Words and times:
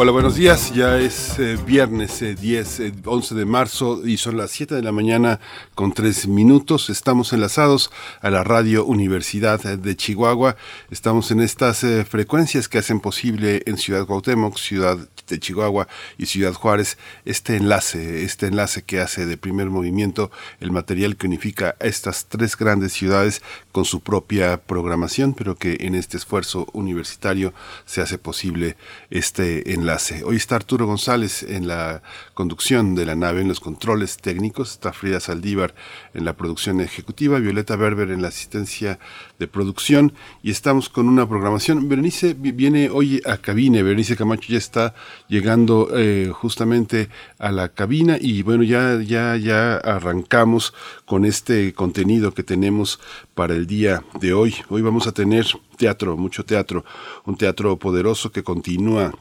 Hola, 0.00 0.12
buenos 0.12 0.36
días. 0.36 0.72
Ya 0.72 0.96
es 0.96 1.40
eh, 1.40 1.58
viernes 1.66 2.20
10, 2.20 2.80
eh, 2.80 2.92
11 3.04 3.34
eh, 3.34 3.38
de 3.38 3.44
marzo 3.44 4.06
y 4.06 4.16
son 4.16 4.36
las 4.36 4.52
7 4.52 4.76
de 4.76 4.82
la 4.82 4.92
mañana 4.92 5.40
con 5.74 5.92
3 5.92 6.28
minutos. 6.28 6.88
Estamos 6.88 7.32
enlazados 7.32 7.90
a 8.20 8.30
la 8.30 8.44
Radio 8.44 8.84
Universidad 8.84 9.60
de 9.60 9.96
Chihuahua. 9.96 10.54
Estamos 10.92 11.32
en 11.32 11.40
estas 11.40 11.84
frecuencias 12.08 12.68
que 12.68 12.78
hacen 12.78 13.00
posible 13.00 13.64
en 13.66 13.76
Ciudad 13.76 14.06
Cuauhtémoc, 14.06 14.56
Ciudad 14.56 14.98
de 15.28 15.40
Chihuahua 15.40 15.88
y 16.16 16.26
Ciudad 16.26 16.52
Juárez 16.52 16.98
este 17.24 17.56
enlace, 17.56 18.24
este 18.24 18.46
enlace 18.46 18.82
que 18.82 19.00
hace 19.00 19.26
de 19.26 19.36
primer 19.36 19.70
movimiento 19.70 20.30
el 20.60 20.72
material 20.72 21.16
que 21.16 21.26
unifica 21.26 21.76
a 21.80 21.86
estas 21.86 22.26
tres 22.26 22.56
grandes 22.56 22.92
ciudades 22.92 23.42
con 23.72 23.84
su 23.84 24.00
propia 24.00 24.58
programación, 24.58 25.34
pero 25.34 25.56
que 25.56 25.78
en 25.80 25.94
este 25.94 26.16
esfuerzo 26.16 26.66
universitario 26.72 27.52
se 27.84 28.00
hace 28.00 28.18
posible 28.18 28.76
este 29.10 29.72
enlace. 29.74 30.24
Hoy 30.24 30.36
está 30.36 30.56
Arturo 30.56 30.86
González 30.86 31.42
en 31.42 31.68
la 31.68 32.02
conducción 32.34 32.94
de 32.94 33.06
la 33.06 33.14
nave, 33.14 33.40
en 33.40 33.48
los 33.48 33.60
controles 33.60 34.16
técnicos, 34.16 34.72
está 34.72 34.92
Frida 34.92 35.20
Saldívar 35.20 35.74
en 36.14 36.24
la 36.24 36.34
producción 36.34 36.80
ejecutiva, 36.80 37.38
Violeta 37.38 37.76
Berber 37.76 38.10
en 38.10 38.22
la 38.22 38.28
asistencia 38.28 38.98
de 39.38 39.46
producción 39.46 40.12
y 40.42 40.50
estamos 40.50 40.88
con 40.88 41.08
una 41.08 41.28
programación. 41.28 41.88
Berenice 41.88 42.34
viene 42.34 42.90
hoy 42.90 43.20
a 43.24 43.36
cabina, 43.38 43.82
Berenice 43.82 44.16
Camacho 44.16 44.52
ya 44.52 44.58
está 44.58 44.94
llegando 45.28 45.88
eh, 45.96 46.30
justamente 46.32 47.08
a 47.38 47.52
la 47.52 47.68
cabina 47.68 48.18
y 48.20 48.42
bueno, 48.42 48.62
ya, 48.64 49.00
ya, 49.00 49.36
ya 49.36 49.76
arrancamos 49.76 50.74
con 51.04 51.24
este 51.24 51.72
contenido 51.72 52.32
que 52.32 52.42
tenemos 52.42 53.00
para 53.34 53.54
el 53.54 53.66
día 53.66 54.02
de 54.20 54.32
hoy. 54.32 54.54
Hoy 54.68 54.82
vamos 54.82 55.06
a 55.06 55.12
tener 55.12 55.46
teatro, 55.76 56.16
mucho 56.16 56.44
teatro, 56.44 56.84
un 57.24 57.36
teatro 57.36 57.78
poderoso 57.78 58.32
que 58.32 58.42
continúa 58.42 59.12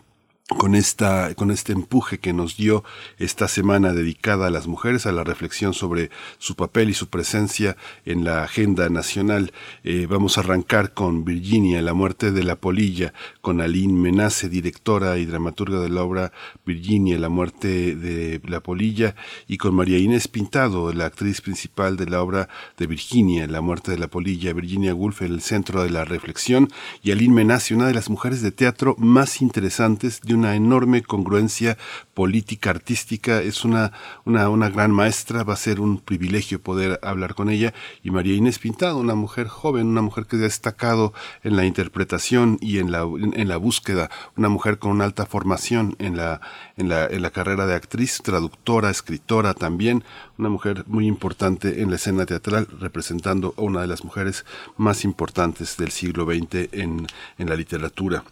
con 0.55 0.75
esta 0.75 1.35
con 1.35 1.51
este 1.51 1.73
empuje 1.73 2.19
que 2.19 2.31
nos 2.31 2.55
dio 2.55 2.85
esta 3.17 3.49
semana 3.49 3.91
dedicada 3.91 4.47
a 4.47 4.49
las 4.49 4.65
mujeres 4.65 5.05
a 5.05 5.11
la 5.11 5.25
reflexión 5.25 5.73
sobre 5.73 6.09
su 6.37 6.55
papel 6.55 6.89
y 6.89 6.93
su 6.93 7.09
presencia 7.09 7.75
en 8.05 8.23
la 8.23 8.43
agenda 8.43 8.87
nacional. 8.87 9.51
Eh, 9.83 10.07
vamos 10.09 10.37
a 10.37 10.41
arrancar 10.41 10.93
con 10.93 11.25
Virginia 11.25 11.81
la 11.81 11.93
muerte 11.93 12.31
de 12.31 12.45
la 12.45 12.55
polilla 12.55 13.13
con 13.41 13.59
Aline 13.59 13.99
Menace 13.99 14.47
directora 14.47 15.17
y 15.17 15.25
dramaturga 15.25 15.81
de 15.81 15.89
la 15.89 16.03
obra 16.03 16.31
Virginia 16.65 17.19
la 17.19 17.27
muerte 17.27 17.97
de 17.97 18.39
la 18.45 18.61
polilla 18.61 19.15
y 19.49 19.57
con 19.57 19.75
María 19.75 19.97
Inés 19.97 20.29
Pintado 20.29 20.93
la 20.93 21.07
actriz 21.07 21.41
principal 21.41 21.97
de 21.97 22.05
la 22.05 22.21
obra 22.21 22.47
de 22.77 22.87
Virginia 22.87 23.47
la 23.47 23.59
muerte 23.59 23.91
de 23.91 23.97
la 23.97 24.07
polilla. 24.07 24.53
Virginia 24.53 24.95
Woolf 24.95 25.23
el 25.23 25.41
centro 25.41 25.83
de 25.83 25.89
la 25.89 26.05
reflexión. 26.05 26.69
Y 27.03 27.11
Aline 27.11 27.33
Menace 27.33 27.75
una 27.75 27.87
de 27.87 27.93
las 27.93 28.09
mujeres 28.09 28.41
de 28.41 28.53
teatro 28.53 28.95
más 28.97 29.41
interesantes 29.41 30.21
de 30.21 30.36
una 30.37 30.55
enorme 30.55 31.01
congruencia 31.01 31.77
política, 32.13 32.69
artística, 32.69 33.41
es 33.41 33.65
una, 33.65 33.91
una, 34.25 34.49
una 34.49 34.69
gran 34.69 34.91
maestra, 34.91 35.43
va 35.43 35.53
a 35.53 35.57
ser 35.57 35.79
un 35.79 35.99
privilegio 35.99 36.61
poder 36.61 36.99
hablar 37.03 37.35
con 37.35 37.49
ella. 37.49 37.73
Y 38.03 38.11
María 38.11 38.35
Inés 38.35 38.59
Pintado, 38.59 38.97
una 38.97 39.15
mujer 39.15 39.47
joven, 39.47 39.87
una 39.87 40.01
mujer 40.01 40.25
que 40.25 40.37
ha 40.37 40.39
destacado 40.39 41.13
en 41.43 41.55
la 41.55 41.65
interpretación 41.65 42.57
y 42.61 42.79
en 42.79 42.91
la, 42.91 43.01
en, 43.01 43.47
la 43.47 43.57
búsqueda, 43.57 44.09
una 44.35 44.49
mujer 44.49 44.79
con 44.79 44.91
una 44.91 45.05
alta 45.05 45.25
formación 45.25 45.95
en 45.99 46.17
la, 46.17 46.41
en 46.77 46.89
la, 46.89 47.05
en 47.05 47.21
la 47.21 47.31
carrera 47.31 47.65
de 47.65 47.75
actriz, 47.75 48.21
traductora, 48.23 48.89
escritora 48.89 49.53
también, 49.53 50.03
una 50.37 50.49
mujer 50.49 50.83
muy 50.87 51.07
importante 51.07 51.81
en 51.81 51.89
la 51.89 51.95
escena 51.95 52.25
teatral, 52.25 52.67
representando 52.79 53.53
a 53.57 53.61
una 53.61 53.81
de 53.81 53.87
las 53.87 54.03
mujeres 54.03 54.45
más 54.77 55.03
importantes 55.03 55.77
del 55.77 55.91
siglo 55.91 56.25
XX 56.25 56.69
en, 56.73 57.07
en 57.37 57.49
la 57.49 57.55
literatura. 57.55 58.23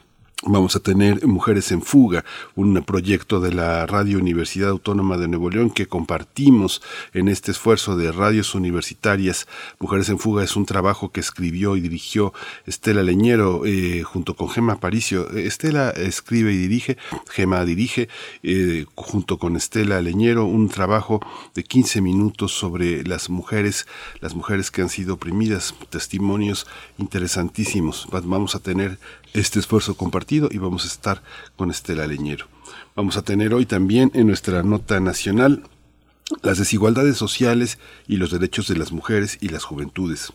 Vamos 0.44 0.76
a 0.76 0.82
tener 0.82 1.26
Mujeres 1.26 1.72
en 1.72 1.82
Fuga, 1.82 2.26
un 2.56 2.84
proyecto 2.84 3.40
de 3.40 3.54
la 3.54 3.86
Radio 3.88 4.20
Universidad 4.20 4.70
Autónoma 4.70 5.18
de 5.18 5.30
Nuevo 5.30 5.50
León 5.50 5.72
que 5.72 5.88
compartimos 5.88 6.82
en 7.14 7.30
este 7.30 7.52
esfuerzo 7.52 7.96
de 7.96 8.12
radios 8.12 8.54
universitarias. 8.54 9.48
Mujeres 9.80 10.10
en 10.10 10.20
Fuga 10.20 10.44
es 10.44 10.56
un 10.58 10.66
trabajo 10.66 11.10
que 11.10 11.22
escribió 11.22 11.78
y 11.78 11.82
dirigió 11.82 12.34
Estela 12.66 13.02
Leñero 13.02 13.66
eh, 13.66 14.04
junto 14.04 14.36
con 14.36 14.50
Gema 14.50 14.80
Paricio. 14.80 15.30
Estela 15.32 15.90
escribe 15.92 16.52
y 16.54 16.58
dirige, 16.58 16.98
Gema 17.32 17.64
dirige 17.64 18.10
eh, 18.44 18.86
junto 18.94 19.40
con 19.40 19.56
Estela 19.56 20.02
Leñero 20.02 20.46
un 20.46 20.68
trabajo 20.68 21.22
de 21.56 21.64
15 21.64 22.02
minutos 22.02 22.52
sobre 22.52 23.04
las 23.04 23.30
mujeres, 23.30 23.88
las 24.20 24.36
mujeres 24.36 24.70
que 24.70 24.82
han 24.82 24.90
sido 24.90 25.16
oprimidas, 25.16 25.74
testimonios 25.90 26.68
interesantísimos. 26.98 28.08
Vamos 28.12 28.54
a 28.54 28.60
tener 28.60 29.00
este 29.36 29.60
esfuerzo 29.60 29.96
compartido 29.96 30.48
y 30.50 30.58
vamos 30.58 30.86
a 30.86 30.88
estar 30.88 31.22
con 31.58 31.70
Estela 31.70 32.08
Leñero. 32.08 32.48
Vamos 32.96 33.18
a 33.18 33.22
tener 33.22 33.54
hoy 33.54 33.66
también 33.66 34.10
en 34.14 34.28
nuestra 34.28 34.64
nota 34.64 35.00
nacional 35.00 35.64
las 36.42 36.58
desigualdades 36.58 37.18
sociales 37.18 37.78
y 38.08 38.16
los 38.16 38.32
derechos 38.32 38.68
de 38.68 38.78
las 38.78 38.92
mujeres 38.92 39.38
y 39.42 39.50
las 39.50 39.64
juventudes. 39.64 40.32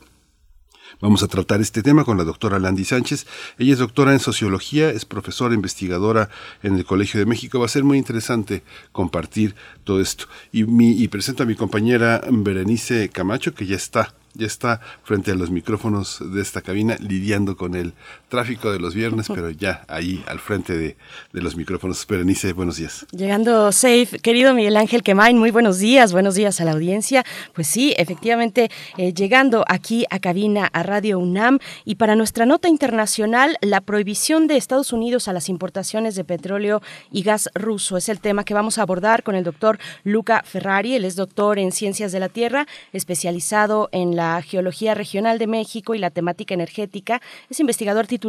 Vamos 1.01 1.23
a 1.23 1.29
tratar 1.29 1.63
este 1.63 1.83
tema 1.83 2.05
con 2.05 2.19
la 2.19 2.25
doctora 2.25 2.59
Landy 2.59 2.85
Sánchez. 2.85 3.27
Ella 3.59 3.73
es 3.73 3.79
doctora 3.79 4.13
en 4.13 4.21
sociología, 4.21 4.91
es 4.91 5.07
profesora 5.07 5.55
investigadora 5.55 6.29
en 6.63 6.77
el 6.77 6.85
Colegio 6.85 7.19
de 7.19 7.27
México. 7.27 7.59
Va 7.59 7.67
a 7.67 7.71
ser 7.71 7.85
muy 7.85 7.97
interesante 7.97 8.63
compartir 8.93 9.55
todo 9.85 10.01
esto. 10.01 10.27
Y, 10.53 10.65
mi, 10.65 10.91
y 10.93 11.09
presento 11.09 11.45
a 11.45 11.47
mi 11.47 11.55
compañera 11.55 12.21
Berenice 12.31 13.09
Camacho, 13.09 13.55
que 13.55 13.67
ya 13.67 13.77
está 13.77 14.15
ya 14.35 14.47
está 14.47 14.81
frente 15.03 15.33
a 15.33 15.35
los 15.35 15.51
micrófonos 15.51 16.19
de 16.21 16.41
esta 16.41 16.63
cabina 16.63 16.97
lidiando 17.01 17.57
con 17.57 17.75
el 17.75 17.95
tráfico 18.31 18.73
de 18.73 18.79
los 18.79 18.95
viernes, 18.95 19.27
pero 19.35 19.51
ya 19.51 19.85
ahí 19.89 20.25
al 20.27 20.39
frente 20.39 20.79
de, 20.79 20.97
los 21.33 21.57
micrófonos. 21.57 22.07
Berenice, 22.07 22.55
buenos 22.55 22.77
días. 22.77 23.07
Llegando 23.13 23.73
safe, 23.73 24.19
querido 24.23 24.55
Miguel 24.55 24.77
Ángel 24.77 25.03
Quemain, 25.03 25.37
muy 25.37 25.51
buenos 25.51 25.79
días, 25.79 26.13
buenos 26.13 26.35
días 26.35 26.61
a 26.61 26.65
la 26.65 26.73
audiencia. 26.73 27.25
Pues 27.53 27.67
sí, 27.67 27.95
efectivamente, 27.99 28.71
eh, 28.97 29.13
llegando 29.13 29.65
aquí 29.69 30.07
a 30.11 30.19
cabina, 30.19 30.67
a 30.73 30.83
Radio 30.83 31.19
UNAM, 31.19 31.59
y 31.85 31.97
para 31.97 32.17
nuestra 32.17 32.47
nota 32.47 32.69
internacional, 32.69 33.59
la 33.61 33.81
prohibición 33.81 34.47
de 34.47 34.57
Estados 34.57 34.93
Unidos 34.93 35.29
a 35.29 35.33
las 35.33 35.49
importaciones 35.49 36.15
de 36.15 36.25
petróleo 36.25 36.81
y 37.11 37.23
gas 37.23 37.51
ruso 37.55 37.97
es 37.97 38.09
el 38.09 38.21
tema 38.21 38.45
que 38.45 38.55
vamos 38.55 38.79
a 38.79 38.83
abordar 38.83 39.23
con 39.23 39.35
el 39.35 39.45
doctor 39.45 39.79
Luca 40.05 40.43
Ferrari. 40.47 40.95
Él 40.95 41.05
es 41.05 41.17
doctor 41.17 41.59
en 41.59 41.73
Ciencias 41.73 42.13
de 42.13 42.21
la 42.21 42.29
Tierra, 42.29 42.67
especializado 42.93 43.89
en 43.93 44.15
la 44.15 44.41
Geología 44.43 44.95
Regional 44.95 45.39
de 45.39 45.49
México 45.49 45.95
y 45.95 45.99
la 45.99 46.11
temática 46.11 46.55
energética. 46.55 47.21
Es 47.49 47.59
investigador 47.59 48.07
titular 48.07 48.20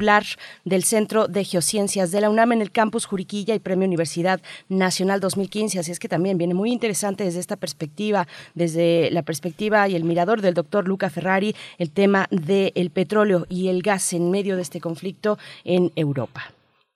del 0.63 0.83
Centro 0.83 1.27
de 1.27 1.43
Geociencias 1.43 2.11
de 2.11 2.21
la 2.21 2.29
UNAM 2.29 2.53
en 2.53 2.61
el 2.61 2.71
campus 2.71 3.05
Juriquilla 3.05 3.53
y 3.53 3.59
Premio 3.59 3.87
Universidad 3.87 4.41
Nacional 4.69 5.19
2015. 5.19 5.79
Así 5.79 5.91
es 5.91 5.99
que 5.99 6.07
también 6.07 6.37
viene 6.37 6.53
muy 6.53 6.71
interesante 6.71 7.23
desde 7.23 7.39
esta 7.39 7.57
perspectiva, 7.57 8.27
desde 8.55 9.09
la 9.11 9.23
perspectiva 9.23 9.87
y 9.87 9.95
el 9.95 10.03
mirador 10.03 10.41
del 10.41 10.53
doctor 10.53 10.87
Luca 10.87 11.09
Ferrari, 11.09 11.55
el 11.77 11.91
tema 11.91 12.27
del 12.31 12.89
petróleo 12.91 13.45
y 13.49 13.67
el 13.67 13.81
gas 13.81 14.13
en 14.13 14.31
medio 14.31 14.55
de 14.55 14.61
este 14.61 14.79
conflicto 14.79 15.37
en 15.63 15.91
Europa. 15.95 16.51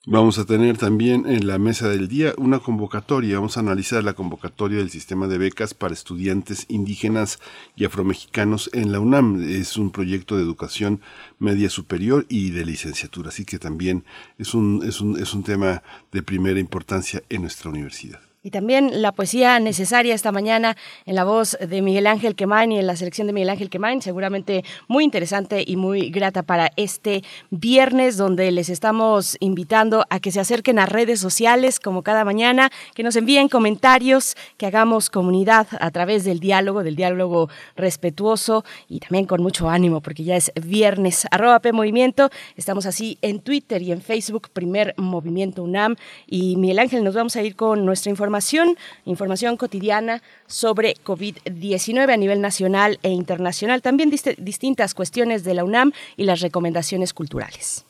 Vamos 0.07 0.37
a 0.37 0.45
tener 0.45 0.77
también 0.77 1.25
en 1.25 1.47
la 1.47 1.57
mesa 1.57 1.89
del 1.89 2.07
día 2.07 2.35
una 2.37 2.59
convocatoria. 2.59 3.37
Vamos 3.37 3.57
a 3.57 3.61
analizar 3.61 4.03
la 4.03 4.13
convocatoria 4.13 4.77
del 4.77 4.91
sistema 4.91 5.27
de 5.27 5.39
becas 5.39 5.73
para 5.73 5.95
estudiantes 5.95 6.67
indígenas 6.69 7.39
y 7.75 7.85
afromexicanos 7.85 8.69
en 8.73 8.91
la 8.91 8.99
UNAM. 8.99 9.41
Es 9.41 9.77
un 9.77 9.89
proyecto 9.89 10.37
de 10.37 10.43
educación 10.43 11.01
media 11.39 11.71
superior 11.71 12.27
y 12.29 12.51
de 12.51 12.65
licenciatura, 12.65 13.29
así 13.29 13.45
que 13.45 13.57
también 13.57 14.03
es 14.37 14.53
un, 14.53 14.83
es 14.87 15.01
un, 15.01 15.19
es 15.19 15.33
un 15.33 15.41
tema 15.41 15.81
de 16.11 16.21
primera 16.21 16.59
importancia 16.59 17.23
en 17.29 17.41
nuestra 17.41 17.71
universidad. 17.71 18.24
Y 18.45 18.51
también 18.51 19.01
la 19.01 19.11
poesía 19.11 19.59
necesaria 19.59 20.13
esta 20.13 20.31
mañana 20.31 20.77
en 21.07 21.15
la 21.15 21.23
voz 21.23 21.57
de 21.59 21.81
Miguel 21.81 22.05
Ángel 22.05 22.35
Quemain 22.35 22.71
y 22.71 22.77
en 22.77 22.85
la 22.85 22.95
selección 22.95 23.25
de 23.25 23.33
Miguel 23.33 23.49
Ángel 23.49 23.71
Quemain, 23.71 24.03
seguramente 24.03 24.63
muy 24.87 25.03
interesante 25.03 25.63
y 25.65 25.77
muy 25.77 26.11
grata 26.11 26.43
para 26.43 26.71
este 26.75 27.23
viernes 27.49 28.17
donde 28.17 28.51
les 28.51 28.69
estamos 28.69 29.35
invitando 29.39 30.05
a 30.11 30.19
que 30.19 30.31
se 30.31 30.39
acerquen 30.39 30.77
a 30.77 30.85
redes 30.85 31.19
sociales 31.19 31.79
como 31.79 32.03
cada 32.03 32.23
mañana, 32.23 32.69
que 32.93 33.01
nos 33.01 33.15
envíen 33.15 33.49
comentarios, 33.49 34.35
que 34.57 34.67
hagamos 34.67 35.09
comunidad 35.09 35.65
a 35.79 35.89
través 35.89 36.23
del 36.23 36.39
diálogo, 36.39 36.83
del 36.83 36.95
diálogo 36.95 37.49
respetuoso 37.75 38.63
y 38.87 38.99
también 38.99 39.25
con 39.25 39.41
mucho 39.41 39.69
ánimo 39.69 40.01
porque 40.01 40.23
ya 40.23 40.35
es 40.35 40.51
viernes. 40.63 41.25
Arroba 41.31 41.61
P 41.61 41.73
Movimiento, 41.73 42.29
estamos 42.55 42.85
así 42.85 43.17
en 43.23 43.39
Twitter 43.39 43.81
y 43.81 43.91
en 43.91 44.03
Facebook, 44.03 44.51
primer 44.53 44.93
Movimiento 44.97 45.63
UNAM 45.63 45.95
y 46.27 46.57
Miguel 46.57 46.77
Ángel, 46.77 47.03
nos 47.03 47.15
vamos 47.15 47.35
a 47.37 47.41
ir 47.41 47.55
con 47.55 47.85
nuestra 47.85 48.11
información 48.11 48.34
información, 49.05 49.57
cotidiana 49.57 50.21
sobre 50.47 50.95
COVID-19 51.03 52.13
a 52.13 52.17
nivel 52.17 52.41
nacional 52.41 52.99
e 53.03 53.09
internacional, 53.09 53.81
también 53.81 54.09
distintas 54.09 54.93
cuestiones 54.93 55.43
de 55.43 55.53
la 55.53 55.63
UNAM 55.63 55.91
y 56.17 56.25
las 56.25 56.41
recomendaciones 56.41 57.13
culturales. 57.13 57.85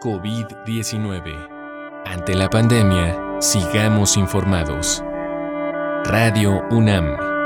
COVID-19. 0.00 1.48
Ante 2.04 2.34
la 2.34 2.50
pandemia, 2.50 3.40
sigamos 3.40 4.16
informados. 4.16 5.02
Radio 6.04 6.62
UNAM. 6.70 7.41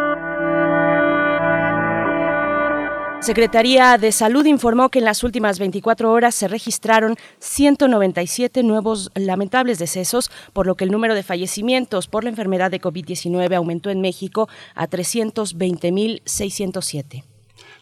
Secretaría 3.27 3.99
de 3.99 4.13
Salud 4.13 4.47
informó 4.47 4.89
que 4.89 5.01
en 5.01 5.05
las 5.05 5.25
últimas 5.25 5.59
24 5.59 6.13
horas 6.13 6.33
se 6.33 6.47
registraron 6.47 7.17
197 7.41 8.63
nuevos 8.63 9.11
lamentables 9.17 9.81
decesos, 9.81 10.31
por 10.53 10.69
lo 10.69 10.77
que 10.77 10.85
el 10.85 10.93
número 10.93 11.17
de 11.17 11.25
fallecimientos 11.25 12.07
por 12.07 12.23
la 12.23 12.31
enfermedad 12.31 12.71
de 12.71 12.81
COVID-19 12.81 13.57
aumentó 13.57 13.91
en 13.91 14.01
México 14.01 14.49
a 14.77 14.87
320.607. 14.87 17.36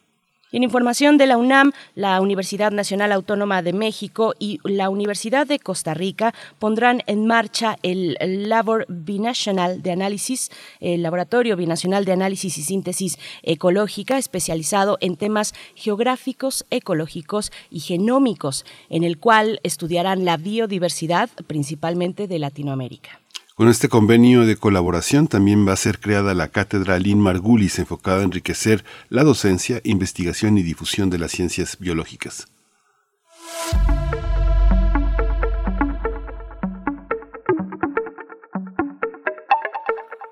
En 0.56 0.64
información 0.64 1.18
de 1.18 1.28
la 1.28 1.36
UNAM, 1.36 1.74
la 1.96 2.22
Universidad 2.22 2.72
Nacional 2.72 3.12
Autónoma 3.12 3.62
de 3.62 3.74
México 3.74 4.36
y 4.40 4.62
la 4.64 4.90
Universidad 4.90 5.46
de 5.46 5.60
Costa 5.60 5.94
Rica 5.94 6.34
pondrán 6.60 7.02
en 7.08 7.28
marcha 7.28 7.76
el 7.84 8.16
Labor 8.48 8.86
Binacional 8.88 9.82
de 9.82 9.92
Análisis, 9.92 10.52
el 10.80 11.04
Laboratorio 11.04 11.58
Binacional 11.58 12.06
de 12.06 12.14
Análisis 12.14 12.58
y 12.58 12.62
Síntesis 12.62 13.20
Ecológica, 13.44 14.18
especializado 14.18 14.98
en 15.02 15.18
temas 15.18 15.54
geográficos, 15.76 16.66
ecológicos 16.70 17.52
y 17.70 17.82
genómicos, 17.82 18.66
en 18.90 19.04
el 19.04 19.18
cual 19.18 19.60
estudiarán 19.64 20.24
la 20.24 20.38
biodiversidad, 20.38 21.30
principalmente 21.48 22.30
de 22.30 22.40
Latinoamérica. 22.40 23.25
Con 23.56 23.70
este 23.70 23.88
convenio 23.88 24.46
de 24.46 24.58
colaboración 24.58 25.30
también 25.30 25.66
va 25.66 25.72
a 25.72 25.78
ser 25.78 26.02
creada 26.02 26.34
la 26.34 26.50
cátedra 26.50 27.00
Lynn 27.00 27.22
Margulis 27.22 27.80
enfocada 27.80 28.20
a 28.20 28.24
enriquecer 28.26 28.84
la 29.08 29.24
docencia, 29.24 29.80
investigación 29.86 30.58
y 30.58 30.62
difusión 30.62 31.10
de 31.10 31.20
las 31.20 31.32
ciencias 31.32 31.78
biológicas. 31.80 32.50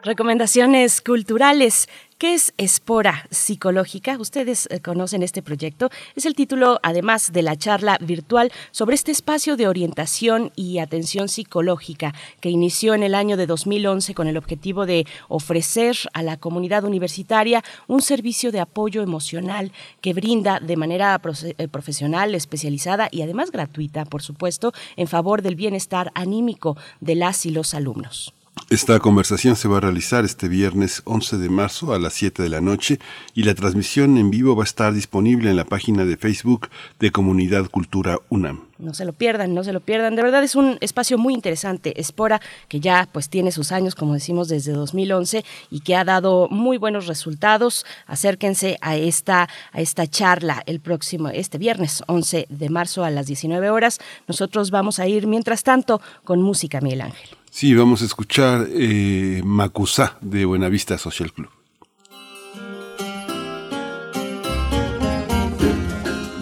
Recomendaciones 0.03 0.99
culturales. 0.99 1.87
¿Qué 2.17 2.33
es 2.33 2.53
Espora 2.57 3.25
Psicológica? 3.31 4.17
Ustedes 4.17 4.67
eh, 4.69 4.81
conocen 4.81 5.23
este 5.23 5.41
proyecto. 5.41 5.91
Es 6.17 6.25
el 6.25 6.35
título, 6.35 6.81
además 6.83 7.31
de 7.31 7.41
la 7.41 7.55
charla 7.55 7.97
virtual, 8.01 8.51
sobre 8.71 8.95
este 8.95 9.13
espacio 9.13 9.55
de 9.55 9.69
orientación 9.69 10.51
y 10.57 10.79
atención 10.79 11.29
psicológica 11.29 12.13
que 12.41 12.49
inició 12.49 12.95
en 12.95 13.03
el 13.03 13.15
año 13.15 13.37
de 13.37 13.47
2011 13.47 14.13
con 14.13 14.27
el 14.27 14.35
objetivo 14.35 14.85
de 14.85 15.07
ofrecer 15.29 15.95
a 16.11 16.21
la 16.21 16.35
comunidad 16.35 16.83
universitaria 16.83 17.63
un 17.87 18.01
servicio 18.01 18.51
de 18.51 18.59
apoyo 18.59 19.03
emocional 19.03 19.71
que 20.01 20.13
brinda 20.13 20.59
de 20.59 20.75
manera 20.75 21.21
eh, 21.57 21.67
profesional, 21.69 22.35
especializada 22.35 23.07
y 23.09 23.21
además 23.21 23.51
gratuita, 23.51 24.03
por 24.03 24.21
supuesto, 24.21 24.73
en 24.97 25.07
favor 25.07 25.41
del 25.41 25.55
bienestar 25.55 26.11
anímico 26.13 26.75
de 26.99 27.15
las 27.15 27.45
y 27.45 27.51
los 27.51 27.73
alumnos. 27.73 28.33
Esta 28.69 28.99
conversación 28.99 29.55
se 29.55 29.67
va 29.67 29.77
a 29.77 29.81
realizar 29.81 30.25
este 30.25 30.47
viernes 30.47 31.03
11 31.05 31.37
de 31.37 31.49
marzo 31.49 31.93
a 31.93 31.99
las 31.99 32.13
7 32.13 32.41
de 32.41 32.49
la 32.49 32.61
noche 32.61 32.99
y 33.35 33.43
la 33.43 33.53
transmisión 33.53 34.17
en 34.17 34.31
vivo 34.31 34.55
va 34.55 34.63
a 34.63 34.65
estar 34.65 34.93
disponible 34.93 35.49
en 35.51 35.57
la 35.57 35.65
página 35.65 36.05
de 36.05 36.17
Facebook 36.17 36.69
de 36.99 37.11
Comunidad 37.11 37.69
Cultura 37.69 38.17
UNAM. 38.29 38.61
No 38.79 38.93
se 38.93 39.05
lo 39.05 39.13
pierdan, 39.13 39.53
no 39.53 39.63
se 39.63 39.73
lo 39.73 39.79
pierdan. 39.79 40.15
De 40.15 40.23
verdad 40.23 40.43
es 40.43 40.55
un 40.55 40.77
espacio 40.81 41.17
muy 41.17 41.33
interesante. 41.35 41.99
Espora, 41.99 42.41
que 42.67 42.79
ya 42.79 43.07
pues 43.11 43.29
tiene 43.29 43.51
sus 43.51 43.71
años, 43.71 43.95
como 43.95 44.15
decimos, 44.15 44.47
desde 44.47 44.71
2011 44.71 45.45
y 45.69 45.81
que 45.81 45.95
ha 45.95 46.03
dado 46.03 46.47
muy 46.49 46.77
buenos 46.77 47.05
resultados. 47.05 47.85
Acérquense 48.07 48.77
a 48.81 48.95
esta, 48.95 49.49
a 49.71 49.81
esta 49.81 50.07
charla 50.07 50.63
el 50.65 50.79
próximo, 50.79 51.29
este 51.29 51.59
viernes 51.59 52.03
11 52.07 52.47
de 52.49 52.69
marzo 52.69 53.03
a 53.03 53.11
las 53.11 53.27
19 53.27 53.69
horas. 53.69 53.99
Nosotros 54.27 54.71
vamos 54.71 54.99
a 54.99 55.07
ir, 55.07 55.27
mientras 55.27 55.63
tanto, 55.63 56.01
con 56.23 56.41
música, 56.41 56.81
Miguel 56.81 57.01
Ángel. 57.01 57.42
Sí, 57.55 57.75
vamos 57.75 58.01
a 58.01 58.05
escuchar 58.05 58.65
eh, 58.71 59.43
Macusá 59.45 60.17
de 60.21 60.43
Buenavista 60.43 60.97
Social 60.97 61.31
Club. 61.31 61.51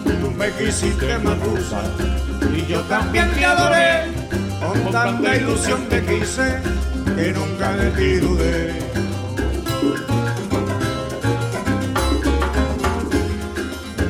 Tú 0.06 0.30
me 0.38 0.50
quisiste 0.52 1.18
Macusa 1.18 1.82
y 2.56 2.66
yo 2.66 2.80
también 2.84 3.30
te 3.32 3.44
adoré. 3.44 4.06
Con 4.58 4.90
tanta 4.90 5.36
ilusión 5.36 5.86
te 5.90 6.02
quise 6.02 6.62
que 7.14 7.32
nunca 7.32 7.76
de 7.76 7.90
ti 7.90 8.14
dudé. 8.14 8.78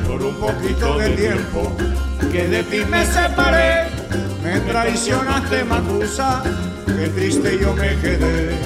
Por 0.07 0.23
un 0.23 0.35
poquito 0.35 0.97
de 0.99 1.09
tiempo 1.17 1.75
que 2.31 2.47
de 2.47 2.63
ti 2.63 2.85
me 2.89 3.05
separé, 3.05 3.87
me 4.43 4.59
traicionaste 4.61 5.63
Macusa 5.65 6.43
qué 6.85 7.07
triste 7.09 7.59
yo 7.59 7.73
me 7.73 7.95
quedé. 7.99 8.57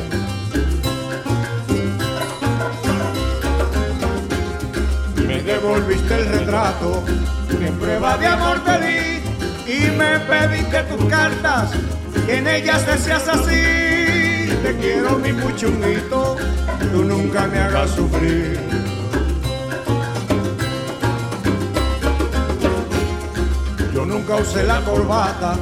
Me 5.28 5.42
devolviste 5.42 6.16
el 6.16 6.26
retrato 6.30 7.04
que 7.50 7.68
en 7.68 7.76
prueba 7.76 8.18
de 8.18 8.28
amor 8.28 8.64
te 8.64 8.78
di 8.86 9.74
y 9.74 9.92
me 9.92 10.20
pediste 10.20 10.84
tus 10.84 11.06
cartas 11.06 11.72
en 12.28 12.48
ellas 12.48 12.86
decías 12.86 13.28
así. 13.28 14.50
Te 14.62 14.76
quiero 14.82 15.18
mi 15.20 15.32
muchunguito, 15.32 16.36
tú 16.92 17.04
nunca 17.04 17.48
me 17.48 17.60
hagas 17.60 17.92
sufrir. 17.92 18.87
Nunca 24.18 24.38
usé 24.38 24.64
la 24.64 24.82
corbata 24.82 25.56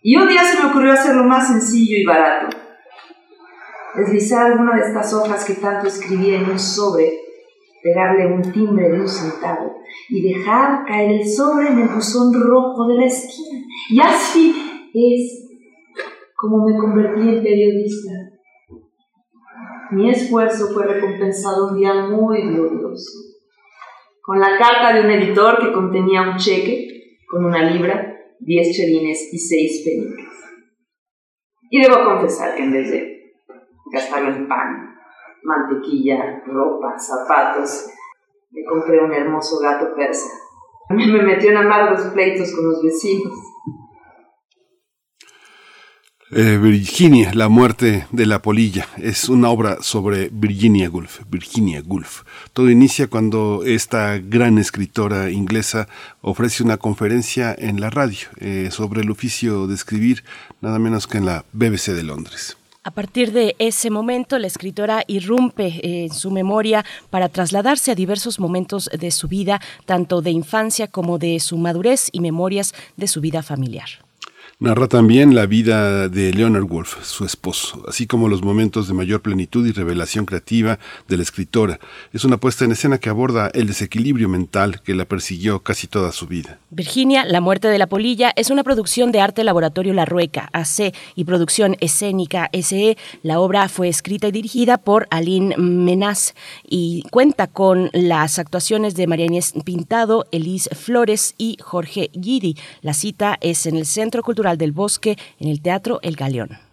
Y 0.02 0.16
un 0.16 0.30
día 0.30 0.46
se 0.46 0.64
me 0.64 0.70
ocurrió 0.70 0.94
hacer 0.94 1.14
lo 1.14 1.26
más 1.26 1.50
sencillo 1.50 1.98
y 1.98 2.06
barato. 2.06 2.56
Deslizar 3.96 4.46
alguna 4.46 4.76
de 4.76 4.88
estas 4.88 5.14
hojas 5.14 5.44
que 5.44 5.56
tanto 5.56 5.88
escribía 5.88 6.38
en 6.38 6.50
un 6.50 6.60
sobre, 6.60 7.20
pegarle 7.84 8.28
un 8.28 8.50
timbre 8.54 8.90
de 8.90 9.02
un 9.02 9.10
centavo 9.10 9.76
y 10.08 10.36
dejar 10.36 10.86
caer 10.86 11.12
el 11.12 11.28
sobre 11.28 11.68
en 11.68 11.80
el 11.82 11.90
buzón 11.90 12.32
rojo 12.34 12.88
de 12.88 12.96
la 12.96 13.06
esquina. 13.06 13.60
Y 13.90 14.00
así 14.00 14.90
es 14.94 15.50
como 16.34 16.66
me 16.66 16.78
convertí 16.78 17.28
en 17.28 17.44
periodista. 17.44 18.37
Mi 19.92 20.10
esfuerzo 20.10 20.68
fue 20.74 20.86
recompensado 20.86 21.70
un 21.70 21.78
día 21.78 21.94
muy 21.94 22.42
glorioso, 22.42 23.12
con 24.22 24.40
la 24.40 24.58
carta 24.58 24.94
de 24.94 25.02
un 25.02 25.12
editor 25.12 25.60
que 25.60 25.72
contenía 25.72 26.24
un 26.24 26.38
cheque 26.38 27.20
con 27.30 27.46
una 27.46 27.64
libra, 27.64 28.16
diez 28.40 28.76
chelines 28.76 29.34
y 29.34 29.38
seis 29.38 29.84
peniques. 29.86 30.26
Y 31.70 31.82
debo 31.82 32.04
confesar 32.04 32.56
que 32.56 32.64
en 32.64 32.72
vez 32.72 32.92
de 32.92 33.34
gastarlo 33.94 34.30
en 34.30 34.48
pan, 34.48 34.96
mantequilla, 35.44 36.44
ropa, 36.46 36.98
zapatos, 36.98 37.88
me 38.52 38.66
compré 38.66 39.02
un 39.04 39.14
hermoso 39.14 39.60
gato 39.60 39.94
persa. 39.96 40.30
Me 40.90 41.22
metió 41.22 41.52
en 41.52 41.58
amargos 41.58 42.02
pleitos 42.14 42.54
con 42.54 42.66
los 42.70 42.84
vecinos. 42.84 43.34
Eh, 46.30 46.58
Virginia, 46.62 47.34
la 47.34 47.48
muerte 47.48 48.06
de 48.12 48.26
la 48.26 48.42
polilla, 48.42 48.86
es 48.98 49.30
una 49.30 49.50
obra 49.50 49.78
sobre 49.80 50.28
Virginia 50.30 50.90
Woolf. 50.90 51.22
Virginia 51.30 51.82
Woolf. 51.86 52.24
Todo 52.52 52.70
inicia 52.70 53.08
cuando 53.08 53.64
esta 53.66 54.18
gran 54.18 54.58
escritora 54.58 55.32
inglesa 55.32 55.88
ofrece 56.20 56.64
una 56.64 56.76
conferencia 56.76 57.56
en 57.58 57.80
la 57.80 57.90
radio 57.90 58.28
eh, 58.42 58.68
sobre 58.72 59.04
el 59.04 59.10
oficio 59.10 59.68
de 59.68 59.76
escribir, 59.76 60.26
nada 60.60 60.80
menos 60.80 61.08
que 61.08 61.18
en 61.18 61.28
la 61.28 61.46
BBC 61.54 61.94
de 61.94 62.04
Londres. 62.04 62.58
A 62.84 62.92
partir 62.92 63.32
de 63.32 63.56
ese 63.58 63.90
momento, 63.90 64.38
la 64.38 64.48
escritora 64.48 65.06
irrumpe 65.08 65.68
eh, 65.68 66.08
en 66.08 66.14
su 66.14 66.30
memoria 66.30 66.84
para 67.10 67.30
trasladarse 67.30 67.92
a 67.92 67.96
diversos 67.96 68.38
momentos 68.38 68.90
de 68.92 69.12
su 69.12 69.30
vida, 69.30 69.62
tanto 69.86 70.22
de 70.22 70.32
infancia 70.32 70.90
como 70.90 71.20
de 71.20 71.40
su 71.40 71.58
madurez 71.58 72.10
y 72.12 72.20
memorias 72.20 72.74
de 72.98 73.08
su 73.08 73.22
vida 73.22 73.44
familiar. 73.44 74.07
Narra 74.60 74.88
también 74.88 75.36
la 75.36 75.46
vida 75.46 76.10
de 76.10 76.34
Leonard 76.34 76.64
Woolf, 76.64 77.06
su 77.06 77.26
esposo, 77.26 77.84
así 77.88 78.08
como 78.08 78.28
los 78.28 78.42
momentos 78.42 78.88
de 78.88 78.96
mayor 78.96 79.22
plenitud 79.22 79.68
y 79.68 79.72
revelación 79.72 80.26
creativa 80.26 80.80
de 81.08 81.16
la 81.16 81.22
escritora. 81.22 81.80
Es 82.12 82.26
una 82.26 82.38
puesta 82.38 82.66
en 82.66 82.72
escena 82.72 82.98
que 82.98 83.10
aborda 83.12 83.52
el 83.54 83.68
desequilibrio 83.68 84.28
mental 84.28 84.82
que 84.82 84.96
la 84.96 85.06
persiguió 85.06 85.60
casi 85.60 85.86
toda 85.86 86.12
su 86.12 86.26
vida. 86.26 86.58
Virginia, 86.72 87.24
La 87.24 87.40
muerte 87.40 87.68
de 87.68 87.78
la 87.78 87.86
polilla 87.86 88.34
es 88.36 88.50
una 88.50 88.64
producción 88.64 89.12
de 89.12 89.22
Arte 89.22 89.44
Laboratorio 89.44 89.94
La 89.94 90.06
Rueca, 90.06 90.50
AC, 90.54 90.92
y 91.14 91.24
producción 91.26 91.76
escénica 91.80 92.50
SE. 92.52 92.98
La 93.22 93.40
obra 93.40 93.70
fue 93.70 93.90
escrita 93.90 94.28
y 94.28 94.32
dirigida 94.32 94.80
por 94.80 95.06
Aline 95.12 95.56
Menaz 95.58 96.34
y 96.68 97.04
cuenta 97.12 97.46
con 97.46 97.92
las 97.94 98.40
actuaciones 98.40 98.96
de 98.96 99.06
María 99.06 99.28
Inés 99.28 99.54
Pintado, 99.64 100.26
Elise 100.32 100.74
Flores 100.74 101.36
y 101.38 101.58
Jorge 101.62 102.10
Guidi. 102.14 102.58
La 102.82 102.96
cita 102.96 103.38
es 103.40 103.68
en 103.68 103.76
el 103.76 103.86
Centro 103.86 104.24
Cultural 104.24 104.47
del 104.56 104.72
Bosque 104.72 105.18
en 105.40 105.50
el 105.50 105.62
Teatro 105.62 106.00
El 106.02 106.16
Galeón. 106.16 106.68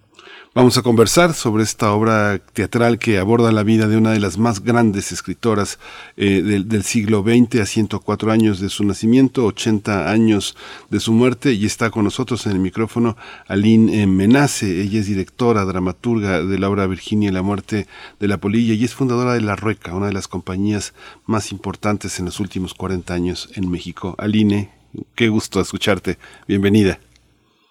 Vamos 0.55 0.79
a 0.79 0.83
conversar 0.83 1.35
sobre 1.35 1.65
esta 1.65 1.93
obra 1.93 2.39
teatral 2.39 3.01
que 3.01 3.19
aborda 3.19 3.51
la 3.51 3.65
vida 3.65 3.89
de 3.89 3.97
una 3.97 4.13
de 4.13 4.21
las 4.21 4.39
más 4.39 4.63
grandes 4.63 5.11
escritoras 5.11 5.81
eh, 6.17 6.43
del, 6.43 6.69
del, 6.69 6.85
siglo 6.85 7.25
XX, 7.25 7.61
a 7.61 7.67
104 7.67 8.31
años 8.31 8.61
de 8.61 8.69
su 8.69 8.85
nacimiento, 8.85 9.47
80 9.47 10.09
años 10.09 10.57
de 10.91 11.01
su 11.01 11.13
muerte, 11.13 11.55
y 11.55 11.67
está 11.67 11.91
con 11.91 12.05
nosotros 12.05 12.47
en 12.47 12.53
el 12.53 12.61
micrófono 12.61 13.17
Aline 13.49 14.07
Menace. 14.07 14.81
Ella 14.81 15.01
es 15.01 15.07
directora, 15.07 15.65
dramaturga 15.65 16.45
de 16.45 16.59
la 16.61 16.71
obra 16.71 16.87
Virginia 16.87 17.31
y 17.31 17.33
la 17.33 17.43
muerte 17.43 17.89
de 18.21 18.29
la 18.29 18.39
polilla, 18.39 18.75
y 18.75 18.85
es 18.85 18.95
fundadora 18.95 19.33
de 19.33 19.41
La 19.41 19.57
Rueca, 19.57 19.93
una 19.93 20.07
de 20.07 20.13
las 20.13 20.29
compañías 20.29 20.95
más 21.27 21.51
importantes 21.51 22.21
en 22.21 22.27
los 22.27 22.39
últimos 22.39 22.75
40 22.75 23.13
años 23.13 23.49
en 23.57 23.69
México. 23.73 24.15
Aline, 24.19 24.71
qué 25.17 25.31
gusto 25.31 25.61
escucharte. 25.61 26.17
Bienvenida. 26.47 27.01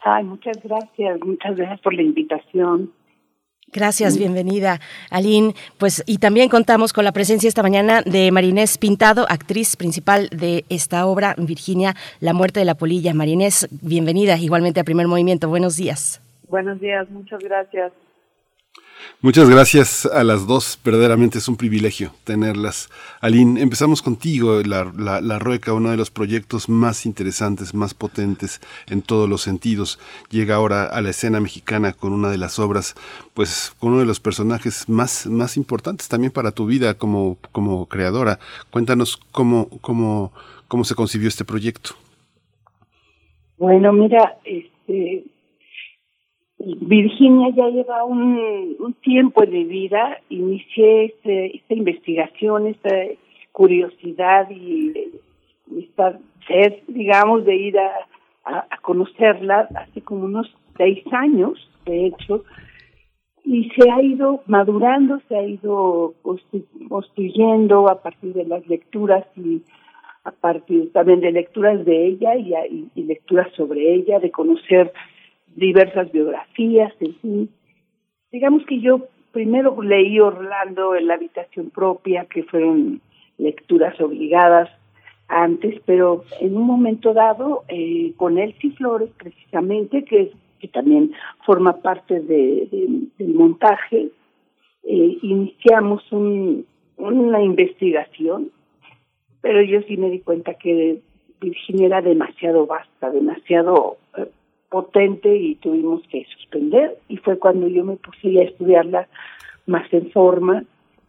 Ay, 0.04 0.24
muchas 0.26 0.62
gracias, 0.62 1.20
muchas 1.22 1.56
gracias 1.56 1.80
por 1.82 1.94
la 1.94 2.02
invitación. 2.02 2.92
Gracias, 3.72 4.20
bienvenida, 4.20 4.80
Aline. 5.10 5.56
Pues, 5.80 6.04
y 6.06 6.20
también 6.20 6.48
contamos 6.48 6.94
con 6.94 7.06
la 7.06 7.12
presencia 7.12 7.48
esta 7.48 7.64
mañana 7.64 8.04
de 8.04 8.32
Marinés 8.32 8.78
Pintado, 8.78 9.26
actriz 9.30 9.76
principal 9.76 10.30
de 10.30 10.64
esta 10.70 11.08
obra, 11.08 11.34
Virginia, 11.38 11.96
La 12.20 12.34
muerte 12.34 12.60
de 12.60 12.66
la 12.66 12.76
polilla. 12.76 13.16
Marinés, 13.16 13.68
bienvenida 13.82 14.38
igualmente 14.38 14.80
a 14.80 14.84
Primer 14.84 15.08
Movimiento. 15.08 15.50
Buenos 15.50 15.76
días. 15.78 16.22
Buenos 16.50 16.80
días, 16.80 17.10
muchas 17.10 17.40
gracias. 17.40 17.92
Muchas 19.26 19.50
gracias 19.50 20.06
a 20.06 20.22
las 20.26 20.48
dos, 20.48 20.78
verdaderamente 20.84 21.38
es 21.38 21.48
un 21.48 21.56
privilegio 21.56 22.12
tenerlas. 22.26 22.90
Aline, 23.22 23.62
empezamos 23.62 24.02
contigo, 24.02 24.60
la, 24.66 24.92
la, 24.98 25.22
la, 25.22 25.40
Rueca, 25.40 25.72
uno 25.72 25.92
de 25.92 25.96
los 25.96 26.12
proyectos 26.12 26.68
más 26.68 27.06
interesantes, 27.06 27.74
más 27.74 27.94
potentes 27.94 28.60
en 28.86 29.02
todos 29.02 29.30
los 29.30 29.42
sentidos. 29.42 29.98
Llega 30.30 30.56
ahora 30.56 30.88
a 30.88 31.00
la 31.00 31.12
escena 31.12 31.40
mexicana 31.40 31.94
con 31.94 32.12
una 32.12 32.30
de 32.32 32.38
las 32.38 32.60
obras, 32.60 32.96
pues 33.34 33.74
con 33.80 33.92
uno 33.94 34.02
de 34.02 34.06
los 34.08 34.20
personajes 34.20 34.90
más, 34.90 35.26
más 35.26 35.56
importantes 35.56 36.10
también 36.10 36.34
para 36.34 36.52
tu 36.52 36.66
vida 36.66 36.96
como, 36.96 37.38
como 37.54 37.86
creadora. 37.86 38.40
Cuéntanos 38.72 39.16
cómo, 39.32 39.70
cómo, 39.80 40.34
cómo 40.68 40.84
se 40.84 40.96
concibió 40.96 41.30
este 41.30 41.46
proyecto. 41.46 41.92
Bueno, 43.58 43.94
mira, 43.94 44.38
este, 44.44 45.24
Virginia 46.66 47.50
ya 47.50 47.68
lleva 47.70 48.06
un, 48.06 48.96
tiempo 49.02 49.44
en 49.44 49.52
mi 49.52 49.64
vida, 49.66 50.20
inicié 50.30 51.06
este, 51.06 51.58
esta 51.58 51.74
investigación, 51.74 52.68
esta 52.68 52.90
curiosidad 53.52 54.50
y 54.50 54.94
esta 55.78 56.20
sed, 56.48 56.76
digamos, 56.88 57.46
de 57.46 57.56
ir 57.56 57.78
a, 57.80 57.92
conocerla 58.82 59.70
hace 59.76 60.02
como 60.02 60.26
unos 60.26 60.54
seis 60.76 61.02
años, 61.14 61.70
de 61.86 62.08
hecho, 62.08 62.44
y 63.46 63.70
se 63.70 63.90
ha 63.90 64.02
ido 64.02 64.42
madurando, 64.48 65.22
se 65.30 65.38
ha 65.38 65.44
ido 65.44 66.14
construyendo 66.90 67.90
a 67.90 68.02
partir 68.02 68.34
de 68.34 68.46
las 68.46 68.68
lecturas 68.68 69.26
y 69.38 69.62
a 70.26 70.32
partir 70.32 70.92
también 70.92 71.22
de 71.22 71.32
lecturas 71.32 71.86
de 71.86 72.08
ella 72.08 72.36
y 72.36 73.02
lecturas 73.02 73.48
sobre 73.56 73.94
ella, 73.94 74.20
de 74.20 74.32
conocer 74.32 74.92
diversas 75.56 76.12
biografías, 76.12 76.94
en 77.00 77.16
fin. 77.16 77.50
Digamos 78.32 78.66
que 78.66 78.80
yo 78.80 79.08
primero 79.32 79.82
leí 79.82 80.20
Orlando 80.20 80.96
en 80.96 81.08
la 81.08 81.16
habitación 81.16 81.70
propia, 81.70 82.26
que 82.26 82.44
fueron 82.44 83.02
lecturas 83.38 84.00
obligadas 84.00 84.70
antes, 85.28 85.82
pero 85.86 86.24
en 86.40 86.56
un 86.56 86.68
momento 86.68 87.14
dado, 87.14 87.64
eh, 87.68 88.14
con 88.18 88.38
Elsie 88.38 88.72
Flores, 88.72 89.10
precisamente, 89.18 90.04
que, 90.04 90.32
que 90.60 90.68
también 90.68 91.12
forma 91.46 91.78
parte 91.78 92.20
de, 92.20 92.68
de, 92.72 92.88
del 93.18 93.34
montaje, 93.34 94.10
eh, 94.84 95.18
iniciamos 95.22 96.04
un, 96.12 96.66
una 96.98 97.42
investigación, 97.42 98.52
pero 99.42 99.62
yo 99.62 99.82
sí 99.84 99.98
me 99.98 100.10
di 100.10 100.20
cuenta 100.20 100.54
que 100.54 101.00
Virginia 101.42 101.88
era 101.88 102.02
demasiado 102.02 102.66
vasta, 102.66 103.10
demasiado 103.10 103.98
eh, 104.18 104.28
potente 104.74 105.38
y 105.38 105.54
tuvimos 105.54 106.02
que 106.10 106.26
suspender. 106.36 106.98
Y 107.08 107.18
fue 107.18 107.38
cuando 107.38 107.68
yo 107.68 107.86
me 107.86 107.96
puse 107.96 108.40
a 108.40 108.44
estudiarla 108.44 109.08
más 109.68 109.86
en 109.94 110.10
forma. 110.10 110.64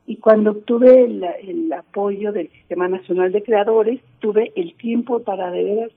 Y 0.06 0.16
cuando 0.16 0.50
obtuve 0.50 1.04
el, 1.04 1.72
apoyo 1.72 2.30
del 2.30 2.50
Sistema 2.50 2.88
Nacional 2.88 3.32
de 3.32 3.42
Creadores, 3.42 4.00
tuve 4.18 4.52
el 4.54 4.74
tiempo 4.74 5.20
para 5.20 5.50
de 5.50 5.64
veras, 5.64 5.92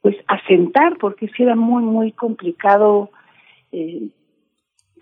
pues, 0.00 0.16
asentar, 0.26 0.96
porque 0.96 1.28
sí 1.28 1.42
era 1.42 1.54
muy, 1.54 1.82
muy 1.82 2.12
complicado 2.12 3.10
eh, 3.72 4.08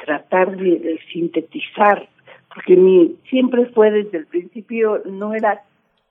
tratar 0.05 0.57
de, 0.57 0.99
sintetizar, 1.13 2.09
porque 2.53 3.13
siempre 3.29 3.67
fue 3.67 3.93
desde 3.93 4.19
el 4.19 4.27
principio, 4.27 5.01
no 5.05 5.33
era 5.33 5.63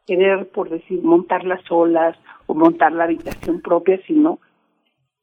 querer, 0.07 0.47
por 0.47 0.69
decir, 0.69 1.03
montar 1.03 1.43
las 1.43 1.69
olas 1.69 2.17
o 2.47 2.53
montar 2.53 2.93
la 2.93 3.03
habitación 3.03 3.59
propia, 3.59 3.99
sino 4.07 4.39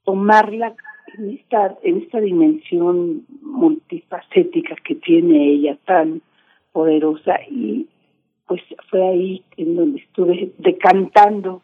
tomarla 0.06 0.75
en 1.18 1.30
esta, 1.30 1.76
en 1.82 1.98
esta 1.98 2.20
dimensión 2.20 3.26
multifacética 3.42 4.76
que 4.76 4.94
tiene 4.94 5.50
ella 5.52 5.76
tan 5.84 6.22
poderosa 6.72 7.38
y 7.50 7.86
pues 8.46 8.62
fue 8.88 9.06
ahí 9.06 9.44
en 9.56 9.75
donde 9.76 10.00
estuve 10.00 10.52
decantando, 10.58 11.62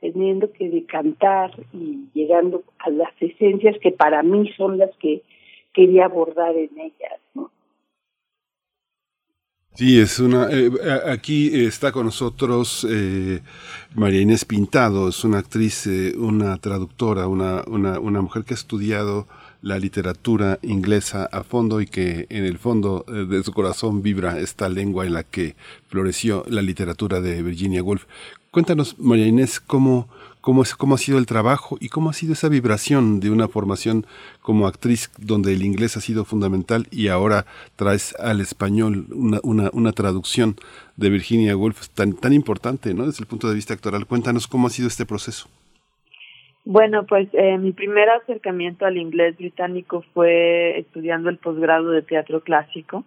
teniendo 0.00 0.52
que 0.52 0.68
decantar 0.68 1.52
y 1.72 2.08
llegando 2.12 2.64
a 2.78 2.90
las 2.90 3.10
esencias 3.20 3.76
que 3.80 3.92
para 3.92 4.22
mí 4.22 4.50
son 4.56 4.78
las 4.78 4.90
que 4.96 5.22
quería 5.72 6.06
abordar 6.06 6.56
en 6.56 6.70
ellas. 6.76 7.20
Sí, 9.76 9.98
es 9.98 10.20
una. 10.20 10.48
Eh, 10.52 10.70
aquí 11.10 11.50
está 11.64 11.90
con 11.90 12.06
nosotros 12.06 12.86
eh, 12.88 13.42
María 13.94 14.20
Inés 14.20 14.44
Pintado, 14.44 15.08
es 15.08 15.24
una 15.24 15.38
actriz, 15.38 15.88
eh, 15.88 16.14
una 16.16 16.56
traductora, 16.58 17.26
una, 17.26 17.64
una, 17.66 17.98
una 17.98 18.22
mujer 18.22 18.44
que 18.44 18.54
ha 18.54 18.56
estudiado 18.56 19.26
la 19.64 19.78
literatura 19.78 20.58
inglesa 20.60 21.24
a 21.24 21.42
fondo 21.42 21.80
y 21.80 21.86
que 21.86 22.26
en 22.28 22.44
el 22.44 22.58
fondo 22.58 23.04
eh, 23.08 23.24
de 23.24 23.42
su 23.42 23.52
corazón 23.52 24.02
vibra 24.02 24.38
esta 24.38 24.68
lengua 24.68 25.06
en 25.06 25.14
la 25.14 25.24
que 25.24 25.56
floreció 25.88 26.44
la 26.48 26.60
literatura 26.60 27.22
de 27.22 27.42
Virginia 27.42 27.82
Woolf. 27.82 28.04
Cuéntanos, 28.50 28.96
María 28.98 29.26
Inés, 29.26 29.60
cómo, 29.60 30.08
cómo, 30.44 30.62
es, 30.62 30.74
cómo 30.74 30.94
ha 30.96 30.98
sido 30.98 31.16
el 31.16 31.24
trabajo 31.24 31.78
y 31.80 31.88
cómo 31.88 32.10
ha 32.10 32.12
sido 32.12 32.34
esa 32.34 32.50
vibración 32.50 33.18
de 33.18 33.30
una 33.30 33.48
formación 33.48 34.04
como 34.42 34.66
actriz 34.66 35.10
donde 35.16 35.54
el 35.54 35.62
inglés 35.62 35.96
ha 35.96 36.00
sido 36.00 36.26
fundamental 36.26 36.84
y 36.90 37.08
ahora 37.08 37.46
traes 37.76 38.14
al 38.16 38.42
español 38.42 39.06
una, 39.10 39.40
una, 39.42 39.70
una 39.72 39.92
traducción 39.92 40.56
de 40.98 41.08
Virginia 41.08 41.56
Woolf 41.56 41.88
tan, 41.94 42.12
tan 42.12 42.34
importante 42.34 42.92
¿no? 42.92 43.06
desde 43.06 43.22
el 43.22 43.26
punto 43.26 43.48
de 43.48 43.54
vista 43.54 43.72
actoral. 43.72 44.04
Cuéntanos 44.04 44.46
cómo 44.46 44.66
ha 44.66 44.70
sido 44.70 44.86
este 44.86 45.06
proceso. 45.06 45.48
Bueno, 46.66 47.06
pues 47.06 47.26
eh, 47.32 47.56
mi 47.56 47.72
primer 47.72 48.10
acercamiento 48.10 48.84
al 48.84 48.98
inglés 48.98 49.38
británico 49.38 50.04
fue 50.12 50.78
estudiando 50.78 51.30
el 51.30 51.38
posgrado 51.38 51.90
de 51.90 52.02
teatro 52.02 52.42
clásico. 52.42 53.04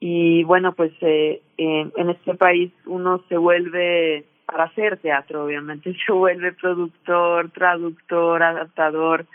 Y 0.00 0.42
bueno, 0.42 0.72
pues 0.72 0.90
eh, 1.00 1.42
en 1.58 2.10
este 2.10 2.34
país 2.34 2.72
uno 2.86 3.22
se 3.28 3.36
vuelve, 3.36 4.24
para 4.48 4.64
hacer 4.64 4.96
teatro 4.96 5.44
obviamente, 5.44 5.94
se 6.06 6.12
vuelve 6.12 6.52
productor, 6.52 7.50
traductor, 7.50 8.42
adaptador. 8.42 9.26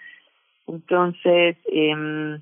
Entonces, 0.65 1.55
eh, 1.71 2.39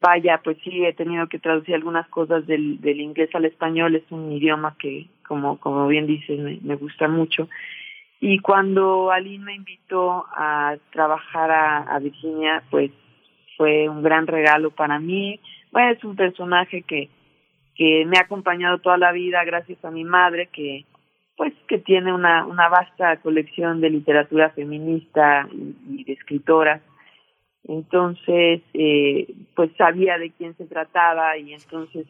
vaya, 0.00 0.40
pues 0.42 0.56
sí, 0.64 0.84
he 0.84 0.94
tenido 0.94 1.28
que 1.28 1.38
traducir 1.38 1.74
algunas 1.74 2.08
cosas 2.08 2.46
del, 2.46 2.80
del 2.80 3.00
inglés 3.00 3.28
al 3.34 3.44
español. 3.44 3.94
Es 3.96 4.10
un 4.10 4.32
idioma 4.32 4.76
que, 4.78 5.08
como, 5.28 5.58
como 5.58 5.86
bien 5.88 6.06
dices, 6.06 6.62
me, 6.62 6.74
gusta 6.76 7.06
mucho. 7.06 7.48
Y 8.18 8.38
cuando 8.38 9.10
Aline 9.10 9.44
me 9.44 9.54
invitó 9.54 10.24
a 10.34 10.76
trabajar 10.92 11.50
a, 11.50 11.98
Virginia, 11.98 12.62
pues 12.70 12.90
fue 13.58 13.88
un 13.88 14.02
gran 14.02 14.26
regalo 14.26 14.70
para 14.70 14.98
mí. 14.98 15.38
Bueno, 15.70 15.90
es 15.90 16.02
un 16.02 16.16
personaje 16.16 16.82
que, 16.82 17.10
que 17.74 18.04
me 18.06 18.16
ha 18.18 18.22
acompañado 18.22 18.78
toda 18.78 18.96
la 18.96 19.12
vida 19.12 19.44
gracias 19.44 19.84
a 19.84 19.90
mi 19.90 20.04
madre, 20.04 20.48
que 20.50 20.84
pues 21.40 21.54
que 21.68 21.78
tiene 21.78 22.12
una, 22.12 22.44
una 22.44 22.68
vasta 22.68 23.16
colección 23.16 23.80
de 23.80 23.88
literatura 23.88 24.50
feminista 24.50 25.48
y, 25.88 26.04
de 26.04 26.12
escritoras. 26.12 26.82
Entonces, 27.66 28.60
eh, 28.74 29.26
pues 29.56 29.70
sabía 29.78 30.18
de 30.18 30.32
quién 30.32 30.54
se 30.58 30.66
trataba 30.66 31.38
y 31.38 31.54
entonces 31.54 32.06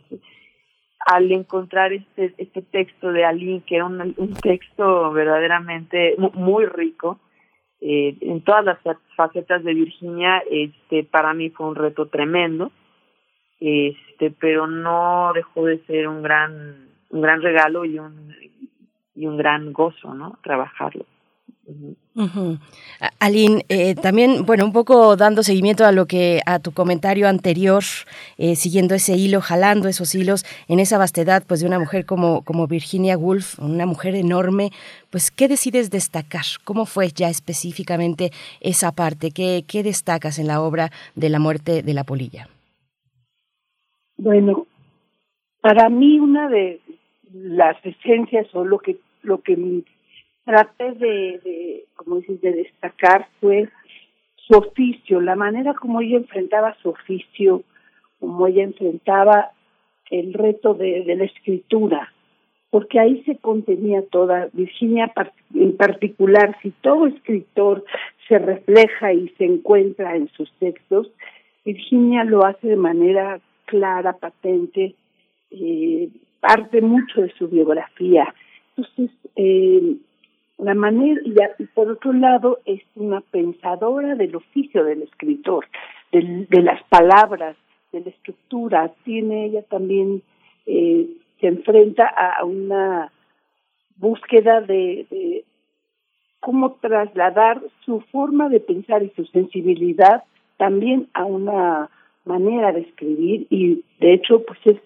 al 1.06 1.30
encontrar 1.30 1.92
este, 1.92 2.34
este 2.38 2.60
texto 2.60 3.12
de 3.12 3.24
Aline, 3.24 3.62
que 3.64 3.76
era 3.76 3.84
un, 3.84 4.34
texto 4.42 5.12
verdaderamente 5.12 6.16
muy 6.34 6.66
rico, 6.66 7.20
eh, 7.80 8.16
en 8.22 8.40
todas 8.40 8.64
las 8.64 8.78
facetas 9.14 9.62
de 9.62 9.74
Virginia, 9.74 10.42
este, 10.50 11.04
para 11.04 11.34
mí 11.34 11.50
fue 11.50 11.68
un 11.68 11.76
reto 11.76 12.06
tremendo, 12.06 12.72
este, 13.60 14.32
pero 14.32 14.66
no 14.66 15.30
dejó 15.36 15.66
de 15.66 15.78
ser 15.86 16.08
un 16.08 16.20
gran, 16.20 16.88
un 17.10 17.20
gran 17.20 17.42
regalo 17.42 17.84
y 17.84 17.96
un, 18.00 18.34
y 19.20 19.26
un 19.26 19.36
gran 19.36 19.72
gozo, 19.74 20.14
¿no? 20.14 20.38
Trabajarlo. 20.42 21.04
Aline, 23.20 23.64
eh, 23.68 23.94
también, 23.94 24.46
bueno, 24.46 24.64
un 24.64 24.72
poco 24.72 25.14
dando 25.16 25.42
seguimiento 25.42 25.84
a 25.84 25.92
lo 25.92 26.06
que, 26.06 26.40
a 26.46 26.58
tu 26.58 26.72
comentario 26.72 27.28
anterior, 27.28 27.82
eh, 28.38 28.56
siguiendo 28.56 28.94
ese 28.94 29.16
hilo, 29.16 29.42
jalando 29.42 29.88
esos 29.88 30.14
hilos 30.14 30.44
en 30.68 30.80
esa 30.80 30.96
vastedad, 30.96 31.42
pues 31.46 31.60
de 31.60 31.66
una 31.66 31.78
mujer 31.78 32.06
como, 32.06 32.42
como 32.42 32.66
Virginia 32.66 33.18
Woolf, 33.18 33.58
una 33.58 33.84
mujer 33.84 34.14
enorme, 34.14 34.70
pues, 35.10 35.30
¿qué 35.30 35.48
decides 35.48 35.90
destacar? 35.90 36.44
¿Cómo 36.64 36.86
fue 36.86 37.08
ya 37.08 37.28
específicamente 37.28 38.30
esa 38.60 38.92
parte? 38.92 39.30
¿Qué, 39.30 39.64
qué 39.68 39.82
destacas 39.82 40.38
en 40.38 40.46
la 40.46 40.62
obra 40.62 40.90
de 41.14 41.28
la 41.28 41.38
muerte 41.38 41.82
de 41.82 41.94
la 41.94 42.04
polilla? 42.04 42.48
Bueno, 44.16 44.66
para 45.60 45.90
mí 45.90 46.18
una 46.18 46.48
de 46.48 46.80
las 47.32 47.76
esencias 47.84 48.46
o 48.54 48.64
lo 48.64 48.78
que, 48.78 48.98
lo 49.22 49.40
que 49.42 49.82
traté 50.44 50.92
de, 50.92 51.84
como 51.96 52.16
dices, 52.16 52.40
de 52.40 52.52
destacar 52.52 53.28
fue 53.40 53.68
su 54.36 54.58
oficio, 54.58 55.20
la 55.20 55.36
manera 55.36 55.74
como 55.74 56.00
ella 56.00 56.16
enfrentaba 56.16 56.76
su 56.82 56.90
oficio, 56.90 57.62
como 58.18 58.46
ella 58.46 58.64
enfrentaba 58.64 59.52
el 60.10 60.34
reto 60.34 60.74
de, 60.74 61.04
de 61.04 61.14
la 61.14 61.24
escritura, 61.24 62.12
porque 62.70 62.98
ahí 62.98 63.22
se 63.24 63.36
contenía 63.36 64.02
toda, 64.10 64.48
Virginia 64.52 65.12
en 65.54 65.76
particular, 65.76 66.56
si 66.62 66.70
todo 66.82 67.06
escritor 67.06 67.84
se 68.28 68.38
refleja 68.38 69.12
y 69.12 69.28
se 69.30 69.44
encuentra 69.44 70.16
en 70.16 70.28
sus 70.28 70.52
textos, 70.54 71.10
Virginia 71.64 72.24
lo 72.24 72.44
hace 72.44 72.68
de 72.68 72.76
manera 72.76 73.40
clara, 73.66 74.14
patente, 74.14 74.94
eh, 75.50 76.08
parte 76.40 76.80
mucho 76.80 77.22
de 77.22 77.32
su 77.34 77.48
biografía. 77.48 78.34
Entonces, 78.80 79.16
eh, 79.36 79.96
la 80.58 80.74
manera, 80.74 81.20
y, 81.58 81.64
por 81.66 81.90
otro 81.90 82.12
lado 82.12 82.58
es 82.64 82.82
una 82.94 83.20
pensadora 83.20 84.14
del 84.14 84.36
oficio 84.36 84.84
del 84.84 85.02
escritor, 85.02 85.66
de 86.12 86.62
las 86.62 86.82
palabras, 86.84 87.56
de 87.92 88.00
la 88.00 88.10
estructura. 88.10 88.92
Tiene 89.04 89.46
ella 89.46 89.62
también, 89.62 90.22
eh, 90.66 91.08
se 91.40 91.46
enfrenta 91.46 92.06
a 92.06 92.44
una 92.44 93.12
búsqueda 93.96 94.60
de, 94.60 95.06
de 95.10 95.44
cómo 96.40 96.72
trasladar 96.80 97.62
su 97.84 98.00
forma 98.12 98.48
de 98.48 98.60
pensar 98.60 99.02
y 99.02 99.10
su 99.10 99.24
sensibilidad 99.26 100.24
también 100.56 101.08
a 101.14 101.24
una 101.24 101.90
manera 102.24 102.72
de 102.72 102.80
escribir 102.80 103.46
y 103.50 103.82
de 103.98 104.14
hecho 104.14 104.42
pues 104.46 104.58
es 104.64 104.76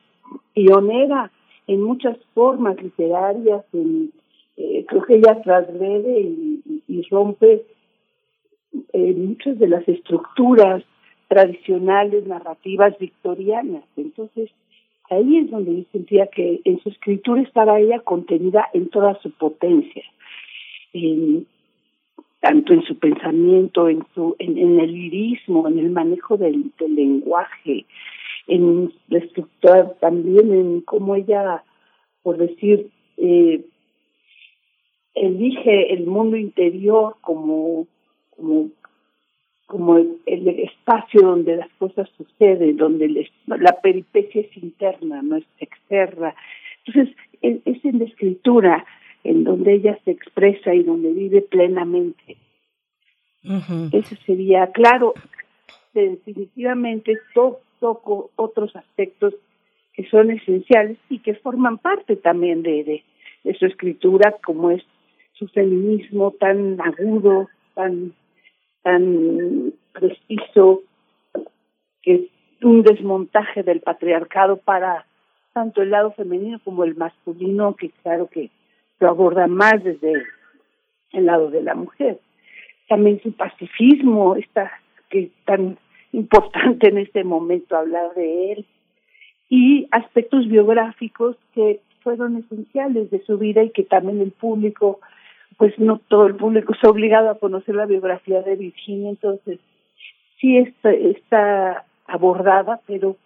pionera 0.52 1.30
en 1.66 1.82
muchas 1.82 2.18
formas 2.34 2.80
literarias, 2.82 3.64
en 3.72 4.12
eh, 4.56 4.84
creo 4.86 5.02
que 5.02 5.16
ella 5.16 5.40
transgrede 5.42 6.20
y, 6.20 7.02
rompe 7.10 7.64
eh, 8.92 9.14
muchas 9.14 9.58
de 9.58 9.68
las 9.68 9.86
estructuras 9.88 10.82
tradicionales, 11.28 12.26
narrativas 12.26 12.96
victorianas. 12.98 13.84
Entonces, 13.96 14.50
ahí 15.10 15.38
es 15.38 15.50
donde 15.50 15.76
yo 15.76 15.84
sentía 15.92 16.28
que 16.28 16.60
en 16.64 16.80
su 16.80 16.88
escritura 16.88 17.42
estaba 17.42 17.80
ella 17.80 18.00
contenida 18.00 18.66
en 18.72 18.88
toda 18.88 19.20
su 19.20 19.32
potencia, 19.32 20.04
tanto 22.40 22.72
en 22.72 22.82
su 22.84 22.98
pensamiento, 22.98 23.88
en 23.88 24.04
su 24.14 24.36
en, 24.38 24.78
el 24.78 24.92
lirismo, 24.92 25.66
en 25.68 25.78
el 25.78 25.90
manejo 25.90 26.36
del 26.36 26.72
lenguaje, 26.78 27.84
en 28.46 28.92
la 29.08 29.18
estructura 29.18 29.94
también, 30.00 30.52
en 30.52 30.80
cómo 30.82 31.14
ella, 31.14 31.62
por 32.22 32.38
decir, 32.38 32.90
eh, 33.16 33.64
elige 35.14 35.92
el 35.92 36.06
mundo 36.06 36.36
interior 36.36 37.16
como, 37.20 37.86
como, 38.36 38.68
como 39.66 39.96
el, 39.98 40.48
espacio 40.48 41.22
donde 41.22 41.56
las 41.56 41.70
cosas 41.78 42.08
suceden, 42.16 42.76
donde 42.76 43.28
la 43.46 43.80
peripecia 43.80 44.42
es 44.42 44.56
interna, 44.56 45.22
no 45.22 45.36
es 45.36 45.46
externa. 45.58 46.34
Entonces, 46.84 47.16
es, 47.40 47.84
en 47.84 47.98
la 47.98 48.04
escritura 48.04 48.84
en 49.22 49.44
donde 49.44 49.74
ella 49.74 49.98
se 50.04 50.10
expresa 50.10 50.74
y 50.74 50.82
donde 50.82 51.12
vive 51.12 51.40
plenamente. 51.42 52.36
Eso 53.92 54.16
sería, 54.26 54.70
claro, 54.72 55.14
definitivamente 55.92 57.18
otros 57.84 58.74
aspectos 58.76 59.34
que 59.94 60.08
son 60.08 60.30
esenciales 60.30 60.98
y 61.08 61.20
que 61.20 61.34
forman 61.34 61.78
parte 61.78 62.16
también 62.16 62.62
de, 62.62 63.02
de, 63.44 63.54
su 63.54 63.66
escritura, 63.66 64.34
como 64.44 64.70
es 64.70 64.82
su 65.34 65.46
feminismo 65.48 66.32
tan 66.32 66.80
agudo, 66.80 67.48
tan, 67.74 68.12
tan 68.82 69.72
preciso, 69.92 70.82
que 72.02 72.14
es 72.14 72.20
un 72.62 72.82
desmontaje 72.82 73.62
del 73.62 73.80
patriarcado 73.80 74.56
para 74.56 75.06
tanto 75.52 75.82
el 75.82 75.90
lado 75.90 76.10
femenino 76.12 76.58
como 76.64 76.84
el 76.84 76.96
masculino, 76.96 77.76
que 77.76 77.90
claro 78.02 78.28
que 78.28 78.50
lo 78.98 79.08
aborda 79.08 79.46
más 79.46 79.82
desde 79.82 80.24
el 81.12 81.26
lado 81.26 81.50
de 81.50 81.62
la 81.62 81.74
mujer. 81.74 82.18
También 82.88 83.20
su 83.22 83.32
pacifismo, 83.32 84.34
está 84.34 84.72
que 85.08 85.30
tan 85.44 85.78
importante 86.14 86.88
en 86.88 86.98
este 86.98 87.24
momento 87.24 87.76
hablar 87.76 88.14
de 88.14 88.52
él, 88.52 88.66
y 89.48 89.86
aspectos 89.90 90.48
biográficos 90.48 91.36
que 91.54 91.80
fueron 92.02 92.36
esenciales 92.36 93.10
de 93.10 93.22
su 93.24 93.38
vida 93.38 93.62
y 93.62 93.70
que 93.70 93.82
también 93.82 94.20
el 94.20 94.30
público, 94.30 95.00
pues 95.56 95.78
no 95.78 96.00
todo 96.08 96.26
el 96.26 96.36
público 96.36 96.72
está 96.72 96.90
obligado 96.90 97.30
a 97.30 97.38
conocer 97.38 97.74
la 97.74 97.86
biografía 97.86 98.42
de 98.42 98.56
Virginia, 98.56 99.10
entonces 99.10 99.58
sí 100.40 100.58
está, 100.58 100.92
está 100.92 101.84
abordada, 102.06 102.80
pero 102.86 103.16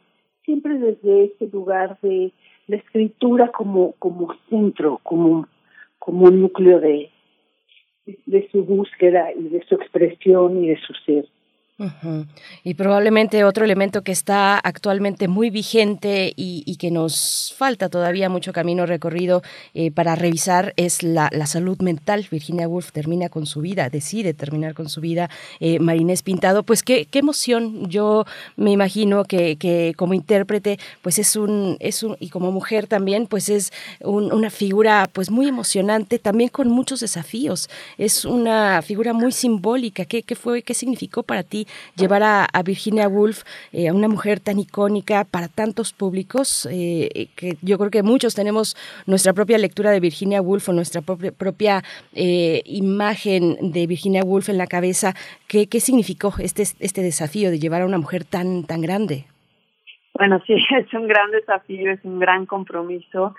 siempre 0.45 0.79
desde 0.79 1.25
ese 1.25 1.49
lugar 1.53 1.99
de 2.03 2.33
la 2.67 2.77
escritura 2.77 3.49
como, 3.49 3.93
como 3.99 4.35
centro, 4.49 5.01
como, 5.03 5.49
como 5.99 6.31
núcleo 6.31 6.81
de, 6.81 7.11
de 8.27 8.49
su 8.51 8.65
búsqueda 8.65 9.33
y 9.33 9.49
de 9.49 9.65
su 9.65 9.75
expresión 9.75 10.63
y 10.63 10.69
de 10.69 10.79
su 10.81 10.95
ser. 11.05 11.27
Y 12.65 12.75
probablemente 12.75 13.45
otro 13.45 13.65
elemento 13.65 14.03
que 14.03 14.11
está 14.11 14.59
actualmente 14.59 15.29
muy 15.29 15.49
vigente 15.49 16.33
y, 16.35 16.77
que 16.79 16.91
nos 16.91 17.55
falta 17.57 17.89
todavía 17.89 18.29
mucho 18.29 18.53
camino 18.53 18.87
recorrido 18.87 19.43
eh, 19.75 19.91
para 19.91 20.15
revisar 20.17 20.75
es 20.77 21.03
la, 21.03 21.31
salud 21.47 21.81
mental. 21.81 22.27
Virginia 22.31 22.69
Woolf 22.69 22.91
termina 22.91 23.29
con 23.29 23.47
su 23.47 23.61
vida, 23.61 23.91
decide 23.91 24.35
terminar 24.35 24.75
con 24.75 24.89
su 24.89 25.01
vida. 25.01 25.31
Eh, 25.61 25.79
Marinés 25.79 26.23
Pintado, 26.23 26.65
pues 26.65 26.83
qué, 26.83 27.07
emoción. 27.13 27.89
Yo 27.89 28.25
me 28.57 28.73
imagino 28.73 29.25
que, 29.25 29.57
que, 29.57 29.95
como 29.97 30.15
intérprete, 30.15 30.79
pues 31.03 31.19
es 31.19 31.37
un, 31.37 31.77
es 31.81 32.03
un, 32.03 32.17
y 32.19 32.29
como 32.29 32.51
mujer 32.51 32.87
también, 32.89 33.27
pues 33.27 33.49
es 33.49 33.73
una 34.01 34.51
figura 34.51 35.09
pues 35.13 35.31
muy 35.31 35.47
emocionante, 35.47 36.19
también 36.19 36.51
con 36.51 36.69
muchos 36.69 37.01
desafíos. 37.01 37.71
Es 37.99 38.25
una 38.25 38.83
figura 38.83 39.13
muy 39.13 39.31
simbólica. 39.31 40.05
¿Qué, 40.05 40.23
qué 40.23 40.35
fue, 40.35 40.63
qué 40.63 40.75
significó 40.75 41.23
para 41.23 41.43
ti 41.45 41.68
llevar 41.97 42.23
a, 42.23 42.63
Virginia 42.65 43.09
Woolf, 43.09 43.45
eh, 43.73 43.89
a 43.89 43.95
una 43.95 44.09
mujer 44.09 44.41
tan 44.41 44.59
icónica 44.59 45.25
para 45.25 45.49
tantos 45.49 45.93
públicos, 45.93 46.69
eh, 46.71 47.29
que 47.37 47.57
yo 47.63 47.79
creo 47.79 47.91
que 47.91 48.03
muchos 48.03 48.35
tenemos 48.35 48.77
nuestra 49.07 49.33
propia 49.33 49.59
lectura 49.59 49.91
de 49.91 50.01
Virginia 50.01 50.43
Woolf 50.43 50.69
o 50.69 50.73
nuestra 50.73 51.01
propia, 51.03 51.83
eh, 52.15 52.63
imagen 52.67 53.73
de 53.73 53.87
Virginia 53.87 54.23
Woolf 54.23 54.49
en 54.49 54.59
la 54.59 54.67
cabeza. 54.67 55.15
¿Qué, 55.47 55.67
¿Qué 55.67 55.81
significó 55.81 56.35
este, 56.39 56.63
este 56.63 57.03
desafío 57.03 57.51
de 57.51 57.59
llevar 57.59 57.83
a 57.83 57.87
una 57.87 57.99
mujer 57.99 58.25
tan, 58.25 58.65
tan 58.65 58.81
grande? 58.81 59.25
Bueno, 60.15 60.43
sí, 60.47 60.55
es 60.79 60.93
un 60.93 61.07
gran 61.07 61.31
desafío, 61.31 61.93
es 61.93 62.05
un 62.05 62.19
gran 62.19 62.47
compromiso. 62.47 63.35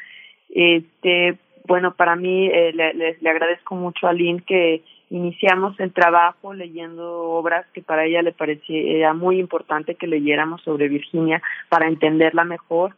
Este, 0.49 1.37
bueno, 1.67 1.93
para 1.93 2.15
mí 2.15 2.47
le, 2.47 2.93
le, 2.93 3.17
le, 3.21 3.29
agradezco 3.29 3.75
mucho 3.75 4.07
a 4.07 4.13
Lynn 4.13 4.39
que 4.41 4.81
iniciamos 5.09 5.79
el 5.79 5.91
trabajo 5.91 6.53
leyendo 6.53 7.31
obras 7.31 7.65
que 7.73 7.81
para 7.81 8.05
ella 8.05 8.21
le 8.21 8.31
parecía 8.31 9.13
muy 9.13 9.39
importante 9.39 9.95
que 9.95 10.07
leyéramos 10.07 10.61
sobre 10.61 10.87
Virginia 10.87 11.41
para 11.69 11.87
entenderla 11.87 12.43
mejor. 12.43 12.95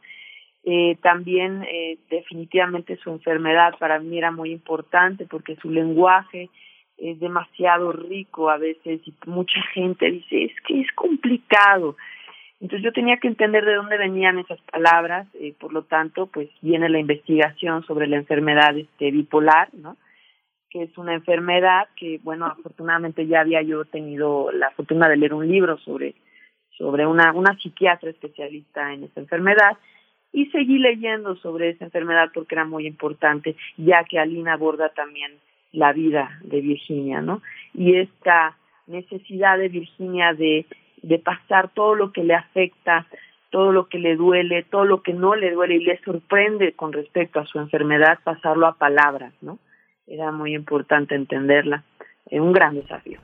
Eh, 0.64 0.98
también 1.02 1.64
eh, 1.64 1.98
definitivamente 2.10 2.98
su 2.98 3.10
enfermedad 3.10 3.74
para 3.80 4.00
mí 4.00 4.18
era 4.18 4.32
muy 4.32 4.52
importante 4.52 5.26
porque 5.26 5.56
su 5.56 5.72
lenguaje 5.72 6.50
es 6.98 7.20
demasiado 7.20 7.92
rico 7.94 8.50
a 8.50 8.58
veces 8.58 9.02
y 9.06 9.14
mucha 9.26 9.60
gente 9.74 10.12
dice 10.12 10.44
es 10.44 10.52
que 10.68 10.82
es 10.82 10.92
complicado. 10.94 11.96
Entonces 12.60 12.84
yo 12.84 12.94
tenía 12.94 13.18
que 13.18 13.28
entender 13.28 13.66
de 13.66 13.74
dónde 13.74 13.98
venían 13.98 14.38
esas 14.38 14.62
palabras, 14.72 15.28
eh, 15.34 15.56
por 15.60 15.74
lo 15.74 15.84
tanto 15.84 16.28
pues 16.28 16.48
viene 16.62 16.90
la 16.90 17.00
investigación 17.00 17.84
sobre 17.86 18.06
la 18.06 18.18
enfermedad 18.18 18.78
este 18.78 19.10
bipolar, 19.10 19.70
¿no? 19.74 19.98
Que 20.72 20.84
es 20.84 20.98
una 20.98 21.14
enfermedad 21.14 21.90
que, 21.98 22.20
bueno, 22.24 22.46
afortunadamente 22.46 23.28
ya 23.28 23.42
había 23.42 23.62
yo 23.62 23.84
tenido 23.86 24.52
la 24.52 24.72
fortuna 24.72 25.10
de 25.10 25.18
leer 25.18 25.34
un 25.34 25.48
libro 25.48 25.78
sobre, 25.80 26.16
sobre 26.78 27.06
una, 27.06 27.34
una 27.34 27.58
psiquiatra 27.58 28.10
especialista 28.10 28.94
en 28.94 29.04
esa 29.04 29.20
enfermedad 29.20 29.78
y 30.32 30.46
seguí 30.48 30.80
leyendo 30.80 31.36
sobre 31.36 31.72
esa 31.72 31.86
enfermedad 31.86 32.30
porque 32.34 32.56
era 32.56 32.64
muy 32.64 32.88
importante, 32.88 33.58
ya 33.78 34.06
que 34.06 34.18
Alina 34.18 34.54
aborda 34.54 34.90
también 34.90 35.34
la 35.74 35.92
vida 35.92 36.40
de 36.42 36.62
Virginia, 36.62 37.22
¿no? 37.22 37.42
Y 37.74 37.98
esta 37.98 38.58
necesidad 38.88 39.58
de 39.58 39.68
Virginia 39.68 40.34
de, 40.34 40.66
de 41.02 41.20
pasar 41.20 41.70
todo 41.74 41.96
lo 41.96 42.14
que 42.14 42.24
le 42.24 42.34
afecta, 42.34 43.08
todo 43.50 43.74
lo 43.74 43.88
que 43.88 44.00
le 44.00 44.16
duele, 44.16 44.64
todo 44.64 44.86
lo 44.86 45.04
que 45.04 45.14
no 45.14 45.36
le 45.36 45.52
duele 45.52 45.76
y 45.76 45.84
le 45.84 46.00
sorprende 46.00 46.72
con 46.74 46.94
respecto 46.94 47.42
a 47.42 47.46
su 47.46 47.60
enfermedad, 47.60 48.20
pasarlo 48.24 48.68
a 48.68 48.78
palabras, 48.78 49.34
¿no? 49.42 49.60
Era 50.08 50.32
muy 50.32 50.56
importante 50.56 51.16
entenderla. 51.16 51.84
Es 52.26 52.40
un 52.40 52.54
gran 52.54 52.76
desafío. 52.76 53.20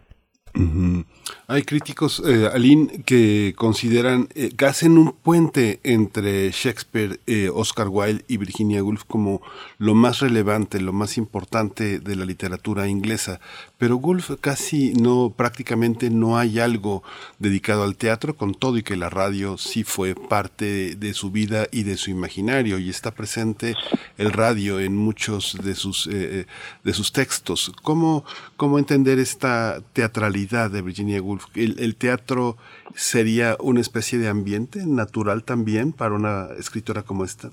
Hay 1.50 1.64
críticos, 1.64 2.22
eh, 2.26 2.50
Aline, 2.54 3.04
que 3.06 3.54
consideran 3.56 4.28
eh, 4.36 4.50
que 4.50 4.66
hacen 4.66 4.98
un 4.98 5.14
puente 5.14 5.80
entre 5.84 6.52
Shakespeare, 6.52 7.22
eh, 7.26 7.50
Oscar 7.54 7.88
Wilde 7.88 8.26
y 8.28 8.36
Virginia 8.36 8.84
Woolf 8.84 9.06
como 9.06 9.42
lo 9.78 9.96
más 9.96 10.20
relevante, 10.20 10.82
lo 10.82 10.92
más 10.92 11.18
importante 11.18 12.00
de 12.00 12.18
la 12.18 12.26
literatura 12.26 12.90
inglesa. 12.90 13.40
Pero 13.78 13.96
Woolf 13.96 14.32
casi 14.42 14.92
no, 14.96 15.34
prácticamente 15.38 16.10
no 16.10 16.38
hay 16.38 16.60
algo 16.60 17.02
dedicado 17.40 17.84
al 17.84 17.96
teatro, 17.96 18.36
con 18.36 18.54
todo 18.54 18.78
y 18.78 18.84
que 18.84 18.98
la 18.98 19.10
radio 19.10 19.58
sí 19.58 19.86
fue 19.86 20.16
parte 20.16 20.98
de 20.98 21.14
su 21.14 21.32
vida 21.32 21.70
y 21.72 21.84
de 21.84 21.96
su 21.96 22.12
imaginario, 22.12 22.78
y 22.78 22.90
está 22.90 23.12
presente 23.12 23.74
el 24.18 24.34
radio 24.34 24.82
en 24.82 24.98
muchos 24.98 25.58
de 25.64 25.76
sus, 25.76 26.10
de 26.10 26.94
sus 26.94 27.14
textos. 27.14 27.72
¿Cómo, 27.84 28.26
¿Cómo 28.58 28.80
entender 28.80 29.18
esta 29.18 29.82
teatralidad 29.94 30.72
de 30.72 30.82
Virginia 30.82 31.22
Woolf? 31.22 31.37
¿El, 31.56 31.96
teatro 31.96 32.56
sería 32.94 33.56
una 33.60 33.80
especie 33.80 34.20
de 34.20 34.28
ambiente 34.28 34.86
natural 34.86 35.44
también 35.44 35.94
para 35.94 36.16
una 36.16 36.48
escritora 36.58 37.04
como 37.04 37.24
esta? 37.24 37.50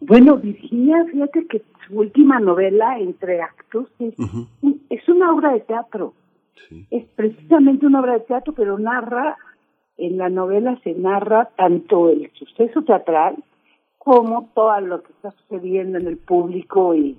Bueno, 0.00 0.36
Virginia, 0.36 1.04
fíjate 1.10 1.46
que 1.46 1.62
su 1.86 1.98
última 1.98 2.40
novela, 2.40 2.98
Entre 2.98 3.40
Actos, 3.40 3.88
es, 3.98 5.08
una 5.08 5.32
obra 5.32 5.52
de 5.52 5.60
teatro. 5.60 6.14
Es 6.90 7.04
precisamente 7.14 7.86
una 7.86 8.00
obra 8.00 8.14
de 8.14 8.20
teatro, 8.20 8.52
pero 8.54 8.78
narra, 8.78 9.36
en 9.96 10.18
la 10.18 10.28
novela 10.28 10.78
se 10.82 10.94
narra 10.94 11.50
tanto 11.56 12.10
el 12.10 12.30
suceso 12.34 12.82
teatral 12.82 13.36
como 13.98 14.50
todo 14.54 14.80
lo 14.80 15.02
que 15.02 15.12
está 15.12 15.30
sucediendo 15.30 15.98
en 15.98 16.06
el 16.06 16.18
público 16.18 16.94
y, 16.94 17.16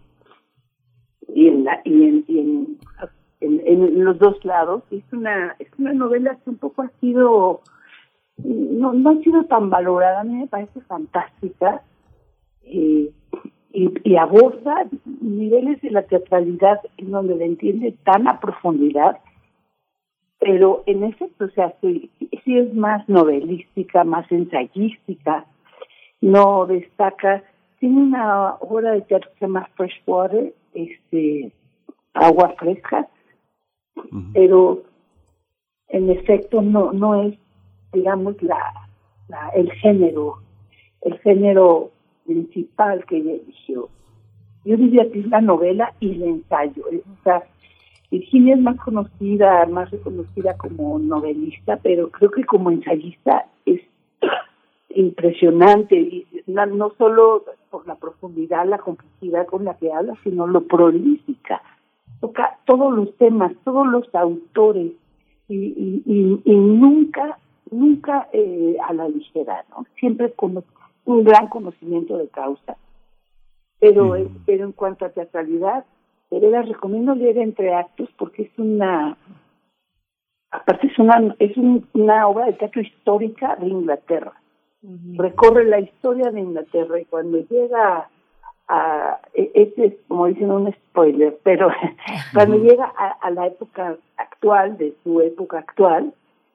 y 1.34 1.48
en, 1.48 1.64
la, 1.64 1.82
y 1.84 2.04
en, 2.04 2.26
y 2.28 2.40
en 2.40 2.78
en, 3.46 4.04
los 4.04 4.18
dos 4.20 4.44
lados. 4.44 4.84
Es 4.92 5.04
una, 5.12 5.56
es 5.60 5.68
una 5.78 5.94
novela 5.94 6.38
que 6.44 6.50
un 6.50 6.58
poco 6.58 6.82
ha 6.82 6.90
sido, 7.00 7.62
no, 8.38 8.94
no 8.94 9.10
ha 9.10 9.24
sido 9.24 9.44
tan 9.46 9.70
valorada, 9.70 10.22
a 10.22 10.24
mí 10.24 10.36
me 10.36 10.48
parece 10.48 10.82
fantástica. 10.82 11.82
Eh, 12.64 13.12
y, 13.76 14.16
aborda 14.16 14.86
niveles 15.22 15.82
de 15.82 15.92
la 15.92 16.04
teatralidad 16.04 16.80
en 16.98 17.12
donde 17.12 17.36
la 17.36 17.46
entiende 17.46 17.94
tan 18.04 18.28
a 18.28 18.40
profundidad, 18.40 19.20
pero 20.40 20.84
en 20.86 21.04
efecto, 21.04 21.46
o 21.46 21.50
sea, 21.50 21.74
sí, 21.82 22.10
sí 22.44 22.58
es 22.58 22.74
más 22.74 23.08
novelística, 23.10 24.04
más 24.04 24.32
ensayística, 24.32 25.46
no 26.22 26.66
destaca, 26.66 27.44
tiene 27.80 28.02
una 28.02 28.56
obra 28.56 28.92
de 28.92 29.02
teatro 29.02 29.30
que 29.32 29.40
se 29.40 29.46
llama 29.46 29.70
Freshwater, 29.76 30.54
este, 30.74 31.52
agua 32.14 32.56
fresca, 32.58 33.08
pero 34.34 34.84
en 35.90 36.10
efecto 36.10 36.62
no 36.62 36.92
no 36.94 37.22
es 37.22 37.38
digamos 37.94 38.42
la, 38.42 38.90
el 39.56 39.72
género 39.74 40.38
el 41.02 41.18
género 41.20 41.92
principal 42.26 43.06
que 43.06 43.18
ella 43.18 43.34
eligió. 43.34 43.90
Yo 44.64 44.78
diría 44.78 45.10
que 45.12 45.20
es 45.20 45.28
la 45.28 45.42
novela 45.42 45.94
y 46.00 46.14
el 46.14 46.24
ensayo. 46.24 46.84
O 46.88 47.24
sea 47.24 47.44
Virginia 48.10 48.56
es 48.56 48.62
más 48.62 48.78
conocida 48.78 49.66
más 49.68 49.92
reconocida 49.92 50.58
como 50.58 51.00
novelista 51.00 51.78
pero 51.82 52.10
creo 52.10 52.32
que 52.32 52.44
como 52.46 52.72
ensayista 52.72 53.48
es 53.66 53.82
impresionante. 54.90 55.96
Y 55.96 56.26
no 56.48 56.92
solo 56.98 57.46
por 57.70 57.88
la 57.88 57.96
profundidad 57.96 58.66
la 58.66 58.80
complejidad 58.80 59.46
con 59.46 59.66
la 59.66 59.76
que 59.78 59.92
habla 59.92 60.16
sino 60.24 60.48
lo 60.48 60.62
prolífica 60.62 61.62
toca 62.20 62.60
todos 62.66 62.94
los 62.94 63.16
temas, 63.18 63.54
todos 63.64 63.88
los 63.88 64.14
autores 64.16 64.92
y, 65.48 65.56
y, 65.56 66.42
y, 66.44 66.56
nunca, 66.56 67.38
nunca 67.70 68.28
eh, 68.34 68.78
a 68.88 68.94
la 68.94 69.08
ligera, 69.08 69.64
¿no? 69.70 69.86
Siempre 70.00 70.32
con 70.34 70.64
un 71.06 71.24
gran 71.24 71.48
conocimiento 71.48 72.18
de 72.18 72.28
causa. 72.30 72.78
Pero, 73.80 74.16
pero 74.46 74.66
en 74.66 74.72
cuanto 74.72 75.06
a 75.06 75.10
teatralidad, 75.10 75.86
les 76.32 76.68
recomiendo 76.68 77.16
leer 77.16 77.38
Entre 77.38 77.74
Actos 77.74 78.10
porque 78.18 78.44
es 78.44 78.60
una, 78.60 79.18
aparte 80.52 80.88
es 80.88 81.00
una, 81.00 81.36
es 81.40 81.56
una 81.94 82.28
obra 82.28 82.46
de 82.46 82.54
teatro 82.54 82.82
histórica 82.82 83.56
de 83.58 83.68
Inglaterra. 83.68 84.34
Recorre 85.16 85.66
la 85.66 85.80
historia 85.80 86.30
de 86.32 86.42
Inglaterra 86.42 87.00
y 87.00 87.06
cuando 87.06 87.40
llega 87.40 88.08
a, 88.68 89.20
e, 89.34 89.52
este 89.54 89.86
es 89.86 89.94
como 90.08 90.28
dicen 90.28 90.52
un 90.52 90.72
spoiler, 90.74 91.38
pero 91.44 91.70
cuando 92.34 92.58
llega 92.58 92.92
a, 92.98 93.10
a 93.22 93.32
la 93.32 93.48
época 93.48 93.98
actual, 94.18 94.78
de 94.78 94.94
su 95.04 95.22
época 95.22 95.60
actual, 95.60 96.14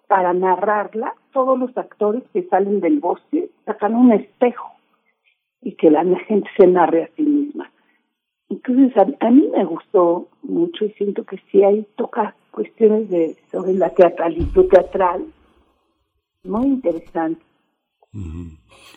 para 0.09 0.33
narrarla, 0.33 1.15
todos 1.33 1.59
los 1.59 1.77
actores 1.77 2.23
que 2.33 2.43
salen 2.45 2.81
del 2.81 2.99
bosque 2.99 3.51
sacan 3.65 3.95
un 3.95 4.13
espejo 4.13 4.71
y 5.63 5.73
que 5.73 5.91
la 5.91 6.05
gente 6.27 6.49
se 6.57 6.67
narre 6.67 7.05
a 7.05 7.09
sí 7.15 7.23
misma. 7.23 7.71
Entonces, 8.49 8.93
a, 8.97 9.31
mí 9.31 9.49
me 9.57 9.65
gustó 9.65 10.27
mucho 10.43 10.85
y 10.85 10.91
siento 10.95 11.25
que 11.25 11.39
sí 11.51 11.63
hay 11.63 11.87
toca 11.95 12.35
cuestiones 12.51 13.09
de 13.09 13.37
sobre 13.53 13.75
la 13.75 13.91
teatralidad 13.91 14.65
teatral 14.69 15.27
muy 16.43 16.67
interesante. 16.67 17.43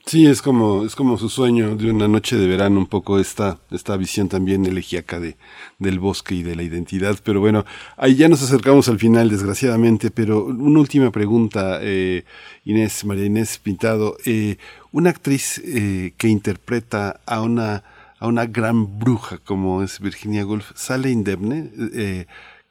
Sí, 0.06 0.26
es 0.26 0.42
como, 0.42 0.86
es 0.86 0.96
como 0.96 1.18
su 1.18 1.30
sueño 1.30 1.76
de 1.76 1.92
una 1.92 2.08
noche 2.08 2.36
de 2.36 2.48
verano, 2.48 2.80
un 2.80 2.88
poco 2.88 3.20
esta, 3.20 3.60
esta 3.72 3.96
visión 3.96 4.28
también 4.28 4.66
elegíaca 4.66 5.20
de, 5.20 5.38
del 5.80 6.00
bosque 6.00 6.36
y 6.36 6.44
de 6.44 6.56
la 6.56 6.64
identidad. 6.64 7.18
Pero 7.24 7.40
bueno, 7.40 7.64
ahí 7.96 8.16
ya 8.16 8.28
nos 8.28 8.42
acercamos 8.42 8.90
al 8.90 9.00
final, 9.00 9.30
desgraciadamente, 9.30 10.10
pero 10.12 10.46
una 10.46 10.80
última 10.80 11.12
pregunta, 11.12 11.80
eh, 11.82 12.26
Inés, 12.66 13.06
María 13.06 13.26
Inés 13.26 13.60
Pintado. 13.60 14.18
Eh, 14.26 14.58
una 14.92 15.12
actriz 15.12 15.62
eh, 15.64 16.14
que 16.18 16.28
interpreta 16.28 17.22
a 17.26 17.42
una, 17.42 17.84
a 18.20 18.28
una 18.28 18.46
gran 18.48 19.00
bruja 19.00 19.38
como 19.38 19.84
es 19.84 20.00
Virginia 20.00 20.46
Woolf, 20.46 20.72
¿sale 20.76 21.12
indemne? 21.12 21.70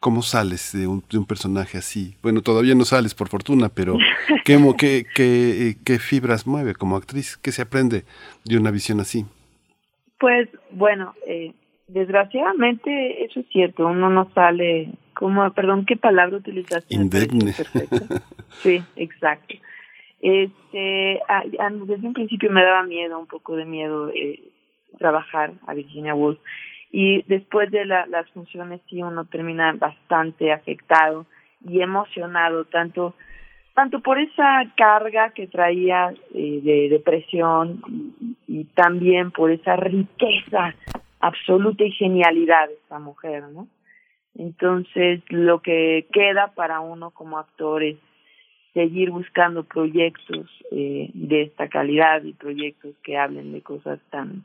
Eh, 0.03 0.05
¿Cómo 0.05 0.23
sales 0.23 0.73
de 0.73 0.87
un, 0.87 1.03
de 1.11 1.19
un, 1.19 1.27
personaje 1.27 1.79
así? 1.79 2.17
Bueno, 2.23 2.43
todavía 2.43 2.75
no 2.75 2.85
sales 2.85 3.15
por 3.15 3.29
fortuna, 3.29 3.69
pero 3.69 3.97
¿qué, 4.45 4.59
qué, 4.77 5.05
qué, 5.15 5.77
qué 5.85 5.99
fibras 5.99 6.47
mueve 6.47 6.75
como 6.75 6.97
actriz? 6.97 7.37
¿Qué 7.37 7.53
se 7.53 7.63
aprende 7.63 8.03
de 8.45 8.59
una 8.59 8.71
visión 8.71 9.01
así? 9.01 9.25
Pues 10.19 10.49
bueno, 10.71 11.15
eh, 11.27 11.53
desgraciadamente 11.89 13.25
eso 13.25 13.41
es 13.41 13.47
cierto, 13.49 13.87
uno 13.87 14.11
no 14.11 14.31
sale 14.35 14.91
como, 15.15 15.49
perdón, 15.53 15.87
¿qué 15.87 15.97
palabra 15.97 16.37
utilizaste? 16.37 16.95
Indemne. 16.95 17.53
sí, 18.63 18.83
exacto. 18.97 19.55
Este, 20.21 21.21
desde 21.87 22.07
un 22.07 22.13
principio 22.13 22.51
me 22.51 22.63
daba 22.63 22.85
miedo, 22.85 23.19
un 23.19 23.27
poco 23.27 23.57
de 23.57 23.65
miedo 23.65 24.09
eh, 24.11 24.41
trabajar 24.99 25.53
a 25.67 25.75
Virginia 25.75 26.15
Woolf 26.15 26.39
y 26.93 27.23
después 27.23 27.71
de 27.71 27.87
las 27.87 28.31
funciones 28.33 28.83
sí 28.89 29.03
uno 29.03 29.25
termina 29.25 29.73
bastante 29.73 30.53
afectado 30.53 31.27
y 31.67 31.81
emocionado 31.81 32.67
tanto 32.67 33.15
tanto 33.75 34.01
por 34.01 34.19
esa 34.19 34.71
carga 34.77 35.31
que 35.31 35.47
traía 35.47 36.13
eh, 36.35 36.61
de 36.63 36.89
depresión 36.91 37.83
y, 38.47 38.65
también 38.75 39.31
por 39.31 39.51
esa 39.51 39.77
riqueza 39.77 40.75
absoluta 41.21 41.83
y 41.83 41.91
genialidad 41.93 42.69
de 42.69 42.75
esta 42.75 42.99
mujer, 42.99 43.45
¿no? 43.45 43.69
Entonces, 44.35 45.23
lo 45.29 45.63
que 45.63 46.07
queda 46.13 46.49
para 46.55 46.81
uno 46.81 47.13
como 47.13 47.39
actor 47.39 47.83
es 47.83 47.97
seguir 48.75 49.11
buscando 49.11 49.65
proyectos 49.65 50.51
eh, 50.71 51.11
de 51.15 51.43
esta 51.43 51.69
calidad 51.69 52.23
y 52.25 52.35
proyectos 52.35 52.95
que 53.03 53.17
hablen 53.17 53.53
de 53.53 53.63
cosas 53.63 54.01
tan 54.11 54.45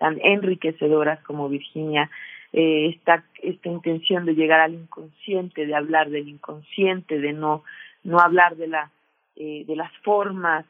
tan 0.00 0.18
enriquecedoras 0.24 1.22
como 1.24 1.50
Virginia, 1.50 2.10
eh, 2.54 2.88
esta, 2.96 3.22
esta 3.42 3.68
intención 3.68 4.24
de 4.24 4.34
llegar 4.34 4.60
al 4.60 4.72
inconsciente, 4.72 5.66
de 5.66 5.74
hablar 5.74 6.08
del 6.08 6.26
inconsciente, 6.26 7.20
de 7.20 7.34
no, 7.34 7.62
no 8.02 8.18
hablar 8.18 8.56
de, 8.56 8.66
la, 8.66 8.90
eh, 9.36 9.64
de 9.66 9.76
las 9.76 9.92
formas, 9.98 10.64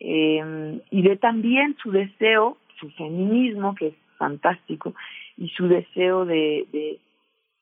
eh, 0.00 0.80
y 0.90 1.02
de 1.02 1.16
también 1.16 1.76
su 1.80 1.92
deseo, 1.92 2.58
su 2.80 2.90
feminismo, 2.90 3.76
que 3.76 3.86
es 3.88 3.94
fantástico, 4.18 4.92
y 5.36 5.48
su 5.50 5.68
deseo 5.68 6.24
de, 6.24 6.66
de, 6.72 6.98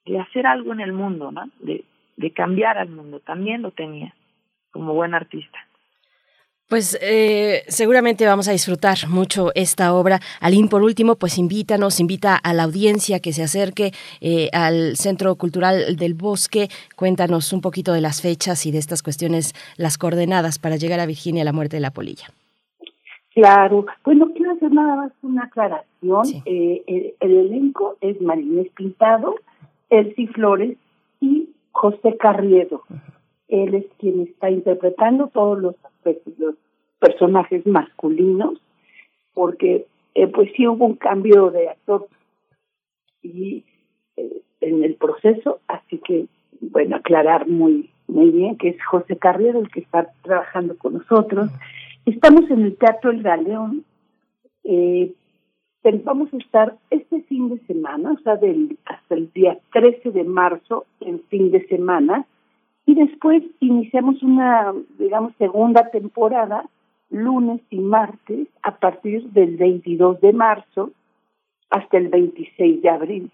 de 0.06 0.18
hacer 0.18 0.46
algo 0.46 0.72
en 0.72 0.80
el 0.80 0.94
mundo, 0.94 1.30
¿no? 1.30 1.44
de, 1.60 1.84
de 2.16 2.30
cambiar 2.30 2.78
al 2.78 2.88
mundo, 2.88 3.20
también 3.20 3.60
lo 3.60 3.70
tenía 3.70 4.14
como 4.70 4.94
buen 4.94 5.12
artista. 5.12 5.58
Pues 6.68 6.98
eh, 7.00 7.62
seguramente 7.68 8.26
vamos 8.26 8.48
a 8.48 8.52
disfrutar 8.52 8.96
mucho 9.08 9.52
esta 9.54 9.94
obra. 9.94 10.18
Aline, 10.40 10.66
por 10.66 10.82
último, 10.82 11.14
pues 11.14 11.38
invítanos, 11.38 12.00
invita 12.00 12.34
a 12.34 12.52
la 12.54 12.64
audiencia 12.64 13.20
que 13.20 13.32
se 13.32 13.44
acerque 13.44 13.92
eh, 14.20 14.50
al 14.52 14.96
Centro 14.96 15.36
Cultural 15.36 15.94
del 15.96 16.14
Bosque. 16.14 16.66
Cuéntanos 16.96 17.52
un 17.52 17.60
poquito 17.60 17.92
de 17.92 18.00
las 18.00 18.20
fechas 18.20 18.66
y 18.66 18.72
de 18.72 18.78
estas 18.78 19.04
cuestiones, 19.04 19.52
las 19.76 19.96
coordenadas 19.96 20.58
para 20.58 20.74
llegar 20.74 20.98
a 20.98 21.06
Virginia, 21.06 21.44
la 21.44 21.52
muerte 21.52 21.76
de 21.76 21.82
la 21.82 21.92
polilla. 21.92 22.26
Claro, 23.32 23.86
bueno, 24.04 24.32
quiero 24.34 24.50
hacer 24.50 24.72
nada 24.72 24.96
más 24.96 25.12
una 25.22 25.44
aclaración. 25.44 26.42
Eh, 26.46 27.14
el, 27.20 27.30
elenco 27.30 27.96
es 28.00 28.20
Marinés 28.20 28.72
Pintado, 28.74 29.36
Elsie 29.88 30.26
Flores 30.28 30.76
y 31.20 31.48
José 31.70 32.16
Carriedo 32.18 32.82
él 33.48 33.74
es 33.74 33.86
quien 33.98 34.20
está 34.20 34.50
interpretando 34.50 35.28
todos 35.28 35.60
los 35.60 35.74
aspectos, 35.84 36.34
los 36.38 36.54
personajes 36.98 37.66
masculinos, 37.66 38.60
porque 39.34 39.86
eh, 40.14 40.26
pues 40.28 40.50
sí 40.56 40.66
hubo 40.66 40.86
un 40.86 40.96
cambio 40.96 41.50
de 41.50 41.68
actor 41.68 42.08
y 43.22 43.64
eh, 44.16 44.42
en 44.60 44.82
el 44.82 44.94
proceso, 44.94 45.60
así 45.68 45.98
que 45.98 46.26
bueno, 46.60 46.96
aclarar 46.96 47.46
muy 47.46 47.90
muy 48.08 48.30
bien 48.30 48.56
que 48.56 48.68
es 48.68 48.84
José 48.84 49.16
Carrero 49.16 49.60
el 49.60 49.70
que 49.70 49.80
está 49.80 50.10
trabajando 50.22 50.76
con 50.78 50.94
nosotros. 50.94 51.50
Estamos 52.04 52.48
en 52.50 52.62
el 52.62 52.76
Teatro 52.76 53.10
El 53.10 53.22
Galeón, 53.22 53.84
eh, 54.64 55.12
vamos 56.04 56.32
a 56.32 56.36
estar 56.38 56.76
este 56.90 57.22
fin 57.22 57.48
de 57.48 57.58
semana, 57.66 58.12
o 58.12 58.18
sea, 58.22 58.36
del, 58.36 58.78
hasta 58.86 59.14
el 59.14 59.32
día 59.32 59.58
13 59.72 60.10
de 60.10 60.24
marzo, 60.24 60.86
en 61.00 61.20
fin 61.24 61.50
de 61.50 61.66
semana, 61.68 62.26
y 62.86 62.94
después 62.94 63.42
iniciamos 63.60 64.22
una, 64.22 64.72
digamos, 64.96 65.32
segunda 65.38 65.90
temporada, 65.90 66.64
lunes 67.10 67.60
y 67.68 67.80
martes, 67.80 68.46
a 68.62 68.76
partir 68.76 69.24
del 69.30 69.56
22 69.56 70.20
de 70.20 70.32
marzo 70.32 70.92
hasta 71.68 71.98
el 71.98 72.08
26 72.08 72.82
de 72.82 72.88
abril. 72.88 73.30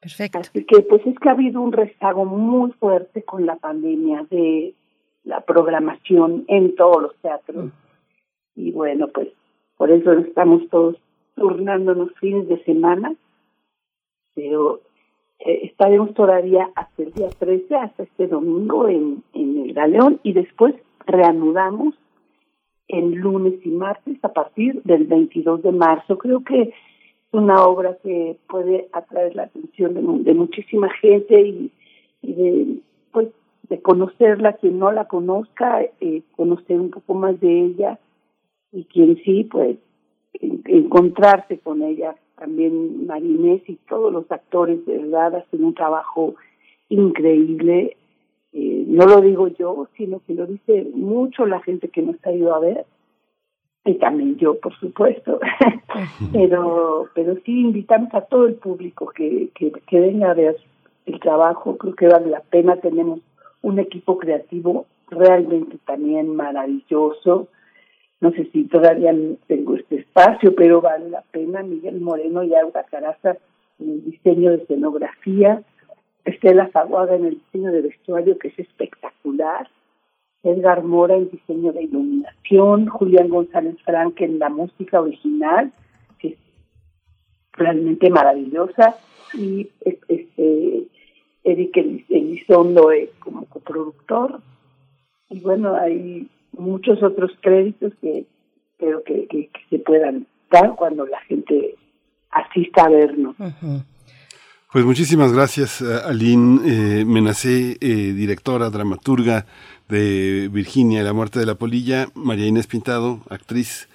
Perfecto. 0.00 0.38
Así 0.38 0.64
que, 0.64 0.80
pues 0.82 1.06
es 1.06 1.16
que 1.20 1.28
ha 1.28 1.32
habido 1.32 1.60
un 1.60 1.70
rezago 1.70 2.24
muy 2.24 2.72
fuerte 2.72 3.22
con 3.22 3.46
la 3.46 3.54
pandemia 3.54 4.26
de 4.28 4.74
la 5.22 5.42
programación 5.42 6.44
en 6.48 6.74
todos 6.74 7.02
los 7.02 7.16
teatros. 7.18 7.70
Y 8.56 8.72
bueno, 8.72 9.06
pues 9.14 9.28
por 9.76 9.92
eso 9.92 10.12
estamos 10.14 10.68
todos 10.70 10.96
turnándonos 11.36 12.12
fines 12.18 12.48
de 12.48 12.62
semana, 12.64 13.14
pero 14.34 14.80
eh, 15.44 15.60
estaremos 15.64 16.14
todavía 16.14 16.70
hasta 16.74 17.02
el 17.02 17.12
día 17.12 17.28
13, 17.30 17.74
hasta 17.74 18.02
este 18.04 18.28
domingo 18.28 18.88
en, 18.88 19.22
en 19.34 19.58
el 19.64 19.72
Galeón 19.72 20.20
y 20.22 20.32
después 20.32 20.74
reanudamos 21.06 21.94
en 22.88 23.16
lunes 23.16 23.54
y 23.64 23.70
martes 23.70 24.18
a 24.22 24.32
partir 24.32 24.82
del 24.84 25.04
22 25.04 25.62
de 25.62 25.72
marzo. 25.72 26.18
Creo 26.18 26.44
que 26.44 26.62
es 26.62 26.74
una 27.32 27.64
obra 27.64 27.96
que 28.02 28.36
puede 28.48 28.88
atraer 28.92 29.34
la 29.34 29.44
atención 29.44 30.24
de, 30.24 30.34
muchísima 30.34 30.90
gente 31.00 31.40
y, 31.40 31.72
de, 32.22 32.80
pues, 33.10 33.28
de 33.68 33.80
conocerla, 33.80 34.52
quien 34.54 34.78
no 34.78 34.92
la 34.92 35.06
conozca, 35.06 35.82
eh, 36.00 36.22
conocer 36.36 36.78
un 36.78 36.90
poco 36.90 37.14
más 37.14 37.40
de 37.40 37.64
ella 37.64 37.98
y 38.70 38.84
quien 38.84 39.16
sí, 39.24 39.44
pues 39.44 39.78
encontrarse 40.32 41.58
con 41.58 41.82
ella 41.82 42.14
también 42.38 43.06
Marinés 43.06 43.62
y 43.68 43.76
todos 43.88 44.12
los 44.12 44.30
actores 44.30 44.84
de 44.86 44.98
verdad 44.98 45.36
hacen 45.36 45.64
un 45.64 45.74
trabajo 45.74 46.34
increíble. 46.88 47.96
Eh, 48.52 48.84
no 48.86 49.06
lo 49.06 49.20
digo 49.20 49.48
yo, 49.48 49.88
sino 49.96 50.20
que 50.26 50.34
lo 50.34 50.46
dice 50.46 50.86
mucho 50.94 51.46
la 51.46 51.60
gente 51.60 51.88
que 51.88 52.02
nos 52.02 52.16
ha 52.26 52.32
ido 52.32 52.54
a 52.54 52.60
ver 52.60 52.86
y 53.84 53.94
también 53.94 54.36
yo, 54.36 54.58
por 54.60 54.78
supuesto. 54.78 55.40
pero, 56.32 57.08
pero 57.14 57.34
sí 57.44 57.60
invitamos 57.60 58.12
a 58.14 58.22
todo 58.22 58.46
el 58.46 58.54
público 58.54 59.06
que, 59.14 59.50
que, 59.54 59.72
que 59.72 60.00
venga 60.00 60.30
a 60.30 60.34
ver 60.34 60.56
el 61.06 61.18
trabajo. 61.20 61.76
Creo 61.76 61.94
que 61.94 62.08
vale 62.08 62.30
la 62.30 62.40
pena. 62.40 62.76
Tenemos 62.76 63.20
un 63.62 63.78
equipo 63.78 64.18
creativo 64.18 64.86
realmente 65.08 65.78
también 65.84 66.34
maravilloso 66.34 67.48
no 68.22 68.30
sé 68.30 68.48
si 68.52 68.64
todavía 68.64 69.12
tengo 69.48 69.74
este 69.74 69.96
espacio, 69.96 70.54
pero 70.54 70.80
vale 70.80 71.10
la 71.10 71.22
pena. 71.22 71.64
Miguel 71.64 72.00
Moreno 72.00 72.44
y 72.44 72.54
Aura 72.54 72.84
Caraza 72.84 73.36
en 73.80 73.90
el 73.90 74.04
diseño 74.04 74.52
de 74.52 74.58
escenografía, 74.58 75.60
Estela 76.24 76.70
Zaguaga 76.72 77.16
en 77.16 77.24
el 77.24 77.34
diseño 77.34 77.72
de 77.72 77.82
vestuario, 77.82 78.38
que 78.38 78.48
es 78.48 78.58
espectacular. 78.60 79.68
Edgar 80.44 80.84
Mora 80.84 81.16
en 81.16 81.30
diseño 81.30 81.72
de 81.72 81.82
iluminación, 81.82 82.86
Julián 82.86 83.28
González 83.28 83.76
Frank 83.84 84.20
en 84.20 84.38
la 84.38 84.50
música 84.50 85.00
original, 85.00 85.72
que 86.20 86.28
es 86.28 86.38
realmente 87.54 88.08
maravillosa, 88.08 88.96
y 89.34 89.68
este 89.82 90.86
Eric 91.42 91.76
Elizondo 92.08 92.90
como 93.18 93.46
coproductor. 93.46 94.40
Y 95.28 95.40
bueno, 95.40 95.74
hay 95.74 96.28
muchos 96.52 97.02
otros 97.02 97.32
créditos 97.40 97.92
que 98.00 98.26
creo 98.78 99.02
que, 99.04 99.50
se 99.70 99.78
puedan 99.78 100.26
dar 100.50 100.74
cuando 100.76 101.06
la 101.06 101.20
gente 101.22 101.76
asista 102.30 102.84
a 102.84 102.90
vernos. 102.90 103.36
Pues 104.72 104.84
muchísimas 104.84 105.32
gracias, 105.32 105.82
Aline 105.82 106.60
eh, 106.64 107.04
Menacé, 107.04 107.76
eh, 107.80 108.12
directora, 108.14 108.70
dramaturga 108.70 109.44
de 109.88 110.48
Virginia, 110.50 111.02
La 111.02 111.12
muerte 111.12 111.38
de 111.38 111.46
la 111.46 111.56
polilla, 111.56 112.06
María 112.14 112.46
Inés 112.46 112.66
Pintado, 112.66 113.20
actriz, 113.28 113.88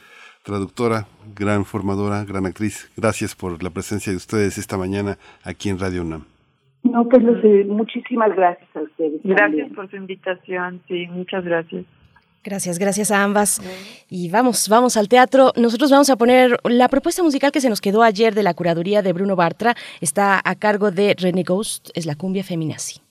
traductora, 0.44 1.08
gran 1.36 1.66
formadora, 1.66 2.24
gran 2.26 2.46
actriz. 2.46 2.92
Gracias 2.96 3.36
por 3.36 3.64
la 3.64 3.72
presencia 3.72 4.12
de 4.12 4.18
ustedes 4.18 4.58
esta 4.60 4.78
mañana 4.78 5.18
aquí 5.44 5.70
en 5.70 5.80
Radio 5.80 6.04
UNAM. 6.04 6.26
No, 6.84 7.10
pues 7.10 7.24
muchísimas 7.68 8.36
gracias 8.36 8.70
a 8.76 8.82
ustedes. 8.82 9.20
Gracias 9.24 9.72
por 9.74 9.90
su 9.90 9.96
invitación, 9.98 10.82
sí, 10.88 11.08
muchas 11.08 11.44
gracias. 11.44 11.86
Gracias, 12.44 12.80
gracias 12.80 13.12
a 13.12 13.24
ambas. 13.24 13.62
Y 14.10 14.30
vamos, 14.30 14.70
vamos 14.70 14.96
al 14.98 15.10
teatro. 15.10 15.52
Nosotros 15.56 15.92
vamos 15.92 16.10
a 16.10 16.16
poner 16.16 16.58
la 16.64 16.88
propuesta 16.88 17.24
musical 17.24 17.52
que 17.52 17.62
se 17.62 17.70
nos 17.70 17.82
quedó 17.82 18.04
ayer 18.04 18.34
de 18.34 18.44
la 18.44 18.54
curaduría 18.54 19.02
de 19.02 19.14
Bruno 19.14 19.36
Bartra. 19.36 19.76
Está 20.02 20.42
a 20.44 20.56
cargo 20.56 20.92
de 20.92 21.16
René 21.18 21.44
Ghost, 21.44 21.90
es 21.94 22.06
la 22.06 22.16
cumbia 22.16 22.44
feminazi. 22.44 23.02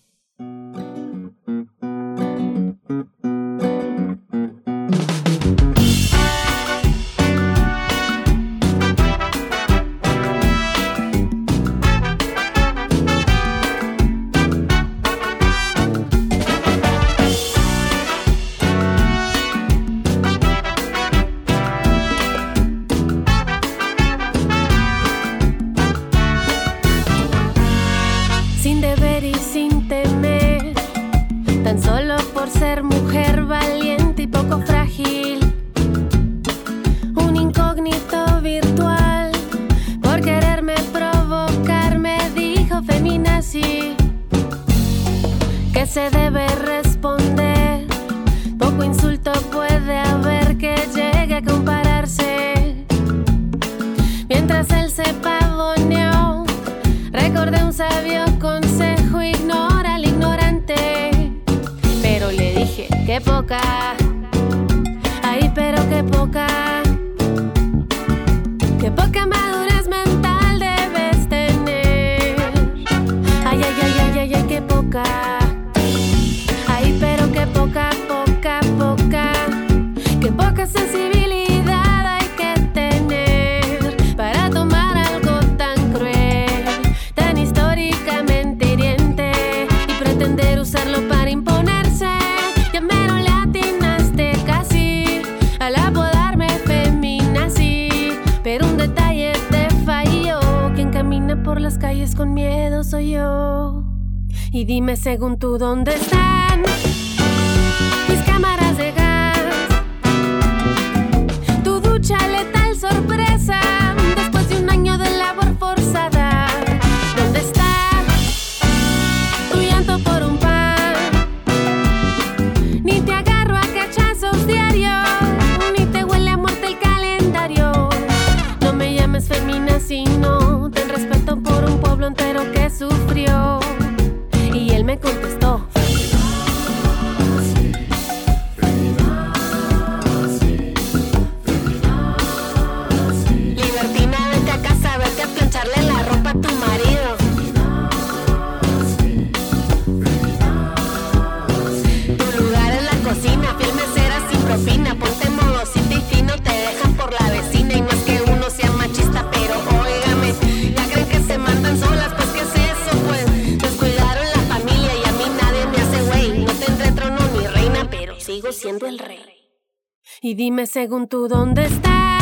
Y 170.26 170.34
dime 170.34 170.66
según 170.66 171.06
tú 171.06 171.28
dónde 171.28 171.66
están 171.66 172.15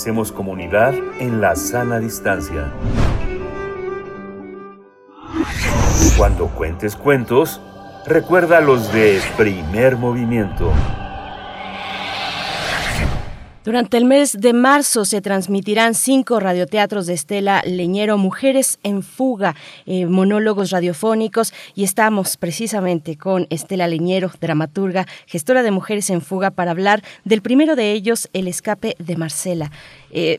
Hacemos 0.00 0.32
comunidad 0.32 0.94
en 1.18 1.42
la 1.42 1.54
sana 1.56 1.98
distancia. 1.98 2.72
Cuando 6.16 6.46
cuentes 6.46 6.96
cuentos, 6.96 7.60
recuerda 8.06 8.62
los 8.62 8.90
de 8.94 9.20
primer 9.36 9.98
movimiento. 9.98 10.72
Durante 13.62 13.98
el 13.98 14.06
mes 14.06 14.40
de 14.40 14.54
marzo 14.54 15.04
se 15.04 15.20
transmitirán 15.20 15.94
cinco 15.94 16.40
radioteatros 16.40 17.06
de 17.06 17.12
Estela 17.12 17.62
Leñero, 17.66 18.16
Mujeres 18.16 18.78
en 18.82 19.02
Fuga, 19.02 19.54
eh, 19.84 20.06
monólogos 20.06 20.70
radiofónicos, 20.70 21.52
y 21.74 21.84
estamos 21.84 22.38
precisamente 22.38 23.18
con 23.18 23.46
Estela 23.50 23.86
Leñero, 23.86 24.32
dramaturga, 24.40 25.06
gestora 25.26 25.62
de 25.62 25.72
Mujeres 25.72 26.08
en 26.08 26.22
Fuga, 26.22 26.50
para 26.50 26.70
hablar 26.70 27.02
del 27.24 27.42
primero 27.42 27.76
de 27.76 27.92
ellos, 27.92 28.30
El 28.32 28.48
escape 28.48 28.96
de 28.98 29.16
Marcela. 29.16 29.70
Eh, 30.10 30.38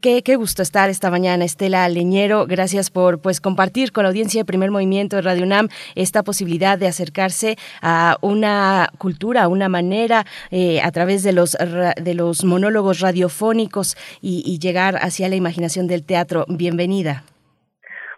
Qué, 0.00 0.36
gusto 0.36 0.62
estar 0.62 0.88
esta 0.88 1.10
mañana, 1.10 1.44
Estela 1.44 1.86
Leñero. 1.90 2.46
Gracias 2.46 2.90
por 2.90 3.20
pues 3.20 3.42
compartir 3.42 3.92
con 3.92 4.04
la 4.04 4.08
audiencia 4.08 4.40
de 4.40 4.46
Primer 4.46 4.70
Movimiento 4.70 5.16
de 5.16 5.22
Radio 5.22 5.44
UNAM 5.44 5.68
esta 5.94 6.22
posibilidad 6.22 6.78
de 6.78 6.86
acercarse 6.86 7.56
a 7.82 8.16
una 8.22 8.88
cultura, 8.96 9.42
a 9.42 9.48
una 9.48 9.68
manera 9.68 10.24
eh, 10.50 10.80
a 10.82 10.90
través 10.90 11.22
de 11.22 11.34
los 11.34 11.52
de 11.52 12.14
los 12.14 12.44
monólogos 12.44 13.00
radiofónicos 13.00 13.94
y, 14.22 14.42
y, 14.46 14.58
llegar 14.58 14.96
hacia 14.96 15.28
la 15.28 15.36
imaginación 15.36 15.86
del 15.86 16.06
teatro. 16.06 16.46
Bienvenida. 16.48 17.24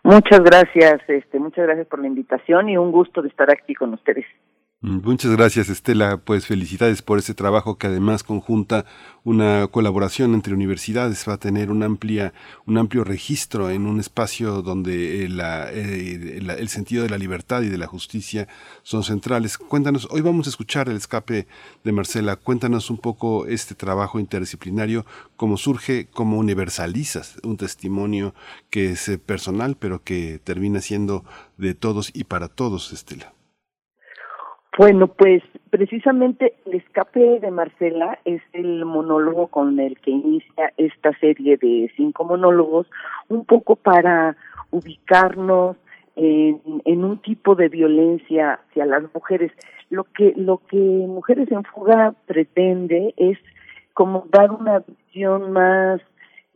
Muchas 0.04 0.38
gracias, 0.44 1.00
este, 1.08 1.40
muchas 1.40 1.66
gracias 1.66 1.88
por 1.88 1.98
la 1.98 2.06
invitación 2.06 2.68
y 2.68 2.76
un 2.76 2.92
gusto 2.92 3.22
de 3.22 3.28
estar 3.28 3.50
aquí 3.50 3.74
con 3.74 3.92
ustedes. 3.92 4.24
Mm, 4.86 5.00
muchas 5.02 5.32
gracias 5.32 5.68
Estela, 5.68 6.18
pues 6.18 6.46
felicidades 6.46 7.02
por 7.02 7.18
ese 7.18 7.34
trabajo 7.34 7.76
que 7.76 7.88
además 7.88 8.22
conjunta 8.22 8.84
una 9.24 9.66
colaboración 9.66 10.32
entre 10.34 10.54
universidades, 10.54 11.24
va 11.28 11.32
a 11.32 11.38
tener 11.38 11.72
un, 11.72 11.82
amplia, 11.82 12.32
un 12.66 12.78
amplio 12.78 13.02
registro 13.02 13.68
en 13.70 13.84
un 13.86 13.98
espacio 13.98 14.62
donde 14.62 15.24
eh, 15.24 15.28
eh, 15.72 16.38
el 16.58 16.68
sentido 16.68 17.02
de 17.02 17.10
la 17.10 17.18
libertad 17.18 17.62
y 17.62 17.68
de 17.68 17.78
la 17.78 17.88
justicia 17.88 18.46
son 18.84 19.02
centrales. 19.02 19.58
Cuéntanos, 19.58 20.06
hoy 20.12 20.20
vamos 20.20 20.46
a 20.46 20.50
escuchar 20.50 20.88
el 20.88 20.96
escape 20.98 21.48
de 21.82 21.92
Marcela, 21.92 22.36
cuéntanos 22.36 22.88
un 22.88 22.98
poco 22.98 23.46
este 23.46 23.74
trabajo 23.74 24.20
interdisciplinario, 24.20 25.04
cómo 25.34 25.56
surge, 25.56 26.06
cómo 26.12 26.38
universalizas 26.38 27.38
un 27.42 27.56
testimonio 27.56 28.34
que 28.70 28.92
es 28.92 29.08
eh, 29.08 29.18
personal, 29.18 29.76
pero 29.76 30.04
que 30.04 30.38
termina 30.44 30.80
siendo 30.80 31.24
de 31.56 31.74
todos 31.74 32.12
y 32.14 32.22
para 32.22 32.46
todos, 32.46 32.92
Estela. 32.92 33.35
Bueno, 34.76 35.06
pues 35.06 35.42
precisamente 35.70 36.54
el 36.66 36.74
escape 36.74 37.40
de 37.40 37.50
Marcela 37.50 38.18
es 38.26 38.42
el 38.52 38.84
monólogo 38.84 39.46
con 39.46 39.80
el 39.80 39.98
que 40.00 40.10
inicia 40.10 40.70
esta 40.76 41.18
serie 41.18 41.56
de 41.56 41.90
cinco 41.96 42.24
monólogos, 42.24 42.86
un 43.28 43.46
poco 43.46 43.76
para 43.76 44.36
ubicarnos 44.70 45.78
en, 46.14 46.60
un 47.04 47.18
tipo 47.22 47.54
de 47.54 47.70
violencia 47.70 48.60
hacia 48.68 48.84
las 48.84 49.02
mujeres. 49.14 49.50
Lo 49.88 50.04
que 50.04 50.34
lo 50.36 50.58
que 50.66 50.76
Mujeres 50.76 51.50
en 51.50 51.64
Fuga 51.64 52.14
pretende 52.26 53.14
es 53.16 53.38
como 53.94 54.26
dar 54.30 54.50
una 54.50 54.80
visión 54.80 55.52
más 55.52 56.02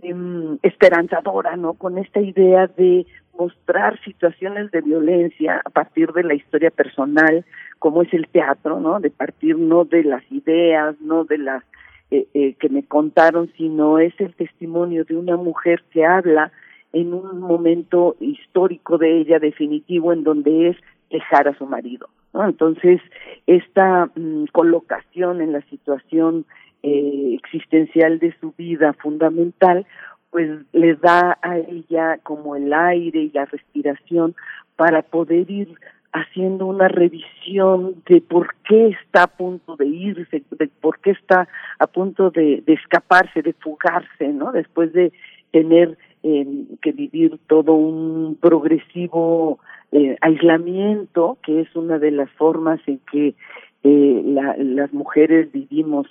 eh, 0.03 0.15
esperanzadora, 0.63 1.57
¿no? 1.57 1.73
Con 1.73 1.97
esta 1.97 2.21
idea 2.21 2.67
de 2.67 3.07
mostrar 3.41 3.99
situaciones 4.05 4.71
de 4.71 4.83
violencia 4.83 5.63
a 5.65 5.71
partir 5.71 6.13
de 6.13 6.25
la 6.25 6.35
historia 6.35 6.71
personal, 6.71 7.47
como 7.79 8.03
es 8.03 8.13
el 8.13 8.29
teatro, 8.29 8.79
¿no? 8.81 9.01
De 9.01 9.09
partir 9.09 9.57
no 9.57 9.87
de 9.87 10.05
las 10.05 10.23
ideas, 10.31 10.95
no 11.01 11.25
de 11.25 11.39
las 11.39 11.65
eh, 12.11 12.27
eh, 12.35 12.55
que 12.61 12.69
me 12.69 12.83
contaron, 12.83 13.51
sino 13.57 13.99
es 13.99 14.13
el 14.21 14.35
testimonio 14.35 15.05
de 15.05 15.17
una 15.17 15.37
mujer 15.39 15.83
que 15.91 16.05
habla 16.05 16.53
en 16.93 17.15
un 17.15 17.41
momento 17.41 18.17
histórico 18.21 18.99
de 18.99 19.21
ella 19.21 19.39
definitivo 19.39 20.13
en 20.13 20.23
donde 20.23 20.69
es 20.69 20.77
dejar 21.11 21.49
a 21.49 21.57
su 21.57 21.65
marido. 21.65 22.09
¿no? 22.35 22.45
Entonces, 22.45 23.01
esta 23.47 24.11
mm, 24.15 24.47
colocación 24.53 25.41
en 25.41 25.53
la 25.53 25.63
situación 25.71 26.45
eh, 26.83 27.39
existencial 27.43 28.19
de 28.19 28.35
su 28.41 28.53
vida 28.53 28.93
fundamental, 28.95 29.87
pues 30.31 30.49
le 30.73 30.95
da 30.95 31.39
a 31.43 31.59
ella 31.59 32.19
como 32.23 32.57
el 32.57 32.73
aire 32.73 33.23
y 33.23 33.31
la 33.31 33.47
respiración 33.47 34.35
para 34.77 35.03
poder 35.03 35.51
ir 35.51 35.75
haciendo 36.13 36.67
una 36.67 36.89
revisión 36.89 38.03
de 38.07 38.21
por 38.21 38.55
qué 38.69 38.89
está 38.89 39.25
a 39.25 39.27
punto 39.29 39.77
de 39.77 39.87
irse, 39.87 40.43
de 40.51 40.69
por 40.81 40.99
qué 41.01 41.11
está 41.11 41.49
a 41.79 41.87
punto 41.87 42.31
de, 42.31 42.63
escaparse, 42.67 43.43
de 43.43 43.53
fugarse, 43.53 44.29
¿no? 44.29 44.53
Después 44.53 44.93
de 44.93 45.13
tener 45.53 45.99
eh, 46.23 46.47
que 46.83 46.93
vivir 46.93 47.39
todo 47.47 47.75
un 47.75 48.37
progresivo 48.41 49.61
eh, 49.93 50.17
aislamiento, 50.21 51.39
que 51.43 51.61
es 51.61 51.77
una 51.77 51.99
de 51.99 52.11
las 52.11 52.31
formas 52.33 52.81
en 52.87 53.01
que 53.11 53.35
eh, 53.83 54.23
las 54.59 54.93
mujeres 54.93 55.51
vivimos 55.53 56.07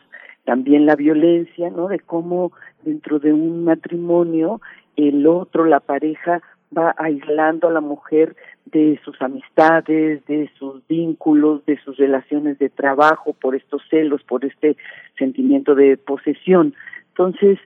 también 0.46 0.86
la 0.86 0.96
violencia, 0.96 1.70
¿no? 1.70 1.88
De 1.88 2.00
cómo 2.00 2.52
dentro 2.84 3.20
de 3.20 3.34
un 3.34 3.64
matrimonio 3.64 4.62
el 4.96 5.28
otro, 5.28 5.66
la 5.66 5.80
pareja, 5.80 6.42
va 6.76 6.94
aislando 6.98 7.68
a 7.68 7.72
la 7.72 7.82
mujer 7.82 8.36
de 8.66 9.00
sus 9.04 9.20
amistades, 9.22 10.24
de 10.26 10.50
sus 10.58 10.86
vínculos, 10.88 11.66
de 11.66 11.78
sus 11.80 11.98
relaciones 11.98 12.60
de 12.60 12.70
trabajo, 12.70 13.34
por 13.34 13.56
estos 13.56 13.82
celos, 13.90 14.24
por 14.24 14.46
este 14.46 14.78
sentimiento 15.18 15.74
de 15.74 15.98
posesión. 15.98 16.76
Entonces, 17.10 17.58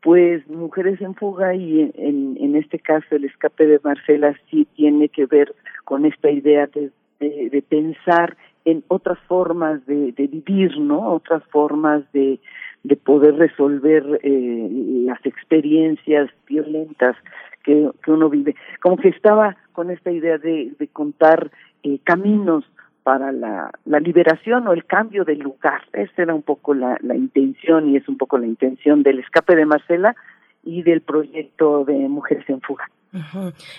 pues 0.00 0.46
Mujeres 0.48 1.00
en 1.00 1.14
Fuga 1.14 1.54
y 1.54 1.92
en, 1.96 2.36
en 2.40 2.56
este 2.56 2.78
caso 2.78 3.06
el 3.14 3.24
escape 3.24 3.66
de 3.66 3.80
Marcela 3.82 4.34
sí 4.50 4.66
tiene 4.74 5.08
que 5.08 5.26
ver 5.26 5.54
con 5.84 6.06
esta 6.06 6.30
idea 6.30 6.66
de, 6.68 6.90
de, 7.20 7.62
pensar 7.62 8.36
en 8.64 8.84
otras 8.88 9.18
formas 9.28 9.84
de, 9.86 10.12
de, 10.12 10.26
vivir, 10.26 10.78
¿no? 10.78 11.12
Otras 11.12 11.42
formas 11.50 12.04
de, 12.12 12.40
de 12.84 12.96
poder 12.96 13.36
resolver 13.36 14.20
eh, 14.22 14.68
las 15.04 15.24
experiencias 15.26 16.30
violentas 16.46 17.16
que, 17.64 17.90
que 18.04 18.10
uno 18.10 18.28
vive. 18.28 18.54
Como 18.80 18.96
que 18.96 19.08
estaba 19.08 19.56
con 19.72 19.90
esta 19.90 20.10
idea 20.10 20.38
de, 20.38 20.72
de 20.78 20.88
contar 20.88 21.50
eh, 21.82 21.98
caminos 22.04 22.64
para 23.02 23.32
la, 23.32 23.70
la 23.84 24.00
liberación 24.00 24.66
o 24.68 24.72
el 24.72 24.84
cambio 24.84 25.24
de 25.24 25.36
lugar. 25.36 25.82
Esa 25.92 26.22
era 26.22 26.34
un 26.34 26.42
poco 26.42 26.74
la, 26.74 26.98
la 27.00 27.16
intención 27.16 27.88
y 27.88 27.96
es 27.96 28.08
un 28.08 28.16
poco 28.16 28.38
la 28.38 28.46
intención 28.46 29.02
del 29.02 29.18
escape 29.18 29.56
de 29.56 29.66
Marcela 29.66 30.14
y 30.62 30.82
del 30.82 31.00
proyecto 31.00 31.84
de 31.84 31.94
Mujeres 32.08 32.48
en 32.48 32.60
Fuga. 32.60 32.88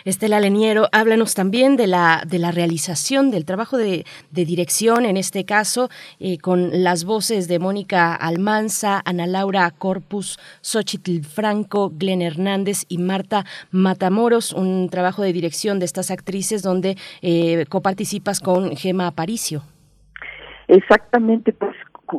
Estela 0.05 0.39
Leniero, 0.39 0.88
háblanos 0.91 1.34
también 1.34 1.75
de 1.75 1.88
la, 1.88 2.23
de 2.27 2.38
la 2.38 2.51
realización 2.51 3.31
del 3.31 3.45
trabajo 3.45 3.77
de, 3.77 4.05
dirección, 4.29 5.05
en 5.05 5.17
este 5.17 5.43
caso, 5.43 5.89
eh, 6.19 6.38
con 6.38 6.84
las 6.84 7.03
voces 7.03 7.47
de 7.47 7.57
Mónica 7.57 8.13
Almanza, 8.13 9.01
Ana 9.05 9.25
Laura 9.25 9.71
Corpus, 9.71 10.39
Xochitl 10.61 11.21
Franco, 11.21 11.91
Glenn 11.95 12.21
Hernández 12.21 12.86
y 12.89 12.99
Marta 12.99 13.45
Matamoros, 13.71 14.53
un 14.53 14.89
trabajo 14.89 15.23
de 15.23 15.34
dirección 15.34 15.79
de 15.79 15.86
estas 15.86 16.11
actrices 16.11 16.61
donde 16.61 16.95
eh, 17.23 17.65
coparticipas 17.69 18.39
con 18.39 18.75
Gema 18.75 19.07
Aparicio. 19.07 19.63
Exactamente, 20.67 21.53
pues 21.53 21.75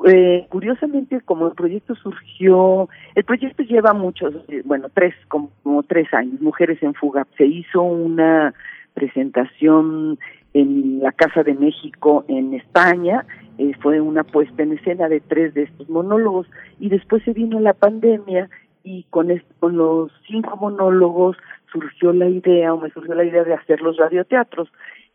eh, 0.06 0.46
curiosamente 0.48 1.20
como 1.20 1.48
el 1.48 1.54
proyecto 1.54 1.94
surgió, 1.94 2.88
el 3.14 3.24
proyecto 3.24 3.62
lleva 3.62 3.92
muchos, 3.92 4.34
eh, 4.48 4.62
bueno, 4.64 4.88
tres, 4.92 5.14
como, 5.28 5.50
tres 5.86 6.12
años, 6.12 6.40
Mujeres 6.40 6.82
en 6.82 6.94
Fuga. 6.94 7.26
Se 7.36 7.46
hizo 7.46 7.82
una 7.82 8.54
presentación 8.94 10.18
en 10.54 11.00
la 11.00 11.12
Casa 11.12 11.42
de 11.42 11.54
México 11.54 12.24
en 12.28 12.54
España, 12.54 13.26
eh, 13.58 13.72
fue 13.80 14.00
una 14.00 14.24
puesta 14.24 14.62
en 14.62 14.72
escena 14.72 15.08
de 15.08 15.20
tres 15.20 15.54
de 15.54 15.64
estos 15.64 15.88
monólogos 15.88 16.46
y 16.80 16.88
después 16.88 17.22
se 17.24 17.32
vino 17.32 17.60
la 17.60 17.74
pandemia 17.74 18.48
y 18.82 19.04
con, 19.10 19.28
con 19.60 19.76
los 19.76 20.10
cinco 20.26 20.56
monólogos 20.56 21.36
surgió 21.70 22.12
la 22.12 22.28
idea 22.28 22.72
o 22.72 22.80
me 22.80 22.90
surgió 22.90 23.14
la 23.14 23.24
idea 23.24 23.44
de 23.44 23.54
hacer 23.54 23.80
los 23.80 23.96
radioteatros 23.96 24.68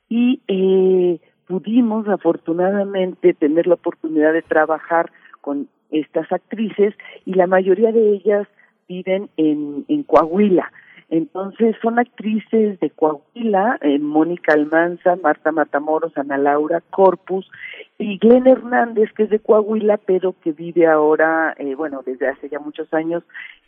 y 0.10 0.42
eh, 0.48 1.20
pudimos 1.50 2.08
afortunadamente 2.08 3.34
tener 3.34 3.66
la 3.66 3.74
oportunidad 3.74 4.34
de 4.34 4.44
trabajar 4.44 5.12
con 5.42 5.68
estas 5.90 6.32
actrices 6.32 6.94
y 7.26 7.34
la 7.34 7.48
mayoría 7.48 7.92
de 7.92 8.14
ellas 8.14 8.48
viven 8.88 9.30
en, 9.36 10.04
Coahuila. 10.04 10.72
Entonces 11.10 11.76
son 11.82 11.98
actrices 11.98 12.80
de 12.80 12.92
Coahuila, 12.92 13.80
eh, 13.82 13.98
Mónica 13.98 14.54
Almanza, 14.54 15.16
Marta 15.16 15.52
Matamoros, 15.52 16.16
Ana 16.16 16.38
Laura 16.38 16.84
Corpus 16.92 17.50
y 17.98 18.20
Glenn 18.20 18.46
Hernández, 18.46 19.12
que 19.14 19.24
es 19.24 19.32
de 19.32 19.40
Coahuila, 19.40 19.98
pero 19.98 20.36
que 20.44 20.52
vive 20.52 20.86
ahora, 20.86 21.56
eh, 21.58 21.74
bueno, 21.74 22.04
desde 22.06 22.28
hace 22.28 22.48
ya 22.50 22.60
muchos 22.60 22.94
años 22.94 23.24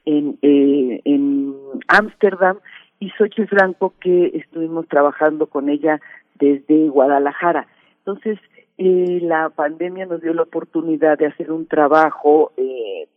en 0.06 0.38
eh, 0.44 1.02
en 1.04 1.56
Ámsterdam 1.88 2.58
y 3.00 3.10
Xochitl 3.10 3.48
Franco, 3.48 3.96
que 4.00 4.28
estuvimos 4.36 4.88
trabajando 4.88 5.48
con 5.48 5.68
ella 5.70 6.00
desde 6.36 6.90
Guadalajara. 6.90 7.68
Entonces, 8.06 8.40
eh, 8.78 9.20
la 9.22 9.50
pandemia 9.50 10.06
nos 10.06 10.22
dio 10.22 10.34
la 10.34 10.44
oportunidad 10.44 11.18
de 11.18 11.28
hacer 11.28 11.52
un 11.52 11.68
trabajo 11.68 12.52
eh, 12.58 13.08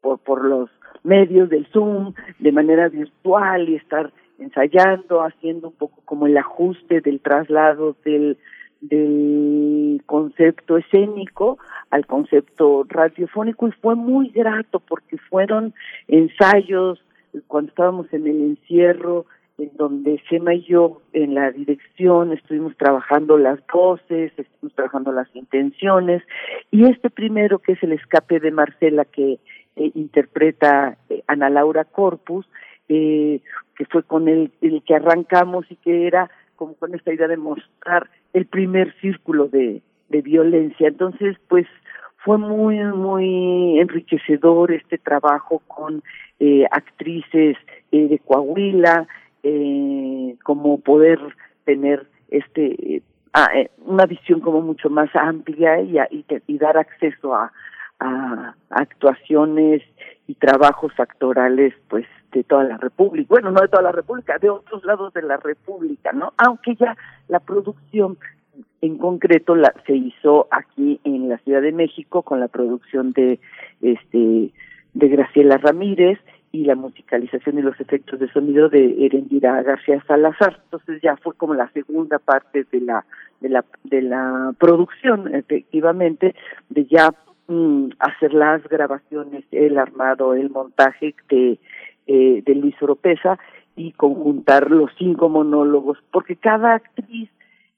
por, 0.00 0.18
por 0.18 0.44
los 0.44 0.70
medios 1.02 1.48
del 1.48 1.66
Zoom, 1.66 2.14
de 2.38 2.52
manera 2.52 2.88
virtual 2.88 3.68
y 3.68 3.76
estar 3.76 4.12
ensayando, 4.38 5.22
haciendo 5.22 5.68
un 5.68 5.74
poco 5.74 6.02
como 6.04 6.26
el 6.26 6.36
ajuste 6.36 7.00
del 7.00 7.20
traslado 7.20 7.96
del, 8.04 8.36
del 8.80 10.02
concepto 10.06 10.76
escénico 10.76 11.58
al 11.90 12.06
concepto 12.06 12.84
radiofónico. 12.88 13.68
Y 13.68 13.72
fue 13.72 13.94
muy 13.94 14.28
grato 14.30 14.80
porque 14.80 15.16
fueron 15.16 15.74
ensayos 16.08 17.02
cuando 17.46 17.70
estábamos 17.70 18.12
en 18.12 18.26
el 18.26 18.42
encierro 18.42 19.26
en 19.58 19.70
donde 19.76 20.20
Sema 20.28 20.54
y 20.54 20.62
yo 20.62 21.02
en 21.12 21.34
la 21.34 21.50
dirección 21.50 22.32
estuvimos 22.32 22.76
trabajando 22.76 23.38
las 23.38 23.60
voces, 23.72 24.32
estuvimos 24.36 24.74
trabajando 24.74 25.12
las 25.12 25.28
intenciones 25.34 26.22
y 26.70 26.84
este 26.84 27.10
primero 27.10 27.58
que 27.58 27.72
es 27.72 27.82
el 27.82 27.92
escape 27.92 28.40
de 28.40 28.50
Marcela 28.50 29.04
que 29.04 29.38
eh, 29.76 29.90
interpreta 29.94 30.96
eh, 31.08 31.22
Ana 31.26 31.50
Laura 31.50 31.84
Corpus, 31.84 32.46
eh, 32.88 33.40
que 33.76 33.84
fue 33.86 34.02
con 34.02 34.28
el, 34.28 34.52
el 34.60 34.82
que 34.82 34.94
arrancamos 34.94 35.66
y 35.70 35.76
que 35.76 36.06
era 36.06 36.30
como 36.56 36.74
con 36.74 36.94
esta 36.94 37.12
idea 37.12 37.28
de 37.28 37.36
mostrar 37.36 38.08
el 38.32 38.46
primer 38.46 38.94
círculo 39.00 39.48
de, 39.48 39.82
de 40.08 40.22
violencia. 40.22 40.88
Entonces, 40.88 41.36
pues 41.48 41.66
fue 42.24 42.38
muy, 42.38 42.78
muy 42.78 43.78
enriquecedor 43.78 44.72
este 44.72 44.98
trabajo 44.98 45.60
con 45.66 46.02
eh, 46.40 46.64
actrices 46.70 47.56
eh, 47.92 48.08
de 48.08 48.18
Coahuila, 48.18 49.06
eh, 49.44 50.36
como 50.42 50.80
poder 50.80 51.20
tener 51.64 52.06
este 52.28 53.02
ah, 53.34 53.48
una 53.84 54.06
visión 54.06 54.40
como 54.40 54.62
mucho 54.62 54.88
más 54.88 55.14
amplia 55.14 55.80
y, 55.82 55.98
y, 56.10 56.24
y 56.46 56.58
dar 56.58 56.78
acceso 56.78 57.34
a, 57.34 57.52
a, 58.00 58.54
actuaciones 58.70 59.82
y 60.26 60.34
trabajos 60.34 60.92
actorales 60.98 61.74
pues 61.88 62.06
de 62.32 62.42
toda 62.42 62.64
la 62.64 62.78
República, 62.78 63.28
bueno, 63.28 63.50
no 63.50 63.60
de 63.60 63.68
toda 63.68 63.82
la 63.82 63.92
República, 63.92 64.38
de 64.38 64.50
otros 64.50 64.82
lados 64.84 65.12
de 65.12 65.22
la 65.22 65.36
República, 65.36 66.10
¿no? 66.12 66.32
Aunque 66.38 66.74
ya 66.74 66.96
la 67.28 67.38
producción 67.38 68.18
en 68.80 68.98
concreto 68.98 69.54
la, 69.54 69.74
se 69.86 69.94
hizo 69.94 70.48
aquí 70.50 71.00
en 71.04 71.28
la 71.28 71.38
Ciudad 71.38 71.62
de 71.62 71.72
México 71.72 72.22
con 72.22 72.40
la 72.40 72.48
producción 72.48 73.12
de 73.12 73.38
este 73.82 74.52
de 74.94 75.08
Graciela 75.08 75.58
Ramírez 75.58 76.18
y 76.54 76.64
la 76.64 76.76
musicalización 76.76 77.58
y 77.58 77.62
los 77.62 77.80
efectos 77.80 78.20
de 78.20 78.30
sonido 78.30 78.68
de 78.68 79.04
Erendira 79.04 79.60
García 79.64 80.00
Salazar. 80.06 80.60
Entonces 80.62 81.02
ya 81.02 81.16
fue 81.16 81.34
como 81.34 81.52
la 81.52 81.68
segunda 81.72 82.20
parte 82.20 82.64
de 82.70 82.80
la 82.80 83.04
de 83.40 83.48
la 83.48 83.64
de 83.82 84.02
la 84.02 84.54
producción 84.56 85.34
efectivamente 85.34 86.32
de 86.68 86.84
ya 86.84 87.12
mm, 87.48 87.88
hacer 87.98 88.32
las 88.34 88.62
grabaciones, 88.68 89.44
el 89.50 89.78
armado, 89.78 90.34
el 90.34 90.48
montaje 90.50 91.16
de 91.28 91.58
eh, 92.06 92.42
de 92.46 92.54
Luis 92.54 92.80
Oropesa 92.80 93.36
y 93.74 93.90
conjuntar 93.90 94.70
los 94.70 94.92
cinco 94.96 95.28
monólogos, 95.28 95.98
porque 96.12 96.36
cada 96.36 96.74
actriz 96.74 97.30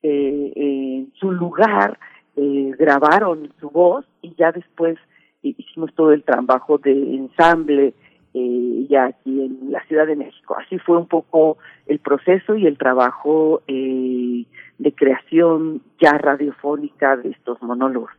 eh, 0.03 0.53
en 0.55 1.13
su 1.15 1.33
lugar 1.33 1.99
eh, 2.37 2.75
grabaron 2.79 3.51
su 3.59 3.71
voz 3.71 4.05
y 4.21 4.35
ya 4.35 4.53
después 4.53 4.99
hicimos 5.41 5.95
todo 5.95 6.13
el 6.13 6.25
trabajo 6.25 6.77
de 6.77 6.93
ensamble 6.93 7.95
eh, 8.39 8.87
ya 8.91 9.07
aquí 9.07 9.41
en 9.41 9.73
la 9.73 9.83
Ciudad 9.87 10.07
de 10.07 10.15
México. 10.15 10.57
Así 10.59 10.79
fue 10.79 10.99
un 10.99 11.07
poco 11.07 11.57
el 11.87 12.01
proceso 12.01 12.55
y 12.55 12.67
el 12.67 12.77
trabajo 12.77 13.63
eh, 13.67 14.45
de 14.79 14.93
creación 14.93 15.81
ya 15.99 16.13
radiofónica 16.13 17.17
de 17.17 17.31
estos 17.31 17.63
monólogos. 17.63 18.11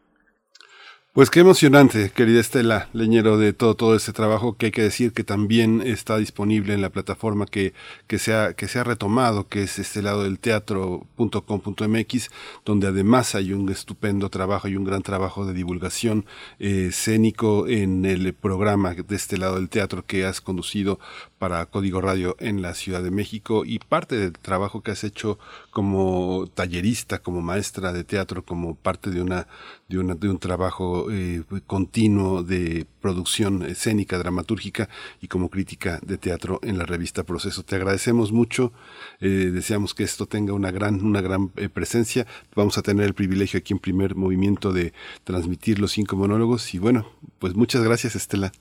Pues 1.18 1.32
qué 1.32 1.40
emocionante, 1.40 2.12
querida 2.12 2.40
Estela 2.40 2.90
Leñero, 2.94 3.40
de 3.40 3.52
todo, 3.52 3.74
todo 3.74 3.96
ese 3.96 4.14
trabajo 4.14 4.56
que 4.56 4.68
hay 4.68 4.72
que 4.72 4.84
decir 4.84 5.14
que 5.14 5.24
también 5.24 5.82
está 5.82 6.16
disponible 6.18 6.76
en 6.76 6.82
la 6.84 6.92
plataforma 6.92 7.48
que, 7.48 7.74
que, 8.06 8.20
se, 8.20 8.36
ha, 8.36 8.54
que 8.54 8.68
se 8.68 8.78
ha 8.78 8.84
retomado, 8.84 9.48
que 9.48 9.64
es 9.64 9.80
este 9.80 10.04
lado 10.04 10.26
del 10.26 10.38
teatro.com.mx, 10.38 12.30
donde 12.66 12.86
además 12.86 13.34
hay 13.34 13.52
un 13.52 13.68
estupendo 13.72 14.30
trabajo 14.30 14.68
y 14.68 14.76
un 14.76 14.84
gran 14.84 15.02
trabajo 15.02 15.48
de 15.48 15.56
divulgación 15.56 16.28
eh, 16.60 16.90
escénico 16.90 17.68
en 17.68 18.06
el 18.06 18.32
programa 18.36 18.94
de 18.94 19.16
este 19.16 19.40
lado 19.40 19.56
del 19.56 19.70
teatro 19.70 20.06
que 20.06 20.24
has 20.24 20.40
conducido 20.40 21.00
para 21.40 21.66
Código 21.66 22.00
Radio 22.00 22.36
en 22.40 22.62
la 22.62 22.76
Ciudad 22.76 23.02
de 23.02 23.10
México 23.10 23.66
y 23.66 23.80
parte 23.80 24.18
del 24.18 24.34
trabajo 24.34 24.82
que 24.82 24.92
has 24.92 25.04
hecho 25.04 25.40
como 25.78 26.48
tallerista, 26.56 27.20
como 27.20 27.44
maestra 27.44 27.94
de 27.94 28.04
teatro, 28.04 28.44
como 28.44 28.74
parte 28.74 29.12
de 29.12 29.22
una 29.22 29.46
de, 29.88 30.00
una, 30.00 30.16
de 30.16 30.28
un 30.28 30.40
trabajo 30.40 31.12
eh, 31.12 31.44
continuo 31.68 32.42
de 32.42 32.88
producción 33.00 33.62
escénica, 33.62 34.18
dramatúrgica 34.18 34.90
y 35.22 35.28
como 35.28 35.52
crítica 35.52 36.00
de 36.02 36.18
teatro 36.18 36.60
en 36.64 36.80
la 36.80 36.86
revista 36.86 37.22
Proceso. 37.22 37.62
Te 37.62 37.76
agradecemos 37.76 38.32
mucho, 38.32 38.74
eh, 39.20 39.52
deseamos 39.54 39.94
que 39.94 40.04
esto 40.04 40.26
tenga 40.26 40.54
una 40.54 40.72
gran, 40.72 41.06
una 41.06 41.22
gran 41.22 41.52
eh, 41.58 41.70
presencia. 41.70 42.26
Vamos 42.56 42.80
a 42.80 42.82
tener 42.82 43.06
el 43.06 43.14
privilegio 43.14 43.60
aquí 43.60 43.74
en 43.74 43.80
primer 43.80 44.16
movimiento 44.16 44.74
de 44.74 44.94
transmitir 45.26 45.78
los 45.78 45.92
cinco 45.92 46.16
monólogos 46.16 46.74
y 46.74 46.80
bueno, 46.80 47.06
pues 47.38 47.54
muchas 47.54 47.84
gracias 47.84 48.16
Estela. 48.16 48.52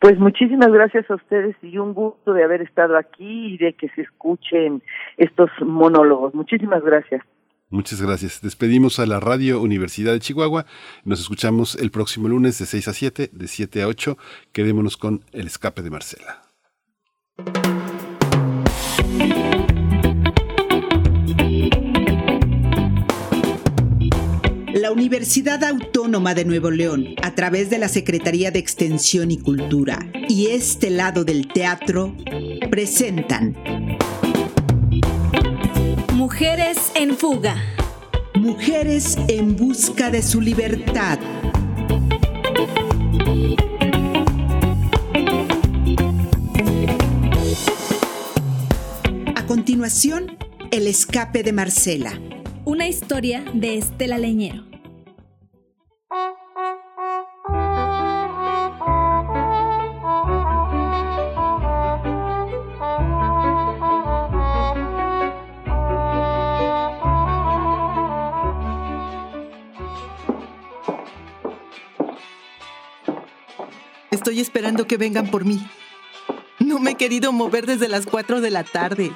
Pues 0.00 0.18
muchísimas 0.18 0.70
gracias 0.70 1.10
a 1.10 1.14
ustedes 1.14 1.56
y 1.62 1.78
un 1.78 1.94
gusto 1.94 2.32
de 2.32 2.44
haber 2.44 2.62
estado 2.62 2.96
aquí 2.96 3.54
y 3.54 3.58
de 3.58 3.72
que 3.72 3.88
se 3.90 4.02
escuchen 4.02 4.82
estos 5.16 5.50
monólogos. 5.60 6.34
Muchísimas 6.34 6.82
gracias. 6.82 7.22
Muchas 7.70 8.00
gracias. 8.00 8.40
Despedimos 8.40 9.00
a 9.00 9.06
la 9.06 9.18
Radio 9.18 9.60
Universidad 9.60 10.12
de 10.12 10.20
Chihuahua. 10.20 10.66
Nos 11.04 11.20
escuchamos 11.20 11.74
el 11.74 11.90
próximo 11.90 12.28
lunes 12.28 12.58
de 12.58 12.66
6 12.66 12.88
a 12.88 12.92
7, 12.92 13.30
de 13.32 13.48
7 13.48 13.82
a 13.82 13.88
8. 13.88 14.16
Quedémonos 14.52 14.96
con 14.96 15.22
El 15.32 15.46
escape 15.46 15.82
de 15.82 15.90
Marcela. 15.90 16.42
La 24.84 24.92
Universidad 24.92 25.64
Autónoma 25.64 26.34
de 26.34 26.44
Nuevo 26.44 26.70
León, 26.70 27.14
a 27.22 27.34
través 27.34 27.70
de 27.70 27.78
la 27.78 27.88
Secretaría 27.88 28.50
de 28.50 28.58
Extensión 28.58 29.30
y 29.30 29.38
Cultura 29.38 29.98
y 30.28 30.48
este 30.48 30.90
lado 30.90 31.24
del 31.24 31.48
teatro, 31.48 32.14
presentan 32.70 33.56
Mujeres 36.12 36.92
en 36.94 37.16
fuga. 37.16 37.56
Mujeres 38.34 39.16
en 39.28 39.56
busca 39.56 40.10
de 40.10 40.20
su 40.20 40.42
libertad. 40.42 41.18
A 49.34 49.46
continuación, 49.46 50.36
El 50.70 50.86
escape 50.86 51.42
de 51.42 51.54
Marcela. 51.54 52.20
Una 52.66 52.86
historia 52.86 53.46
de 53.54 53.78
Estela 53.78 54.18
Leñero. 54.18 54.73
Estoy 74.10 74.40
esperando 74.40 74.86
que 74.86 74.96
vengan 74.96 75.30
por 75.30 75.44
mí. 75.44 75.60
No 76.58 76.78
me 76.78 76.92
he 76.92 76.94
querido 76.94 77.32
mover 77.32 77.66
desde 77.66 77.88
las 77.88 78.06
4 78.06 78.40
de 78.40 78.50
la 78.50 78.64
tarde. 78.64 79.12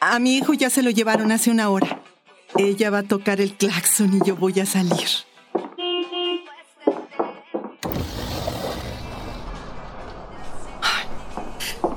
A 0.00 0.18
mi 0.18 0.36
hijo 0.36 0.52
ya 0.52 0.68
se 0.68 0.82
lo 0.82 0.90
llevaron 0.90 1.30
hace 1.30 1.50
una 1.50 1.68
hora. 1.68 2.02
Ella 2.56 2.90
va 2.90 2.98
a 2.98 3.02
tocar 3.02 3.40
el 3.40 3.54
claxon 3.54 4.14
y 4.14 4.26
yo 4.26 4.34
voy 4.34 4.58
a 4.58 4.66
salir. 4.66 5.08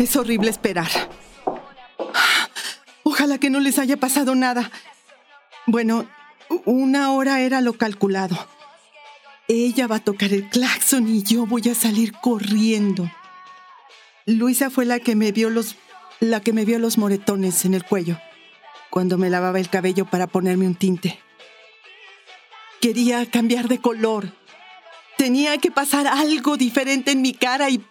Es 0.05 0.15
horrible 0.15 0.51
esperar. 0.51 0.87
Ojalá 3.01 3.39
que 3.39 3.49
no 3.49 3.59
les 3.59 3.79
haya 3.79 3.97
pasado 3.97 4.35
nada. 4.35 4.69
Bueno, 5.65 6.07
una 6.65 7.11
hora 7.11 7.41
era 7.41 7.59
lo 7.59 7.73
calculado. 7.73 8.37
Ella 9.47 9.87
va 9.87 9.95
a 9.95 10.03
tocar 10.03 10.31
el 10.31 10.47
claxon 10.47 11.07
y 11.07 11.23
yo 11.23 11.47
voy 11.47 11.69
a 11.69 11.73
salir 11.73 12.11
corriendo. 12.21 13.09
Luisa 14.27 14.69
fue 14.69 14.85
la 14.85 14.99
que 14.99 15.15
me 15.15 15.31
vio 15.31 15.49
los 15.49 15.75
la 16.19 16.39
que 16.39 16.53
me 16.53 16.65
vio 16.65 16.77
los 16.77 16.99
moretones 16.99 17.65
en 17.65 17.73
el 17.73 17.83
cuello 17.83 18.19
cuando 18.91 19.17
me 19.17 19.31
lavaba 19.31 19.59
el 19.59 19.71
cabello 19.71 20.05
para 20.05 20.27
ponerme 20.27 20.67
un 20.67 20.75
tinte. 20.75 21.19
Quería 22.79 23.25
cambiar 23.25 23.67
de 23.69 23.79
color. 23.79 24.31
Tenía 25.17 25.57
que 25.57 25.71
pasar 25.71 26.05
algo 26.05 26.57
diferente 26.57 27.09
en 27.09 27.23
mi 27.23 27.33
cara 27.33 27.71
y 27.71 27.83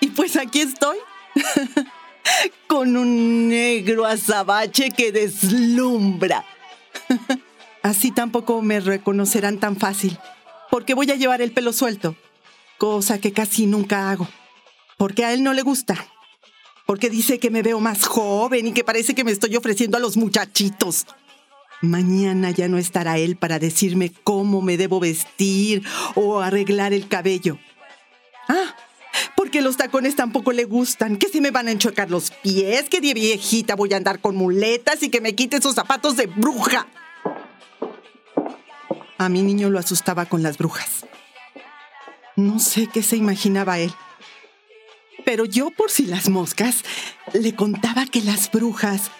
y 0.00 0.08
pues 0.08 0.36
aquí 0.36 0.60
estoy. 0.60 0.98
Con 2.66 2.96
un 2.96 3.48
negro 3.48 4.04
azabache 4.04 4.90
que 4.90 5.12
deslumbra. 5.12 6.44
Así 7.82 8.10
tampoco 8.10 8.62
me 8.62 8.80
reconocerán 8.80 9.58
tan 9.58 9.76
fácil, 9.76 10.18
porque 10.70 10.94
voy 10.94 11.08
a 11.12 11.14
llevar 11.14 11.40
el 11.40 11.52
pelo 11.52 11.72
suelto, 11.72 12.16
cosa 12.78 13.20
que 13.20 13.32
casi 13.32 13.66
nunca 13.66 14.10
hago, 14.10 14.26
porque 14.96 15.24
a 15.24 15.32
él 15.32 15.44
no 15.44 15.52
le 15.52 15.62
gusta, 15.62 16.04
porque 16.84 17.10
dice 17.10 17.38
que 17.38 17.50
me 17.50 17.62
veo 17.62 17.78
más 17.78 18.04
joven 18.06 18.66
y 18.66 18.72
que 18.72 18.82
parece 18.82 19.14
que 19.14 19.22
me 19.22 19.30
estoy 19.30 19.54
ofreciendo 19.54 19.96
a 19.96 20.00
los 20.00 20.16
muchachitos. 20.16 21.06
Mañana 21.80 22.50
ya 22.50 22.66
no 22.66 22.78
estará 22.78 23.18
él 23.18 23.36
para 23.36 23.60
decirme 23.60 24.12
cómo 24.24 24.62
me 24.62 24.76
debo 24.76 24.98
vestir 24.98 25.84
o 26.16 26.40
arreglar 26.40 26.92
el 26.92 27.06
cabello. 27.06 27.58
Ah, 28.48 28.74
porque 29.46 29.62
los 29.62 29.76
tacones 29.76 30.16
tampoco 30.16 30.50
le 30.50 30.64
gustan, 30.64 31.18
que 31.18 31.28
se 31.28 31.40
me 31.40 31.52
van 31.52 31.68
a 31.68 31.70
enchocar 31.70 32.10
los 32.10 32.32
pies, 32.32 32.88
que 32.88 33.00
de 33.00 33.14
viejita 33.14 33.76
voy 33.76 33.94
a 33.94 33.96
andar 33.96 34.18
con 34.18 34.34
muletas 34.34 35.04
y 35.04 35.08
que 35.08 35.20
me 35.20 35.36
quite 35.36 35.58
esos 35.58 35.76
zapatos 35.76 36.16
de 36.16 36.26
bruja. 36.26 36.88
A 39.18 39.28
mi 39.28 39.42
niño 39.42 39.70
lo 39.70 39.78
asustaba 39.78 40.26
con 40.26 40.42
las 40.42 40.58
brujas. 40.58 41.06
No 42.34 42.58
sé 42.58 42.88
qué 42.92 43.04
se 43.04 43.14
imaginaba 43.14 43.78
él. 43.78 43.92
Pero 45.24 45.44
yo, 45.44 45.70
por 45.70 45.92
si 45.92 46.06
las 46.06 46.28
moscas, 46.28 46.82
le 47.32 47.54
contaba 47.54 48.04
que 48.04 48.22
las 48.22 48.50
brujas 48.50 49.12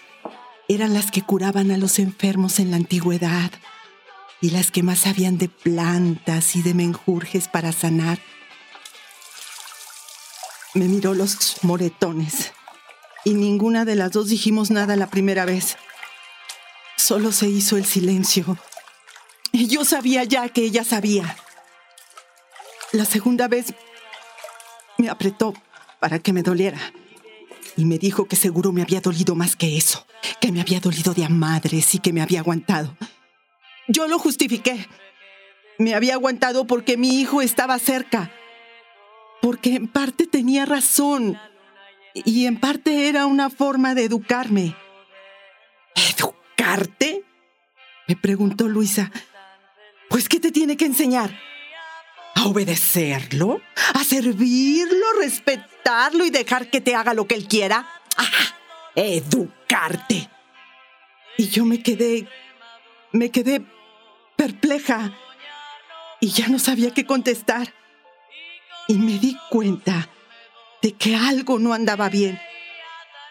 eran 0.67 0.93
las 0.93 1.13
que 1.13 1.23
curaban 1.23 1.71
a 1.71 1.77
los 1.77 2.01
enfermos 2.01 2.59
en 2.59 2.73
la 2.73 2.79
antigüedad 2.79 3.53
y 4.41 4.51
las 4.51 4.73
que 4.73 4.83
más 4.83 4.99
sabían 4.99 5.39
de 5.39 5.49
plantas 5.49 6.57
y 6.57 6.63
de 6.63 6.75
menjurjes 6.75 7.47
para 7.47 7.71
sanar. 7.71 8.19
Me 10.77 10.89
miró 10.89 11.15
los 11.15 11.57
moretones 11.63 12.53
y 13.25 13.33
ninguna 13.33 13.87
de 13.87 13.95
las 13.95 14.13
dos 14.13 14.29
dijimos 14.29 14.71
nada 14.71 14.95
la 14.95 15.07
primera 15.07 15.47
vez. 15.47 15.79
Solo 16.99 17.33
se 17.33 17.49
hizo 17.49 17.79
el 17.79 17.87
silencio. 17.87 18.59
Y 19.53 19.69
yo 19.69 19.87
sabía 19.87 20.25
ya 20.25 20.51
que 20.51 20.61
ella 20.61 20.85
sabía. 20.85 21.35
La 22.93 23.07
segunda 23.07 23.49
vez 23.49 23.73
me 24.99 25.09
apretó 25.09 25.55
para 25.99 26.19
que 26.19 26.35
me 26.35 26.43
doliera 26.43 26.79
y 27.79 27.87
me 27.87 27.97
dijo 27.97 28.27
que 28.27 28.37
seguro 28.37 28.71
me 28.71 28.83
había 28.83 29.01
dolido 29.01 29.35
más 29.35 29.57
que 29.57 29.79
eso, 29.79 30.07
que 30.43 30.53
me 30.53 30.61
había 30.61 30.81
dolido 30.81 31.15
de 31.15 31.25
a 31.25 31.31
madres 31.31 31.95
y 31.95 32.01
que 32.01 32.13
me 32.13 32.21
había 32.21 32.41
aguantado. 32.41 32.95
Yo 33.89 34.09
lo 34.09 34.19
justifiqué. 34.19 34.87
Me 35.79 35.95
había 35.95 36.17
aguantado 36.17 36.67
porque 36.67 36.99
mi 36.99 37.19
hijo 37.19 37.41
estaba 37.41 37.79
cerca, 37.79 38.31
porque 39.47 39.77
en 39.77 39.87
parte 39.87 40.27
tenía 40.27 40.67
razón 40.67 41.39
y 42.15 42.47
en 42.47 42.59
parte 42.59 43.09
era 43.09 43.27
una 43.27 43.49
forma 43.49 43.95
de 43.95 44.03
educarme. 44.03 44.75
¿Educarte? 45.95 47.23
Me 48.09 48.17
preguntó 48.17 48.67
Luisa. 48.67 49.13
Pues, 50.11 50.29
¿qué 50.29 50.41
te 50.41 50.51
tiene 50.51 50.77
que 50.77 50.87
enseñar? 50.87 51.31
¿A 52.35 52.47
obedecerlo? 52.47 53.61
¿A 53.95 54.03
servirlo, 54.03 55.07
respetarlo 55.21 56.25
y 56.25 56.31
dejar 56.31 56.69
que 56.69 56.81
te 56.81 56.97
haga 56.97 57.15
lo 57.15 57.29
que 57.29 57.37
él 57.37 57.47
quiera? 57.47 57.89
¡Ah! 58.17 58.57
¡Educarte! 58.97 60.29
Y 61.39 61.51
yo 61.51 61.65
me 61.65 61.85
quedé... 61.85 62.27
me 63.13 63.31
quedé 63.31 63.65
perpleja 64.35 65.17
y 66.21 66.31
ya 66.31 66.49
no 66.49 66.59
sabía 66.59 66.93
qué 66.93 67.07
contestar. 67.07 67.86
Y 68.89 68.95
me 68.95 69.19
di 69.19 69.37
cuenta 69.51 70.09
de 70.83 70.93
que 70.93 71.17
algo 71.17 71.59
no 71.59 71.75
andaba 71.75 72.09
bien. 72.09 72.41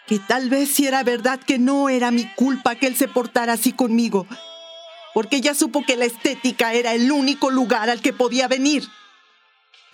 Que 0.06 0.18
tal 0.18 0.50
vez 0.50 0.70
si 0.70 0.86
era 0.86 1.02
verdad 1.02 1.40
que 1.40 1.58
no 1.58 1.88
era 1.88 2.10
mi 2.10 2.26
culpa 2.34 2.74
que 2.76 2.86
él 2.86 2.96
se 2.96 3.08
portara 3.08 3.54
así 3.54 3.72
conmigo 3.72 4.26
porque 5.16 5.36
ella 5.36 5.54
supo 5.54 5.82
que 5.82 5.96
la 5.96 6.04
estética 6.04 6.74
era 6.74 6.92
el 6.92 7.10
único 7.10 7.48
lugar 7.48 7.88
al 7.88 8.02
que 8.02 8.12
podía 8.12 8.48
venir. 8.48 8.86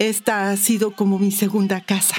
Esta 0.00 0.50
ha 0.50 0.56
sido 0.56 0.96
como 0.96 1.20
mi 1.20 1.30
segunda 1.30 1.80
casa, 1.80 2.16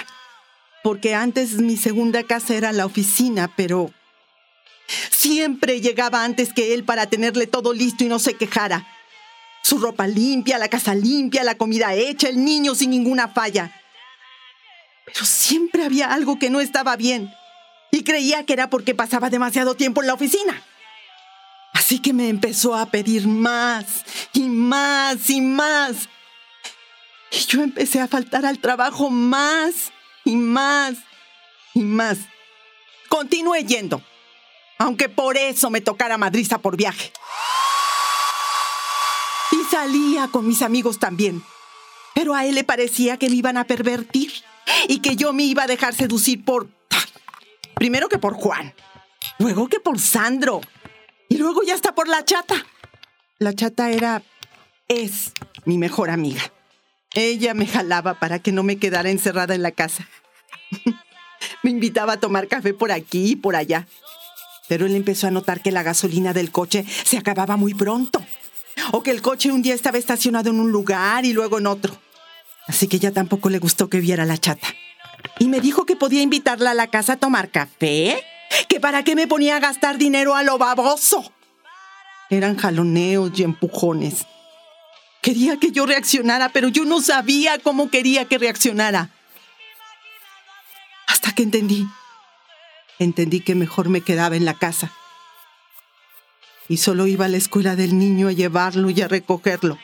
porque 0.84 1.14
antes 1.14 1.56
mi 1.56 1.76
segunda 1.76 2.24
casa 2.24 2.56
era 2.56 2.72
la 2.72 2.86
oficina, 2.86 3.54
pero 3.58 3.92
siempre 5.12 5.82
llegaba 5.82 6.24
antes 6.24 6.54
que 6.54 6.74
él 6.74 6.86
para 6.86 7.08
tenerle 7.08 7.46
todo 7.46 7.74
listo 7.74 8.06
y 8.06 8.08
no 8.08 8.20
se 8.20 8.36
quejara. 8.36 8.88
Su 9.64 9.80
ropa 9.80 10.06
limpia, 10.08 10.60
la 10.60 10.68
casa 10.68 10.94
limpia, 10.94 11.44
la 11.44 11.56
comida 11.56 11.94
hecha, 11.94 12.28
el 12.28 12.44
niño 12.44 12.76
sin 12.76 12.90
ninguna 12.90 13.30
falla. 13.30 13.72
Pero 15.06 15.26
siempre 15.26 15.84
había 15.84 16.14
algo 16.14 16.38
que 16.38 16.50
no 16.50 16.60
estaba 16.60 16.96
bien 16.98 17.34
y 17.92 18.04
creía 18.04 18.46
que 18.46 18.54
era 18.54 18.70
porque 18.70 18.94
pasaba 18.94 19.30
demasiado 19.30 19.76
tiempo 19.76 20.02
en 20.02 20.08
la 20.08 20.16
oficina. 20.16 20.62
Así 21.74 22.00
que 22.00 22.12
me 22.12 22.30
empezó 22.30 22.76
a 22.76 22.88
pedir 22.88 23.28
más 23.28 24.04
y 24.34 24.44
más 24.44 25.30
y 25.30 25.42
más. 25.42 26.10
Y 27.32 27.38
yo 27.46 27.64
empecé 27.64 28.02
a 28.02 28.08
faltar 28.08 28.46
al 28.46 28.60
trabajo 28.60 29.10
más 29.10 29.92
y 30.26 30.36
más 30.36 30.96
y 31.74 31.82
más. 31.82 32.18
Continué 33.10 33.64
yendo, 33.64 34.02
aunque 34.78 35.08
por 35.08 35.38
eso 35.38 35.70
me 35.70 35.82
tocara 35.82 36.18
madriza 36.18 36.58
por 36.58 36.76
viaje. 36.76 37.12
Salía 39.74 40.28
con 40.28 40.48
mis 40.48 40.62
amigos 40.62 41.00
también. 41.00 41.42
Pero 42.14 42.36
a 42.36 42.46
él 42.46 42.54
le 42.54 42.64
parecía 42.64 43.18
que 43.18 43.28
me 43.28 43.38
iban 43.38 43.58
a 43.58 43.64
pervertir 43.64 44.32
y 44.88 45.00
que 45.00 45.16
yo 45.16 45.34
me 45.34 45.42
iba 45.46 45.64
a 45.64 45.68
dejar 45.68 45.96
seducir 45.96 46.46
por... 46.46 46.70
Primero 47.74 48.08
que 48.08 48.20
por 48.20 48.36
Juan, 48.36 48.76
luego 49.40 49.68
que 49.70 49.80
por 49.80 50.00
Sandro, 50.00 50.62
y 51.28 51.38
luego 51.38 51.64
ya 51.64 51.74
está 51.74 51.96
por 51.96 52.08
la 52.08 52.24
chata. 52.24 52.68
La 53.40 53.56
chata 53.56 53.90
era, 53.90 54.22
es 54.90 55.32
mi 55.66 55.80
mejor 55.80 56.12
amiga. 56.12 56.44
Ella 57.16 57.56
me 57.56 57.66
jalaba 57.66 58.20
para 58.20 58.38
que 58.38 58.52
no 58.52 58.62
me 58.62 58.78
quedara 58.78 59.10
encerrada 59.10 59.56
en 59.56 59.64
la 59.64 59.72
casa. 59.72 60.08
me 61.64 61.72
invitaba 61.72 62.14
a 62.14 62.20
tomar 62.20 62.48
café 62.48 62.76
por 62.76 62.92
aquí 62.92 63.32
y 63.32 63.36
por 63.36 63.56
allá. 63.56 63.88
Pero 64.68 64.86
él 64.86 64.96
empezó 64.96 65.26
a 65.26 65.32
notar 65.32 65.64
que 65.64 65.72
la 65.72 65.82
gasolina 65.82 66.32
del 66.32 66.52
coche 66.52 66.86
se 67.06 67.18
acababa 67.18 67.58
muy 67.58 67.74
pronto. 67.74 68.24
O 68.92 69.04
que 69.04 69.12
el 69.12 69.22
coche 69.22 69.52
un 69.52 69.62
día 69.62 69.74
estaba 69.74 69.98
estacionado 69.98 70.50
en 70.50 70.60
un 70.60 70.72
lugar 70.72 71.26
y 71.26 71.34
luego 71.34 71.58
en 71.58 71.68
otro. 71.68 71.96
Así 72.68 72.88
que 72.88 73.00
ya 73.00 73.12
tampoco 73.12 73.50
le 73.50 73.60
gustó 73.60 73.90
que 73.90 74.00
viera 74.00 74.26
la 74.26 74.38
chata. 74.38 74.68
Y 75.40 75.48
me 75.48 75.62
dijo 75.62 75.86
que 75.86 75.96
podía 75.96 76.22
invitarla 76.22 76.72
a 76.72 76.76
la 76.76 76.88
casa 76.88 77.14
a 77.14 77.18
tomar 77.18 77.50
café 77.50 78.24
que 78.68 78.80
para 78.80 79.04
qué 79.04 79.16
me 79.16 79.28
ponía 79.28 79.58
a 79.58 79.60
gastar 79.60 79.98
dinero 79.98 80.36
a 80.36 80.44
lo 80.44 80.58
baboso. 80.58 81.34
Eran 82.30 82.58
jaloneos 82.58 83.32
y 83.38 83.44
empujones. 83.44 84.26
Quería 85.22 85.58
que 85.58 85.72
yo 85.72 85.86
reaccionara, 85.86 86.50
pero 86.50 86.68
yo 86.68 86.86
no 86.86 87.02
sabía 87.02 87.58
cómo 87.60 87.90
quería 87.90 88.26
que 88.26 88.38
reaccionara. 88.38 89.10
Hasta 91.08 91.32
que 91.32 91.44
entendí. 91.44 91.88
Entendí 93.00 93.40
que 93.40 93.56
mejor 93.56 93.90
me 93.90 94.02
quedaba 94.02 94.36
en 94.36 94.46
la 94.46 94.54
casa. 94.54 94.92
Y 96.70 96.78
solo 96.78 97.08
iba 97.08 97.26
a 97.26 97.30
la 97.30 97.38
escuela 97.38 97.76
del 97.76 97.98
niño 97.98 98.28
a 98.28 98.32
llevarlo 98.32 98.90
y 98.90 99.02
a 99.02 99.08
recogerlo. 99.08 99.78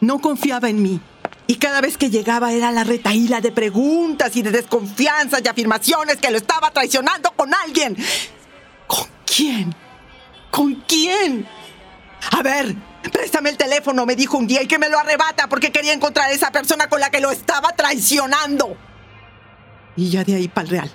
No 0.00 0.20
confiaba 0.20 0.68
en 0.68 0.82
mí. 0.82 1.00
Y 1.48 1.56
cada 1.56 1.80
vez 1.80 1.96
que 1.96 2.10
llegaba 2.10 2.52
era 2.52 2.70
la 2.72 2.84
retaíla 2.84 3.40
de 3.40 3.52
preguntas 3.52 4.34
y 4.36 4.42
de 4.42 4.50
desconfianzas 4.50 5.42
y 5.44 5.48
afirmaciones 5.48 6.16
que 6.16 6.30
lo 6.30 6.38
estaba 6.38 6.70
traicionando 6.70 7.32
con 7.32 7.52
alguien. 7.54 7.96
¿Con 8.86 9.06
quién? 9.24 9.74
¿Con 10.50 10.74
quién? 10.86 11.46
A 12.32 12.42
ver, 12.42 12.74
préstame 13.10 13.50
el 13.50 13.56
teléfono, 13.56 14.06
me 14.06 14.16
dijo 14.16 14.38
un 14.38 14.46
día, 14.46 14.62
y 14.62 14.66
que 14.66 14.78
me 14.78 14.88
lo 14.88 14.98
arrebata 14.98 15.48
porque 15.48 15.72
quería 15.72 15.92
encontrar 15.92 16.28
a 16.28 16.32
esa 16.32 16.50
persona 16.50 16.88
con 16.88 17.00
la 17.00 17.10
que 17.10 17.20
lo 17.20 17.30
estaba 17.30 17.70
traicionando. 17.70 18.76
Y 19.96 20.10
ya 20.10 20.24
de 20.24 20.34
ahí 20.34 20.48
para 20.48 20.64
el 20.64 20.70
real. 20.70 20.90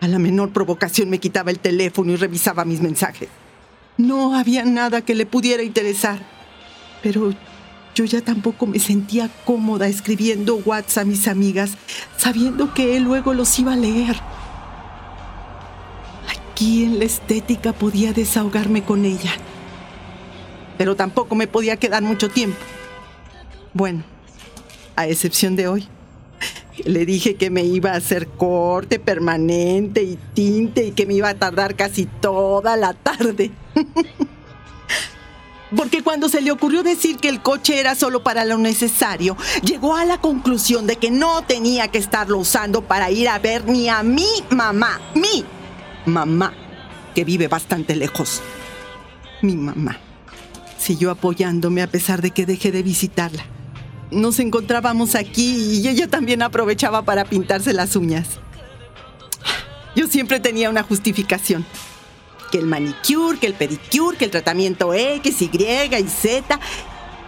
A 0.00 0.08
la 0.08 0.18
menor 0.18 0.52
provocación 0.52 1.08
me 1.08 1.18
quitaba 1.18 1.50
el 1.50 1.58
teléfono 1.58 2.12
y 2.12 2.16
revisaba 2.16 2.64
mis 2.64 2.80
mensajes. 2.80 3.28
No 3.96 4.36
había 4.36 4.64
nada 4.64 5.02
que 5.02 5.14
le 5.14 5.24
pudiera 5.24 5.62
interesar. 5.62 6.18
Pero 7.02 7.32
yo 7.94 8.04
ya 8.04 8.20
tampoco 8.20 8.66
me 8.66 8.80
sentía 8.80 9.30
cómoda 9.44 9.86
escribiendo 9.86 10.56
WhatsApp 10.56 11.02
a 11.02 11.06
mis 11.06 11.28
amigas, 11.28 11.72
sabiendo 12.16 12.74
que 12.74 12.96
él 12.96 13.04
luego 13.04 13.34
los 13.34 13.58
iba 13.58 13.74
a 13.74 13.76
leer. 13.76 14.16
Aquí 16.28 16.84
en 16.84 16.98
la 16.98 17.04
estética 17.04 17.72
podía 17.72 18.12
desahogarme 18.12 18.82
con 18.82 19.04
ella, 19.04 19.32
pero 20.76 20.96
tampoco 20.96 21.34
me 21.34 21.46
podía 21.46 21.76
quedar 21.76 22.02
mucho 22.02 22.28
tiempo. 22.28 22.58
Bueno, 23.72 24.04
a 24.96 25.06
excepción 25.06 25.56
de 25.56 25.68
hoy. 25.68 25.88
Le 26.84 27.06
dije 27.06 27.36
que 27.36 27.50
me 27.50 27.62
iba 27.62 27.92
a 27.92 27.96
hacer 27.96 28.26
corte 28.26 28.98
permanente 28.98 30.02
y 30.02 30.18
tinte 30.34 30.86
y 30.86 30.90
que 30.90 31.06
me 31.06 31.14
iba 31.14 31.28
a 31.28 31.34
tardar 31.34 31.76
casi 31.76 32.06
toda 32.06 32.76
la 32.76 32.94
tarde. 32.94 33.52
porque 35.76 36.02
cuando 36.02 36.28
se 36.28 36.40
le 36.40 36.50
ocurrió 36.50 36.82
decir 36.82 37.18
que 37.18 37.28
el 37.28 37.42
coche 37.42 37.78
era 37.78 37.94
solo 37.94 38.22
para 38.22 38.44
lo 38.44 38.58
necesario, 38.58 39.36
llegó 39.62 39.96
a 39.96 40.04
la 40.04 40.20
conclusión 40.20 40.86
de 40.86 40.96
que 40.96 41.10
no 41.10 41.42
tenía 41.42 41.88
que 41.88 41.98
estarlo 41.98 42.38
usando 42.38 42.82
para 42.82 43.10
ir 43.10 43.28
a 43.28 43.38
ver 43.38 43.66
ni 43.66 43.88
a 43.88 44.02
mi 44.02 44.28
mamá, 44.50 45.00
mi 45.14 45.44
mamá, 46.06 46.52
que 47.14 47.24
vive 47.24 47.48
bastante 47.48 47.94
lejos. 47.96 48.42
Mi 49.42 49.56
mamá. 49.56 49.98
Siguió 50.84 51.10
apoyándome 51.10 51.80
a 51.80 51.86
pesar 51.86 52.20
de 52.20 52.30
que 52.30 52.44
dejé 52.44 52.70
de 52.70 52.82
visitarla. 52.82 53.42
nos 54.10 54.38
encontrábamos 54.38 55.14
aquí 55.14 55.78
y 55.80 55.88
ella 55.88 56.08
también 56.08 56.42
aprovechaba 56.42 57.06
para 57.06 57.24
pintarse 57.24 57.72
las 57.72 57.96
uñas. 57.96 58.26
Yo 59.96 60.06
siempre 60.08 60.40
tenía 60.40 60.68
una 60.68 60.82
justificación. 60.82 61.64
Que 62.52 62.58
el 62.58 62.66
manicure, 62.66 63.38
que 63.38 63.46
el 63.46 63.54
pedicure, 63.54 64.18
que 64.18 64.26
el 64.26 64.30
tratamiento 64.30 64.92
X, 64.92 65.40
Y 65.40 65.48
y 65.48 66.06
Z. 66.06 66.60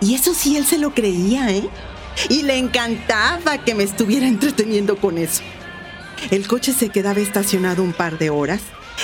Y 0.02 0.14
eso 0.14 0.34
sí, 0.34 0.59
él 0.59 0.66
se 0.66 0.76
lo 0.76 0.92
creía, 0.92 1.50
¿eh? 1.50 1.66
Y 2.28 2.42
le 2.42 2.59
encantaba 2.59 3.57
que 3.64 3.74
me 3.74 3.84
estuviera 3.84 4.28
entreteniendo 4.28 4.98
con 4.98 5.16
eso. 5.16 5.40
El 6.30 6.46
coche 6.46 6.74
se 6.74 6.90
quedaba 6.90 7.20
estacionado 7.20 7.82
un 7.82 7.94
par 7.94 8.18
de 8.18 8.28
horas 8.28 8.61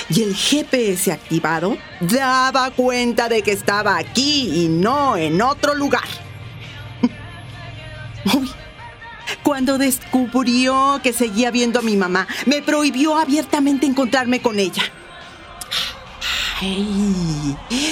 y 0.08 0.22
el 0.22 0.34
GPS 0.34 1.12
activado 1.12 1.76
daba 2.00 2.70
cuenta 2.70 3.28
de 3.28 3.42
que 3.42 3.52
estaba 3.52 3.96
aquí 3.96 4.64
y 4.64 4.68
no 4.68 5.16
en 5.16 5.40
otro 5.42 5.74
lugar. 5.74 6.04
Uy, 8.34 8.50
cuando 9.42 9.78
descubrió 9.78 11.00
que 11.02 11.12
seguía 11.12 11.50
viendo 11.50 11.80
a 11.80 11.82
mi 11.82 11.96
mamá, 11.96 12.26
me 12.46 12.62
prohibió 12.62 13.16
abiertamente 13.16 13.86
encontrarme 13.86 14.40
con 14.40 14.58
ella. 14.58 14.82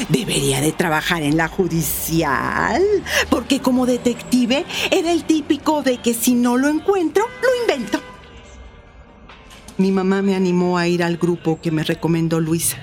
Debería 0.08 0.60
de 0.60 0.70
trabajar 0.70 1.22
en 1.22 1.36
la 1.36 1.48
judicial, 1.48 2.82
porque 3.28 3.60
como 3.60 3.84
detective 3.84 4.64
era 4.92 5.10
el 5.10 5.24
típico 5.24 5.82
de 5.82 5.98
que 5.98 6.14
si 6.14 6.34
no 6.34 6.56
lo 6.56 6.68
encuentro, 6.68 7.24
lo 7.42 7.74
invento. 7.74 8.00
Mi 9.80 9.92
mamá 9.92 10.20
me 10.20 10.36
animó 10.36 10.76
a 10.76 10.86
ir 10.88 11.02
al 11.02 11.16
grupo 11.16 11.58
que 11.62 11.70
me 11.70 11.82
recomendó 11.82 12.38
Luisa. 12.38 12.76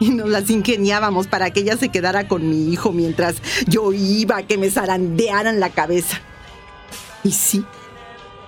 Y 0.00 0.08
nos 0.08 0.30
las 0.30 0.48
ingeniábamos 0.48 1.26
para 1.26 1.50
que 1.50 1.60
ella 1.60 1.76
se 1.76 1.90
quedara 1.90 2.26
con 2.26 2.48
mi 2.48 2.72
hijo 2.72 2.90
mientras 2.90 3.36
yo 3.66 3.92
iba 3.92 4.38
a 4.38 4.42
que 4.44 4.56
me 4.56 4.70
zarandearan 4.70 5.60
la 5.60 5.68
cabeza. 5.68 6.22
Y 7.22 7.32
sí, 7.32 7.66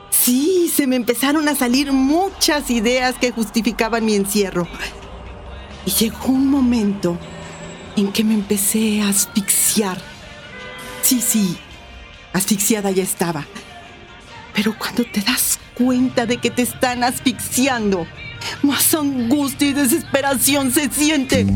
sí, 0.08 0.72
se 0.74 0.86
me 0.86 0.96
empezaron 0.96 1.46
a 1.46 1.54
salir 1.54 1.92
muchas 1.92 2.70
ideas 2.70 3.16
que 3.16 3.32
justificaban 3.32 4.06
mi 4.06 4.14
encierro. 4.14 4.66
Y 5.84 5.90
llegó 5.90 6.28
un 6.28 6.48
momento 6.48 7.18
en 7.96 8.12
que 8.12 8.24
me 8.24 8.32
empecé 8.32 9.02
a 9.02 9.10
asfixiar. 9.10 9.98
Sí, 11.02 11.20
sí, 11.20 11.58
asfixiada 12.32 12.92
ya 12.92 13.02
estaba. 13.02 13.44
Pero 14.54 14.74
cuando 14.78 15.04
te 15.04 15.20
das 15.20 15.58
cuenta 15.76 16.26
de 16.26 16.38
que 16.38 16.50
te 16.50 16.62
están 16.62 17.04
asfixiando, 17.04 18.06
más 18.62 18.94
angustia 18.94 19.68
y 19.68 19.72
desesperación 19.74 20.72
se 20.72 20.88
siente. 20.88 21.46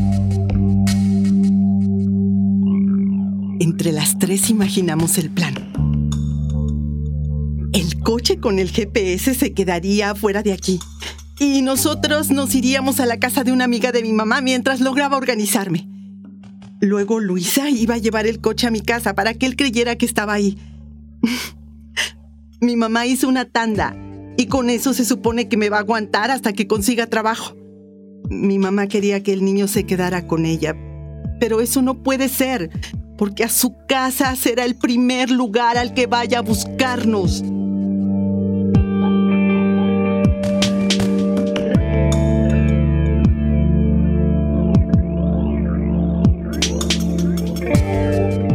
Entre 3.59 3.91
las 3.91 4.19
tres 4.19 4.49
imaginamos 4.49 5.17
el 5.17 5.31
plan. 5.31 5.55
El 7.73 7.99
coche 8.01 8.37
con 8.39 8.59
el 8.59 8.69
GPS 8.69 9.33
se 9.33 9.53
quedaría 9.53 10.13
fuera 10.13 10.43
de 10.43 10.53
aquí 10.53 10.79
y 11.39 11.61
nosotros 11.61 12.29
nos 12.29 12.53
iríamos 12.53 12.99
a 12.99 13.05
la 13.05 13.17
casa 13.17 13.43
de 13.43 13.51
una 13.51 13.63
amiga 13.63 13.91
de 13.91 14.03
mi 14.03 14.13
mamá 14.13 14.41
mientras 14.41 14.81
lograba 14.81 15.17
organizarme. 15.17 15.87
Luego 16.79 17.19
Luisa 17.19 17.69
iba 17.69 17.95
a 17.95 17.99
llevar 17.99 18.27
el 18.27 18.39
coche 18.39 18.67
a 18.67 18.71
mi 18.71 18.81
casa 18.81 19.15
para 19.15 19.33
que 19.33 19.45
él 19.45 19.55
creyera 19.55 19.95
que 19.95 20.05
estaba 20.05 20.33
ahí. 20.33 20.57
mi 22.61 22.75
mamá 22.75 23.05
hizo 23.05 23.27
una 23.27 23.45
tanda 23.45 23.95
y 24.37 24.47
con 24.47 24.69
eso 24.69 24.93
se 24.93 25.05
supone 25.05 25.47
que 25.47 25.57
me 25.57 25.69
va 25.69 25.77
a 25.77 25.81
aguantar 25.81 26.31
hasta 26.31 26.53
que 26.53 26.67
consiga 26.67 27.07
trabajo. 27.07 27.55
Mi 28.29 28.59
mamá 28.59 28.87
quería 28.87 29.21
que 29.23 29.33
el 29.33 29.43
niño 29.43 29.67
se 29.67 29.85
quedara 29.85 30.27
con 30.27 30.45
ella, 30.45 30.75
pero 31.39 31.59
eso 31.59 31.81
no 31.81 32.01
puede 32.01 32.29
ser, 32.29 32.69
porque 33.17 33.43
a 33.43 33.49
su 33.49 33.75
casa 33.87 34.35
será 34.35 34.63
el 34.63 34.75
primer 34.75 35.29
lugar 35.29 35.77
al 35.77 35.93
que 35.93 36.07
vaya 36.07 36.39
a 36.39 36.41
buscarnos. 36.41 37.43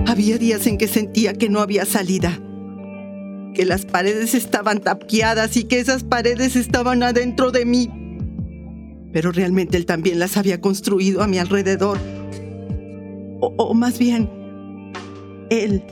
Había 0.07 0.39
días 0.39 0.67
en 0.67 0.79
que 0.79 0.89
sentía 0.89 1.35
que 1.35 1.51
no 1.51 1.61
había 1.61 1.85
salida, 1.85 2.41
que 3.57 3.65
las 3.65 3.87
paredes 3.87 4.35
estaban 4.35 4.81
tapiadas 4.83 5.57
y 5.57 5.65
que 5.65 5.81
esas 5.81 6.05
paredes 6.05 6.57
estaban 6.57 7.03
adentro 7.03 7.51
de 7.51 7.65
mí. 7.65 7.91
Pero 9.15 9.33
realmente 9.33 9.79
él 9.79 9.87
también 9.87 10.19
las 10.19 10.37
había 10.37 10.61
construido 10.61 11.23
a 11.23 11.27
mi 11.27 11.39
alrededor. 11.39 11.99
O, 13.41 13.73
más 13.73 13.99
bien, 13.99 14.29
él 15.49 15.83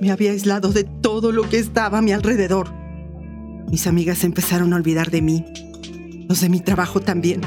me 0.00 0.10
había 0.10 0.30
aislado 0.30 0.72
de 0.72 0.84
todo 0.84 1.30
lo 1.30 1.46
que 1.46 1.58
estaba 1.58 1.98
a 1.98 2.02
mi 2.02 2.12
alrededor. 2.12 2.72
Mis 3.70 3.86
amigas 3.86 4.24
empezaron 4.24 4.72
a 4.72 4.76
olvidar 4.76 5.10
de 5.10 5.20
mí, 5.20 5.44
los 6.26 6.40
de 6.40 6.48
mi 6.48 6.60
trabajo 6.60 7.00
también. 7.00 7.42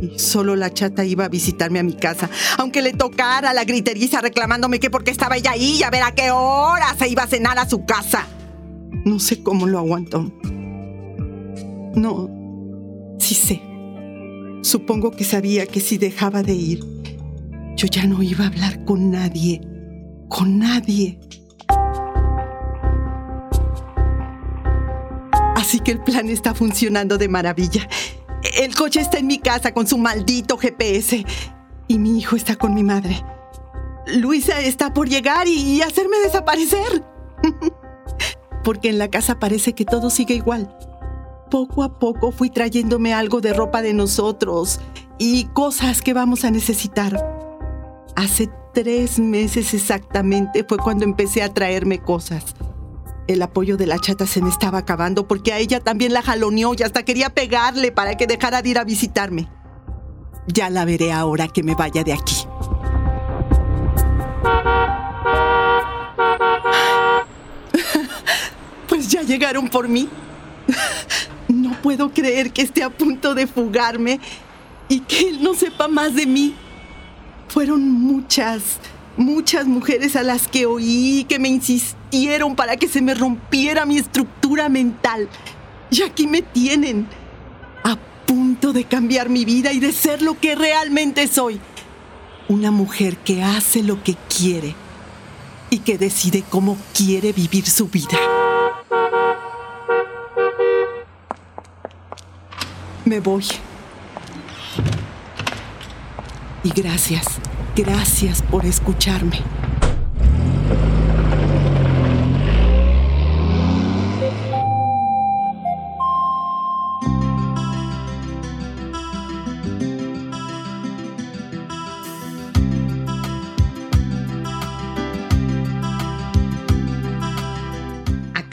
Y 0.00 0.18
solo 0.18 0.56
la 0.56 0.72
chata 0.72 1.04
iba 1.04 1.26
a 1.26 1.28
visitarme 1.28 1.80
a 1.80 1.82
mi 1.82 1.92
casa, 1.92 2.30
aunque 2.56 2.80
le 2.80 2.94
tocara 2.94 3.52
la 3.52 3.64
griteriza 3.64 4.22
reclamándome 4.22 4.80
que 4.80 4.88
porque 4.88 5.10
estaba 5.10 5.36
ella 5.36 5.50
ahí 5.50 5.80
y 5.80 5.82
a 5.82 5.90
ver 5.90 6.02
a 6.02 6.14
qué 6.14 6.30
hora 6.30 6.96
se 6.98 7.08
iba 7.08 7.24
a 7.24 7.26
cenar 7.26 7.58
a 7.58 7.68
su 7.68 7.84
casa. 7.84 8.26
No 9.04 9.18
sé 9.18 9.42
cómo 9.42 9.66
lo 9.66 9.78
aguantó. 9.78 10.30
No, 11.94 12.28
sí 13.18 13.34
sé. 13.34 13.62
Supongo 14.62 15.10
que 15.10 15.24
sabía 15.24 15.66
que 15.66 15.80
si 15.80 15.96
dejaba 15.96 16.42
de 16.42 16.52
ir, 16.52 16.84
yo 17.76 17.86
ya 17.86 18.04
no 18.04 18.22
iba 18.22 18.44
a 18.44 18.48
hablar 18.48 18.84
con 18.84 19.10
nadie, 19.10 19.62
con 20.28 20.58
nadie. 20.58 21.18
Así 25.56 25.80
que 25.80 25.92
el 25.92 26.02
plan 26.02 26.28
está 26.28 26.54
funcionando 26.54 27.16
de 27.16 27.28
maravilla. 27.28 27.88
El 28.58 28.74
coche 28.74 29.00
está 29.00 29.18
en 29.18 29.28
mi 29.28 29.38
casa 29.38 29.72
con 29.72 29.86
su 29.86 29.96
maldito 29.96 30.58
GPS 30.58 31.24
y 31.88 31.98
mi 31.98 32.18
hijo 32.18 32.36
está 32.36 32.56
con 32.56 32.74
mi 32.74 32.82
madre. 32.82 33.24
Luisa 34.06 34.60
está 34.60 34.92
por 34.92 35.08
llegar 35.08 35.48
y 35.48 35.80
hacerme 35.80 36.18
desaparecer. 36.18 37.04
Porque 38.70 38.88
en 38.88 38.98
la 38.98 39.10
casa 39.10 39.40
parece 39.40 39.72
que 39.72 39.84
todo 39.84 40.10
sigue 40.10 40.34
igual. 40.34 40.72
Poco 41.50 41.82
a 41.82 41.98
poco 41.98 42.30
fui 42.30 42.50
trayéndome 42.50 43.12
algo 43.12 43.40
de 43.40 43.52
ropa 43.52 43.82
de 43.82 43.92
nosotros 43.92 44.78
y 45.18 45.46
cosas 45.46 46.02
que 46.02 46.14
vamos 46.14 46.44
a 46.44 46.52
necesitar. 46.52 47.18
Hace 48.14 48.48
tres 48.72 49.18
meses 49.18 49.74
exactamente 49.74 50.62
fue 50.62 50.78
cuando 50.78 51.04
empecé 51.04 51.42
a 51.42 51.52
traerme 51.52 51.98
cosas. 51.98 52.54
El 53.26 53.42
apoyo 53.42 53.76
de 53.76 53.88
la 53.88 53.98
chata 53.98 54.24
se 54.24 54.40
me 54.40 54.50
estaba 54.50 54.78
acabando 54.78 55.26
porque 55.26 55.52
a 55.52 55.58
ella 55.58 55.80
también 55.80 56.12
la 56.12 56.22
jaloneó 56.22 56.70
y 56.78 56.84
hasta 56.84 57.02
quería 57.02 57.30
pegarle 57.30 57.90
para 57.90 58.16
que 58.16 58.28
dejara 58.28 58.62
de 58.62 58.68
ir 58.68 58.78
a 58.78 58.84
visitarme. 58.84 59.48
Ya 60.46 60.70
la 60.70 60.84
veré 60.84 61.10
ahora 61.10 61.48
que 61.48 61.64
me 61.64 61.74
vaya 61.74 62.04
de 62.04 62.12
aquí. 62.12 62.46
Pues 68.90 68.99
ya 69.10 69.22
llegaron 69.22 69.68
por 69.68 69.88
mí. 69.88 70.08
No 71.48 71.72
puedo 71.82 72.10
creer 72.12 72.52
que 72.52 72.62
esté 72.62 72.84
a 72.84 72.90
punto 72.90 73.34
de 73.34 73.48
fugarme 73.48 74.20
y 74.88 75.00
que 75.00 75.28
él 75.28 75.42
no 75.42 75.54
sepa 75.54 75.88
más 75.88 76.14
de 76.14 76.24
mí. 76.24 76.54
Fueron 77.48 77.90
muchas, 77.90 78.78
muchas 79.16 79.66
mujeres 79.66 80.14
a 80.14 80.22
las 80.22 80.46
que 80.46 80.66
oí 80.66 81.26
que 81.28 81.40
me 81.40 81.48
insistieron 81.48 82.54
para 82.54 82.76
que 82.76 82.86
se 82.86 83.02
me 83.02 83.14
rompiera 83.14 83.84
mi 83.84 83.98
estructura 83.98 84.68
mental. 84.68 85.28
Y 85.90 86.02
aquí 86.02 86.28
me 86.28 86.42
tienen, 86.42 87.08
a 87.82 87.96
punto 88.26 88.72
de 88.72 88.84
cambiar 88.84 89.28
mi 89.28 89.44
vida 89.44 89.72
y 89.72 89.80
de 89.80 89.92
ser 89.92 90.22
lo 90.22 90.38
que 90.38 90.54
realmente 90.54 91.26
soy. 91.26 91.58
Una 92.48 92.70
mujer 92.70 93.16
que 93.16 93.42
hace 93.42 93.82
lo 93.82 94.04
que 94.04 94.14
quiere 94.28 94.76
y 95.70 95.78
que 95.78 95.96
decide 95.96 96.44
cómo 96.50 96.76
quiere 96.92 97.32
vivir 97.32 97.66
su 97.66 97.88
vida. 97.88 98.18
Me 103.04 103.20
voy. 103.20 103.46
Y 106.62 106.70
gracias, 106.70 107.26
gracias 107.74 108.42
por 108.42 108.66
escucharme. 108.66 109.42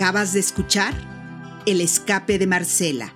Acabas 0.07 0.31
de 0.31 0.39
escuchar 0.39 0.93
El 1.65 1.81
escape 1.81 2.39
de 2.39 2.47
Marcela. 2.47 3.13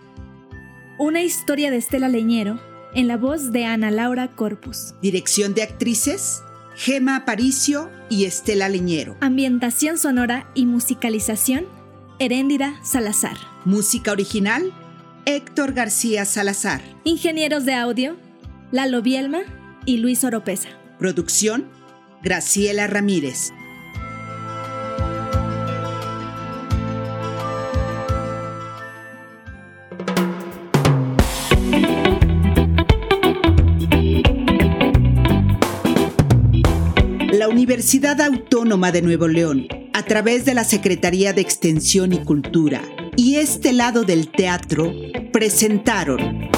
Una 0.99 1.21
historia 1.21 1.71
de 1.71 1.77
Estela 1.77 2.09
Leñero 2.09 2.59
en 2.93 3.07
la 3.07 3.15
voz 3.15 3.53
de 3.53 3.63
Ana 3.63 3.91
Laura 3.91 4.35
Corpus. 4.35 4.93
Dirección 5.01 5.53
de 5.53 5.63
actrices, 5.63 6.41
Gema 6.75 7.15
Aparicio 7.15 7.89
y 8.09 8.25
Estela 8.25 8.67
Leñero. 8.67 9.15
Ambientación 9.21 9.97
sonora 9.97 10.51
y 10.53 10.65
musicalización, 10.65 11.65
Heréndira 12.19 12.77
Salazar. 12.83 13.37
Música 13.63 14.11
original, 14.11 14.73
Héctor 15.23 15.71
García 15.71 16.25
Salazar. 16.25 16.81
Ingenieros 17.05 17.63
de 17.63 17.73
audio, 17.73 18.17
Lalo 18.73 19.01
Bielma 19.01 19.43
y 19.85 19.99
Luis 19.99 20.25
Oropesa. 20.25 20.67
Producción, 20.99 21.69
Graciela 22.21 22.87
Ramírez. 22.87 23.53
Universidad 37.61 38.19
Autónoma 38.21 38.91
de 38.91 39.03
Nuevo 39.03 39.27
León, 39.27 39.67
a 39.93 40.01
través 40.01 40.45
de 40.45 40.55
la 40.55 40.63
Secretaría 40.63 41.31
de 41.31 41.41
Extensión 41.41 42.11
y 42.11 42.17
Cultura 42.17 42.81
y 43.15 43.35
este 43.35 43.71
lado 43.71 44.03
del 44.03 44.29
teatro, 44.31 44.91
presentaron 45.31 46.49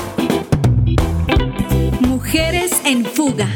Mujeres 2.08 2.72
en 2.86 3.04
Fuga. 3.04 3.50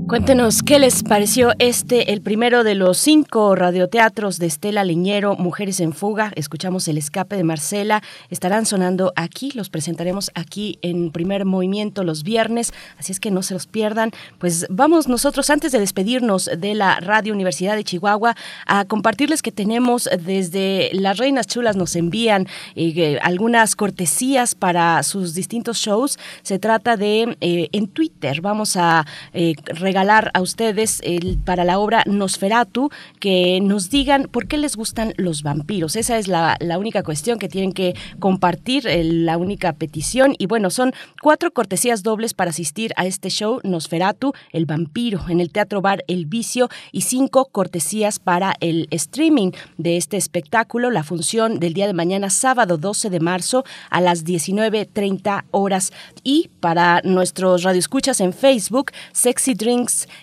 Cuéntenos 0.08 0.64
qué 0.64 0.80
les 0.80 1.01
pareció 1.01 1.54
este, 1.60 2.12
el 2.12 2.22
primero 2.22 2.66
de 2.66 2.76
los 2.76 2.97
cinco 2.97 3.56
radioteatros 3.56 4.38
de 4.38 4.47
Estela 4.47 4.84
Leñero, 4.84 5.36
Mujeres 5.38 5.80
en 5.80 5.93
Fuga. 5.93 6.34
Escuchamos 6.36 6.88
El 6.89 6.97
Escape 6.97 7.38
de 7.38 7.43
Marcela. 7.45 8.04
Estarán 8.30 8.66
sonando 8.66 9.14
aquí, 9.16 9.51
los 9.56 9.70
presentaremos 9.70 10.30
aquí 10.36 10.78
en 10.82 11.10
primer 11.12 11.45
movimiento 11.45 12.04
los 12.04 12.24
viernes, 12.24 12.74
así 12.99 13.14
es 13.14 13.20
que 13.22 13.32
no 13.32 13.43
se 13.43 13.54
los 13.54 13.66
pierdan. 13.66 14.12
Pues 14.39 14.68
vamos 14.70 15.08
nosotros, 15.08 15.49
antes 15.49 15.72
de 15.72 15.80
despedirnos 15.80 16.49
de 16.58 16.76
la 16.76 16.99
Radio 16.99 17.34
Universidad 17.34 17.76
de 17.76 17.86
Chihuahua, 17.86 18.36
a 18.68 18.86
compartirles 18.86 19.41
que 19.41 19.54
tenemos 19.54 20.10
desde 20.20 20.89
Las 20.93 21.18
Reinas 21.18 21.47
Chulas 21.47 21.78
nos 21.78 21.95
envían 21.95 22.47
eh, 22.76 23.20
algunas 23.22 23.76
cortesías 23.76 24.54
para 24.54 25.01
sus 25.04 25.34
distintos 25.34 25.78
shows. 25.78 26.20
Se 26.41 26.60
trata 26.60 26.97
de 26.97 27.38
eh, 27.39 27.70
en 27.72 27.88
Twitter, 27.88 28.41
vamos 28.41 28.76
a 28.76 29.08
eh, 29.34 29.56
regalar 29.93 30.31
a 30.33 30.41
ustedes 30.41 31.01
el, 31.03 31.37
para 31.37 31.63
la 31.63 31.77
obra 31.77 32.01
Nosferatu 32.07 32.89
que 33.19 33.59
nos 33.61 33.91
digan 33.91 34.23
por 34.23 34.47
qué 34.47 34.57
les 34.57 34.75
gustan 34.75 35.13
los 35.17 35.43
vampiros. 35.43 35.95
Esa 35.95 36.17
es 36.17 36.27
la, 36.27 36.57
única 36.79 37.03
cuestión 37.03 37.37
que 37.37 37.47
tienen 37.47 37.73
que 37.73 37.93
compartir, 38.17 38.85
la 38.85 39.37
única 39.37 39.73
petición. 39.73 40.33
Y 40.39 40.47
bueno, 40.47 40.71
son 40.71 40.93
cuatro 41.21 41.51
cortesías 41.51 42.01
dobles 42.01 42.33
para 42.33 42.49
asistir 42.49 42.91
a 42.95 43.05
este 43.05 43.29
show 43.29 43.59
Nosferatu, 43.63 44.33
el 44.51 44.65
vampiro, 44.65 45.29
en 45.29 45.39
el 45.39 45.51
Teatro 45.51 45.79
Bar 45.81 46.03
El 46.07 46.25
Vicio 46.25 46.69
y 46.91 47.01
cinco 47.01 47.45
cortesías 47.51 48.17
para 48.17 48.55
el 48.61 48.87
streaming 48.89 49.51
de 49.77 49.97
este 49.97 50.17
espectáculo, 50.17 50.89
la 50.89 51.03
función 51.03 51.59
del 51.59 51.75
día 51.75 51.85
de 51.85 51.93
mañana, 51.93 52.31
sábado 52.31 52.77
12 52.77 53.11
de 53.11 53.19
marzo 53.19 53.63
a 53.91 54.01
las 54.01 54.25
19.30 54.25 55.43
horas. 55.51 55.93
Y 56.23 56.49
para 56.59 57.01
nuestros 57.03 57.61
radioescuchas 57.61 58.19
en 58.21 58.33
Facebook, 58.33 58.91
Sexy 59.11 59.53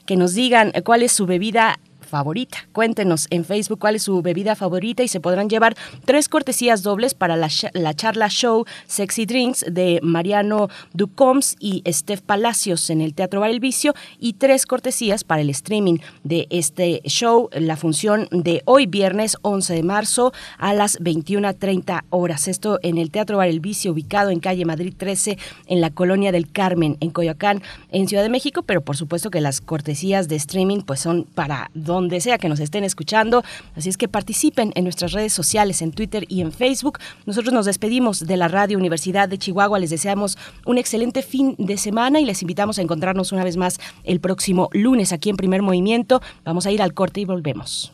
Que 0.07 0.17
nos 0.17 0.35
digan 0.35 0.73
cuál 0.85 1.03
es 1.03 1.13
su 1.13 1.27
bebida 1.27 1.79
favorita. 2.11 2.59
Cuéntenos 2.73 3.27
en 3.31 3.45
Facebook 3.45 3.79
cuál 3.79 3.95
es 3.97 4.03
su 4.03 4.21
bebida 4.21 4.57
favorita 4.57 5.03
y 5.03 5.09
se 5.09 5.21
podrán 5.21 5.49
llevar 5.49 5.77
tres 6.05 6.29
cortesías 6.29 6.83
dobles 6.83 7.15
para 7.15 7.37
la, 7.37 7.49
la 7.73 7.95
charla 7.95 8.29
show 8.29 8.67
Sexy 8.87 9.25
Drinks 9.25 9.65
de 9.71 10.01
Mariano 10.03 10.69
Ducoms 10.93 11.57
y 11.61 11.83
Steph 11.87 12.21
Palacios 12.21 12.91
en 12.91 13.01
el 13.01 13.15
Teatro 13.15 13.41
Bar 13.41 13.51
El 13.51 13.61
Vicio 13.61 13.95
y 14.19 14.35
tres 14.35 14.67
cortesías 14.67 15.25
para 15.25 15.41
el 15.41 15.51
streaming 15.51 15.99
de 16.25 16.47
este 16.51 17.01
show, 17.05 17.49
la 17.53 17.77
función 17.77 18.29
de 18.33 18.63
hoy 18.65 18.87
viernes 18.87 19.37
11 19.43 19.75
de 19.75 19.83
marzo 19.83 20.33
a 20.59 20.75
las 20.75 20.99
21.30 21.01 22.03
horas. 22.11 22.49
Esto 22.49 22.81
en 22.83 22.99
el 22.99 23.11
Teatro 23.11 23.37
Bar 23.37 23.49
El 23.49 23.61
Vicio 23.61 23.93
ubicado 23.93 24.31
en 24.31 24.41
calle 24.41 24.65
Madrid 24.65 24.95
13 24.97 25.39
en 25.67 25.81
la 25.81 25.91
colonia 25.91 26.33
del 26.33 26.51
Carmen 26.51 26.97
en 27.01 27.11
Coyoacán 27.11 27.63
en 27.91 28.09
Ciudad 28.09 28.23
de 28.23 28.29
México, 28.29 28.63
pero 28.63 28.81
por 28.81 28.97
supuesto 28.97 29.31
que 29.31 29.41
las 29.41 29.61
cortesías 29.61 30.29
de 30.29 30.37
streaming 30.37 30.81
pues 30.81 31.01
son 31.01 31.25
para 31.35 31.71
donde 31.75 32.00
sea 32.21 32.39
que 32.39 32.49
nos 32.49 32.61
estén 32.61 32.85
escuchando. 32.85 33.43
Así 33.77 33.89
es 33.89 33.97
que 33.97 34.09
participen 34.09 34.73
en 34.75 34.85
nuestras 34.85 35.13
redes 35.13 35.33
sociales, 35.33 35.83
en 35.83 35.93
Twitter 35.93 36.25
y 36.29 36.41
en 36.41 36.53
Facebook. 36.53 36.99
Nosotros 37.27 37.53
nos 37.53 37.67
despedimos 37.67 38.27
de 38.27 38.37
la 38.37 38.49
Radio 38.49 38.79
Universidad 38.79 39.29
de 39.29 39.39
Chihuahua. 39.39 39.79
Les 39.79 39.91
deseamos 39.91 40.39
un 40.67 40.79
excelente 40.79 41.23
fin 41.23 41.55
de 41.59 41.77
semana 41.77 42.21
y 42.21 42.25
les 42.25 42.43
invitamos 42.43 42.79
a 42.79 42.83
encontrarnos 42.83 43.33
una 43.33 43.45
vez 43.45 43.57
más 43.57 43.79
el 44.05 44.21
próximo 44.21 44.69
lunes 44.73 45.13
aquí 45.13 45.31
en 45.31 45.37
Primer 45.37 45.63
Movimiento. 45.63 46.23
Vamos 46.45 46.67
a 46.67 46.71
ir 46.71 46.83
al 46.83 46.95
corte 46.95 47.21
y 47.21 47.25
volvemos. 47.25 47.93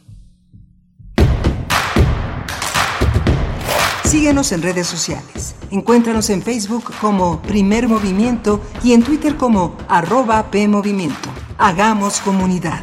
Síguenos 4.04 4.52
en 4.52 4.62
redes 4.62 4.86
sociales. 4.86 5.56
Encuéntranos 5.72 6.30
en 6.30 6.40
Facebook 6.40 6.92
como 7.00 7.42
Primer 7.42 7.88
Movimiento 7.88 8.60
y 8.84 8.92
en 8.92 9.02
Twitter 9.02 9.36
como 9.36 9.76
arroba 9.88 10.48
PMovimiento. 10.50 11.28
Hagamos 11.58 12.20
comunidad. 12.20 12.82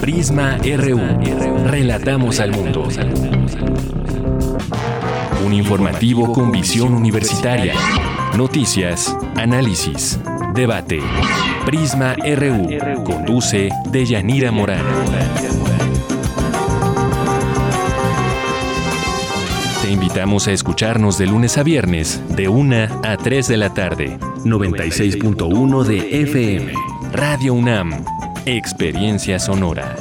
Prisma 0.00 0.58
RU. 0.58 1.00
Relatamos 1.66 2.40
al 2.40 2.52
mundo. 2.52 2.88
Un 5.44 5.52
informativo 5.52 6.32
con 6.32 6.50
visión 6.50 6.94
universitaria. 6.94 7.74
Noticias, 8.36 9.16
análisis, 9.36 10.18
debate. 10.54 11.00
Prisma 11.64 12.14
RU. 12.14 13.04
Conduce 13.04 13.68
Deyanira 13.90 14.50
Morán. 14.50 14.84
Invitamos 19.90 20.46
a 20.46 20.52
escucharnos 20.52 21.18
de 21.18 21.26
lunes 21.26 21.58
a 21.58 21.64
viernes, 21.64 22.20
de 22.28 22.46
1 22.46 23.00
a 23.02 23.16
3 23.16 23.48
de 23.48 23.56
la 23.56 23.74
tarde. 23.74 24.18
96.1 24.44 25.82
de 25.82 26.22
FM. 26.22 26.72
Radio 27.12 27.54
UNAM. 27.54 28.04
Experiencia 28.46 29.40
sonora. 29.40 29.96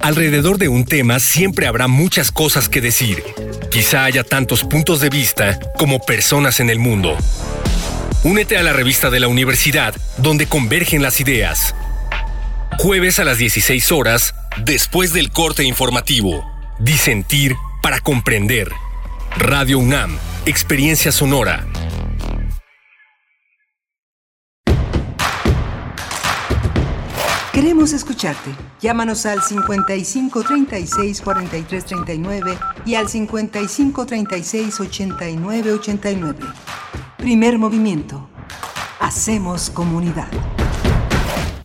Alrededor 0.00 0.58
de 0.58 0.68
un 0.68 0.84
tema 0.84 1.18
siempre 1.18 1.66
habrá 1.66 1.88
muchas 1.88 2.30
cosas 2.30 2.68
que 2.68 2.82
decir. 2.82 3.22
Quizá 3.70 4.04
haya 4.04 4.22
tantos 4.22 4.64
puntos 4.64 5.00
de 5.00 5.08
vista 5.08 5.58
como 5.78 6.00
personas 6.00 6.60
en 6.60 6.68
el 6.68 6.78
mundo. 6.78 7.16
Únete 8.22 8.58
a 8.58 8.62
la 8.62 8.74
revista 8.74 9.08
de 9.08 9.20
la 9.20 9.28
universidad 9.28 9.94
donde 10.18 10.44
convergen 10.44 11.00
las 11.00 11.22
ideas. 11.22 11.74
Jueves 12.78 13.18
a 13.18 13.24
las 13.24 13.38
16 13.38 13.92
horas, 13.92 14.34
después 14.64 15.12
del 15.12 15.30
corte 15.30 15.64
informativo. 15.64 16.44
Disentir 16.78 17.56
para 17.82 18.00
comprender. 18.00 18.70
Radio 19.36 19.78
UNAM, 19.78 20.18
Experiencia 20.46 21.12
Sonora. 21.12 21.66
Queremos 27.52 27.92
escucharte. 27.92 28.50
Llámanos 28.80 29.26
al 29.26 29.42
55 29.42 30.44
36 30.44 31.20
43 31.20 31.84
39 31.84 32.58
y 32.86 32.94
al 32.94 33.08
55 33.08 34.06
36 34.06 34.80
89 34.80 35.72
89. 35.72 36.38
Primer 37.18 37.58
movimiento. 37.58 38.30
Hacemos 38.98 39.68
comunidad. 39.68 40.28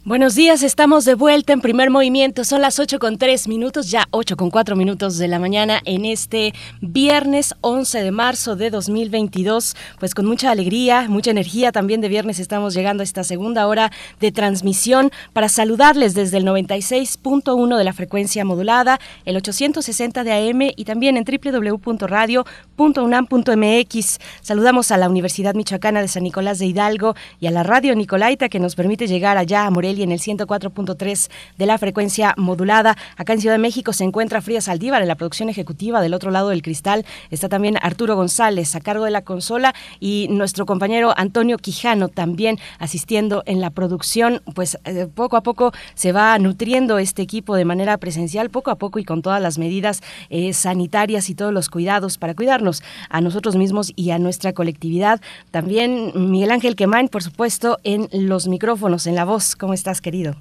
Buenos 0.08 0.36
días, 0.36 0.62
estamos 0.62 1.04
de 1.04 1.16
vuelta 1.16 1.52
en 1.52 1.62
primer 1.62 1.90
movimiento. 1.90 2.44
Son 2.44 2.62
las 2.62 2.78
8 2.78 3.00
con 3.00 3.18
3 3.18 3.48
minutos, 3.48 3.90
ya 3.90 4.06
8 4.12 4.38
con 4.38 4.52
4 4.52 4.76
minutos 4.76 5.18
de 5.18 5.28
la 5.28 5.40
mañana 5.40 5.82
en 5.84 6.06
este 6.06 6.54
viernes 6.80 7.56
11 7.62 8.04
de 8.04 8.12
marzo 8.12 8.56
de 8.56 8.70
2022. 8.70 9.76
Pues 9.98 10.14
con 10.14 10.28
mucha 10.28 10.52
alegría, 10.52 11.08
mucha 11.10 11.32
energía 11.32 11.72
también 11.72 12.02
de 12.02 12.10
viernes 12.10 12.38
estamos 12.38 12.76
llegando 12.76 13.02
a 13.02 13.04
esta 13.04 13.24
segunda 13.24 13.66
hora 13.66 13.92
de 14.20 14.32
transmisión 14.32 15.10
para 15.34 15.50
saludarles 15.50 16.14
desde 16.14 16.38
el 16.38 16.46
96.1 16.46 17.76
de 17.76 17.84
la 17.84 17.94
frecuencia 17.94 18.46
modulada, 18.46 19.00
el 19.26 19.38
860 19.38 20.24
de 20.24 20.34
AM 20.34 20.70
y 20.76 20.86
también 20.86 21.18
en 21.18 21.26
www.radio.unam.mx. 21.26 24.20
Saludamos 24.42 24.92
a 24.92 24.98
la 24.98 25.10
Universidad 25.10 25.56
Michoacana 25.56 26.02
de 26.02 26.10
San 26.10 26.22
Nicolás 26.22 26.60
de 26.60 26.68
Hidalgo 26.68 27.16
y 27.40 27.48
a 27.48 27.52
la 27.52 27.64
Radio 27.64 27.96
Nicolaita 27.96 28.50
que 28.50 28.60
nos 28.60 28.76
permite 28.76 29.08
llegar 29.08 29.40
allá 29.40 29.66
a 29.66 29.72
Morelia 29.72 29.95
en 30.04 30.12
el 30.12 30.20
104.3 30.20 31.30
de 31.58 31.66
la 31.66 31.78
frecuencia 31.78 32.34
modulada. 32.38 32.98
Acá 33.18 33.34
en 33.34 33.42
Ciudad 33.42 33.56
de 33.56 33.60
México 33.60 33.94
se 33.94 34.04
encuentra 34.04 34.42
Fría 34.42 34.62
Saldívar 34.62 35.02
en 35.02 35.08
la 35.08 35.16
producción 35.16 35.50
ejecutiva. 35.50 36.02
Del 36.02 36.14
otro 36.14 36.32
lado 36.32 36.50
del 36.50 36.62
cristal 36.62 37.06
está 37.32 37.50
también 37.50 37.78
Arturo 37.82 38.16
González 38.16 38.76
a 38.76 38.82
cargo 38.82 39.06
de 39.06 39.12
la 39.12 39.22
consola 39.22 39.74
y 40.00 40.28
nuestro 40.30 40.66
compañero 40.66 41.14
Antonio 41.18 41.58
Quijano 41.58 42.10
también 42.10 42.60
asistiendo 42.80 43.44
en 43.46 43.62
la 43.62 43.70
producción. 43.70 44.42
Pues 44.54 44.78
eh, 44.86 45.08
poco 45.14 45.38
a 45.38 45.42
poco 45.42 45.72
se 45.94 46.12
va 46.12 46.38
nutriendo 46.40 46.98
este 46.98 47.22
equipo 47.22 47.56
de 47.56 47.66
manera 47.66 47.98
presencial, 47.98 48.50
poco 48.50 48.72
a 48.72 48.76
poco 48.76 49.00
y 49.00 49.06
con 49.06 49.22
todas 49.22 49.42
las 49.42 49.58
medidas 49.58 50.02
eh, 50.30 50.54
sanitarias 50.54 51.30
y 51.30 51.36
todos 51.36 51.54
los 51.54 51.70
cuidados 51.70 52.18
para 52.18 52.34
cuidarnos 52.34 52.84
a 53.10 53.22
nosotros 53.22 53.56
mismos 53.56 53.92
y 53.96 54.12
a 54.12 54.20
nuestra 54.20 54.54
colectividad. 54.54 55.22
También 55.52 56.12
Miguel 56.16 56.52
Ángel 56.52 56.76
Quemain, 56.76 57.08
por 57.08 57.24
supuesto, 57.24 57.78
en 57.84 58.10
los 58.12 58.48
micrófonos, 58.48 59.08
en 59.08 59.16
la 59.16 59.26
voz. 59.26 59.56
¿Cómo 59.56 59.74
estás, 59.86 60.02
querido? 60.02 60.36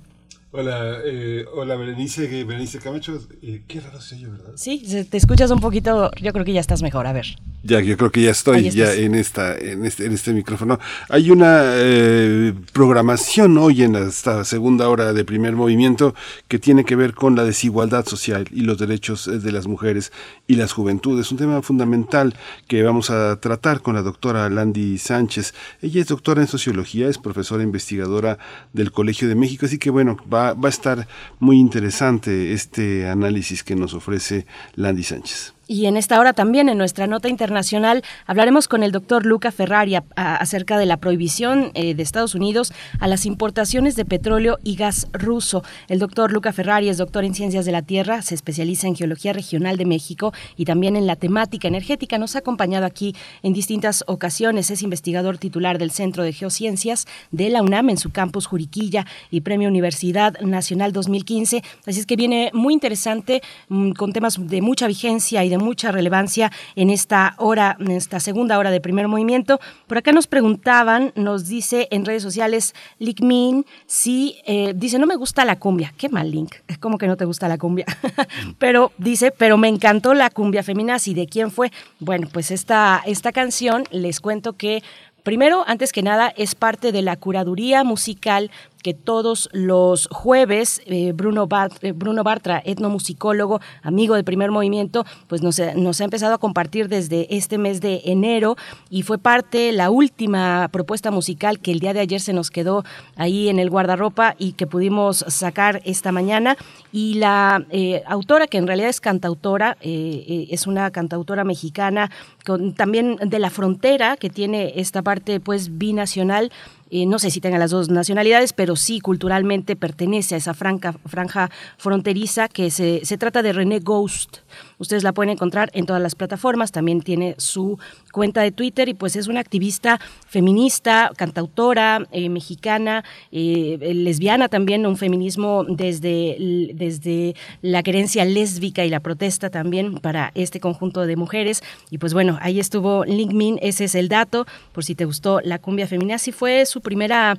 Hola, 0.57 0.99
eh, 1.05 1.45
hola 1.53 1.75
Berenice, 1.75 2.45
Berenice 2.45 2.79
Camacho. 2.79 3.21
Eh, 3.43 3.63
qué 3.67 3.81
raro 3.81 4.01
soy 4.01 4.21
yo, 4.21 4.31
¿verdad? 4.31 4.53
Sí, 4.55 4.85
se- 4.87 5.05
te 5.05 5.17
escuchas 5.17 5.51
un 5.51 5.59
poquito, 5.59 6.13
yo 6.23 6.33
creo 6.33 6.45
que 6.45 6.53
ya 6.53 6.61
estás 6.61 6.81
mejor, 6.81 7.09
a 7.09 7.13
ver. 7.13 7.27
Ya, 7.65 7.81
yo 7.81 7.97
creo 7.97 8.13
que 8.13 8.23
ya 8.23 8.31
estoy 8.31 8.71
ya 8.71 8.93
en 8.95 9.15
esta, 9.17 9.57
en 9.57 9.85
este, 9.85 10.05
en 10.05 10.13
este 10.13 10.33
micrófono. 10.33 10.79
Hay 11.09 11.31
una 11.33 11.63
eh, 11.77 12.53
programación 12.73 13.57
hoy 13.59 13.83
en 13.83 13.97
esta 13.97 14.45
segunda 14.45 14.89
hora 14.91 15.13
de 15.15 15.25
primer 15.25 15.57
movimiento 15.57 16.15
que 16.47 16.59
tiene 16.61 16.85
que 16.85 16.95
ver 16.95 17.15
con 17.15 17.35
la 17.35 17.43
desigualdad 17.43 18.05
social 18.07 18.45
y 18.53 18.61
los 18.61 18.79
derechos 18.79 19.27
eh, 19.27 19.39
de 19.39 19.51
las 19.51 19.67
mujeres 19.67 20.13
y 20.47 20.55
las 20.57 20.73
juventudes. 20.73 21.33
Un 21.33 21.39
tema 21.39 21.63
fundamental 21.63 22.35
que 22.69 22.83
vamos 22.83 23.11
a 23.11 23.41
tratar 23.41 23.81
con 23.81 23.95
la 23.97 24.03
doctora 24.03 24.49
Landy 24.51 24.99
Sánchez. 24.99 25.55
Ella 25.83 26.03
es 26.03 26.07
doctora 26.09 26.43
en 26.43 26.49
sociología, 26.49 27.09
es 27.09 27.17
profesora 27.19 27.63
investigadora 27.65 28.39
del 28.73 28.93
Colegio 28.93 29.27
de 29.27 29.35
México, 29.37 29.65
así 29.67 29.79
que 29.79 29.89
bueno, 29.91 30.19
va, 30.33 30.44
va 30.53 30.69
a 30.69 30.71
estar 30.71 31.09
muy 31.41 31.59
interesante 31.59 32.53
este 32.53 33.09
análisis 33.09 33.65
que 33.65 33.77
nos 33.77 33.95
ofrece 33.95 34.47
Landy 34.75 35.03
Sánchez. 35.03 35.55
Y 35.67 35.87
en 35.87 35.97
esta 35.97 36.21
hora 36.21 36.35
también, 36.35 36.69
en 36.69 36.77
nuestra 36.77 37.07
nota 37.07 37.29
internacional, 37.29 38.03
hablaremos 38.27 38.69
con 38.69 38.83
el 38.83 38.93
doctor 38.93 39.25
Luca 39.25 39.51
Ferrari 39.51 39.97
acerca 40.15 40.77
de 40.77 40.85
la 40.85 40.99
prohibición 40.99 41.71
eh, 41.75 41.95
de 41.95 42.03
Estados 42.03 42.35
Unidos 42.35 42.73
a 43.01 43.09
las 43.09 43.25
importaciones 43.25 43.97
de 43.97 44.05
petróleo 44.05 44.59
y 44.63 44.77
gas 44.77 45.09
ruso. 45.13 45.65
El 45.89 46.01
doctor 46.01 46.33
Luca 46.33 46.53
Ferrari 46.53 46.91
es 46.91 46.99
doctor 46.99 47.25
en 47.25 47.35
Ciencias 47.35 47.65
de 47.65 47.73
la 47.73 47.81
Tierra, 47.81 48.21
se 48.21 48.35
especializa 48.35 48.89
en 48.89 48.97
Geología 48.97 49.33
Regional 49.33 49.79
de 49.79 49.87
México 49.87 50.35
y 50.57 50.67
también 50.67 50.97
en 50.97 51.07
la 51.07 51.17
temática 51.17 51.67
energética. 51.67 52.19
Nos 52.19 52.37
ha 52.37 52.41
acompañado 52.41 52.85
aquí 52.85 53.17
en 53.43 53.55
distintas 53.55 54.05
ocasiones. 54.07 54.71
Es 54.71 54.83
investigador 54.83 55.39
titular 55.39 55.79
del 55.79 55.91
Centro 55.91 56.25
de 56.25 56.33
Geociencias 56.33 57.07
de 57.31 57.49
la 57.49 57.63
UNAM 57.63 57.89
en 57.89 57.97
su 57.97 58.11
campus 58.11 58.47
Juriquilla 58.47 59.07
y 59.31 59.41
Premio 59.41 59.69
Universidad 59.69 60.39
Nacional 60.41 60.93
2015. 60.93 61.63
Así 61.87 62.01
es 62.01 62.07
que 62.07 62.17
viene 62.17 62.51
muy 62.53 62.75
interesante 62.75 63.43
mm, 63.69 63.93
con 63.93 64.13
temas 64.13 64.37
de 64.39 64.61
mucha 64.61 64.87
vigencia 64.87 65.43
y 65.43 65.49
de 65.49 65.54
mucha 65.59 65.93
relevancia 65.93 66.51
en 66.77 66.91
esta 66.91 67.35
hora, 67.39 67.77
en 67.81 67.91
esta 67.91 68.21
segunda 68.21 68.59
hora 68.59 68.71
de 68.71 68.81
primer 68.81 69.09
movimiento. 69.09 69.61
Por 69.87 69.99
acá 69.99 70.13
nos 70.13 70.27
preguntaban, 70.27 71.13
nos 71.15 71.49
dice 71.49 71.89
en 71.91 72.05
redes 72.05 72.23
sociales, 72.23 72.75
Lickmin, 72.99 73.67
si 73.87 74.39
eh, 74.47 74.73
dice, 74.75 74.99
no 74.99 75.07
me 75.07 75.17
gusta 75.17 75.45
la 75.45 75.59
cumbia. 75.59 75.93
Qué 75.97 76.09
mal 76.09 76.31
link, 76.31 76.55
¿cómo 76.81 76.99
que 76.99 77.07
no 77.07 77.17
te 77.17 77.25
gusta 77.25 77.49
la 77.49 77.59
cumbia? 77.59 77.87
pero 78.59 78.93
dice, 78.99 79.31
pero 79.31 79.57
me 79.57 79.69
encantó 79.69 80.15
la 80.15 80.31
cumbia 80.31 80.63
feminazi. 80.63 81.15
¿De 81.15 81.27
quién 81.27 81.51
fue? 81.51 81.71
Bueno, 82.01 82.29
pues 82.33 82.51
esta, 82.51 83.03
esta 83.07 83.33
canción, 83.33 83.85
les 83.91 84.21
cuento 84.21 84.55
que 84.55 84.83
Primero, 85.25 85.65
antes 85.67 85.91
que 85.91 86.03
nada, 86.03 86.35
es 86.37 86.55
parte 86.55 86.93
de 86.93 87.01
la 87.01 87.17
curaduría 87.17 87.83
musical 87.83 88.51
que 88.85 88.93
todos 88.93 89.49
los 89.53 90.09
jueves 90.13 90.83
eh, 90.85 91.13
Bruno, 91.13 91.49
eh, 91.81 91.93
Bruno 91.93 92.23
Bartra, 92.23 92.63
etnomusicólogo, 92.67 93.61
amigo 93.83 94.15
del 94.15 94.25
primer 94.25 94.51
movimiento, 94.51 95.07
pues 95.27 95.43
nos, 95.43 95.59
ha- 95.59 95.73
nos 95.75 96.03
ha 96.03 96.05
empezado 96.05 96.35
a 96.35 96.39
compartir 96.39 96.89
desde 96.89 97.35
este 97.35 97.57
mes 97.57 97.81
de 97.81 98.03
enero 98.05 98.57
y 98.91 99.01
fue 99.03 99.17
parte, 99.17 99.73
la 99.73 99.89
última 99.91 100.69
propuesta 100.71 101.11
musical 101.11 101.61
que 101.61 101.73
el 101.73 101.81
día 101.81 101.95
de 101.95 102.01
ayer 102.01 102.21
se 102.21 102.35
nos 102.35 102.51
quedó 102.51 102.85
ahí 103.17 103.49
en 103.49 103.59
el 103.59 103.71
guardarropa 103.71 104.35
y 104.39 104.53
que 104.53 104.67
pudimos 104.67 105.25
sacar 105.29 105.81
esta 105.87 106.13
mañana. 106.13 106.59
Y 106.93 107.15
la 107.15 107.65
eh, 107.71 108.03
autora, 108.07 108.47
que 108.49 108.59
en 108.59 108.67
realidad 108.67 108.91
es 108.91 109.01
cantautora, 109.01 109.79
eh, 109.81 110.25
eh, 110.29 110.47
es 110.51 110.67
una 110.67 110.91
cantautora 110.91 111.43
mexicana 111.45 112.11
con, 112.45 112.75
también 112.75 113.17
de 113.17 113.39
la 113.39 113.49
frontera, 113.49 114.19
que 114.19 114.29
tiene 114.29 114.75
esta 114.77 115.01
parte 115.01 115.41
pues 115.41 115.79
binacional, 115.79 116.53
eh, 116.91 117.07
no 117.07 117.19
sé 117.19 117.31
si 117.31 117.41
tenga 117.41 117.59
las 117.59 117.71
dos 117.71 117.89
nacionalidades, 117.89 118.53
pero 118.53 118.77
sí 118.77 119.01
culturalmente 119.01 119.77
pertenece 119.77 120.35
a 120.35 120.39
esa 120.39 120.55
franca, 120.55 120.93
franja 121.07 121.51
fronteriza 121.77 122.49
que 122.49 122.71
se, 122.71 123.05
se 123.05 123.19
trata 123.19 123.43
de 123.43 123.53
René 123.53 123.81
Ghost. 123.81 124.39
Ustedes 124.79 125.03
la 125.03 125.13
pueden 125.13 125.31
encontrar 125.31 125.71
en 125.75 125.87
todas 125.87 126.03
las 126.03 126.15
plataformas, 126.15 126.73
también 126.73 127.01
tiene 127.03 127.35
su 127.39 127.79
cuenta 128.13 128.43
de 128.43 128.53
Twitter 128.53 128.89
y 128.89 128.95
pues 128.95 129.17
es 129.17 129.29
una 129.29 129.41
activista 129.41 130.01
feminista, 130.27 131.11
cantautora, 131.17 132.07
eh, 132.13 132.29
mexicana, 132.29 133.05
eh, 133.33 133.79
lesbiana 133.95 134.49
también, 134.49 134.87
un 134.87 134.97
feminismo 134.97 135.65
desde, 135.65 136.73
desde 136.75 137.35
la 137.63 137.83
querencia 137.83 138.25
lésbica 138.25 138.85
y 138.85 138.91
la 138.91 139.01
protesta 139.01 139.51
también 139.51 139.95
para 139.99 140.33
este 140.35 140.61
conjunto 140.61 141.07
de 141.07 141.17
mujeres. 141.17 141.63
Y 141.91 141.99
pues 141.99 142.15
bueno, 142.15 142.39
ahí 142.41 142.61
estuvo 142.61 143.05
Linkmin, 143.05 143.59
ese 143.63 143.85
es 143.85 143.95
el 143.95 144.09
dato, 144.09 144.47
por 144.73 144.85
si 144.85 144.95
te 144.95 145.05
gustó 145.05 145.41
la 145.41 145.59
cumbia 145.59 145.87
femenina. 145.87 146.17
Así 146.17 146.33
fue 146.33 146.67
su 146.67 146.81
primera, 146.81 147.37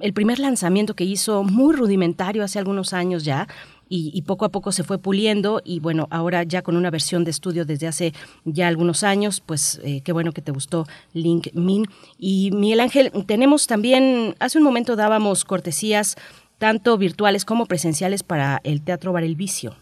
el 0.00 0.12
primer 0.12 0.38
lanzamiento 0.38 0.94
que 0.94 1.04
hizo 1.04 1.42
muy 1.42 1.74
rudimentario 1.74 2.44
hace 2.44 2.58
algunos 2.58 2.92
años 2.92 3.24
ya, 3.24 3.48
y, 3.94 4.22
poco 4.22 4.46
a 4.46 4.48
poco 4.48 4.72
se 4.72 4.84
fue 4.84 4.96
puliendo 4.96 5.60
y 5.62 5.78
bueno, 5.78 6.08
ahora 6.10 6.44
ya 6.44 6.62
con 6.62 6.76
una 6.76 6.90
versión 6.90 7.24
de 7.24 7.30
estudio 7.30 7.66
desde 7.66 7.86
hace 7.86 8.14
ya 8.46 8.66
algunos 8.66 9.02
años, 9.02 9.42
pues 9.44 9.82
eh, 9.84 10.00
qué 10.02 10.12
bueno 10.12 10.32
que 10.32 10.40
te 10.40 10.50
gustó 10.50 10.86
Link 11.12 11.48
Min. 11.52 11.84
Y 12.18 12.52
Miguel 12.52 12.80
Ángel, 12.80 13.12
tenemos 13.26 13.66
también, 13.66 14.34
hace 14.38 14.56
un 14.56 14.64
momento 14.64 14.96
dábamos 14.96 15.44
cortesías 15.44 16.16
tanto 16.56 16.96
virtuales 16.96 17.44
como 17.44 17.66
presenciales 17.66 18.22
para 18.22 18.62
el 18.64 18.80
Teatro 18.80 19.12
Bar 19.12 19.24
El 19.24 19.36
Vicio. 19.36 19.74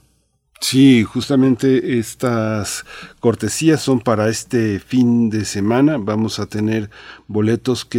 Sí, 0.63 1.05
justamente 1.05 1.99
estas 1.99 2.85
cortesías 3.19 3.81
son 3.81 3.99
para 4.01 4.29
este 4.29 4.79
fin 4.79 5.31
de 5.31 5.47
semana. 5.47 5.97
Vamos 5.99 6.39
a 6.39 6.47
tener 6.47 6.91
boletos 7.29 7.87
que, 7.87 7.99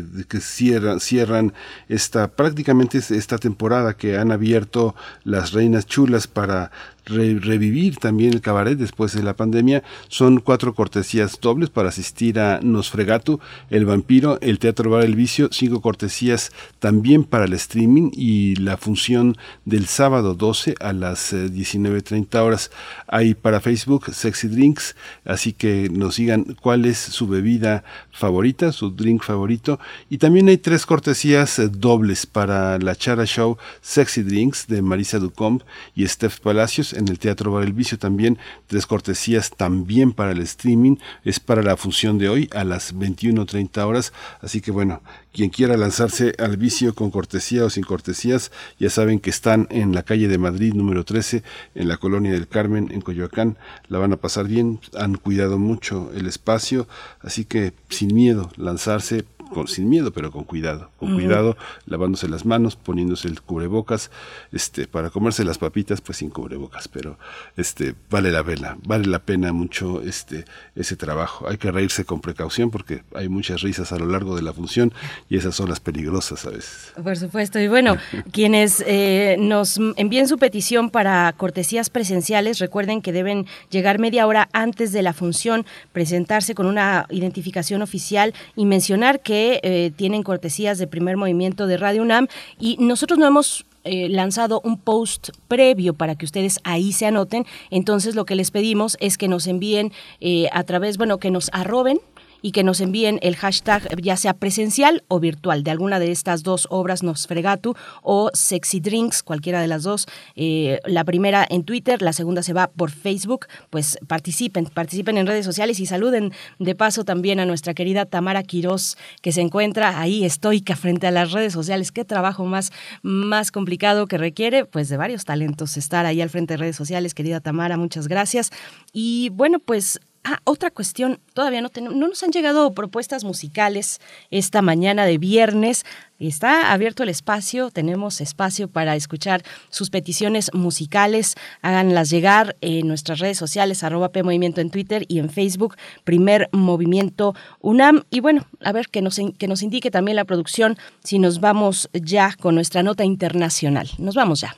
eh, 0.00 0.24
que 0.28 0.40
cierran, 0.40 0.98
cierran 0.98 1.54
esta, 1.88 2.32
prácticamente 2.32 2.98
esta 2.98 3.38
temporada 3.38 3.96
que 3.96 4.18
han 4.18 4.32
abierto 4.32 4.96
las 5.22 5.52
Reinas 5.52 5.86
Chulas 5.86 6.26
para 6.26 6.72
revivir 7.06 7.96
también 7.96 8.32
el 8.32 8.40
cabaret 8.40 8.78
después 8.78 9.14
de 9.14 9.22
la 9.22 9.36
pandemia. 9.36 9.82
Son 10.08 10.40
cuatro 10.40 10.74
cortesías 10.74 11.38
dobles 11.40 11.70
para 11.70 11.88
asistir 11.88 12.38
a 12.38 12.60
Nosfregatu, 12.62 13.40
El 13.70 13.84
Vampiro, 13.84 14.38
el 14.40 14.58
Teatro 14.58 14.90
Bar 14.90 15.04
El 15.04 15.14
Vicio, 15.14 15.48
cinco 15.52 15.80
cortesías 15.80 16.52
también 16.78 17.24
para 17.24 17.44
el 17.44 17.52
streaming 17.52 18.10
y 18.12 18.56
la 18.56 18.76
función 18.76 19.36
del 19.64 19.86
sábado 19.86 20.34
12 20.34 20.76
a 20.80 20.92
las 20.92 21.32
19.30 21.32 22.26
eh, 22.34 22.38
horas. 22.38 22.70
Hay 23.06 23.34
para 23.34 23.60
Facebook 23.60 24.12
Sexy 24.12 24.48
Drinks, 24.48 24.96
así 25.24 25.52
que 25.52 25.88
nos 25.90 26.16
digan 26.16 26.56
cuál 26.60 26.86
es 26.86 26.98
su 26.98 27.26
bebida 27.26 27.84
favorita, 28.10 28.72
su 28.72 28.90
drink 28.90 29.22
favorito. 29.22 29.78
Y 30.08 30.18
también 30.18 30.48
hay 30.48 30.58
tres 30.58 30.86
cortesías 30.86 31.58
eh, 31.58 31.68
dobles 31.68 32.26
para 32.26 32.78
la 32.78 32.96
Chara 32.96 33.26
Show 33.26 33.58
Sexy 33.82 34.22
Drinks 34.22 34.66
de 34.66 34.82
Marisa 34.82 35.18
Ducombe 35.18 35.64
y 35.94 36.06
Steph 36.06 36.40
Palacios 36.40 36.93
en 36.94 37.08
el 37.08 37.18
Teatro 37.18 37.52
Bar 37.52 37.64
El 37.64 37.72
Vicio 37.72 37.98
también, 37.98 38.38
tres 38.66 38.86
cortesías 38.86 39.50
también 39.50 40.12
para 40.12 40.32
el 40.32 40.40
streaming, 40.40 40.96
es 41.24 41.40
para 41.40 41.62
la 41.62 41.76
función 41.76 42.18
de 42.18 42.28
hoy 42.28 42.50
a 42.54 42.64
las 42.64 42.94
21.30 42.94 43.86
horas, 43.86 44.12
así 44.40 44.60
que 44.60 44.70
bueno, 44.70 45.02
quien 45.34 45.50
quiera 45.50 45.76
lanzarse 45.76 46.32
al 46.38 46.56
vicio 46.56 46.94
con 46.94 47.10
cortesía 47.10 47.64
o 47.64 47.70
sin 47.70 47.82
cortesías, 47.82 48.52
ya 48.78 48.88
saben 48.88 49.18
que 49.18 49.30
están 49.30 49.66
en 49.70 49.92
la 49.92 50.04
calle 50.04 50.28
de 50.28 50.38
Madrid 50.38 50.74
número 50.74 51.04
13, 51.04 51.42
en 51.74 51.88
la 51.88 51.96
colonia 51.96 52.30
del 52.30 52.46
Carmen, 52.46 52.88
en 52.92 53.00
Coyoacán, 53.00 53.58
la 53.88 53.98
van 53.98 54.12
a 54.12 54.16
pasar 54.16 54.46
bien, 54.46 54.78
han 54.96 55.16
cuidado 55.16 55.58
mucho 55.58 56.12
el 56.14 56.28
espacio, 56.28 56.86
así 57.20 57.44
que 57.44 57.72
sin 57.88 58.14
miedo 58.14 58.52
lanzarse 58.56 59.24
sin 59.66 59.88
miedo, 59.88 60.12
pero 60.12 60.30
con 60.30 60.44
cuidado, 60.44 60.90
con 60.98 61.14
cuidado, 61.14 61.56
lavándose 61.86 62.28
las 62.28 62.44
manos, 62.44 62.76
poniéndose 62.76 63.28
el 63.28 63.40
cubrebocas, 63.40 64.10
este, 64.52 64.86
para 64.86 65.10
comerse 65.10 65.44
las 65.44 65.58
papitas, 65.58 66.00
pues 66.00 66.18
sin 66.18 66.30
cubrebocas, 66.30 66.88
pero 66.88 67.18
este, 67.56 67.94
vale 68.10 68.32
la 68.32 68.42
pena, 68.42 68.76
vale 68.84 69.06
la 69.06 69.20
pena 69.20 69.52
mucho 69.52 70.02
este, 70.02 70.44
ese 70.74 70.96
trabajo. 70.96 71.48
Hay 71.48 71.58
que 71.58 71.70
reírse 71.70 72.04
con 72.04 72.20
precaución 72.20 72.70
porque 72.70 73.04
hay 73.14 73.28
muchas 73.28 73.62
risas 73.62 73.92
a 73.92 73.98
lo 73.98 74.06
largo 74.06 74.34
de 74.36 74.42
la 74.42 74.52
función 74.52 74.92
y 75.28 75.36
esas 75.36 75.54
son 75.54 75.68
las 75.68 75.80
peligrosas 75.80 76.44
a 76.46 76.50
veces. 76.50 76.92
Por 77.02 77.16
supuesto, 77.16 77.58
y 77.58 77.68
bueno, 77.68 77.96
quienes 78.32 78.82
eh, 78.86 79.36
nos 79.38 79.78
envíen 79.96 80.28
su 80.28 80.38
petición 80.38 80.90
para 80.90 81.32
cortesías 81.36 81.90
presenciales, 81.90 82.58
recuerden 82.58 83.02
que 83.02 83.12
deben 83.12 83.46
llegar 83.70 83.98
media 83.98 84.26
hora 84.26 84.48
antes 84.52 84.92
de 84.92 85.02
la 85.02 85.12
función, 85.12 85.64
presentarse 85.92 86.54
con 86.54 86.66
una 86.66 87.06
identificación 87.10 87.82
oficial 87.82 88.34
y 88.56 88.66
mencionar 88.66 89.20
que 89.20 89.60
eh, 89.62 89.92
tienen 89.96 90.22
cortesías 90.22 90.78
de 90.78 90.86
primer 90.86 91.16
movimiento 91.16 91.66
de 91.66 91.76
Radio 91.76 92.02
UNAM 92.02 92.28
y 92.58 92.76
nosotros 92.78 93.18
no 93.18 93.26
hemos 93.26 93.64
eh, 93.86 94.08
lanzado 94.08 94.62
un 94.64 94.78
post 94.78 95.28
previo 95.46 95.92
para 95.92 96.14
que 96.14 96.24
ustedes 96.24 96.58
ahí 96.64 96.94
se 96.94 97.04
anoten. 97.04 97.44
Entonces 97.70 98.14
lo 98.14 98.24
que 98.24 98.34
les 98.34 98.50
pedimos 98.50 98.96
es 98.98 99.18
que 99.18 99.28
nos 99.28 99.46
envíen 99.46 99.92
eh, 100.20 100.48
a 100.52 100.64
través, 100.64 100.96
bueno, 100.96 101.18
que 101.18 101.30
nos 101.30 101.50
arroben 101.52 102.00
y 102.44 102.52
que 102.52 102.62
nos 102.62 102.82
envíen 102.82 103.18
el 103.22 103.36
hashtag 103.36 103.98
ya 104.02 104.18
sea 104.18 104.34
presencial 104.34 105.02
o 105.08 105.18
virtual 105.18 105.64
de 105.64 105.70
alguna 105.70 105.98
de 105.98 106.12
estas 106.12 106.42
dos 106.42 106.66
obras 106.68 107.02
Nosfregatu 107.02 107.74
o 108.02 108.30
Sexy 108.34 108.80
Drinks, 108.80 109.22
cualquiera 109.22 109.62
de 109.62 109.66
las 109.66 109.82
dos. 109.82 110.06
Eh, 110.36 110.78
la 110.84 111.04
primera 111.04 111.46
en 111.48 111.64
Twitter, 111.64 112.02
la 112.02 112.12
segunda 112.12 112.42
se 112.42 112.52
va 112.52 112.66
por 112.66 112.90
Facebook. 112.90 113.46
Pues 113.70 113.98
participen, 114.06 114.66
participen 114.66 115.16
en 115.16 115.26
redes 115.26 115.46
sociales 115.46 115.80
y 115.80 115.86
saluden 115.86 116.34
de 116.58 116.74
paso 116.74 117.02
también 117.04 117.40
a 117.40 117.46
nuestra 117.46 117.72
querida 117.72 118.04
Tamara 118.04 118.42
Quirós, 118.42 118.98
que 119.22 119.32
se 119.32 119.40
encuentra 119.40 119.98
ahí 119.98 120.22
estoica 120.26 120.76
frente 120.76 121.06
a 121.06 121.12
las 121.12 121.32
redes 121.32 121.54
sociales. 121.54 121.92
Qué 121.92 122.04
trabajo 122.04 122.44
más, 122.44 122.72
más 123.00 123.52
complicado 123.52 124.06
que 124.06 124.18
requiere, 124.18 124.66
pues 124.66 124.90
de 124.90 124.98
varios 124.98 125.24
talentos 125.24 125.78
estar 125.78 126.04
ahí 126.04 126.20
al 126.20 126.28
frente 126.28 126.52
de 126.52 126.58
redes 126.58 126.76
sociales. 126.76 127.14
Querida 127.14 127.40
Tamara, 127.40 127.78
muchas 127.78 128.06
gracias. 128.06 128.50
Y 128.92 129.30
bueno, 129.30 129.60
pues 129.60 129.98
Ah, 130.26 130.40
otra 130.44 130.70
cuestión, 130.70 131.20
todavía 131.34 131.60
no, 131.60 131.68
tenemos, 131.68 131.98
no 131.98 132.08
nos 132.08 132.22
han 132.22 132.30
llegado 132.30 132.72
propuestas 132.72 133.24
musicales 133.24 134.00
esta 134.30 134.62
mañana 134.62 135.04
de 135.04 135.18
viernes. 135.18 135.84
Está 136.18 136.72
abierto 136.72 137.02
el 137.02 137.10
espacio, 137.10 137.70
tenemos 137.70 138.22
espacio 138.22 138.68
para 138.68 138.96
escuchar 138.96 139.42
sus 139.68 139.90
peticiones 139.90 140.50
musicales. 140.54 141.34
Háganlas 141.60 142.08
llegar 142.08 142.56
en 142.62 142.88
nuestras 142.88 143.18
redes 143.18 143.36
sociales, 143.36 143.84
arroba 143.84 144.12
P 144.12 144.22
Movimiento 144.22 144.62
en 144.62 144.70
Twitter 144.70 145.04
y 145.08 145.18
en 145.18 145.28
Facebook, 145.28 145.76
Primer 146.04 146.48
Movimiento 146.52 147.34
UNAM. 147.60 148.04
Y 148.08 148.20
bueno, 148.20 148.46
a 148.60 148.72
ver 148.72 148.88
que 148.88 149.02
nos, 149.02 149.20
que 149.38 149.46
nos 149.46 149.62
indique 149.62 149.90
también 149.90 150.16
la 150.16 150.24
producción 150.24 150.78
si 151.02 151.18
nos 151.18 151.40
vamos 151.40 151.90
ya 151.92 152.34
con 152.40 152.54
nuestra 152.54 152.82
nota 152.82 153.04
internacional. 153.04 153.90
Nos 153.98 154.14
vamos 154.14 154.40
ya. 154.40 154.56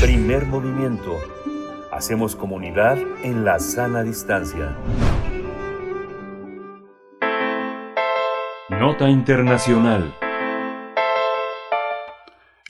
Primer 0.00 0.46
Movimiento 0.46 1.39
Hacemos 2.00 2.34
comunidad 2.34 2.96
en 3.22 3.44
la 3.44 3.58
sana 3.58 4.02
distancia. 4.02 4.74
Nota 8.70 9.10
Internacional. 9.10 10.14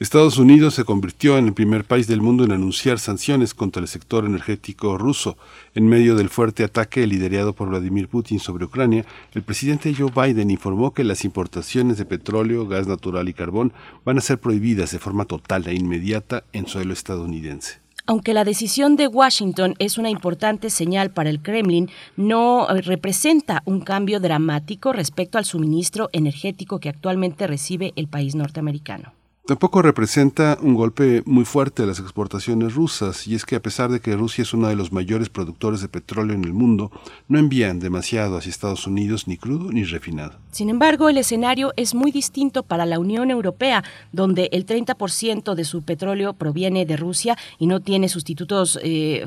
Estados 0.01 0.37
Unidos 0.37 0.75
se 0.75 0.83
convirtió 0.83 1.39
en 1.39 1.47
el 1.47 1.53
primer 1.53 1.85
país 1.85 2.09
del 2.09 2.21
mundo 2.21 2.43
en 2.43 2.51
anunciar 2.51 2.99
sanciones 2.99 3.55
contra 3.55 3.81
el 3.81 3.87
sector 3.87 4.25
energético 4.25 4.99
ruso. 4.99 5.39
En 5.77 5.89
medio 5.89 6.17
del 6.17 6.29
fuerte 6.29 6.65
ataque 6.65 7.07
liderado 7.07 7.53
por 7.53 7.69
Vladimir 7.69 8.09
Putin 8.09 8.41
sobre 8.41 8.65
Ucrania, 8.65 9.05
el 9.35 9.45
presidente 9.45 9.95
Joe 9.97 10.11
Biden 10.11 10.51
informó 10.51 10.93
que 10.93 11.05
las 11.05 11.25
importaciones 11.25 11.99
de 11.99 12.05
petróleo, 12.05 12.67
gas 12.67 12.89
natural 12.89 13.29
y 13.29 13.35
carbón 13.35 13.73
van 14.05 14.19
a 14.19 14.23
ser 14.23 14.41
prohibidas 14.41 14.91
de 14.91 14.99
forma 14.99 15.25
total 15.25 15.69
e 15.69 15.75
inmediata 15.75 16.43
en 16.53 16.67
suelo 16.67 16.93
estadounidense. 16.93 17.90
Aunque 18.07 18.35
la 18.35 18.45
decisión 18.45 18.97
de 18.97 19.07
Washington 19.07 19.75
es 19.79 19.99
una 19.99 20.11
importante 20.11 20.71
señal 20.71 21.11
para 21.11 21.31
el 21.31 21.41
Kremlin, 21.43 21.91
no 22.17 22.69
eh, 22.69 22.81
representa 22.81 23.63
un 23.67 23.81
cambio 23.81 24.21
dramático 24.21 24.93
respecto 24.93 25.39
al 25.39 25.45
suministro 25.45 26.09
energético 26.13 26.81
que 26.81 26.89
actualmente 26.89 27.47
recibe 27.47 27.93
el 27.97 28.09
país 28.09 28.35
norteamericano. 28.35 29.20
Tampoco 29.51 29.83
representa 29.83 30.57
un 30.63 30.77
golpe 30.77 31.25
muy 31.27 31.45
fuerte 31.45 31.83
a 31.83 31.87
las 31.87 31.99
exportaciones 31.99 32.73
rusas, 32.77 33.27
y 33.27 33.35
es 33.35 33.45
que 33.45 33.57
a 33.57 33.61
pesar 33.61 33.91
de 33.91 33.99
que 33.99 34.15
Rusia 34.15 34.43
es 34.43 34.55
uno 34.55 34.69
de 34.69 34.77
los 34.77 34.93
mayores 34.93 35.29
productores 35.29 35.81
de 35.81 35.89
petróleo 35.89 36.37
en 36.37 36.45
el 36.45 36.53
mundo, 36.53 36.93
no 37.27 37.37
envían 37.37 37.81
demasiado 37.81 38.37
hacia 38.37 38.49
Estados 38.49 38.87
Unidos 38.87 39.27
ni 39.27 39.37
crudo 39.37 39.73
ni 39.73 39.83
refinado. 39.83 40.39
Sin 40.53 40.71
embargo, 40.71 41.09
el 41.09 41.19
escenario 41.19 41.73
es 41.75 41.97
muy 41.97 42.13
distinto 42.13 42.63
para 42.63 42.87
la 42.87 43.01
Unión 43.01 43.33
Europea, 43.33 43.83
donde 44.13 44.51
el 44.53 44.67
30% 44.67 45.57
de 45.57 45.65
su 45.65 45.83
petróleo 45.83 46.35
proviene 46.35 46.87
de 46.87 46.97
Rusia 46.97 47.37
y 47.59 47.67
no 47.67 47.81
tiene 47.81 48.09
sustitutos 48.09 48.79
eh, 48.85 49.27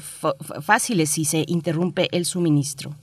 fáciles 0.61 1.09
si 1.09 1.25
se 1.25 1.43
interrumpe 1.49 2.07
el 2.15 2.23
suministro. 2.23 2.95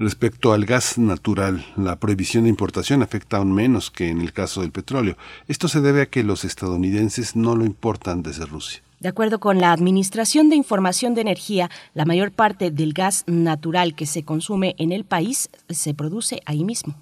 Respecto 0.00 0.52
al 0.52 0.64
gas 0.64 0.96
natural, 0.96 1.66
la 1.76 1.98
prohibición 1.98 2.44
de 2.44 2.50
importación 2.50 3.02
afecta 3.02 3.38
aún 3.38 3.52
menos 3.52 3.90
que 3.90 4.08
en 4.08 4.20
el 4.20 4.32
caso 4.32 4.60
del 4.60 4.70
petróleo. 4.70 5.16
Esto 5.48 5.66
se 5.66 5.80
debe 5.80 6.02
a 6.02 6.06
que 6.06 6.22
los 6.22 6.44
estadounidenses 6.44 7.34
no 7.34 7.56
lo 7.56 7.64
importan 7.64 8.22
desde 8.22 8.46
Rusia. 8.46 8.80
De 9.00 9.08
acuerdo 9.08 9.40
con 9.40 9.58
la 9.58 9.72
Administración 9.72 10.50
de 10.50 10.56
Información 10.56 11.14
de 11.14 11.22
Energía, 11.22 11.68
la 11.94 12.04
mayor 12.04 12.30
parte 12.30 12.70
del 12.70 12.92
gas 12.92 13.24
natural 13.26 13.96
que 13.96 14.06
se 14.06 14.22
consume 14.22 14.76
en 14.78 14.92
el 14.92 15.04
país 15.04 15.50
se 15.68 15.94
produce 15.94 16.42
ahí 16.46 16.62
mismo. 16.62 16.94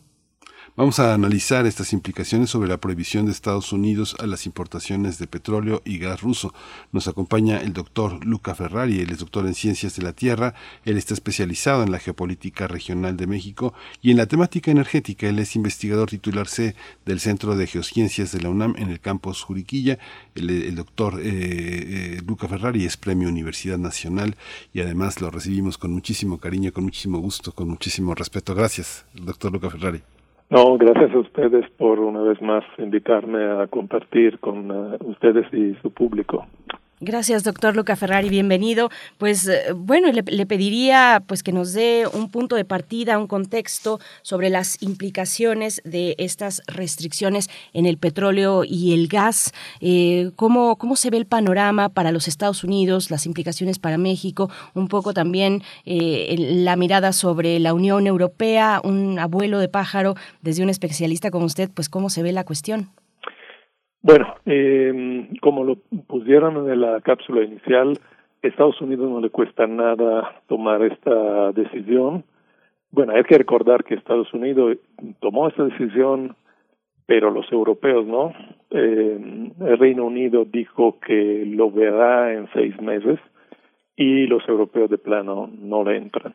Vamos 0.76 0.98
a 0.98 1.14
analizar 1.14 1.64
estas 1.64 1.94
implicaciones 1.94 2.50
sobre 2.50 2.68
la 2.68 2.76
prohibición 2.76 3.24
de 3.24 3.32
Estados 3.32 3.72
Unidos 3.72 4.14
a 4.20 4.26
las 4.26 4.44
importaciones 4.44 5.18
de 5.18 5.26
petróleo 5.26 5.80
y 5.86 5.96
gas 5.96 6.20
ruso. 6.20 6.52
Nos 6.92 7.08
acompaña 7.08 7.62
el 7.62 7.72
doctor 7.72 8.22
Luca 8.26 8.54
Ferrari, 8.54 9.00
él 9.00 9.10
es 9.10 9.20
doctor 9.20 9.46
en 9.46 9.54
Ciencias 9.54 9.96
de 9.96 10.02
la 10.02 10.12
Tierra, 10.12 10.52
él 10.84 10.98
está 10.98 11.14
especializado 11.14 11.82
en 11.82 11.92
la 11.92 11.98
geopolítica 11.98 12.68
regional 12.68 13.16
de 13.16 13.26
México 13.26 13.72
y 14.02 14.10
en 14.10 14.18
la 14.18 14.26
temática 14.26 14.70
energética. 14.70 15.26
Él 15.26 15.38
es 15.38 15.56
investigador 15.56 16.10
titular 16.10 16.46
C 16.46 16.76
del 17.06 17.20
Centro 17.20 17.56
de 17.56 17.66
Geociencias 17.66 18.32
de 18.32 18.42
la 18.42 18.50
UNAM 18.50 18.74
en 18.76 18.90
el 18.90 19.00
campus 19.00 19.44
Juriquilla. 19.44 19.98
El, 20.34 20.74
doctor 20.74 21.20
eh, 21.22 21.22
eh, 21.24 22.22
Luca 22.26 22.48
Ferrari 22.48 22.84
es 22.84 22.98
premio 22.98 23.30
Universidad 23.30 23.78
Nacional 23.78 24.36
y 24.74 24.82
además 24.82 25.22
lo 25.22 25.30
recibimos 25.30 25.78
con 25.78 25.90
muchísimo 25.90 26.36
cariño, 26.36 26.70
con 26.70 26.84
muchísimo 26.84 27.18
gusto, 27.18 27.52
con 27.52 27.66
muchísimo 27.66 28.14
respeto. 28.14 28.54
Gracias, 28.54 29.06
doctor 29.14 29.50
Luca 29.50 29.70
Ferrari. 29.70 30.02
No, 30.48 30.78
gracias 30.78 31.12
a 31.12 31.18
ustedes 31.18 31.68
por 31.76 31.98
una 31.98 32.22
vez 32.22 32.40
más 32.40 32.64
invitarme 32.78 33.42
a 33.44 33.66
compartir 33.66 34.38
con 34.38 34.70
uh, 34.70 34.96
ustedes 35.00 35.52
y 35.52 35.74
su 35.82 35.90
público. 35.90 36.46
Gracias, 37.00 37.44
doctor 37.44 37.76
Luca 37.76 37.94
Ferrari, 37.94 38.30
bienvenido. 38.30 38.88
Pues 39.18 39.46
eh, 39.46 39.72
bueno, 39.74 40.10
le, 40.12 40.22
le, 40.22 40.46
pediría 40.46 41.22
pues 41.26 41.42
que 41.42 41.52
nos 41.52 41.74
dé 41.74 42.06
un 42.10 42.30
punto 42.30 42.56
de 42.56 42.64
partida, 42.64 43.18
un 43.18 43.26
contexto 43.26 44.00
sobre 44.22 44.48
las 44.48 44.80
implicaciones 44.80 45.82
de 45.84 46.14
estas 46.16 46.62
restricciones 46.66 47.50
en 47.74 47.84
el 47.84 47.98
petróleo 47.98 48.64
y 48.64 48.94
el 48.94 49.08
gas. 49.08 49.52
Eh, 49.80 50.30
¿cómo, 50.36 50.76
¿Cómo 50.76 50.96
se 50.96 51.10
ve 51.10 51.18
el 51.18 51.26
panorama 51.26 51.90
para 51.90 52.12
los 52.12 52.28
Estados 52.28 52.64
Unidos, 52.64 53.10
las 53.10 53.26
implicaciones 53.26 53.78
para 53.78 53.98
México? 53.98 54.48
Un 54.72 54.88
poco 54.88 55.12
también 55.12 55.62
eh, 55.84 56.34
la 56.38 56.76
mirada 56.76 57.12
sobre 57.12 57.60
la 57.60 57.74
Unión 57.74 58.06
Europea, 58.06 58.80
un 58.82 59.18
abuelo 59.18 59.58
de 59.58 59.68
pájaro, 59.68 60.14
desde 60.40 60.62
un 60.62 60.70
especialista 60.70 61.30
como 61.30 61.44
usted, 61.44 61.68
pues 61.68 61.90
cómo 61.90 62.08
se 62.08 62.22
ve 62.22 62.32
la 62.32 62.44
cuestión. 62.44 62.90
Bueno, 64.02 64.34
eh, 64.44 65.28
como 65.40 65.64
lo 65.64 65.76
pusieron 66.06 66.70
en 66.70 66.80
la 66.80 67.00
cápsula 67.00 67.42
inicial, 67.42 67.98
Estados 68.42 68.80
Unidos 68.80 69.10
no 69.10 69.20
le 69.20 69.30
cuesta 69.30 69.66
nada 69.66 70.42
tomar 70.46 70.82
esta 70.82 71.52
decisión. 71.52 72.24
Bueno, 72.90 73.12
hay 73.14 73.24
que 73.24 73.38
recordar 73.38 73.84
que 73.84 73.94
Estados 73.94 74.32
Unidos 74.32 74.78
tomó 75.20 75.48
esta 75.48 75.64
decisión, 75.64 76.36
pero 77.06 77.30
los 77.30 77.50
europeos 77.50 78.06
no. 78.06 78.32
Eh, 78.70 79.50
el 79.60 79.78
Reino 79.78 80.04
Unido 80.04 80.44
dijo 80.44 80.98
que 81.00 81.44
lo 81.46 81.70
verá 81.70 82.32
en 82.32 82.48
seis 82.52 82.80
meses 82.80 83.18
y 83.96 84.26
los 84.26 84.46
europeos 84.48 84.90
de 84.90 84.98
plano 84.98 85.50
no 85.58 85.84
le 85.84 85.96
entran. 85.96 86.34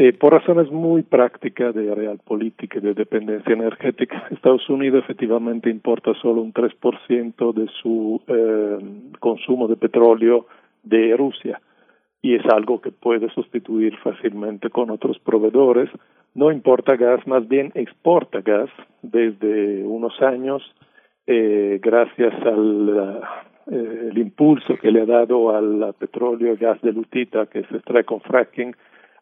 Eh, 0.00 0.12
por 0.12 0.32
razones 0.32 0.70
muy 0.70 1.02
prácticas 1.02 1.74
de 1.74 1.92
realpolitik 1.92 2.76
y 2.76 2.80
de 2.80 2.94
dependencia 2.94 3.52
energética, 3.52 4.28
Estados 4.30 4.70
Unidos 4.70 5.02
efectivamente 5.02 5.70
importa 5.70 6.14
solo 6.22 6.40
un 6.40 6.52
3% 6.52 7.52
de 7.52 7.66
su 7.82 8.22
eh, 8.28 8.78
consumo 9.18 9.66
de 9.66 9.74
petróleo 9.74 10.46
de 10.84 11.16
Rusia 11.16 11.60
y 12.22 12.36
es 12.36 12.46
algo 12.46 12.80
que 12.80 12.92
puede 12.92 13.28
sustituir 13.30 13.96
fácilmente 13.96 14.70
con 14.70 14.90
otros 14.90 15.18
proveedores. 15.18 15.90
No 16.32 16.52
importa 16.52 16.94
gas, 16.94 17.26
más 17.26 17.48
bien 17.48 17.72
exporta 17.74 18.40
gas 18.40 18.70
desde 19.02 19.82
unos 19.82 20.22
años 20.22 20.62
eh, 21.26 21.80
gracias 21.82 22.34
al 22.46 23.20
eh, 23.72 24.08
el 24.12 24.18
impulso 24.18 24.76
que 24.76 24.92
le 24.92 25.02
ha 25.02 25.06
dado 25.06 25.56
al 25.56 25.92
petróleo 25.98 26.54
y 26.54 26.56
gas 26.56 26.80
de 26.82 26.92
lutita 26.92 27.46
que 27.46 27.64
se 27.64 27.78
extrae 27.78 28.04
con 28.04 28.20
fracking 28.20 28.76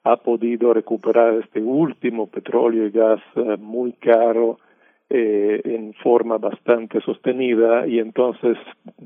ha 0.07 0.17
podido 0.17 0.73
recuperar 0.73 1.35
este 1.35 1.61
último 1.61 2.29
petróleo 2.29 2.87
y 2.87 2.91
gas 2.91 3.21
eh, 3.35 3.57
muy 3.59 3.93
caro 3.95 4.59
eh, 5.11 5.61
en 5.65 5.95
forma 5.95 6.39
bastante 6.39 7.01
sostenida 7.01 7.89
y 7.89 7.99
entonces 7.99 8.57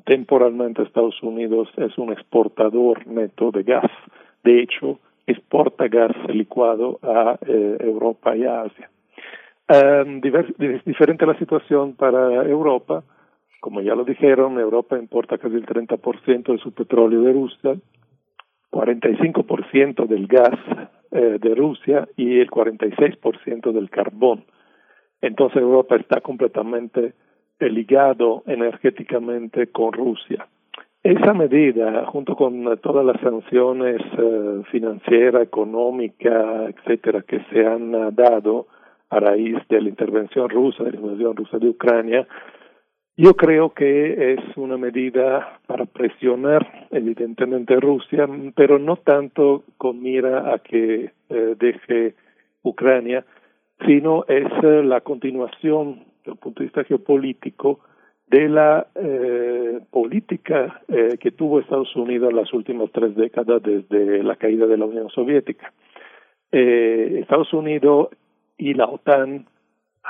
temporalmente 0.05 0.82
Estados 0.82 1.22
Unidos 1.22 1.68
es 1.78 1.97
un 1.97 2.12
exportador 2.12 3.06
neto 3.06 3.51
de 3.51 3.62
gas. 3.62 3.90
De 4.44 4.60
hecho, 4.60 4.98
exporta 5.27 5.89
gas 5.89 6.14
licuado 6.28 6.98
a 7.02 7.39
eh, 7.47 7.77
Europa 7.81 8.36
y 8.36 8.44
a 8.44 8.62
Asia. 8.62 8.90
Um, 9.72 10.20
diferente 10.20 11.24
la 11.24 11.39
situación 11.39 11.94
para 11.94 12.44
Europa. 12.44 13.05
Como 13.60 13.81
ya 13.81 13.94
lo 13.94 14.05
dijeron, 14.05 14.59
Europa 14.59 14.98
importa 14.98 15.39
casi 15.39 15.55
el 15.55 15.64
30% 15.64 16.52
de 16.52 16.59
su 16.59 16.72
petróleo 16.72 17.22
de 17.22 17.32
Rusia 17.32 17.77
45% 18.70 20.06
del 20.06 20.26
gas 20.26 20.59
eh, 21.10 21.38
de 21.40 21.55
Rusia 21.55 22.09
y 22.16 22.40
el 22.40 22.51
46% 22.51 23.72
del 23.72 23.90
carbón. 23.90 24.44
Entonces 25.20 25.60
Europa 25.60 25.97
está 25.97 26.20
completamente 26.20 27.14
ligado 27.59 28.42
energéticamente 28.47 29.66
con 29.68 29.92
Rusia. 29.92 30.47
Esa 31.02 31.32
medida, 31.32 32.06
junto 32.06 32.36
con 32.36 32.78
todas 32.78 33.05
las 33.05 33.20
sanciones 33.20 34.01
eh, 34.18 34.62
financieras, 34.70 35.42
económicas, 35.42 36.74
etcétera, 36.74 37.22
que 37.22 37.40
se 37.51 37.66
han 37.66 38.14
dado 38.14 38.66
a 39.09 39.18
raíz 39.18 39.56
de 39.68 39.80
la 39.80 39.88
intervención 39.88 40.48
rusa, 40.48 40.84
de 40.84 40.92
la 40.92 41.01
invasión 41.01 41.36
rusa 41.36 41.59
de 41.59 41.68
Ucrania, 41.68 42.26
yo 43.20 43.34
creo 43.34 43.74
que 43.74 44.32
es 44.32 44.56
una 44.56 44.78
medida 44.78 45.60
para 45.66 45.84
presionar 45.84 46.88
evidentemente 46.90 47.78
Rusia, 47.78 48.26
pero 48.56 48.78
no 48.78 48.97
tanto 48.97 49.64
con 49.76 50.02
mira 50.02 50.55
a 50.55 50.59
que 50.60 51.10
eh, 51.28 51.55
deje 51.59 52.14
Ucrania, 52.62 53.26
sino 53.86 54.24
es 54.26 54.47
eh, 54.62 54.82
la 54.82 55.02
continuación 55.02 56.05
desde 56.20 56.32
el 56.32 56.38
punto 56.38 56.60
de 56.60 56.64
vista 56.66 56.84
geopolítico 56.84 57.80
de 58.26 58.48
la 58.48 58.86
eh, 58.94 59.80
política 59.90 60.80
eh, 60.88 61.18
que 61.20 61.30
tuvo 61.30 61.60
Estados 61.60 61.94
Unidos 61.97 62.30
en 62.30 62.36
las 62.36 62.51
últimas 62.55 62.90
tres 62.90 63.14
décadas 63.16 63.62
desde 63.62 64.22
la 64.22 64.36
caída 64.36 64.66
de 64.66 64.78
la 64.78 64.86
Unión 64.86 65.10
Soviética. 65.10 65.74
Estados 66.52 67.52
Unidos 67.52 68.09
y 68.56 68.74
la 68.74 68.86
OTAN 68.86 69.47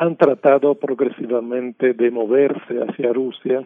han 0.00 0.16
tratado 0.16 0.76
progresivamente 0.76 1.92
de 1.92 2.10
moverse 2.10 2.78
hacia 2.78 3.12
Rusia, 3.12 3.62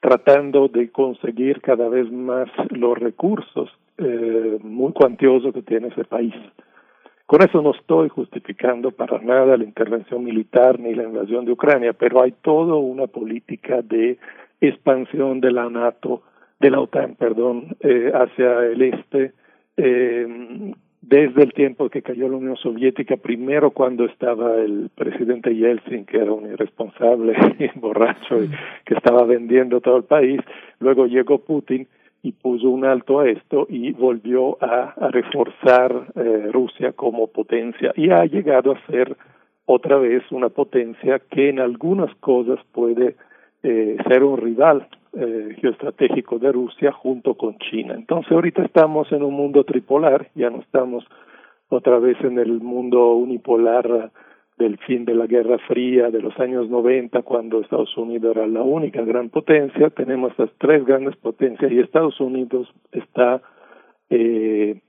tratando 0.00 0.68
de 0.68 0.90
conseguir 0.90 1.60
cada 1.60 1.90
vez 1.90 2.10
más 2.10 2.48
los 2.70 2.96
recursos 2.96 3.68
eh, 3.98 4.58
muy 4.62 4.94
cuantiosos 4.94 5.52
que 5.52 5.60
tiene 5.60 5.88
ese 5.88 6.04
país. 6.04 6.34
Con 7.26 7.42
eso 7.42 7.60
no 7.60 7.72
estoy 7.72 8.08
justificando 8.08 8.92
para 8.92 9.18
nada 9.18 9.58
la 9.58 9.64
intervención 9.64 10.24
militar 10.24 10.80
ni 10.80 10.94
la 10.94 11.02
invasión 11.02 11.44
de 11.44 11.52
Ucrania, 11.52 11.92
pero 11.92 12.22
hay 12.22 12.32
toda 12.40 12.76
una 12.76 13.06
política 13.06 13.82
de 13.82 14.16
expansión 14.62 15.42
de 15.42 15.52
la 15.52 15.68
NATO, 15.68 16.22
de 16.60 16.70
la 16.70 16.80
OTAN, 16.80 17.14
perdón, 17.14 17.76
eh, 17.80 18.10
hacia 18.14 18.64
el 18.64 18.80
este, 18.80 19.32
eh, 19.76 20.72
desde 21.08 21.44
el 21.44 21.52
tiempo 21.52 21.88
que 21.88 22.02
cayó 22.02 22.28
la 22.28 22.36
Unión 22.36 22.56
Soviética, 22.56 23.16
primero 23.16 23.70
cuando 23.70 24.06
estaba 24.06 24.56
el 24.56 24.90
presidente 24.92 25.54
Yeltsin, 25.54 26.04
que 26.04 26.16
era 26.16 26.32
un 26.32 26.50
irresponsable 26.50 27.34
y 27.60 27.78
borracho 27.78 28.42
y 28.42 28.50
que 28.84 28.94
estaba 28.94 29.24
vendiendo 29.24 29.80
todo 29.80 29.98
el 29.98 30.04
país, 30.04 30.40
luego 30.80 31.06
llegó 31.06 31.38
Putin 31.38 31.86
y 32.22 32.32
puso 32.32 32.68
un 32.70 32.84
alto 32.84 33.20
a 33.20 33.28
esto 33.28 33.68
y 33.70 33.92
volvió 33.92 34.58
a, 34.60 34.94
a 34.98 35.08
reforzar 35.12 36.08
eh, 36.16 36.48
Rusia 36.52 36.92
como 36.92 37.28
potencia. 37.28 37.92
Y 37.94 38.10
ha 38.10 38.24
llegado 38.24 38.72
a 38.72 38.86
ser 38.86 39.16
otra 39.64 39.98
vez 39.98 40.24
una 40.32 40.48
potencia 40.48 41.20
que 41.30 41.50
en 41.50 41.60
algunas 41.60 42.12
cosas 42.16 42.58
puede 42.72 43.14
eh, 43.62 43.96
ser 44.08 44.24
un 44.24 44.38
rival 44.38 44.88
eh, 45.16 45.56
geoestratégico 45.60 46.38
de 46.38 46.52
Rusia 46.52 46.92
junto 46.92 47.34
con 47.34 47.58
China. 47.58 47.94
Entonces 47.94 48.30
ahorita 48.30 48.62
estamos 48.64 49.10
en 49.12 49.22
un 49.22 49.34
mundo 49.34 49.64
tripolar, 49.64 50.28
ya 50.34 50.50
no 50.50 50.60
estamos 50.60 51.04
otra 51.68 51.98
vez 51.98 52.16
en 52.22 52.38
el 52.38 52.60
mundo 52.60 53.14
unipolar 53.14 54.10
del 54.58 54.78
fin 54.78 55.04
de 55.04 55.14
la 55.14 55.26
Guerra 55.26 55.58
Fría 55.66 56.10
de 56.10 56.22
los 56.22 56.38
años 56.38 56.70
90, 56.70 57.22
cuando 57.22 57.60
Estados 57.60 57.96
Unidos 57.96 58.36
era 58.36 58.46
la 58.46 58.62
única 58.62 59.02
gran 59.02 59.28
potencia, 59.28 59.90
tenemos 59.90 60.30
estas 60.30 60.50
tres 60.58 60.84
grandes 60.84 61.16
potencias 61.16 61.70
y 61.70 61.80
Estados 61.80 62.18
Unidos 62.20 62.72
está 62.92 63.42
eh, 64.08 64.80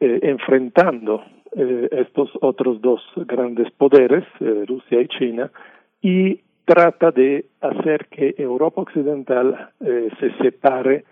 eh, 0.00 0.18
enfrentando 0.22 1.22
eh, 1.58 1.88
estos 1.90 2.28
otros 2.42 2.82
dos 2.82 3.00
grandes 3.16 3.70
poderes, 3.72 4.24
eh, 4.40 4.64
Rusia 4.68 5.00
y 5.00 5.08
China, 5.08 5.50
y 6.02 6.40
trata 6.66 7.12
de 7.12 7.46
hacer 7.60 8.06
que 8.08 8.34
Europa 8.36 8.82
Occidental 8.82 9.70
eh, 9.80 10.10
se 10.20 10.30
separe 10.42 11.04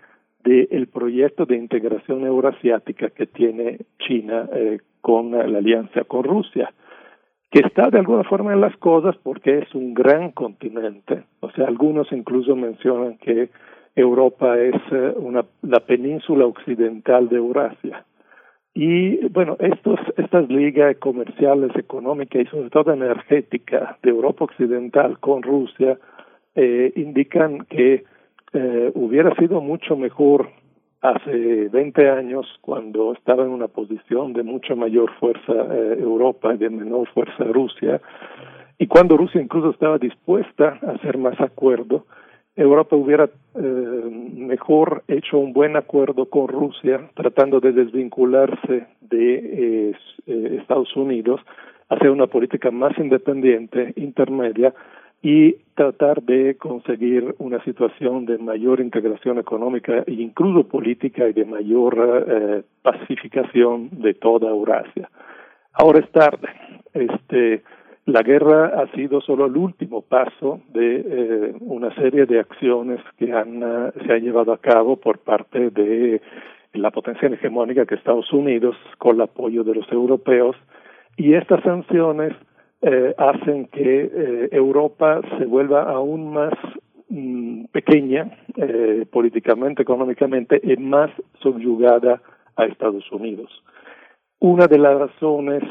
del 0.43 0.87
proyecto 0.87 1.45
de 1.45 1.55
integración 1.55 2.23
euroasiática 2.23 3.09
que 3.09 3.25
tiene 3.25 3.79
China 3.97 4.47
eh, 4.53 4.79
con 5.01 5.31
la 5.31 5.57
alianza 5.57 6.03
con 6.03 6.23
Rusia, 6.23 6.71
que 7.49 7.61
está 7.61 7.89
de 7.89 7.97
alguna 7.97 8.23
forma 8.25 8.53
en 8.53 8.61
las 8.61 8.75
cosas 8.77 9.15
porque 9.23 9.59
es 9.59 9.73
un 9.73 9.95
gran 9.95 10.31
continente. 10.31 11.23
O 11.39 11.49
sea, 11.51 11.67
algunos 11.67 12.11
incluso 12.11 12.55
mencionan 12.55 13.17
que 13.17 13.49
Europa 13.95 14.59
es 14.59 14.75
eh, 14.91 15.13
una, 15.15 15.45
la 15.61 15.79
península 15.79 16.45
occidental 16.45 17.29
de 17.29 17.37
Eurasia. 17.37 18.05
Y 18.77 19.25
bueno, 19.29 19.55
estos, 19.59 19.97
estas 20.17 20.49
ligas 20.49 20.97
comerciales, 20.97 21.73
económicas 21.77 22.41
y 22.41 22.45
sobre 22.47 22.69
todo 22.69 22.91
energética 22.91 23.97
de 24.03 24.09
Europa 24.09 24.43
Occidental 24.43 25.17
con 25.19 25.43
Rusia 25.43 25.97
eh, 26.55 26.91
indican 26.97 27.59
que 27.69 28.03
eh, 28.51 28.91
hubiera 28.93 29.33
sido 29.35 29.61
mucho 29.61 29.95
mejor 29.95 30.49
hace 30.99 31.69
20 31.69 32.09
años 32.09 32.45
cuando 32.59 33.13
estaba 33.13 33.43
en 33.43 33.51
una 33.51 33.69
posición 33.69 34.33
de 34.33 34.43
mucha 34.43 34.75
mayor 34.75 35.09
fuerza 35.21 35.53
eh, 35.53 35.97
Europa 35.97 36.53
y 36.53 36.57
de 36.57 36.69
menor 36.69 37.07
fuerza 37.13 37.45
Rusia 37.45 38.01
y 38.77 38.87
cuando 38.87 39.15
Rusia 39.15 39.41
incluso 39.41 39.69
estaba 39.69 39.97
dispuesta 39.99 40.79
a 40.85 40.91
hacer 40.91 41.17
más 41.17 41.39
acuerdo 41.39 42.05
Europa 42.55 42.95
hubiera 42.95 43.25
eh, 43.25 43.59
mejor 43.59 45.03
hecho 45.07 45.37
un 45.37 45.51
buen 45.51 45.75
acuerdo 45.75 46.25
con 46.29 46.47
Rusia, 46.47 47.09
tratando 47.13 47.59
de 47.59 47.73
desvincularse 47.73 48.87
de 49.01 49.35
eh, 49.35 49.97
eh, 50.27 50.57
Estados 50.61 50.95
Unidos, 50.95 51.41
hacer 51.89 52.09
una 52.09 52.27
política 52.27 52.71
más 52.71 52.97
independiente, 52.97 53.93
intermedia, 53.97 54.73
y 55.21 55.55
tratar 55.73 56.21
de 56.21 56.55
conseguir 56.55 57.33
una 57.39 57.63
situación 57.63 58.27
de 58.27 58.37
mayor 58.37 58.79
integración 58.79 59.39
económica 59.39 60.03
e 60.05 60.13
incluso 60.13 60.67
política 60.67 61.27
y 61.27 61.33
de 61.33 61.45
mayor 61.45 62.63
pacificación 62.83 63.89
de 63.91 64.13
toda 64.13 64.49
Eurasia. 64.49 65.09
Ahora 65.73 65.99
es 65.99 66.11
tarde. 66.11 66.47
Este, 66.93 67.63
la 68.05 68.21
guerra 68.21 68.67
ha 68.67 68.87
sido 68.95 69.19
solo 69.21 69.47
el 69.47 69.57
último 69.57 70.01
paso 70.01 70.61
de 70.69 70.95
eh, 70.97 71.55
una 71.61 71.93
serie 71.95 72.25
de 72.25 72.39
acciones 72.39 72.99
que 73.17 73.33
han, 73.33 73.63
uh, 73.63 73.91
se 74.05 74.13
han 74.13 74.21
llevado 74.21 74.53
a 74.53 74.59
cabo 74.59 74.97
por 74.97 75.19
parte 75.19 75.71
de 75.71 76.21
la 76.73 76.91
potencia 76.91 77.27
hegemónica 77.27 77.85
que 77.85 77.95
Estados 77.95 78.31
Unidos, 78.31 78.75
con 78.97 79.15
el 79.15 79.21
apoyo 79.21 79.63
de 79.63 79.75
los 79.75 79.91
europeos, 79.91 80.55
y 81.17 81.33
estas 81.33 81.63
sanciones 81.63 82.33
eh, 82.81 83.15
hacen 83.17 83.67
que 83.67 84.11
eh, 84.13 84.49
Europa 84.51 85.21
se 85.37 85.45
vuelva 85.45 85.83
aún 85.83 86.33
más 86.33 86.53
mm, 87.09 87.65
pequeña 87.71 88.29
eh, 88.57 89.05
políticamente, 89.11 89.81
económicamente, 89.81 90.59
y 90.61 90.75
más 90.77 91.09
subyugada 91.41 92.21
a 92.55 92.65
Estados 92.65 93.09
Unidos. 93.11 93.49
Una 94.39 94.67
de 94.67 94.77
las 94.77 94.99
razones 94.99 95.63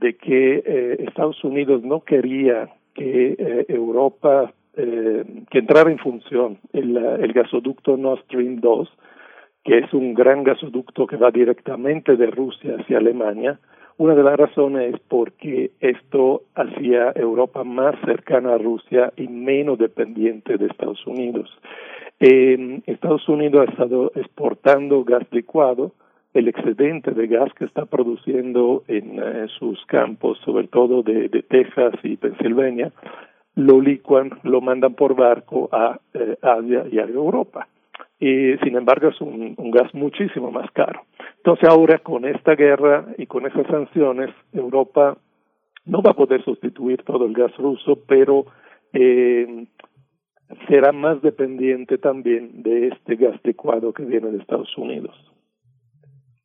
de 0.00 0.16
que 0.16 0.62
eh, 0.64 0.96
Estados 1.06 1.42
Unidos 1.44 1.82
no 1.82 2.00
quería 2.00 2.70
que 2.94 3.36
eh, 3.38 3.66
Europa, 3.68 4.52
eh, 4.76 5.24
que 5.50 5.58
entrara 5.58 5.90
en 5.90 5.98
función 5.98 6.58
el, 6.72 6.96
el 6.96 7.32
gasoducto 7.32 7.96
Nord 7.96 8.22
Stream 8.24 8.60
2, 8.60 8.88
que 9.64 9.78
es 9.78 9.92
un 9.94 10.14
gran 10.14 10.44
gasoducto 10.44 11.06
que 11.06 11.16
va 11.16 11.30
directamente 11.30 12.16
de 12.16 12.26
Rusia 12.26 12.76
hacia 12.78 12.98
Alemania, 12.98 13.58
una 13.96 14.16
de 14.16 14.24
las 14.24 14.36
razones 14.36 14.94
es 14.94 15.00
porque 15.08 15.70
esto 15.78 16.42
hacía 16.56 17.12
Europa 17.14 17.62
más 17.62 17.94
cercana 18.04 18.54
a 18.54 18.58
Rusia 18.58 19.12
y 19.16 19.28
menos 19.28 19.78
dependiente 19.78 20.58
de 20.58 20.66
Estados 20.66 21.06
Unidos. 21.06 21.48
Eh, 22.18 22.80
Estados 22.86 23.28
Unidos 23.28 23.66
ha 23.66 23.70
estado 23.70 24.10
exportando 24.16 25.04
gas 25.04 25.22
licuado, 25.30 25.92
el 26.34 26.48
excedente 26.48 27.12
de 27.12 27.28
gas 27.28 27.52
que 27.54 27.64
está 27.64 27.86
produciendo 27.86 28.82
en, 28.88 29.18
eh, 29.18 29.46
sus 29.58 29.84
campos, 29.86 30.38
sobre 30.44 30.66
todo 30.66 31.02
de, 31.02 31.28
Texas 31.48 31.94
y 32.02 32.16
Pensilvania, 32.16 32.92
lo 33.54 33.80
licuan, 33.80 34.30
lo 34.42 34.60
mandan 34.60 34.94
por 34.94 35.14
barco 35.14 35.68
a 35.70 36.00
eh, 36.12 36.36
Asia 36.42 36.84
y 36.90 36.98
a 36.98 37.04
Europa. 37.04 37.68
Y 38.18 38.56
sin 38.64 38.76
embargo 38.76 39.08
es 39.08 39.20
un, 39.20 39.54
un, 39.56 39.70
gas 39.70 39.94
muchísimo 39.94 40.50
más 40.50 40.70
caro. 40.72 41.02
Entonces 41.36 41.68
ahora 41.68 41.98
con 41.98 42.24
esta 42.24 42.56
guerra 42.56 43.06
y 43.16 43.26
con 43.26 43.46
esas 43.46 43.66
sanciones, 43.68 44.30
Europa 44.52 45.16
no 45.84 46.02
va 46.02 46.10
a 46.10 46.16
poder 46.16 46.42
sustituir 46.42 47.02
todo 47.04 47.26
el 47.26 47.32
gas 47.32 47.56
ruso, 47.58 47.98
pero 48.08 48.46
eh, 48.92 49.66
será 50.68 50.92
más 50.92 51.22
dependiente 51.22 51.98
también 51.98 52.62
de 52.62 52.88
este 52.88 53.16
gas 53.16 53.38
licuado 53.44 53.92
que 53.92 54.04
viene 54.04 54.30
de 54.30 54.38
Estados 54.38 54.76
Unidos. 54.76 55.14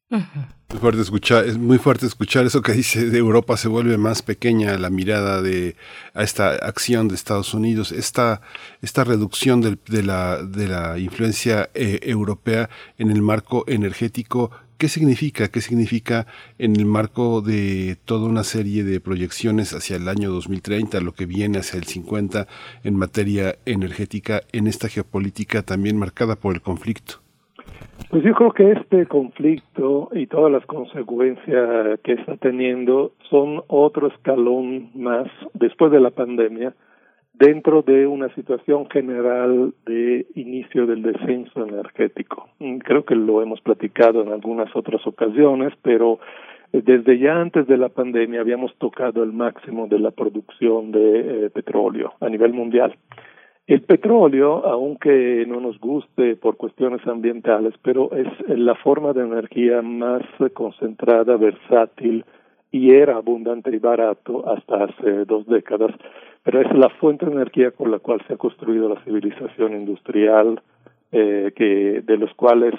Muy 0.09 0.79
fuerte 0.79 1.01
escuchar, 1.01 1.45
es 1.45 1.57
muy 1.57 1.77
fuerte 1.77 2.07
escuchar 2.07 2.45
eso 2.45 2.63
que 2.63 2.71
dice 2.73 3.09
de 3.09 3.17
Europa 3.19 3.57
se 3.57 3.67
vuelve 3.67 3.97
más 3.97 4.23
pequeña 4.23 4.77
la 4.79 4.89
mirada 4.89 5.41
de 5.41 5.75
a 6.15 6.23
esta 6.23 6.55
acción 6.55 7.07
de 7.07 7.15
Estados 7.15 7.53
Unidos, 7.53 7.91
esta, 7.91 8.41
esta 8.81 9.03
reducción 9.03 9.61
de 9.61 10.03
la, 10.03 10.41
de 10.41 10.67
la 10.67 10.97
influencia 10.97 11.69
eh, 11.75 11.99
europea 12.03 12.69
en 12.97 13.11
el 13.11 13.21
marco 13.21 13.65
energético. 13.67 14.49
¿Qué 14.79 14.89
significa? 14.89 15.49
¿Qué 15.49 15.61
significa 15.61 16.25
en 16.57 16.75
el 16.75 16.85
marco 16.85 17.41
de 17.41 17.97
toda 18.05 18.27
una 18.27 18.43
serie 18.43 18.83
de 18.83 18.99
proyecciones 18.99 19.73
hacia 19.73 19.97
el 19.97 20.07
año 20.07 20.31
2030, 20.31 21.01
lo 21.01 21.13
que 21.13 21.25
viene 21.25 21.59
hacia 21.59 21.77
el 21.77 21.85
50 21.85 22.47
en 22.83 22.95
materia 22.95 23.59
energética, 23.65 24.41
en 24.53 24.67
esta 24.67 24.87
geopolítica 24.87 25.61
también 25.63 25.97
marcada 25.97 26.35
por 26.35 26.55
el 26.55 26.61
conflicto? 26.61 27.21
Pues 28.09 28.23
yo 28.23 28.33
creo 28.33 28.51
que 28.51 28.71
este 28.71 29.05
conflicto 29.05 30.09
y 30.13 30.27
todas 30.27 30.51
las 30.51 30.65
consecuencias 30.65 31.99
que 32.03 32.13
está 32.13 32.37
teniendo 32.37 33.11
son 33.29 33.61
otro 33.67 34.07
escalón 34.07 34.89
más 34.95 35.27
después 35.53 35.91
de 35.91 35.99
la 35.99 36.09
pandemia 36.09 36.73
dentro 37.33 37.81
de 37.81 38.05
una 38.05 38.33
situación 38.35 38.89
general 38.89 39.73
de 39.85 40.25
inicio 40.35 40.85
del 40.85 41.01
descenso 41.01 41.65
energético. 41.65 42.49
Creo 42.83 43.05
que 43.05 43.15
lo 43.15 43.41
hemos 43.41 43.61
platicado 43.61 44.21
en 44.21 44.29
algunas 44.29 44.75
otras 44.75 45.05
ocasiones, 45.07 45.73
pero 45.81 46.19
desde 46.73 47.17
ya 47.17 47.39
antes 47.39 47.65
de 47.67 47.77
la 47.77 47.89
pandemia 47.89 48.41
habíamos 48.41 48.75
tocado 48.77 49.23
el 49.23 49.31
máximo 49.31 49.87
de 49.87 49.99
la 49.99 50.11
producción 50.11 50.91
de 50.91 51.45
eh, 51.45 51.49
petróleo 51.49 52.13
a 52.19 52.29
nivel 52.29 52.53
mundial. 52.53 52.95
El 53.69 53.81
petróleo, 53.81 54.65
aunque 54.65 55.45
no 55.47 55.59
nos 55.59 55.79
guste 55.79 56.35
por 56.37 56.57
cuestiones 56.57 57.05
ambientales, 57.05 57.75
pero 57.83 58.11
es 58.13 58.27
la 58.47 58.73
forma 58.73 59.13
de 59.13 59.21
energía 59.21 59.83
más 59.83 60.23
concentrada, 60.55 61.37
versátil 61.37 62.25
y 62.71 62.89
era 62.89 63.17
abundante 63.17 63.69
y 63.69 63.77
barato 63.77 64.49
hasta 64.49 64.85
hace 64.85 65.23
dos 65.25 65.45
décadas, 65.45 65.91
pero 66.41 66.61
es 66.61 66.75
la 66.75 66.89
fuente 66.89 67.27
de 67.27 67.33
energía 67.33 67.69
con 67.69 67.91
la 67.91 67.99
cual 67.99 68.19
se 68.25 68.33
ha 68.33 68.37
construido 68.37 68.89
la 68.89 69.03
civilización 69.03 69.73
industrial, 69.73 70.59
eh, 71.11 71.53
que 71.55 72.01
de 72.03 72.17
los 72.17 72.33
cuales 72.33 72.73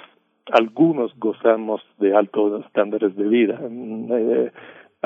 algunos 0.51 1.17
gozamos 1.17 1.81
de 1.99 2.13
altos 2.13 2.65
estándares 2.65 3.15
de 3.15 3.27
vida. 3.29 3.61
Eh, 3.61 4.51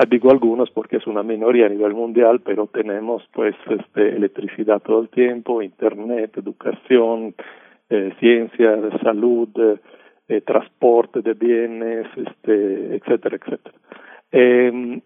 digo 0.04 0.30
algunos 0.30 0.70
porque 0.70 0.96
es 0.96 1.06
una 1.06 1.22
minoría 1.22 1.66
a 1.66 1.70
nivel 1.70 1.94
mundial, 1.94 2.40
pero 2.44 2.66
tenemos 2.66 3.22
pues 3.32 3.54
este, 3.70 4.16
electricidad 4.16 4.82
todo 4.82 5.00
el 5.00 5.08
tiempo, 5.08 5.62
internet, 5.62 6.36
educación, 6.36 7.34
eh, 7.88 8.12
ciencia, 8.20 8.76
salud, 9.02 9.48
eh, 10.28 10.40
transporte 10.40 11.22
de 11.22 11.34
bienes, 11.34 12.06
este, 12.16 12.96
etcétera, 12.96 13.36
etcétera. 13.36 13.78
Eh, 14.32 15.00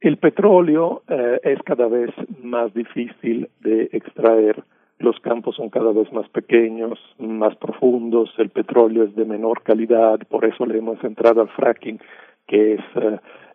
el 0.00 0.18
petróleo 0.18 1.02
eh, 1.08 1.40
es 1.44 1.62
cada 1.62 1.88
vez 1.88 2.10
más 2.42 2.74
difícil 2.74 3.48
de 3.60 3.88
extraer, 3.92 4.62
los 4.98 5.18
campos 5.20 5.56
son 5.56 5.70
cada 5.70 5.92
vez 5.92 6.12
más 6.12 6.28
pequeños, 6.28 6.98
más 7.18 7.56
profundos, 7.56 8.30
el 8.36 8.50
petróleo 8.50 9.04
es 9.04 9.14
de 9.16 9.24
menor 9.24 9.62
calidad, 9.62 10.18
por 10.28 10.44
eso 10.44 10.66
le 10.66 10.76
hemos 10.76 11.02
entrado 11.02 11.40
al 11.40 11.48
fracking, 11.48 11.98
que 12.46 12.74
es 12.74 12.80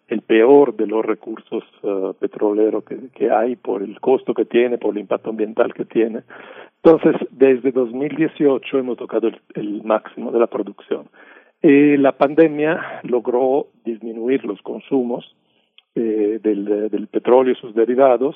el 0.10 0.22
peor 0.22 0.76
de 0.76 0.88
los 0.88 1.06
recursos 1.06 1.64
uh, 1.84 2.14
petroleros 2.14 2.84
que, 2.84 3.32
hay 3.32 3.56
por 3.56 3.84
el 3.84 4.00
costo 4.00 4.34
que 4.34 4.46
tiene, 4.46 4.78
por 4.78 4.96
el 4.96 5.02
impacto 5.02 5.30
ambiental 5.30 5.74
que 5.74 5.86
tiene. 5.86 6.22
Entonces, 6.84 7.16
desde 7.32 7.72
2018 7.72 8.80
hemos 8.80 8.98
tocado 8.98 9.30
el, 9.56 9.84
máximo 9.84 10.32
de 10.32 10.40
la 10.40 10.48
producción. 10.48 11.08
Eh, 11.62 11.98
la 12.00 12.14
pandemia 12.14 13.02
logró 13.04 13.68
disminuir 13.84 14.46
los 14.46 14.62
consumos 14.62 15.36
eh, 15.96 16.40
del, 16.42 17.08
petróleo 17.12 17.54
y 17.54 17.56
sus 17.56 17.76
derivados 17.76 18.36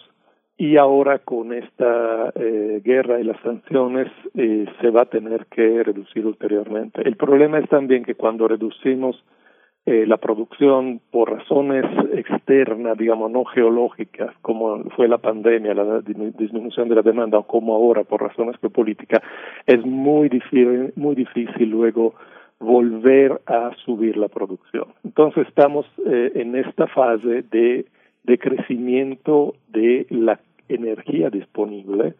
y 0.58 0.78
ahora 0.78 1.20
con 1.20 1.54
esta 1.54 2.32
eh, 2.36 2.82
guerra 2.84 3.20
y 3.20 3.24
las 3.24 3.40
sanciones 3.42 4.12
eh, 4.36 4.66
se 4.82 4.90
va 4.90 5.04
a 5.04 5.06
tener 5.06 5.46
que 5.48 5.84
reducir 5.84 6.26
ulteriormente. 6.26 7.02
El 7.08 7.16
problema 7.16 7.60
es 7.60 7.70
también 7.70 8.04
que 8.04 8.16
cuando 8.16 8.48
reducimos 8.48 9.24
eh, 9.86 10.06
la 10.08 10.16
producción 10.16 11.02
por 11.12 11.30
razones 11.30 11.84
externas, 12.14 12.98
digamos, 12.98 13.30
no 13.32 13.44
geológicas, 13.44 14.34
como 14.42 14.82
fue 14.96 15.10
la 15.10 15.18
pandemia, 15.18 15.74
la 15.74 16.00
disminución 16.00 16.88
de 16.88 16.96
la 16.96 17.02
demanda, 17.02 17.38
o 17.38 17.44
como 17.46 17.76
ahora 17.76 18.06
por 18.06 18.22
razones 18.22 18.56
geopolíticas, 18.62 19.22
es 19.66 19.86
muy 19.86 20.30
difícil, 20.30 20.94
muy 20.96 21.16
difícil 21.16 21.70
luego 21.70 22.14
volver 22.60 23.42
a 23.46 23.72
subir 23.84 24.16
la 24.16 24.30
producción. 24.30 24.86
Entonces 25.04 25.48
estamos 25.50 25.86
eh, 26.06 26.32
en 26.36 26.56
esta 26.56 26.88
fase 26.88 27.44
de, 27.52 27.86
de 28.24 28.38
crecimiento 28.38 29.56
de 29.68 30.06
la 30.10 30.40
energía 30.70 31.30
disponible 31.30 32.14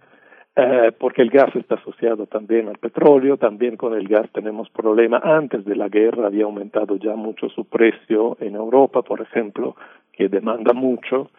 eh, 0.56 0.92
porque 1.00 1.24
el 1.24 1.32
gas 1.32 1.56
está 1.56 1.76
asociado 1.76 2.28
también 2.28 2.68
al 2.68 2.78
petróleo, 2.78 3.38
también 3.38 3.76
con 3.76 3.94
el 3.94 4.08
gas 4.08 4.30
tenemos 4.34 4.70
problemas. 4.70 5.24
Antes 5.24 5.66
de 5.66 5.76
la 5.76 5.90
guerra 5.90 6.28
había 6.28 6.46
aumentado 6.46 6.96
ya 6.98 7.16
mucho 7.16 7.50
su 7.50 7.66
precio 7.66 8.38
en 8.40 8.56
Europa, 8.56 9.02
por 9.02 9.22
ejemplo, 9.22 9.76
que 10.12 10.30
demanda 10.30 10.74
mucho. 10.74 11.32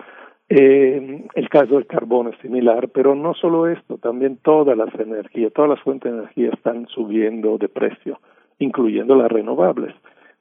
Eh, 0.49 1.25
el 1.35 1.49
caso 1.49 1.77
del 1.77 1.87
carbón 1.87 2.29
es 2.29 2.39
similar, 2.41 2.89
pero 2.89 3.15
no 3.15 3.35
solo 3.35 3.69
esto, 3.69 3.99
también 3.99 4.39
todas 4.39 4.77
las 4.77 4.93
energías, 4.97 5.53
todas 5.53 5.71
las 5.71 5.81
fuentes 5.81 6.13
de 6.13 6.19
energía 6.19 6.51
están 6.53 6.87
subiendo 6.89 7.57
de 7.57 7.69
precio, 7.69 8.21
incluyendo 8.59 9.15
las 9.15 9.31
renovables, 9.31 9.95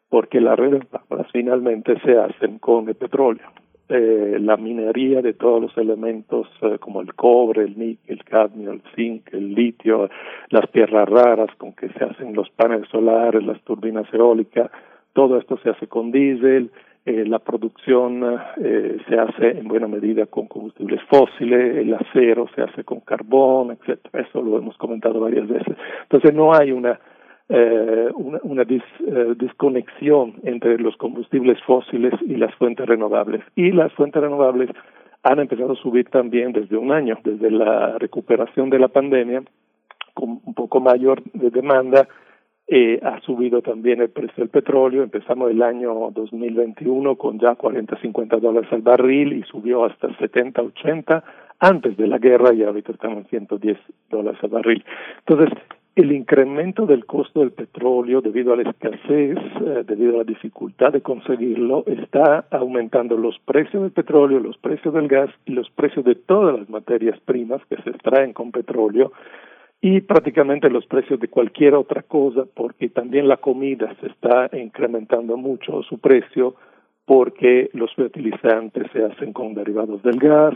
porque 0.09 0.41
las 0.41 0.57
renovables 0.57 1.27
finalmente 1.31 1.99
se 2.01 2.17
hacen 2.17 2.57
con 2.57 2.89
el 2.89 2.95
petróleo. 2.95 3.47
Eh, 3.89 4.37
la 4.39 4.55
minería 4.55 5.21
de 5.21 5.33
todos 5.33 5.61
los 5.61 5.77
elementos 5.77 6.47
eh, 6.61 6.77
como 6.79 7.01
el 7.01 7.13
cobre, 7.15 7.63
el 7.63 7.77
níquel, 7.77 8.17
el 8.17 8.23
cadmio, 8.23 8.71
el 8.71 8.81
zinc, 8.95 9.33
el 9.33 9.53
litio, 9.53 10.09
las 10.49 10.71
tierras 10.71 11.07
raras 11.09 11.49
con 11.57 11.73
que 11.73 11.89
se 11.89 12.03
hacen 12.03 12.33
los 12.33 12.49
paneles 12.51 12.87
solares, 12.89 13.43
las 13.43 13.61
turbinas 13.63 14.07
eólicas, 14.13 14.71
todo 15.11 15.37
esto 15.37 15.57
se 15.57 15.69
hace 15.69 15.87
con 15.87 16.11
diésel, 16.11 16.71
eh, 17.05 17.25
la 17.25 17.39
producción 17.39 18.23
eh, 18.63 18.97
se 19.09 19.19
hace 19.19 19.59
en 19.59 19.67
buena 19.67 19.87
medida 19.87 20.25
con 20.27 20.47
combustibles 20.47 21.01
fósiles, 21.09 21.75
el 21.75 21.93
acero 21.93 22.47
se 22.55 22.61
hace 22.61 22.85
con 22.85 23.01
carbón, 23.01 23.71
etcétera. 23.71 24.25
Eso 24.25 24.41
lo 24.41 24.57
hemos 24.57 24.77
comentado 24.77 25.19
varias 25.19 25.49
veces. 25.49 25.75
Entonces 26.03 26.33
no 26.33 26.53
hay 26.53 26.71
una 26.71 26.97
eh, 27.49 28.09
una, 28.15 28.39
una 28.43 28.63
dis, 28.63 28.83
eh, 29.05 29.33
desconexión 29.35 30.35
entre 30.43 30.77
los 30.77 30.95
combustibles 30.97 31.61
fósiles 31.63 32.13
y 32.21 32.35
las 32.35 32.53
fuentes 32.55 32.85
renovables. 32.85 33.41
Y 33.55 33.71
las 33.71 33.91
fuentes 33.93 34.21
renovables 34.21 34.69
han 35.23 35.39
empezado 35.39 35.73
a 35.73 35.75
subir 35.75 36.09
también 36.09 36.51
desde 36.51 36.77
un 36.77 36.91
año, 36.91 37.17
desde 37.23 37.49
la 37.49 37.97
recuperación 37.97 38.69
de 38.69 38.79
la 38.79 38.89
pandemia, 38.89 39.43
con 40.13 40.41
un 40.45 40.53
poco 40.53 40.79
mayor 40.79 41.23
de 41.33 41.49
demanda, 41.49 42.07
eh, 42.67 42.99
ha 43.03 43.19
subido 43.21 43.61
también 43.61 44.01
el 44.01 44.09
precio 44.09 44.35
del 44.37 44.49
petróleo. 44.49 45.03
Empezamos 45.03 45.51
el 45.51 45.61
año 45.61 46.11
2021 46.11 47.17
con 47.17 47.39
ya 47.39 47.55
40, 47.55 47.99
50 47.99 48.37
dólares 48.37 48.71
al 48.71 48.81
barril 48.81 49.33
y 49.33 49.43
subió 49.43 49.85
hasta 49.85 50.15
70, 50.17 50.61
80 50.61 51.23
antes 51.59 51.97
de 51.97 52.07
la 52.07 52.17
guerra 52.17 52.53
y 52.53 52.63
ahorita 52.63 52.93
estamos 52.93 53.19
en 53.19 53.25
110 53.25 53.77
dólares 54.09 54.39
al 54.43 54.49
barril. 54.49 54.83
Entonces, 55.19 55.57
el 55.95 56.11
incremento 56.11 56.87
del 56.87 57.05
costo 57.05 57.41
del 57.41 57.51
petróleo 57.51 58.21
debido 58.21 58.53
a 58.53 58.57
la 58.57 58.69
escasez, 58.69 59.37
eh, 59.37 59.83
debido 59.85 60.15
a 60.15 60.17
la 60.19 60.23
dificultad 60.23 60.91
de 60.91 61.01
conseguirlo, 61.01 61.83
está 61.85 62.45
aumentando 62.49 63.15
los 63.15 63.37
precios 63.39 63.83
del 63.83 63.91
petróleo, 63.91 64.39
los 64.39 64.57
precios 64.57 64.93
del 64.93 65.07
gas 65.07 65.29
y 65.45 65.51
los 65.51 65.69
precios 65.69 66.03
de 66.03 66.15
todas 66.15 66.57
las 66.57 66.69
materias 66.69 67.19
primas 67.21 67.61
que 67.69 67.77
se 67.83 67.91
extraen 67.91 68.33
con 68.33 68.51
petróleo 68.51 69.11
y 69.81 70.01
prácticamente 70.01 70.69
los 70.69 70.85
precios 70.87 71.19
de 71.19 71.27
cualquier 71.27 71.75
otra 71.75 72.01
cosa, 72.03 72.45
porque 72.55 72.89
también 72.89 73.27
la 73.27 73.37
comida 73.37 73.93
se 73.99 74.07
está 74.07 74.49
incrementando 74.53 75.35
mucho 75.35 75.83
su 75.83 75.99
precio, 75.99 76.55
porque 77.05 77.69
los 77.73 77.93
fertilizantes 77.93 78.87
se 78.93 79.03
hacen 79.03 79.33
con 79.33 79.53
derivados 79.53 80.01
del 80.01 80.19
gas, 80.19 80.55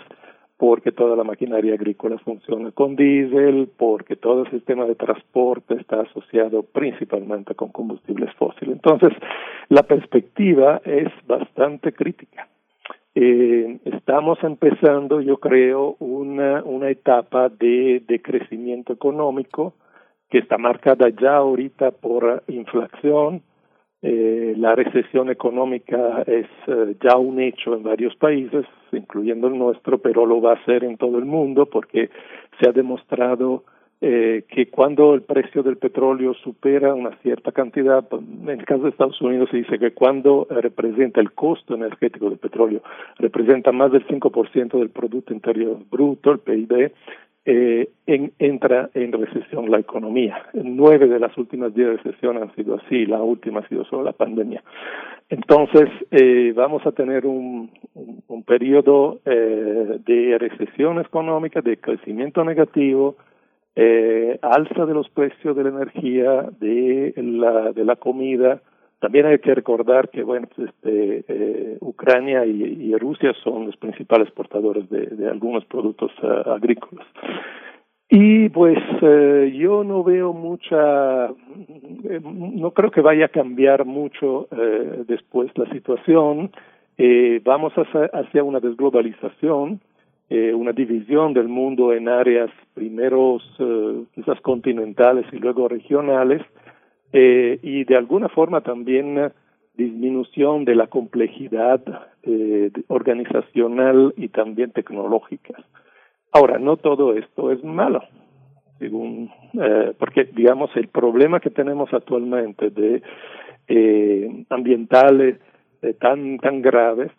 porque 0.57 0.91
toda 0.91 1.15
la 1.15 1.23
maquinaria 1.23 1.75
agrícola 1.75 2.17
funciona 2.17 2.71
con 2.71 2.95
diésel, 2.95 3.69
porque 3.77 4.15
todo 4.15 4.43
el 4.43 4.51
sistema 4.51 4.85
de 4.85 4.95
transporte 4.95 5.75
está 5.75 6.01
asociado 6.01 6.63
principalmente 6.63 7.53
con 7.53 7.69
combustibles 7.69 8.34
fósiles. 8.35 8.75
Entonces, 8.75 9.13
la 9.69 9.84
perspectiva 9.84 10.81
es 10.84 11.09
bastante 11.27 11.93
crítica. 11.93 12.47
Eh, 13.13 13.79
estamos 13.85 14.38
empezando, 14.43 15.21
yo 15.21 15.38
creo, 15.38 15.95
una, 15.99 16.63
una 16.63 16.89
etapa 16.89 17.49
de, 17.49 18.03
de 18.07 18.21
crecimiento 18.21 18.93
económico 18.93 19.73
que 20.29 20.39
está 20.39 20.57
marcada 20.57 21.09
ya 21.09 21.38
ahorita 21.38 21.91
por 21.91 22.43
inflación, 22.47 23.41
eh, 24.02 24.53
la 24.57 24.76
recesión 24.76 25.30
económica 25.30 26.24
es 26.28 26.45
eh, 26.68 26.95
ya 27.02 27.18
un 27.18 27.40
hecho 27.40 27.74
en 27.74 27.84
varios 27.84 28.15
países, 28.15 28.65
incluyendo 28.91 29.48
el 29.48 29.57
nuestro, 29.57 29.98
pero 29.98 30.26
lo 30.26 30.40
va 30.40 30.53
a 30.53 30.65
ser 30.65 30.84
en 30.84 30.98
todo 30.98 31.18
el 31.18 31.26
mundo 31.26 31.65
porque 31.65 32.10
se 32.60 32.69
ha 32.69 32.74
demostrado 32.74 33.64
eh, 33.99 34.45
que 34.48 34.68
cuando 34.68 35.15
el 35.15 35.24
precio 35.24 35.64
del 35.64 35.78
petróleo 35.78 36.36
supera 36.36 36.94
una 36.94 37.18
cierta 37.24 37.52
cantidad, 37.52 38.06
en 38.11 38.48
el 38.48 38.64
caso 38.64 38.84
de 38.84 38.90
Estados 38.90 39.19
Unidos 39.19 39.49
se 39.49 39.57
dice 39.57 39.80
que 39.80 39.91
cuando 39.91 40.45
representa 40.52 41.19
el 41.19 41.32
costo 41.32 41.74
energético 41.74 42.30
del 42.30 42.38
petróleo, 42.38 42.84
representa 43.18 43.72
más 43.72 43.91
del 43.91 44.06
5% 44.06 44.78
del 44.78 44.91
Producto 44.91 45.34
Interior 45.34 45.80
Bruto, 45.90 46.32
el 46.32 46.40
PIB, 46.40 46.91
eh, 47.49 47.88
en, 48.07 48.34
entra 48.40 48.90
en 48.94 49.14
recesión 49.14 49.72
la 49.72 49.80
economía. 49.80 50.44
Nueve 50.53 51.07
de 51.07 51.18
las 51.18 51.36
últimas 51.38 51.74
diez 51.74 52.03
recesiones 52.03 52.44
han 52.44 52.53
sido 52.56 52.76
así, 52.76 53.06
la 53.06 53.22
última 53.22 53.61
ha 53.61 53.68
sido 53.69 53.86
solo 53.86 54.03
la 54.03 54.11
pandemia. 54.11 54.61
Entonces, 55.30 55.90
eh, 56.11 56.52
vamos 56.53 56.86
a 56.86 56.91
tener 56.91 57.26
un, 57.26 57.72
un, 58.28 58.44
periodo 58.44 59.22
eh, 59.24 59.98
de 60.06 60.38
recesión 60.38 60.99
económica, 60.99 61.61
de 61.61 61.78
crecimiento 61.78 62.44
negativo, 62.44 63.15
eh, 63.78 64.38
alza 64.41 64.86
de 64.86 64.94
los 64.94 65.07
precios 65.10 65.56
de 65.56 65.64
la 65.64 65.69
energía, 65.69 66.49
de 66.60 67.14
la, 67.15 67.72
de 67.72 67.86
la 67.86 67.95
comida, 67.95 68.60
también 68.99 69.26
hay 69.28 69.40
que 69.40 69.53
recordar 69.53 70.10
que 70.10 70.24
bueno, 70.24 70.48
pues, 70.56 70.69
este, 70.69 71.26
eh, 71.28 71.78
Ucrania 71.82 72.45
y, 72.45 72.95
Rusia 72.95 73.34
son 73.44 73.68
los 73.68 73.78
principales 73.78 74.28
exportadores 74.28 74.90
de, 74.90 75.30
algunos 75.30 75.64
productos 75.65 76.11
uh, 76.24 76.49
agrícolas. 76.49 77.06
Y 78.10 78.49
pues 78.49 78.80
eh, 79.02 79.53
yo 79.56 79.84
no 79.84 80.03
veo 80.03 80.32
mucha, 80.32 81.26
eh, 81.26 82.22
no 82.24 82.72
creo 82.72 82.90
que 82.90 83.02
vaya 83.02 83.26
a 83.26 83.30
cambiar 83.30 83.86
mucho 83.86 84.48
eh, 84.52 85.03
después 85.07 85.52
la 85.57 85.69
situación. 85.72 86.52
Eh, 86.98 87.41
vamos 87.44 87.74
hacia, 87.74 88.06
hacia 88.14 88.44
una 88.44 88.60
desglobalización, 88.61 89.82
eh, 90.30 90.53
una 90.53 90.72
división 90.72 91.34
del 91.34 91.48
mundo 91.48 91.94
en 91.94 92.10
áreas 92.10 92.49
primeros 92.74 93.44
eh, 93.60 94.03
quizás 94.15 94.40
continentales 94.41 95.26
y 95.32 95.38
luego 95.38 95.68
regionales 95.68 96.41
eh, 97.13 97.59
y 97.61 97.84
de 97.84 97.95
alguna 97.95 98.29
forma 98.29 98.61
también 98.61 99.31
disminución 99.75 100.65
de 100.65 100.75
la 100.75 100.88
complejidad 100.88 101.81
eh, 102.23 102.71
organizacional 102.88 104.13
y 104.17 104.29
también 104.29 104.71
tecnológica. 104.71 105.53
Ahora, 106.31 106.57
no 106.57 106.77
todo 106.77 107.13
esto 107.13 107.51
es 107.51 107.63
malo, 107.63 108.01
según, 108.79 109.31
eh, 109.53 109.93
porque 109.97 110.25
digamos 110.25 110.69
el 110.75 110.88
problema 110.88 111.39
que 111.39 111.49
tenemos 111.49 111.93
actualmente 111.93 112.69
de 112.69 113.01
eh, 113.67 114.45
ambientales 114.49 115.39
eh, 115.81 115.93
tan 115.93 116.38
tan 116.39 116.61
graves 116.61 117.11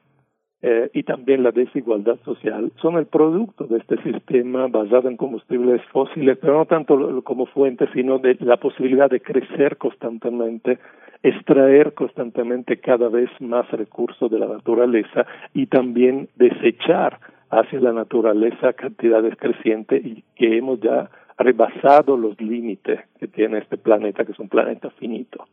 eh, 0.61 0.91
y 0.93 1.05
también 1.05 1.45
la 1.45 1.53
desigualdad 1.53 2.19
social 2.25 2.73
son 2.83 2.97
el 2.97 3.07
producto 3.07 3.65
de 3.65 3.79
este 3.79 4.03
sistema 4.03 4.67
basado 4.67 5.09
en 5.09 5.17
combustibles 5.17 5.81
fósiles, 5.93 6.37
pero 6.41 6.59
no 6.59 6.65
tanto 6.67 7.23
como 7.23 7.47
fuente, 7.47 7.89
sino 7.93 8.19
de 8.19 8.37
la 8.41 8.57
posibilidad 8.57 9.09
de 9.09 9.21
crecer 9.21 9.77
constantemente, 9.77 10.79
extraer 11.23 11.95
constantemente 11.95 12.79
cada 12.79 13.09
vez 13.09 13.31
más 13.41 13.71
recursos 13.71 14.29
de 14.31 14.41
la 14.41 14.47
naturaleza 14.47 15.27
y 15.55 15.67
también 15.67 16.29
desechar 16.35 17.21
hacia 17.51 17.81
la 17.81 17.93
naturaleza 17.93 18.73
cantidades 18.73 19.37
crecientes 19.37 20.05
y 20.05 20.25
que 20.35 20.59
hemos 20.59 20.81
ya 20.81 21.09
rebasado 21.39 22.17
los 22.17 22.41
límites 22.41 23.01
que 23.21 23.29
tiene 23.29 23.59
este 23.59 23.77
planeta, 23.77 24.25
que 24.25 24.33
es 24.33 24.39
un 24.41 24.49
planeta 24.49 24.91
finito. 24.91 25.47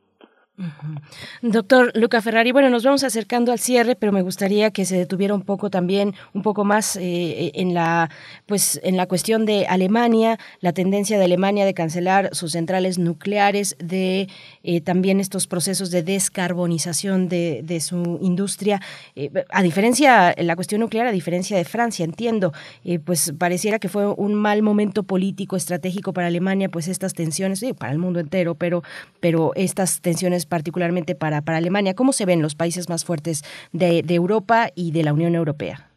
Doctor 1.41 1.91
Luca 1.95 2.21
Ferrari, 2.21 2.51
bueno, 2.51 2.69
nos 2.69 2.83
vamos 2.83 3.03
acercando 3.03 3.51
al 3.51 3.59
cierre, 3.59 3.95
pero 3.95 4.11
me 4.11 4.21
gustaría 4.21 4.71
que 4.71 4.85
se 4.85 4.97
detuviera 4.97 5.33
un 5.33 5.41
poco 5.41 5.69
también, 5.69 6.13
un 6.33 6.41
poco 6.43 6.63
más 6.63 6.95
eh, 6.95 7.51
en 7.55 7.73
la, 7.73 8.09
pues, 8.45 8.79
en 8.83 8.95
la 8.95 9.05
cuestión 9.05 9.45
de 9.45 9.67
Alemania, 9.67 10.39
la 10.61 10.71
tendencia 10.71 11.17
de 11.17 11.25
Alemania 11.25 11.65
de 11.65 11.73
cancelar 11.73 12.29
sus 12.33 12.53
centrales 12.53 12.97
nucleares, 12.97 13.75
de 13.79 14.27
eh, 14.63 14.81
también 14.81 15.19
estos 15.19 15.47
procesos 15.47 15.91
de 15.91 16.03
descarbonización 16.03 17.27
de, 17.29 17.79
su 17.81 18.19
industria. 18.21 18.81
Eh, 19.15 19.29
a 19.49 19.61
diferencia, 19.61 20.33
la 20.37 20.55
cuestión 20.55 20.81
nuclear, 20.81 21.07
a 21.07 21.11
diferencia 21.11 21.57
de 21.57 21.65
Francia, 21.65 22.05
entiendo, 22.05 22.53
eh, 22.83 22.99
pues 22.99 23.33
pareciera 23.37 23.79
que 23.79 23.89
fue 23.89 24.07
un 24.07 24.33
mal 24.33 24.61
momento 24.61 25.03
político, 25.03 25.55
estratégico 25.55 26.13
para 26.13 26.27
Alemania, 26.27 26.69
pues 26.69 26.87
estas 26.87 27.13
tensiones, 27.13 27.63
para 27.77 27.91
el 27.91 27.99
mundo 27.99 28.19
entero, 28.19 28.55
pero, 28.55 28.83
pero 29.19 29.51
estas 29.55 30.01
tensiones 30.01 30.44
particularmente 30.45 31.15
para, 31.15 31.41
para 31.41 31.57
Alemania. 31.57 31.93
¿Cómo 31.93 32.11
se 32.11 32.25
ven 32.25 32.41
los 32.41 32.55
países 32.55 32.89
más 32.89 33.05
fuertes 33.05 33.43
de, 33.71 34.03
Europa 34.09 34.67
y 34.75 34.91
de 34.91 35.03
la 35.03 35.13
Unión 35.13 35.35
Europea? 35.35 35.89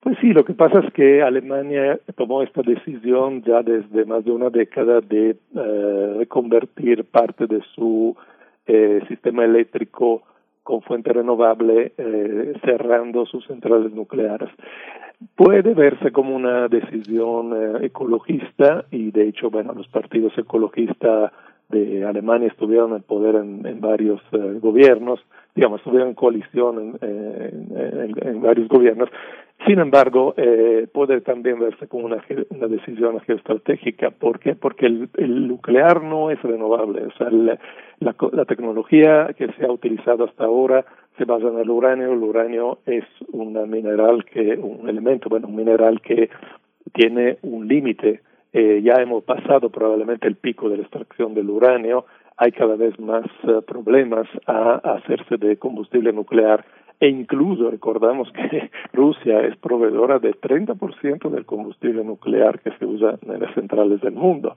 Pues 0.00 0.16
sí, 0.20 0.32
lo 0.32 0.44
que 0.44 0.54
pasa 0.54 0.80
es 0.80 0.92
que 0.92 1.22
Alemania 1.22 1.98
tomó 2.16 2.42
esta 2.42 2.62
decisión 2.62 3.42
ya 3.42 3.62
desde 3.62 4.04
más 4.04 4.24
de 4.24 4.30
una 4.30 4.48
década 4.48 5.00
de 5.00 5.30
eh, 5.30 6.14
reconvertir 6.18 7.04
parte 7.04 7.46
de 7.46 7.60
su 7.74 8.16
eh, 8.66 9.00
sistema 9.08 9.44
eléctrico 9.44 10.22
con 10.62 10.82
fuente 10.82 11.12
renovable 11.12 11.92
eh, 11.98 12.52
cerrando 12.64 13.26
sus 13.26 13.44
centrales 13.46 13.92
nucleares. 13.92 14.50
Puede 15.34 15.74
verse 15.74 16.12
como 16.12 16.36
una 16.36 16.68
decisión 16.68 17.82
ecologista 17.82 18.84
y 18.92 19.10
de 19.10 19.28
hecho, 19.28 19.50
bueno, 19.50 19.72
los 19.74 19.88
partidos 19.88 20.32
ecologistas 20.38 21.32
de 21.68 22.04
Alemania 22.04 22.48
estuvieron 22.48 22.90
en 22.90 22.96
el 22.96 23.02
poder 23.02 23.34
en, 23.36 23.66
en 23.66 23.80
varios 23.80 24.20
eh, 24.32 24.58
gobiernos, 24.60 25.20
digamos, 25.54 25.80
estuvieron 25.80 26.08
en 26.08 26.14
coalición 26.14 26.98
en, 27.02 28.16
en, 28.22 28.42
varios 28.42 28.68
gobiernos. 28.68 29.08
Sin 29.66 29.80
embargo, 29.80 30.34
eh, 30.36 30.86
puede 30.92 31.20
también 31.20 31.58
verse 31.58 31.88
como 31.88 32.06
una, 32.06 32.22
una 32.50 32.68
decisión 32.68 33.18
geoestratégica. 33.20 34.10
¿Por 34.10 34.38
qué? 34.38 34.54
Porque 34.54 34.86
el, 34.86 35.08
el 35.16 35.48
nuclear 35.48 36.02
no 36.02 36.30
es 36.30 36.40
renovable. 36.42 37.06
O 37.06 37.12
sea, 37.18 37.28
la, 37.30 37.58
la, 37.98 38.14
la 38.32 38.44
tecnología 38.44 39.34
que 39.36 39.48
se 39.52 39.66
ha 39.66 39.72
utilizado 39.72 40.24
hasta 40.24 40.44
ahora 40.44 40.84
se 41.18 41.24
basa 41.24 41.48
en 41.48 41.58
el 41.58 41.68
uranio. 41.68 42.12
El 42.12 42.22
uranio 42.22 42.78
es 42.86 43.04
un 43.32 43.54
mineral 43.68 44.24
que, 44.24 44.56
un 44.56 44.88
elemento, 44.88 45.28
bueno, 45.28 45.48
un 45.48 45.56
mineral 45.56 46.00
que 46.00 46.30
tiene 46.92 47.38
un 47.42 47.66
límite 47.66 48.20
eh, 48.52 48.80
ya 48.82 48.94
hemos 49.02 49.24
pasado 49.24 49.70
probablemente 49.70 50.26
el 50.26 50.36
pico 50.36 50.68
de 50.68 50.76
la 50.76 50.82
extracción 50.82 51.34
del 51.34 51.50
uranio, 51.50 52.06
hay 52.36 52.52
cada 52.52 52.76
vez 52.76 52.98
más 53.00 53.26
uh, 53.42 53.62
problemas 53.62 54.28
a, 54.46 54.74
hacerse 54.96 55.36
de 55.38 55.56
combustible 55.56 56.12
nuclear 56.12 56.64
e 57.00 57.08
incluso 57.08 57.70
recordamos 57.70 58.30
que 58.32 58.70
Rusia 58.92 59.40
es 59.40 59.56
proveedora 59.56 60.18
del 60.18 60.40
30% 60.40 61.30
del 61.30 61.44
combustible 61.44 62.04
nuclear 62.04 62.60
que 62.60 62.70
se 62.78 62.84
usa 62.84 63.18
en 63.22 63.40
las 63.40 63.54
centrales 63.54 64.00
del 64.00 64.14
mundo. 64.14 64.56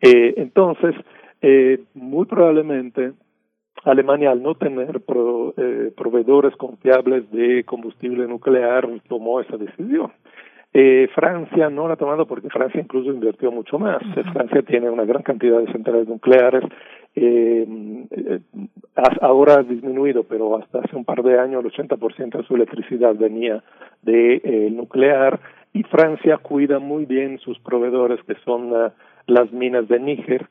Eh, 0.00 0.34
entonces, 0.36 0.94
eh, 1.40 1.80
muy 1.94 2.26
probablemente 2.26 3.12
Alemania, 3.84 4.30
al 4.30 4.42
no 4.42 4.54
tener 4.54 5.00
pro, 5.00 5.54
eh, 5.56 5.92
proveedores 5.96 6.54
confiables 6.56 7.30
de 7.32 7.64
combustible 7.64 8.26
nuclear, 8.28 8.88
tomó 9.08 9.40
esa 9.40 9.56
decisión. 9.56 10.12
Eh, 10.74 11.08
Francia 11.14 11.68
no 11.68 11.86
la 11.86 11.94
ha 11.94 11.96
tomado 11.98 12.26
porque 12.26 12.48
Francia 12.48 12.80
incluso 12.80 13.10
invirtió 13.10 13.52
mucho 13.52 13.78
más. 13.78 14.02
Uh 14.02 14.20
-huh. 14.20 14.32
Francia 14.32 14.62
tiene 14.62 14.88
una 14.88 15.04
gran 15.04 15.22
cantidad 15.22 15.58
de 15.58 15.70
centrales 15.72 16.08
nucleares. 16.08 16.64
Eh, 17.14 17.66
eh, 18.10 18.40
ahora 19.20 19.56
ha 19.56 19.62
disminuido, 19.62 20.24
pero 20.24 20.56
hasta 20.56 20.78
hace 20.78 20.96
un 20.96 21.04
par 21.04 21.22
de 21.22 21.38
años 21.38 21.62
el 21.62 21.70
80% 21.70 22.38
de 22.38 22.44
su 22.44 22.54
electricidad 22.54 23.14
venía 23.14 23.62
de 24.02 24.40
eh, 24.42 24.70
nuclear 24.70 25.38
y 25.74 25.82
Francia 25.84 26.38
cuida 26.38 26.78
muy 26.78 27.04
bien 27.06 27.38
sus 27.38 27.58
proveedores 27.58 28.20
que 28.24 28.34
son 28.44 28.72
uh, 28.72 28.90
las 29.26 29.52
minas 29.52 29.88
de 29.88 30.00
Níger 30.00 30.48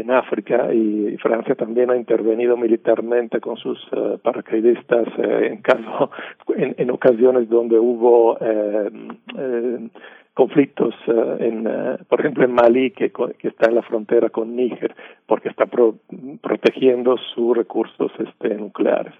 en 0.00 0.10
África 0.10 0.74
y 0.74 1.16
Francia 1.18 1.54
también 1.54 1.90
ha 1.90 1.96
intervenido 1.96 2.56
militarmente 2.56 3.40
con 3.40 3.56
sus 3.56 3.78
uh, 3.92 4.18
paracaidistas 4.18 5.06
eh, 5.18 5.48
en 5.52 5.62
caso 5.62 6.10
en, 6.56 6.74
en, 6.78 6.90
ocasiones 6.90 7.48
donde 7.48 7.78
hubo 7.78 8.36
eh, 8.40 8.90
eh, 9.38 9.88
conflictos 10.34 10.94
uh, 11.06 11.36
en 11.38 11.66
uh, 11.66 12.04
por 12.08 12.20
ejemplo 12.20 12.44
en 12.44 12.52
Mali 12.52 12.90
que, 12.90 13.10
que 13.10 13.48
está 13.48 13.68
en 13.68 13.76
la 13.76 13.82
frontera 13.82 14.28
con 14.30 14.54
Níger 14.54 14.94
porque 15.26 15.48
está 15.48 15.66
pro, 15.66 15.94
protegiendo 16.42 17.16
sus 17.34 17.56
recursos 17.56 18.12
este 18.18 18.54
nucleares. 18.56 19.14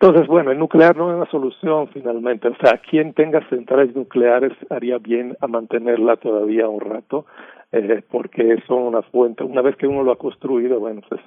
Entonces 0.00 0.26
bueno 0.28 0.52
el 0.52 0.58
nuclear 0.58 0.96
no 0.96 1.10
es 1.10 1.16
una 1.16 1.30
solución 1.30 1.88
finalmente. 1.88 2.48
O 2.48 2.56
sea 2.56 2.78
quien 2.78 3.12
tenga 3.14 3.46
centrales 3.48 3.94
nucleares 3.96 4.52
haría 4.70 4.98
bien 4.98 5.36
a 5.40 5.48
mantenerla 5.48 6.16
todavía 6.16 6.68
un 6.68 6.80
rato 6.80 7.26
eh, 7.72 8.02
porque 8.08 8.62
son 8.68 8.82
una 8.82 9.02
fuente, 9.02 9.42
una 9.42 9.60
vez 9.60 9.74
que 9.74 9.88
uno 9.88 10.04
lo 10.04 10.12
ha 10.12 10.16
construido, 10.16 10.78
bueno, 10.78 11.00
pues 11.08 11.20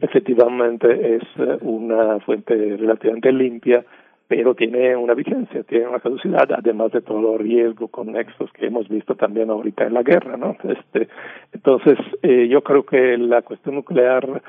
efectivamente 0.00 1.16
es 1.16 1.22
una 1.60 2.20
fuente 2.20 2.54
relativamente 2.54 3.32
limpia, 3.32 3.84
pero 4.28 4.54
tiene 4.54 4.96
una 4.96 5.14
vigencia, 5.14 5.62
tiene 5.62 5.88
una 5.88 6.00
caducidad, 6.00 6.50
además 6.52 6.92
de 6.92 7.02
todos 7.02 7.22
los 7.22 7.40
riesgos 7.40 7.90
conexos 7.90 8.50
que 8.52 8.66
hemos 8.66 8.88
visto 8.88 9.14
también 9.14 9.50
ahorita 9.50 9.84
en 9.84 9.94
la 9.94 10.02
guerra, 10.02 10.36
¿no? 10.36 10.56
Este, 10.64 11.08
entonces, 11.52 11.98
eh, 12.22 12.48
yo 12.48 12.62
creo 12.62 12.84
que 12.84 13.16
la 13.18 13.42
cuestión 13.42 13.76
nuclear 13.76 14.42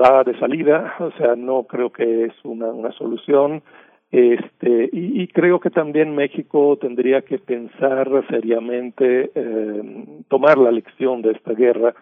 va 0.00 0.24
de 0.24 0.38
salida, 0.38 0.94
o 1.00 1.10
sea, 1.12 1.36
no 1.36 1.64
creo 1.64 1.90
que 1.90 2.24
es 2.24 2.32
una, 2.44 2.66
una 2.66 2.92
solución, 2.92 3.62
este 4.10 4.88
y, 4.90 5.26
creo 5.28 5.60
que 5.60 5.68
también 5.68 6.14
México 6.14 6.78
tendría 6.80 7.20
que 7.20 7.38
pensar 7.38 8.08
seriamente 8.30 9.30
eh, 9.34 9.82
tomar 10.28 10.56
la 10.56 10.70
lección 10.70 11.20
de 11.20 11.32
esta 11.32 11.52
guerra 11.52 11.94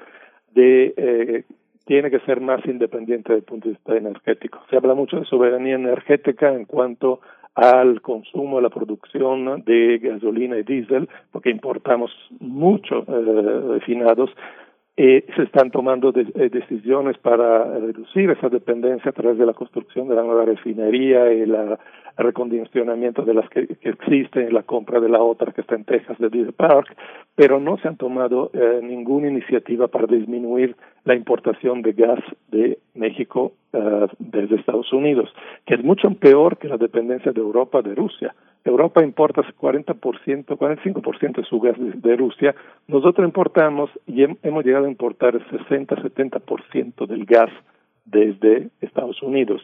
de 0.55 0.95
eh, 0.97 1.45
tiene 1.87 2.11
que 2.11 2.21
ser 2.21 2.41
más 2.41 2.65
independiente 2.67 3.33
desde 3.33 3.39
el 3.39 3.45
punto 3.45 3.69
de 3.69 3.75
vista 3.75 3.97
energético. 3.97 4.61
Se 4.69 4.77
habla 4.77 4.95
mucho 4.95 5.19
de 5.19 5.25
soberanía 5.25 5.77
energética 5.77 6.53
en 6.53 6.65
cuanto 6.65 7.21
al 7.55 8.03
consumo, 8.03 8.59
a 8.59 8.63
la 8.63 8.69
producción 8.69 9.63
de 9.65 9.99
gasolina 9.99 10.59
y 10.59 10.63
diésel, 10.63 11.09
porque 11.33 11.51
importamos 11.51 12.11
mucho 12.39 13.05
eh, 13.09 13.61
refinados, 13.79 14.31
eh, 14.99 15.25
se 15.37 15.43
están 15.45 15.71
tomando 15.71 16.11
de, 16.11 16.23
eh, 16.35 16.51
decisiones 16.51 17.17
para 17.19 17.65
reducir 17.79 18.31
esa 18.31 18.49
dependencia 18.49 19.11
a 19.11 19.15
través 19.15 19.39
de 19.39 19.47
la 19.47 19.55
construcción 19.55 20.09
de 20.09 20.17
la 20.17 20.23
nueva 20.23 20.45
refinería 20.45 21.33
y 21.33 21.43
el 21.43 21.57
recondicionamiento 22.17 23.23
de 23.23 23.35
las 23.35 23.49
que, 23.51 23.67
que 23.67 23.91
existen, 23.91 24.53
la 24.53 24.63
compra 24.63 25.01
de 25.01 25.09
la 25.09 25.23
otra 25.23 25.53
que 25.53 25.61
está 25.61 25.75
en 25.75 25.85
Texas 25.85 26.19
de 26.19 26.29
Deer 26.29 26.53
Park, 26.53 26.97
pero 27.35 27.61
no 27.61 27.77
se 27.79 27.89
han 27.89 27.97
tomado 27.97 28.51
eh, 28.55 28.81
ninguna 28.83 29.29
iniciativa 29.29 29.89
para 29.89 30.07
disminuir 30.07 30.77
la 31.05 31.15
importación 31.15 31.83
de 31.83 31.93
gas 31.93 32.21
de 32.51 32.79
México 32.95 33.53
uh, 33.73 34.07
desde 34.19 34.57
Estados 34.57 34.93
Unidos, 34.93 35.33
que 35.65 35.75
es 35.75 35.85
mucho 35.85 36.11
peor 36.11 36.57
que 36.59 36.69
la 36.69 36.79
dependencia 36.79 37.33
de 37.33 37.41
Europa 37.41 37.83
de 37.83 37.95
Rusia. 37.95 38.35
Europa 38.65 39.05
importa 39.05 39.43
40%, 39.43 39.95
45% 40.47 41.37
de 41.37 41.45
su 41.45 41.61
gas 41.61 41.77
de, 41.79 42.17
Rusia. 42.17 42.55
Nosotros 42.89 43.25
importamos 43.25 43.91
y 44.07 44.25
hem, 44.25 44.37
hemos 44.43 44.65
llegado 44.65 44.87
a 44.87 44.91
importar 44.91 45.37
el 45.37 45.47
60-70% 45.47 47.07
del 47.07 47.25
gas 47.25 47.51
desde 48.05 48.71
Estados 48.81 49.23
Unidos. 49.23 49.63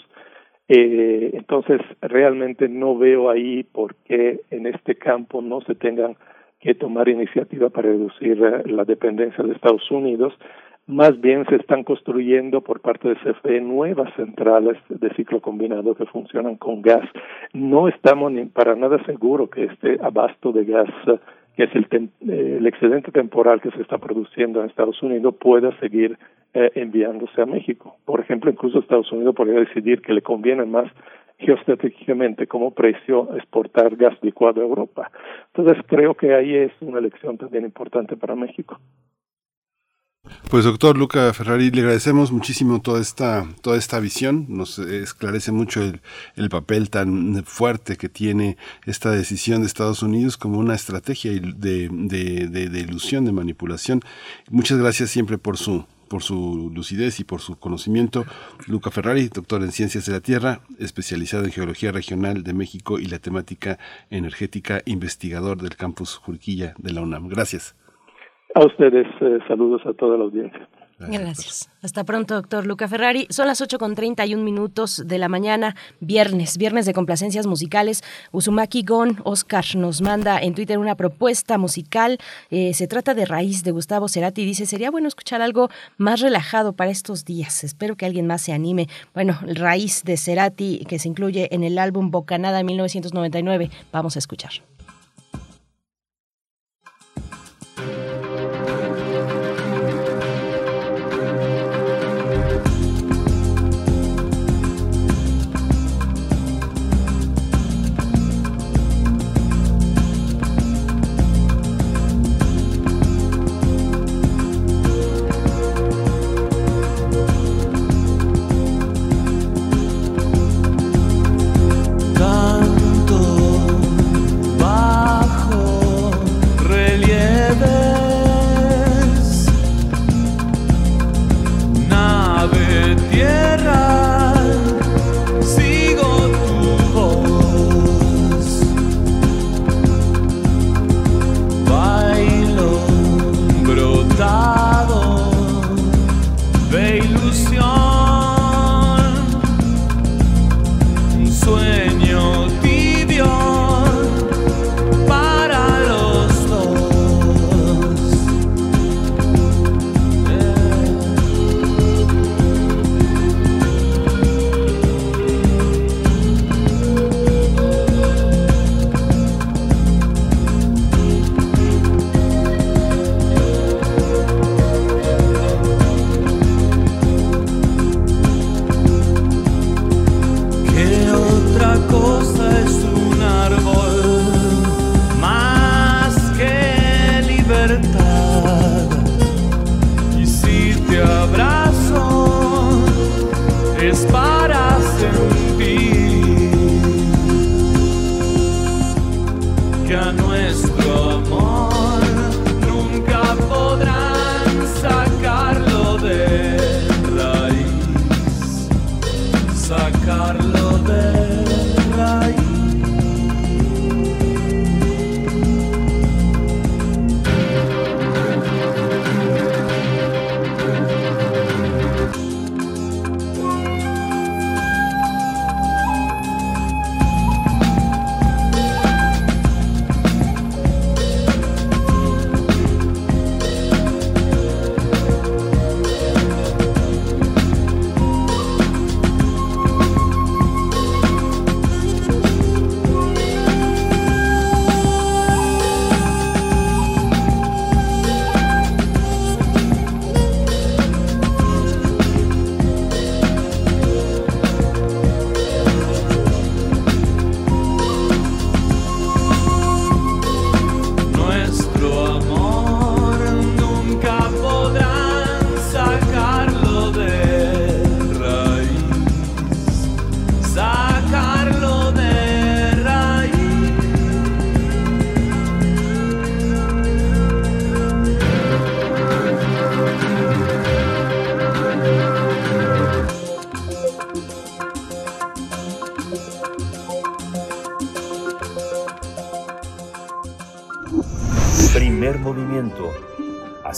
Eh, 0.69 1.31
entonces, 1.35 1.81
realmente 2.01 2.69
no 2.69 2.97
veo 2.97 3.31
ahí 3.31 3.63
por 3.63 3.95
qué 4.05 4.41
en 4.51 4.67
este 4.67 4.95
campo 4.95 5.43
no 5.43 5.61
se 5.63 5.75
tengan 5.75 6.17
que 6.61 6.75
tomar 6.75 7.09
iniciativa 7.09 7.71
para 7.71 7.89
reducir 7.89 8.41
uh, 8.41 8.63
la 8.67 8.85
dependencia 8.85 9.43
de 9.43 9.53
Estados 9.53 9.91
Unidos 9.91 10.33
más 10.87 11.21
bien 11.21 11.47
se 11.47 11.57
están 11.57 11.85
construyendo 11.85 12.61
por 12.61 12.81
parte 12.81 13.09
de 13.09 13.17
CFE 13.17 13.61
nuevas 13.61 14.13
centrales 14.15 14.77
de 14.89 15.15
ciclo 15.15 15.41
combinado 15.41 15.95
que 15.95 16.07
funcionan 16.07 16.57
con 16.57 16.83
gas. 16.83 17.09
No 17.53 17.87
estamos 17.87 18.33
ni 18.33 18.47
para 18.47 18.75
nada 18.75 19.03
seguros 19.05 19.49
que 19.51 19.65
este 19.65 19.99
abasto 20.03 20.51
de 20.51 20.65
gas, 20.65 20.91
que 21.57 21.65
es 21.65 21.75
el, 21.75 21.87
eh, 21.93 22.57
el 22.59 22.67
excedente 22.67 23.13
temporal 23.13 23.61
que 23.61 23.71
se 23.71 23.83
está 23.83 23.99
produciendo 23.99 24.61
en 24.61 24.69
Estados 24.69 25.03
Unidos, 25.03 25.35
pueda 25.39 25.79
seguir 25.81 26.19
eh, 26.55 26.71
enviándose 26.75 27.41
a 27.41 27.47
México. 27.47 27.97
Por 28.05 28.21
ejemplo, 28.21 28.51
incluso 28.51 28.79
Estados 28.79 29.11
Unidos 29.13 29.35
podría 29.35 29.61
decidir 29.61 30.03
que 30.03 30.13
le 30.13 30.23
conviene 30.23 30.65
más 30.65 30.91
geoestratégicamente 31.39 32.47
como 32.47 32.73
precio 32.73 33.35
exportar 33.37 33.97
gas 33.97 34.17
licuado 34.23 34.61
a 34.61 34.65
Europa. 34.65 35.11
Entonces 35.55 35.83
creo 35.87 36.15
que 36.15 36.35
ahí 36.35 36.55
es 36.55 36.73
una 36.81 36.99
elección 36.99 37.37
también 37.37 37.65
importante 37.65 38.17
para 38.17 38.35
México. 38.35 38.79
Pues 40.53 40.65
doctor 40.65 40.99
Luca 40.99 41.33
Ferrari, 41.33 41.71
le 41.71 41.81
agradecemos 41.81 42.31
muchísimo 42.31 42.81
toda 42.81 43.01
esta, 43.01 43.49
toda 43.63 43.79
esta 43.79 43.99
visión, 44.01 44.45
nos 44.49 44.79
esclarece 44.79 45.51
mucho 45.51 45.83
el, 45.83 46.01
el, 46.37 46.49
papel 46.49 46.91
tan 46.91 47.43
fuerte 47.45 47.97
que 47.97 48.09
tiene 48.09 48.57
esta 48.85 49.11
decisión 49.11 49.63
de 49.63 49.67
Estados 49.67 50.03
Unidos 50.03 50.37
como 50.37 50.59
una 50.59 50.75
estrategia 50.75 51.33
de, 51.33 51.89
de, 51.91 52.69
de, 52.69 52.81
ilusión, 52.81 53.25
de 53.25 53.33
manipulación. 53.33 54.03
Muchas 54.51 54.79
gracias 54.79 55.11
siempre 55.11 55.39
por 55.39 55.57
su, 55.57 55.87
por 56.09 56.23
su 56.23 56.71
lucidez 56.73 57.19
y 57.19 57.25
por 57.25 57.41
su 57.41 57.57
conocimiento. 57.57 58.25
Luca 58.67 58.91
Ferrari, 58.91 59.29
doctor 59.29 59.63
en 59.63 59.73
Ciencias 59.73 60.05
de 60.07 60.13
la 60.13 60.21
Tierra, 60.21 60.61
especializado 60.79 61.45
en 61.45 61.53
Geología 61.53 61.93
Regional 61.93 62.45
de 62.45 62.53
México 62.53 62.99
y 62.99 63.07
la 63.07 63.19
temática 63.19 63.79
energética, 64.11 64.83
investigador 64.85 65.63
del 65.63 65.77
campus 65.77 66.17
Jurquilla 66.17 66.75
de 66.79 66.93
la 66.93 67.01
UNAM. 67.01 67.29
Gracias. 67.29 67.75
A 68.55 68.65
ustedes, 68.67 69.07
eh, 69.21 69.39
saludos 69.49 69.83
a 69.87 69.93
toda 69.95 70.19
la 70.19 70.25
audiencia. 70.25 70.69
Gracias. 71.09 71.69
Hasta 71.83 72.05
pronto, 72.05 72.35
doctor 72.35 72.67
Luca 72.67 72.87
Ferrari. 72.87 73.27
Son 73.31 73.47
las 73.47 73.61
8 73.61 73.79
con 73.79 73.95
31 73.95 74.43
minutos 74.43 75.03
de 75.07 75.19
la 75.19 75.29
mañana, 75.29 75.75
viernes, 76.01 76.59
viernes 76.59 76.87
de 76.87 76.93
complacencias 76.93 77.47
musicales. 77.47 78.03
Uzumaki 78.31 78.85
Gon 78.85 79.17
Oscar 79.25 79.65
nos 79.75 80.01
manda 80.01 80.39
en 80.39 80.55
Twitter 80.55 80.79
una 80.79 80.95
propuesta 80.95 81.59
musical. 81.59 82.19
Eh, 82.51 82.75
se 82.75 82.87
trata 82.87 83.15
de 83.15 83.27
Raíz 83.27 83.65
de 83.65 83.73
Gustavo 83.73 84.07
Cerati. 84.09 84.45
Dice, 84.45 84.67
sería 84.67 84.91
bueno 84.91 85.09
escuchar 85.09 85.43
algo 85.43 85.71
más 85.97 86.21
relajado 86.21 86.73
para 86.73 86.91
estos 86.91 87.25
días. 87.25 87.65
Espero 87.65 87.97
que 87.97 88.07
alguien 88.07 88.27
más 88.27 88.43
se 88.43 88.53
anime. 88.53 88.87
Bueno, 89.13 89.39
Raíz 89.43 90.05
de 90.05 90.17
Cerati, 90.17 90.85
que 90.89 90.99
se 90.99 91.09
incluye 91.09 91.49
en 91.53 91.65
el 91.65 91.79
álbum 91.79 92.11
Bocanada 92.11 92.59
de 92.59 92.65
1999. 92.65 93.71
Vamos 93.91 94.17
a 94.17 94.19
escuchar. 94.21 94.53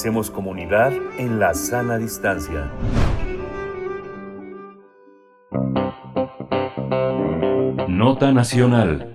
Hacemos 0.04 0.30
comunidad 0.30 0.92
en 1.16 1.40
la 1.40 1.54
sana 1.54 1.96
distancia. 1.96 2.70
Nota 7.88 8.30
Nacional. 8.30 9.10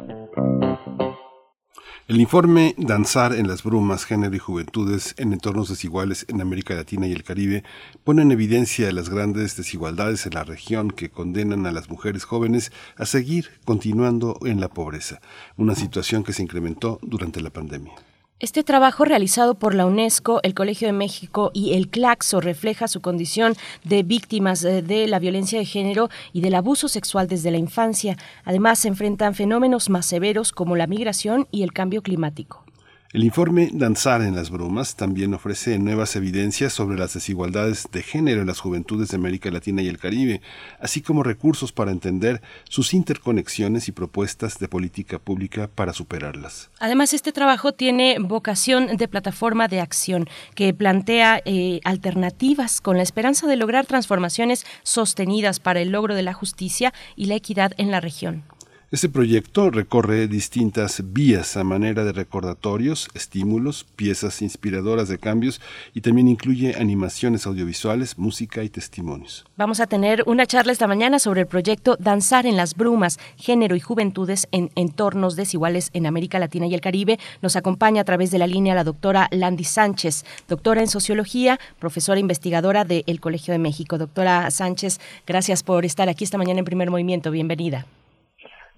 El 2.07 2.20
informe 2.20 2.74
Danzar 2.80 3.34
en 3.34 3.48
las 3.48 3.61
brumas, 3.61 4.03
género 4.06 4.36
y 4.36 4.40
juventudes 4.40 5.14
en 5.20 5.32
entornos 5.32 5.70
desiguales 5.70 6.26
en 6.28 6.41
América 6.41 6.74
Latina 6.74 7.06
y 7.06 7.11
el 7.11 7.24
Caribe 7.24 7.64
pone 8.03 8.24
en 8.24 8.32
evidencia 8.32 8.91
las 8.91 9.10
grandes 9.10 9.56
desigualdades 9.56 10.26
en 10.26 10.34
la 10.34 10.44
región 10.44 10.90
que 10.90 11.11
condenan 11.11 11.68
a 11.68 11.72
las 11.72 11.91
mujeres 11.91 12.24
jóvenes 12.24 12.72
a 12.98 13.06
seguir 13.06 13.52
continuando 13.64 14.40
en 14.44 14.60
la 14.60 14.70
pobreza, 14.70 15.22
una 15.56 15.76
situación 15.76 16.24
que 16.24 16.34
se 16.34 16.41
incrementó 16.41 16.98
durante 17.03 17.41
la 17.41 17.52
pandemia. 17.52 17.94
Este 18.41 18.64
trabajo 18.64 19.03
realizado 19.03 19.56
por 19.56 19.76
la 19.76 19.86
UNESCO, 19.86 20.40
el 20.44 20.53
Colegio 20.53 20.88
de 20.88 20.94
México 20.94 21.52
y 21.53 21.74
el 21.74 21.90
Claxo 21.90 22.40
refleja 22.40 22.88
su 22.88 23.02
condición 23.02 23.53
de 23.84 24.02
víctimas 24.02 24.64
eh, 24.64 24.82
de 24.82 25.07
la 25.07 25.20
violencia 25.20 25.60
de 25.60 25.66
género 25.66 26.10
y 26.32 26.40
del 26.40 26.56
abuso 26.56 26.88
sexual 26.88 27.28
desde 27.28 27.52
la 27.52 27.57
infancia. 27.57 28.16
Además, 28.45 28.80
se 28.80 28.88
enfrentan 28.88 29.36
fenómenos 29.36 29.90
más 29.90 30.06
severos 30.06 30.53
como 30.53 30.78
la 30.78 30.88
migración 30.88 31.49
y 31.52 31.64
el 31.64 31.74
cambio 31.74 32.02
climático. 32.02 32.64
El 33.11 33.23
informe 33.23 33.69
Danzar 33.73 34.22
en 34.22 34.36
las 34.36 34.52
Brumas 34.52 34.95
también 34.95 35.34
ofrece 35.34 35.80
nuevas 35.80 36.15
evidencias 36.15 36.73
sobre 36.73 36.95
las 36.95 37.15
desigualdades 37.15 37.88
de 37.91 38.03
género 38.03 38.41
en 38.41 38.45
las 38.45 38.60
juventudes 38.60 39.10
de 39.10 39.15
América 39.15 39.49
Latina 39.49 39.81
y 39.81 39.88
el 39.88 39.98
Caribe, 39.98 40.41
así 40.80 41.02
como 41.02 41.23
recursos 41.23 41.72
para 41.72 41.90
entender 41.90 42.40
sus 42.65 42.94
interconexiones 42.94 43.88
y 43.88 43.94
propuestas 43.94 44.60
de 44.60 44.68
política 44.68 45.18
pública 45.18 45.68
para 45.73 45.91
superarlas. 45.91 46.69
Además, 46.77 47.14
este 47.14 47.31
trabajo 47.31 47.72
tiene 47.72 48.19
vocación 48.19 48.95
de 48.95 49.07
plataforma 49.07 49.68
de 49.68 49.81
acción 49.81 50.30
que 50.53 50.72
plantea 50.76 51.41
eh, 51.45 51.80
alternativas 51.86 52.80
con 52.80 52.98
la 52.98 53.02
esperanza 53.02 53.48
de 53.48 53.56
lograr 53.56 53.88
transformaciones 53.88 54.68
sostenidas 54.84 55.60
para 55.60 55.81
el 55.81 55.90
logro 55.90 56.14
de 56.14 56.22
la 56.22 56.34
justicia 56.34 56.94
y 57.15 57.26
la 57.26 57.34
equidad 57.34 57.72
en 57.77 57.90
la 57.90 58.02
región. 58.02 58.44
Este 58.91 59.07
proyecto 59.07 59.70
recorre 59.70 60.28
distintas 60.28 61.14
vías 61.14 61.56
a 61.57 61.64
manera 61.64 62.03
de 62.03 62.11
recordatorios, 62.11 63.07
estímulos, 63.14 63.86
piezas 63.95 64.41
inspiradoras 64.41 65.07
de 65.10 65.20
cambios 65.20 65.61
y 65.94 66.02
también 66.02 66.28
incluye 66.28 66.74
animaciones 66.76 67.45
audiovisuales, 67.45 68.18
música 68.18 68.64
y 68.64 68.70
testimonios. 68.70 69.45
Vamos 69.57 69.80
a 69.80 69.86
tener 69.86 70.24
una 70.26 70.48
charla 70.48 70.72
esta 70.72 70.88
mañana 70.88 71.20
sobre 71.20 71.41
el 71.41 71.45
proyecto 71.45 71.98
Danzar 71.99 72.48
en 72.48 72.57
las 72.57 72.74
Brumas, 72.74 73.20
Género 73.38 73.76
y 73.76 73.80
Juventudes 73.80 74.48
en 74.52 74.72
Entornos 74.74 75.36
Desiguales 75.36 75.91
en 75.94 76.07
América 76.07 76.40
Latina 76.40 76.66
y 76.66 76.74
el 76.74 76.82
Caribe. 76.82 77.20
Nos 77.44 77.56
acompaña 77.56 78.02
a 78.02 78.06
través 78.06 78.32
de 78.32 78.40
la 78.40 78.48
línea 78.48 78.74
la 78.74 78.84
doctora 78.84 79.28
Landy 79.30 79.66
Sánchez, 79.66 80.26
doctora 80.48 80.82
en 80.82 80.88
Sociología, 80.88 81.60
profesora 81.78 82.20
investigadora 82.20 82.86
del 82.86 83.20
Colegio 83.20 83.52
de 83.52 83.60
México. 83.60 83.99
Doctora 83.99 84.49
Sánchez, 84.49 84.99
gracias 85.28 85.61
por 85.61 85.86
estar 85.86 86.10
aquí 86.10 86.24
esta 86.24 86.40
mañana 86.40 86.57
en 86.57 86.66
Primer 86.66 86.90
Movimiento. 86.90 87.30
Bienvenida. 87.30 87.86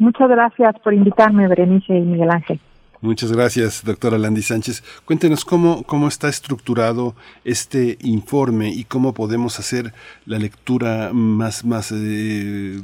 Muchas 0.02 0.30
gracias 0.30 0.80
por 0.80 0.96
invitarme, 0.96 1.48
Berenice 1.48 1.96
y 1.96 2.02
Miguel 2.02 2.32
Ángel. 2.32 2.60
Muchas 3.02 3.32
gracias, 3.32 3.84
doctora 3.86 4.18
Landy 4.18 4.42
Sánchez. 4.42 4.84
Cuéntenos 5.06 5.46
cómo, 5.46 5.84
cómo 5.84 6.08
está 6.08 6.28
estructurado 6.28 7.14
este 7.46 8.00
informe 8.02 8.70
y 8.70 8.84
cómo 8.86 9.14
podemos 9.14 9.60
hacer 9.60 9.94
la 10.26 10.40
lectura 10.40 11.12
más, 11.14 11.64
más 11.66 11.92
eh, 11.96 12.82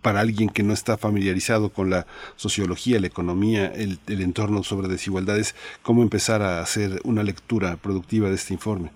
para 0.00 0.20
alguien 0.20 0.48
que 0.48 0.62
no 0.62 0.72
está 0.72 0.96
familiarizado 0.96 1.68
con 1.68 1.90
la 1.90 2.06
sociología, 2.36 2.98
la 2.98 3.08
economía, 3.08 3.66
el, 3.66 3.98
el 4.06 4.22
entorno 4.22 4.62
sobre 4.62 4.88
desigualdades, 4.88 5.54
cómo 5.82 6.02
empezar 6.02 6.40
a 6.40 6.62
hacer 6.62 6.98
una 7.04 7.22
lectura 7.22 7.76
productiva 7.76 8.30
de 8.30 8.36
este 8.36 8.54
informe. 8.54 8.90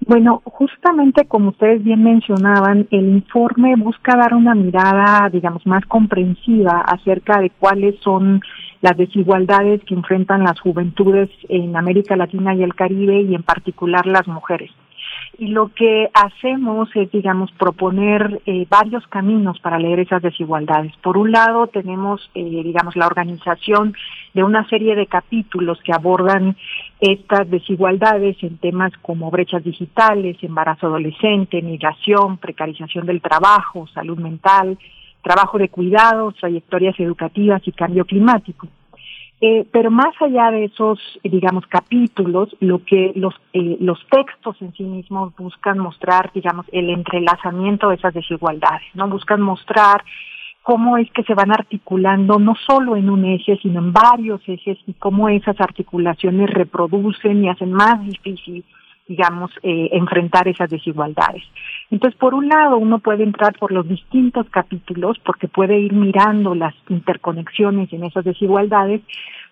Bueno, 0.00 0.42
justamente 0.44 1.24
como 1.26 1.50
ustedes 1.50 1.82
bien 1.82 2.02
mencionaban, 2.04 2.86
el 2.90 3.08
informe 3.08 3.74
busca 3.76 4.16
dar 4.16 4.34
una 4.34 4.54
mirada, 4.54 5.28
digamos, 5.30 5.66
más 5.66 5.84
comprensiva 5.86 6.82
acerca 6.82 7.40
de 7.40 7.50
cuáles 7.50 7.98
son 8.00 8.42
las 8.82 8.96
desigualdades 8.96 9.82
que 9.84 9.94
enfrentan 9.94 10.44
las 10.44 10.60
juventudes 10.60 11.30
en 11.48 11.76
América 11.76 12.14
Latina 12.14 12.54
y 12.54 12.62
el 12.62 12.74
Caribe 12.74 13.22
y 13.22 13.34
en 13.34 13.42
particular 13.42 14.06
las 14.06 14.28
mujeres. 14.28 14.70
Y 15.38 15.48
lo 15.48 15.68
que 15.68 16.08
hacemos 16.14 16.88
es, 16.94 17.10
digamos, 17.10 17.50
proponer 17.52 18.40
eh, 18.46 18.66
varios 18.70 19.06
caminos 19.08 19.58
para 19.60 19.78
leer 19.78 20.00
esas 20.00 20.22
desigualdades. 20.22 20.92
Por 21.02 21.18
un 21.18 21.30
lado, 21.32 21.66
tenemos, 21.66 22.30
eh, 22.34 22.62
digamos, 22.64 22.96
la 22.96 23.06
organización 23.06 23.94
de 24.34 24.44
una 24.44 24.66
serie 24.68 24.94
de 24.94 25.06
capítulos 25.06 25.78
que 25.82 25.92
abordan 25.92 26.56
estas 27.00 27.50
desigualdades 27.50 28.36
en 28.42 28.58
temas 28.58 28.92
como 29.02 29.30
brechas 29.30 29.62
digitales, 29.62 30.36
embarazo 30.42 30.86
adolescente, 30.86 31.60
migración, 31.60 32.38
precarización 32.38 33.06
del 33.06 33.20
trabajo, 33.20 33.86
salud 33.88 34.18
mental, 34.18 34.78
trabajo 35.22 35.58
de 35.58 35.68
cuidados, 35.68 36.34
trayectorias 36.36 36.98
educativas 36.98 37.60
y 37.66 37.72
cambio 37.72 38.04
climático. 38.04 38.68
Eh, 39.38 39.66
pero 39.70 39.90
más 39.90 40.14
allá 40.20 40.50
de 40.50 40.64
esos, 40.64 40.98
eh, 41.22 41.28
digamos, 41.28 41.66
capítulos, 41.66 42.56
lo 42.60 42.82
que 42.84 43.12
los, 43.16 43.34
eh, 43.52 43.76
los 43.80 43.98
textos 44.08 44.56
en 44.62 44.72
sí 44.72 44.84
mismos 44.84 45.36
buscan 45.36 45.78
mostrar, 45.78 46.30
digamos, 46.32 46.64
el 46.72 46.88
entrelazamiento 46.88 47.90
de 47.90 47.96
esas 47.96 48.14
desigualdades, 48.14 48.88
¿no? 48.94 49.08
Buscan 49.08 49.42
mostrar 49.42 50.02
cómo 50.66 50.98
es 50.98 51.08
que 51.12 51.22
se 51.22 51.34
van 51.34 51.52
articulando 51.52 52.40
no 52.40 52.56
solo 52.56 52.96
en 52.96 53.08
un 53.08 53.24
eje, 53.24 53.56
sino 53.62 53.78
en 53.78 53.92
varios 53.92 54.40
ejes 54.48 54.76
y 54.88 54.94
cómo 54.94 55.28
esas 55.28 55.60
articulaciones 55.60 56.50
reproducen 56.50 57.44
y 57.44 57.48
hacen 57.48 57.72
más 57.72 58.04
difícil 58.04 58.64
digamos, 59.08 59.52
eh, 59.62 59.90
enfrentar 59.92 60.48
esas 60.48 60.68
desigualdades. 60.68 61.44
Entonces, 61.92 62.18
por 62.18 62.34
un 62.34 62.48
lado, 62.48 62.76
uno 62.76 62.98
puede 62.98 63.22
entrar 63.22 63.56
por 63.56 63.70
los 63.70 63.86
distintos 63.86 64.48
capítulos 64.50 65.16
porque 65.24 65.46
puede 65.46 65.78
ir 65.78 65.92
mirando 65.92 66.56
las 66.56 66.74
interconexiones 66.88 67.92
en 67.92 68.02
esas 68.02 68.24
desigualdades, 68.24 69.02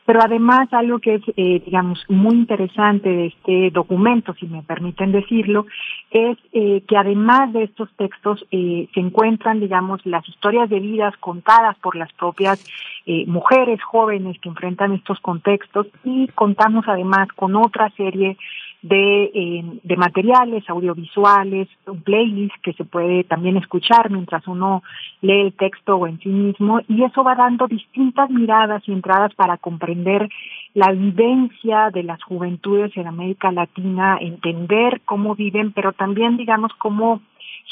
Pero 0.06 0.20
además 0.22 0.68
algo 0.72 0.98
que 0.98 1.14
es, 1.14 1.22
eh, 1.36 1.62
digamos, 1.64 2.04
muy 2.08 2.34
interesante 2.34 3.08
de 3.08 3.26
este 3.26 3.70
documento, 3.70 4.34
si 4.34 4.46
me 4.46 4.62
permiten 4.62 5.12
decirlo, 5.12 5.66
es 6.10 6.36
eh, 6.52 6.82
que 6.86 6.96
además 6.96 7.52
de 7.52 7.64
estos 7.64 7.90
textos 7.96 8.44
eh, 8.50 8.88
se 8.92 9.00
encuentran, 9.00 9.60
digamos, 9.60 10.04
las 10.04 10.28
historias 10.28 10.68
de 10.68 10.80
vidas 10.80 11.16
contadas 11.18 11.76
por 11.78 11.96
las 11.96 12.12
propias 12.12 12.64
eh, 13.06 13.24
mujeres 13.26 13.82
jóvenes 13.82 14.38
que 14.40 14.48
enfrentan 14.48 14.92
estos 14.92 15.20
contextos 15.20 15.86
y 16.04 16.28
contamos 16.28 16.84
además 16.88 17.28
con 17.34 17.56
otra 17.56 17.90
serie 17.96 18.36
de, 18.84 19.30
eh, 19.34 19.64
de 19.82 19.96
materiales 19.96 20.68
audiovisuales, 20.68 21.68
un 21.86 22.02
playlist 22.02 22.54
que 22.62 22.74
se 22.74 22.84
puede 22.84 23.24
también 23.24 23.56
escuchar 23.56 24.10
mientras 24.10 24.46
uno 24.46 24.82
lee 25.22 25.40
el 25.40 25.54
texto 25.54 25.96
o 25.96 26.06
en 26.06 26.20
sí 26.20 26.28
mismo, 26.28 26.80
y 26.86 27.02
eso 27.02 27.24
va 27.24 27.34
dando 27.34 27.66
distintas 27.66 28.28
miradas 28.28 28.86
y 28.86 28.92
entradas 28.92 29.34
para 29.34 29.56
comprender 29.56 30.28
la 30.74 30.92
vivencia 30.92 31.88
de 31.94 32.02
las 32.02 32.22
juventudes 32.22 32.94
en 32.98 33.06
América 33.06 33.50
Latina, 33.50 34.18
entender 34.20 35.00
cómo 35.06 35.34
viven, 35.34 35.72
pero 35.72 35.94
también, 35.94 36.36
digamos, 36.36 36.70
cómo 36.74 37.22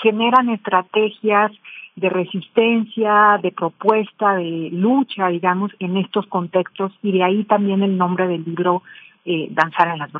generan 0.02 0.48
estrategias 0.48 1.52
de 1.94 2.08
resistencia, 2.08 3.38
de 3.42 3.52
propuesta, 3.52 4.36
de 4.36 4.70
lucha, 4.72 5.28
digamos, 5.28 5.72
en 5.78 5.98
estos 5.98 6.26
contextos, 6.28 6.90
y 7.02 7.12
de 7.12 7.22
ahí 7.22 7.44
también 7.44 7.82
el 7.82 7.98
nombre 7.98 8.26
del 8.28 8.44
libro 8.44 8.82
eh, 9.26 9.48
Danzar 9.50 9.88
en 9.88 9.98
las 9.98 10.10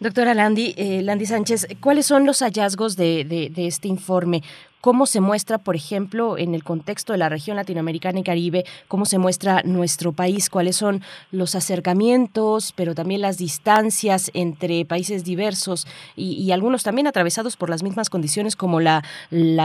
Doctora 0.00 0.34
Landy, 0.34 0.74
eh, 0.76 1.26
Sánchez, 1.26 1.66
¿cuáles 1.80 2.06
son 2.06 2.26
los 2.26 2.40
hallazgos 2.40 2.96
de, 2.96 3.52
este 3.56 3.88
informe? 3.88 4.42
¿Cómo 4.80 5.06
se 5.06 5.20
muestra, 5.20 5.58
por 5.58 5.74
ejemplo, 5.74 6.38
en 6.38 6.54
el 6.54 6.62
contexto 6.62 7.12
de 7.12 7.18
la 7.18 7.28
región 7.28 7.56
latinoamericana 7.56 8.20
y 8.20 8.22
Caribe, 8.22 8.64
cómo 8.86 9.04
se 9.04 9.18
muestra 9.18 9.62
nuestro 9.64 10.12
país? 10.12 10.48
¿Cuáles 10.48 10.76
son 10.76 11.02
los 11.32 11.56
acercamientos, 11.56 12.72
pero 12.76 12.94
también 12.94 13.20
las 13.20 13.36
distancias 13.36 14.30
entre 14.32 14.84
países 14.84 15.24
diversos 15.24 15.88
y, 16.14 16.52
algunos 16.52 16.84
también 16.84 17.08
atravesados 17.08 17.56
por 17.56 17.68
las 17.68 17.82
mismas 17.82 18.10
condiciones 18.10 18.54
como 18.54 18.78
la, 18.78 19.02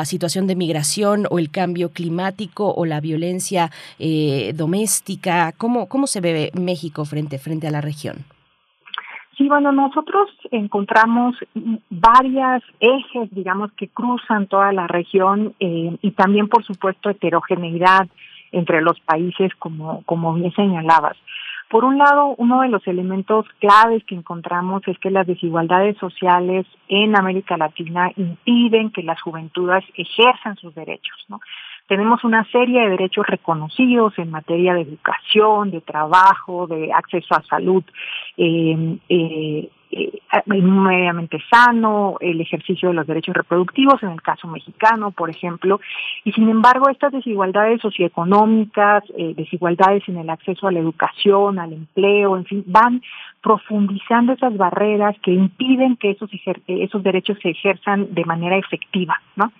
situación 0.05 0.47
de 0.47 0.55
migración 0.55 1.27
o 1.29 1.37
el 1.37 1.51
cambio 1.51 1.89
climático 1.89 2.73
o 2.73 2.85
la 2.85 2.99
violencia 2.99 3.69
eh, 3.99 4.53
doméstica? 4.55 5.53
¿Cómo, 5.55 5.85
¿Cómo 5.85 6.07
se 6.07 6.19
ve 6.19 6.51
México 6.55 7.05
frente 7.05 7.37
a 7.67 7.71
la 7.71 7.81
región? 7.81 8.25
Sí, 9.41 9.49
bueno, 9.49 9.71
nosotros 9.71 10.29
encontramos 10.51 11.35
varias 11.89 12.61
ejes, 12.79 13.27
digamos, 13.31 13.71
que 13.71 13.87
cruzan 13.87 14.45
toda 14.45 14.71
la 14.71 14.85
región 14.85 15.55
eh, 15.59 15.97
y 15.99 16.11
también, 16.11 16.47
por 16.47 16.63
supuesto, 16.63 17.09
heterogeneidad 17.09 18.07
entre 18.51 18.81
los 18.81 18.99
países, 18.99 19.51
como, 19.57 20.03
como 20.03 20.35
bien 20.35 20.53
señalabas. 20.53 21.17
Por 21.71 21.85
un 21.85 21.97
lado, 21.97 22.35
uno 22.37 22.61
de 22.61 22.67
los 22.67 22.85
elementos 22.85 23.47
claves 23.57 24.03
que 24.03 24.13
encontramos 24.13 24.83
es 24.87 24.99
que 24.99 25.09
las 25.09 25.25
desigualdades 25.25 25.97
sociales 25.97 26.67
en 26.87 27.17
América 27.17 27.57
Latina 27.57 28.11
impiden 28.15 28.91
que 28.91 29.01
las 29.01 29.19
juventudes 29.23 29.83
ejerzan 29.95 30.55
sus 30.57 30.75
derechos, 30.75 31.17
¿no? 31.29 31.39
Tenemos 31.91 32.23
una 32.23 32.45
serie 32.53 32.83
de 32.83 32.91
derechos 32.91 33.27
reconocidos 33.27 34.17
en 34.17 34.31
materia 34.31 34.73
de 34.73 34.83
educación, 34.83 35.71
de 35.71 35.81
trabajo, 35.81 36.65
de 36.65 36.89
acceso 36.93 37.35
a 37.35 37.43
salud 37.43 37.83
eh, 38.37 38.97
eh, 39.09 39.69
eh, 39.91 40.21
mediamente 40.61 41.37
sano, 41.49 42.15
el 42.21 42.39
ejercicio 42.39 42.87
de 42.87 42.95
los 42.95 43.05
derechos 43.05 43.35
reproductivos, 43.35 44.01
en 44.03 44.11
el 44.11 44.21
caso 44.21 44.47
mexicano, 44.47 45.11
por 45.11 45.29
ejemplo, 45.29 45.81
y 46.23 46.31
sin 46.31 46.47
embargo 46.47 46.89
estas 46.89 47.11
desigualdades 47.11 47.81
socioeconómicas, 47.81 49.03
eh, 49.17 49.33
desigualdades 49.35 50.07
en 50.07 50.17
el 50.17 50.29
acceso 50.29 50.67
a 50.67 50.71
la 50.71 50.79
educación, 50.79 51.59
al 51.59 51.73
empleo, 51.73 52.37
en 52.37 52.45
fin, 52.45 52.63
van 52.67 53.01
profundizando 53.41 54.33
esas 54.33 54.55
barreras 54.55 55.15
que 55.21 55.31
impiden 55.31 55.97
que 55.97 56.11
esos, 56.11 56.29
ejer- 56.31 56.61
esos 56.67 57.01
derechos 57.01 57.37
se 57.41 57.49
ejerzan 57.49 58.13
de 58.13 58.23
manera 58.25 58.55
efectiva, 58.57 59.19
¿no? 59.35 59.51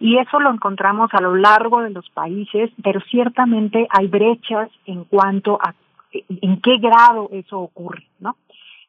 Y 0.00 0.18
eso 0.18 0.38
lo 0.40 0.50
encontramos 0.50 1.08
a 1.14 1.20
lo 1.20 1.34
largo 1.36 1.80
de 1.82 1.90
los 1.90 2.08
países, 2.10 2.70
pero 2.82 3.00
ciertamente 3.02 3.86
hay 3.90 4.08
brechas 4.08 4.68
en 4.86 5.04
cuanto 5.04 5.58
a 5.62 5.74
en 6.12 6.60
qué 6.60 6.76
grado 6.76 7.30
eso 7.32 7.58
ocurre, 7.58 8.04
¿no? 8.20 8.36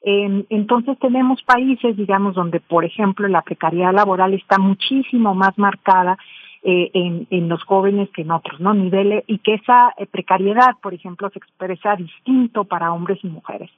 Eh, 0.05 0.43
entonces 0.49 0.99
tenemos 0.99 1.41
países, 1.43 1.95
digamos, 1.95 2.35
donde, 2.35 2.59
por 2.59 2.83
ejemplo, 2.83 3.25
la 3.29 3.41
precariedad 3.41 3.93
laboral 3.93 4.33
está 4.33 4.57
muchísimo 4.57 5.33
más 5.33 5.57
marcada 5.57 6.17
eh, 6.63 6.91
en, 6.93 7.25
en 7.29 7.47
los 7.47 7.63
jóvenes 7.63 8.09
que 8.09 8.23
en 8.23 8.31
otros, 8.31 8.59
¿no? 8.59 8.73
Niveles, 8.73 9.23
y 9.27 9.37
que 9.37 9.53
esa 9.53 9.93
eh, 9.97 10.05
precariedad, 10.05 10.75
por 10.81 10.93
ejemplo, 10.93 11.29
se 11.29 11.39
expresa 11.39 11.95
distinto 11.95 12.65
para 12.65 12.91
hombres 12.91 13.19
y 13.23 13.27
mujeres. 13.27 13.69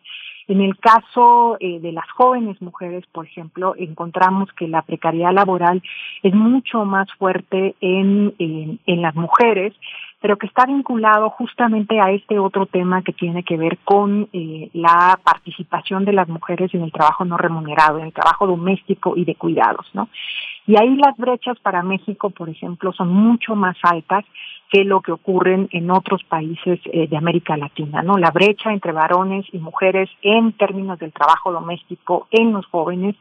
En 0.47 0.61
el 0.61 0.77
caso 0.77 1.57
eh, 1.59 1.79
de 1.79 1.91
las 1.91 2.09
jóvenes 2.11 2.61
mujeres, 2.61 3.03
por 3.11 3.25
ejemplo, 3.25 3.73
encontramos 3.77 4.49
que 4.53 4.67
la 4.67 4.83
precariedad 4.83 5.33
laboral 5.33 5.81
es 6.21 6.33
mucho 6.33 6.85
más 6.85 7.07
fuerte 7.17 7.75
en, 7.81 8.33
en, 8.37 8.79
en 8.85 9.01
las 9.01 9.15
mujeres, 9.15 9.73
pero 10.21 10.37
que 10.37 10.47
está 10.47 10.65
vinculado 10.65 11.29
justamente 11.29 11.99
a 11.99 12.11
este 12.11 12.39
otro 12.39 12.65
tema 12.65 13.03
que 13.03 13.13
tiene 13.13 13.43
que 13.43 13.57
ver 13.57 13.77
con 13.79 14.27
eh, 14.33 14.69
la 14.73 15.19
participación 15.23 16.05
de 16.05 16.13
las 16.13 16.27
mujeres 16.27 16.73
en 16.73 16.81
el 16.81 16.91
trabajo 16.91 17.25
no 17.25 17.37
remunerado, 17.37 17.99
en 17.99 18.05
el 18.05 18.13
trabajo 18.13 18.47
doméstico 18.47 19.15
y 19.15 19.25
de 19.25 19.35
cuidados, 19.35 19.87
¿no? 19.93 20.09
Y 20.67 20.77
ahí 20.79 20.95
las 20.95 21.15
brechas 21.17 21.59
para 21.59 21.83
México, 21.83 22.31
por 22.31 22.49
ejemplo, 22.49 22.91
son 22.93 23.09
mucho 23.09 23.55
más 23.55 23.77
altas 23.83 24.25
que 24.71 24.83
lo 24.83 25.01
que 25.01 25.11
ocurren 25.11 25.69
en 25.71 25.91
otros 25.91 26.23
países 26.23 26.79
eh, 26.85 27.07
de 27.07 27.17
América 27.17 27.55
Latina, 27.55 28.01
¿no? 28.01 28.17
La 28.17 28.31
brecha 28.31 28.73
entre 28.73 28.91
varones 28.91 29.45
y 29.51 29.59
mujeres 29.59 30.09
en 30.21 30.53
términos 30.53 30.97
del 30.97 31.13
trabajo 31.13 31.51
doméstico 31.51 32.27
en 32.31 32.51
los 32.51 32.65
jóvenes 32.67 33.15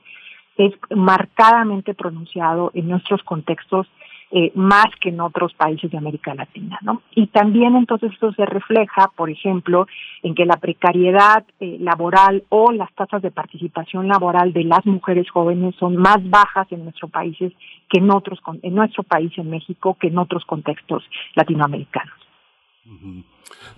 es 0.57 0.73
marcadamente 0.91 1.95
pronunciado 1.95 2.71
en 2.75 2.89
nuestros 2.89 3.23
contextos 3.25 3.87
eh, 4.31 4.51
más 4.55 4.87
que 5.01 5.11
en 5.11 5.21
otros 5.21 5.53
países 5.55 5.91
de 5.91 5.99
América 5.99 6.35
Latina, 6.35 6.79
¿no? 6.83 7.03
Y 7.15 7.29
también 7.29 7.77
entonces 7.77 8.13
esto 8.13 8.33
se 8.33 8.47
refleja, 8.47 9.11
por 9.17 9.31
ejemplo, 9.31 9.87
en 10.23 10.35
que 10.35 10.45
la 10.45 10.57
precariedad 10.57 11.45
eh, 11.61 11.77
laboral 11.81 12.43
o 12.49 12.73
las 12.73 12.93
tasas 12.95 13.23
de 13.23 13.31
participación 13.31 14.09
laboral 14.09 14.53
de 14.53 14.65
las 14.65 14.85
mujeres 14.87 15.31
jóvenes 15.31 15.75
son 15.77 15.97
más 15.97 16.19
bajas 16.29 16.67
en 16.73 16.85
nuestros 16.85 17.11
países 17.11 17.53
que 17.89 17.99
en 18.01 18.11
otros, 18.11 18.41
en 18.63 18.75
nuestro 18.75 19.03
país, 19.03 19.33
en 19.37 19.51
México, 19.51 19.97
que 20.01 20.09
en 20.09 20.19
otros 20.19 20.45
contextos 20.45 21.05
latinoamericanos. 21.35 22.15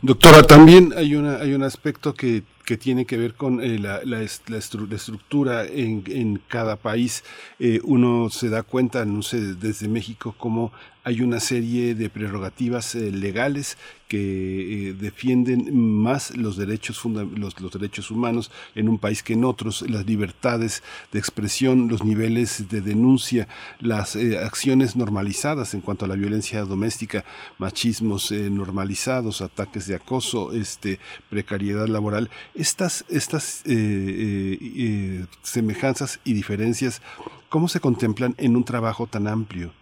Doctora, 0.03 0.43
también 0.43 0.93
hay 0.97 1.15
una 1.17 1.37
hay 1.37 1.55
un 1.55 1.63
aspecto 1.63 2.15
que, 2.15 2.43
que 2.65 2.77
tiene 2.77 3.07
que 3.07 3.17
ver 3.17 3.35
con 3.35 3.63
eh, 3.63 3.79
la, 3.79 4.01
la, 4.05 4.23
est- 4.23 4.49
la 4.51 4.59
estru- 4.59 4.89
la 4.89 4.97
estructura 4.97 5.65
en, 5.65 6.05
en 6.07 6.41
cada 6.49 6.77
país. 6.77 7.25
Eh, 7.59 7.81
uno 7.83 8.29
se 8.31 8.49
da 8.51 8.63
cuenta, 8.63 9.05
no 9.05 9.23
sé, 9.23 9.55
desde 9.55 9.89
México, 9.89 10.35
cómo 10.37 10.71
hay 11.03 11.21
una 11.23 11.39
serie 11.39 11.95
de 11.95 12.11
prerrogativas 12.11 12.95
eh, 12.97 13.13
legales 13.13 13.79
que 14.09 14.95
defienden 15.01 15.77
más 15.77 16.37
los 16.37 16.57
derechos 16.57 17.01
los, 17.05 17.61
los 17.61 17.73
derechos 17.73 18.11
humanos 18.13 18.53
en 18.77 18.89
un 18.89 18.99
país 18.99 19.23
que 19.25 19.33
en 19.33 19.45
otros, 19.45 19.83
las 19.89 20.07
libertades 20.07 20.83
de 21.13 21.19
expresión, 21.19 21.89
los 21.89 22.05
niveles 22.05 22.69
de 22.69 22.81
denuncia, 22.83 23.49
las 23.81 24.15
acciones 24.17 24.95
normalizadas 24.95 25.75
en 25.75 25.81
cuanto 25.81 26.05
a 26.05 26.09
la 26.09 26.15
violencia 26.15 26.63
doméstica, 26.65 27.25
machismos 27.59 28.31
normalizados, 28.31 29.43
ataques 29.57 29.87
de 29.87 29.97
acoso, 29.97 30.53
este, 30.53 30.99
precariedad 31.31 31.87
laboral. 31.89 32.29
Estas, 32.55 33.05
estas 33.09 33.65
eh, 33.67 33.73
eh, 33.73 34.59
eh, 34.61 35.27
semejanzas 35.43 36.21
y 36.25 36.35
diferencias, 36.35 37.03
¿cómo 37.49 37.69
se 37.69 37.81
contemplan 37.81 38.35
en 38.39 38.57
un 38.57 38.65
trabajo 38.65 39.07
tan 39.07 39.27
amplio? 39.27 39.73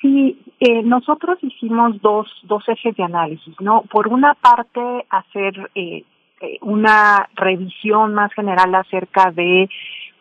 Sí, 0.00 0.38
eh, 0.60 0.82
nosotros 0.82 1.38
hicimos 1.42 2.00
dos, 2.00 2.28
dos 2.44 2.66
ejes 2.68 2.96
de 2.96 3.02
análisis, 3.02 3.54
¿no? 3.60 3.82
Por 3.82 4.08
una 4.08 4.34
parte, 4.34 4.80
hacer 5.10 5.70
eh, 5.74 6.04
eh, 6.40 6.58
una 6.60 7.28
revisión 7.34 8.14
más 8.14 8.32
general 8.32 8.74
acerca 8.74 9.30
de 9.32 9.68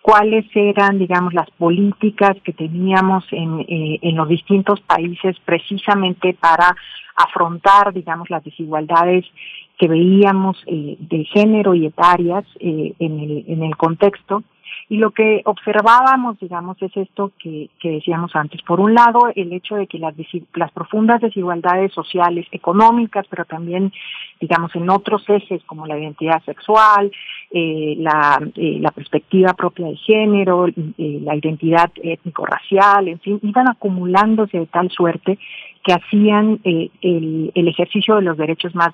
cuáles 0.06 0.46
eran, 0.54 1.00
digamos, 1.00 1.34
las 1.34 1.50
políticas 1.58 2.38
que 2.44 2.54
teníamos 2.54 3.26
en, 3.32 3.62
eh, 3.62 3.98
en 4.04 4.16
los 4.16 4.30
distintos 4.30 4.80
países 4.82 5.36
precisamente 5.44 6.36
para 6.40 6.76
afrontar, 7.16 7.92
digamos, 7.92 8.30
las 8.30 8.44
desigualdades 8.44 9.26
que 9.80 9.88
veíamos 9.88 10.62
eh, 10.68 10.96
de 11.00 11.24
género 11.26 11.74
y 11.74 11.88
etarias 11.88 12.46
eh, 12.60 12.94
en, 13.00 13.20
el, 13.20 13.46
en 13.48 13.64
el 13.64 13.76
contexto. 13.78 14.44
Y 14.88 14.98
lo 14.98 15.10
que 15.10 15.42
observábamos, 15.46 16.40
digamos, 16.40 16.80
es 16.82 16.96
esto 16.96 17.32
que, 17.40 17.70
decíamos 17.82 18.36
antes. 18.36 18.62
Por 18.62 18.80
un 18.80 18.94
lado, 18.94 19.32
el 19.36 19.52
hecho 19.54 19.76
de 19.76 19.88
que 19.88 19.98
las, 19.98 20.14
las 20.54 20.72
profundas 20.72 21.22
desigualdades 21.22 21.92
sociales, 21.94 22.46
económicas, 22.52 23.26
pero 23.28 23.46
también, 23.46 23.92
digamos, 24.40 24.76
en 24.76 24.88
otros 24.92 25.28
ejes 25.28 25.64
como 25.64 25.88
la 25.88 25.98
identidad 25.98 26.44
sexual, 26.44 27.12
eh, 27.58 27.96
la, 28.00 28.38
eh, 28.56 28.80
la 28.82 28.92
perspectiva 28.92 29.54
propia 29.54 29.88
de 29.88 29.96
género, 29.96 30.68
eh, 30.68 30.74
la 31.24 31.38
identidad 31.38 31.90
étnico-racial, 32.04 33.08
en 33.08 33.20
fin, 33.22 33.40
iban 33.44 33.70
acumulándose 33.70 34.60
de 34.60 34.66
tal 34.66 34.92
suerte 34.92 35.40
que 35.82 35.94
hacían 35.94 36.60
eh, 36.66 36.90
el, 37.02 37.54
el, 37.56 37.68
ejercicio 37.70 38.18
de 38.18 38.24
los 38.24 38.36
derechos 38.36 38.76
más 38.76 38.94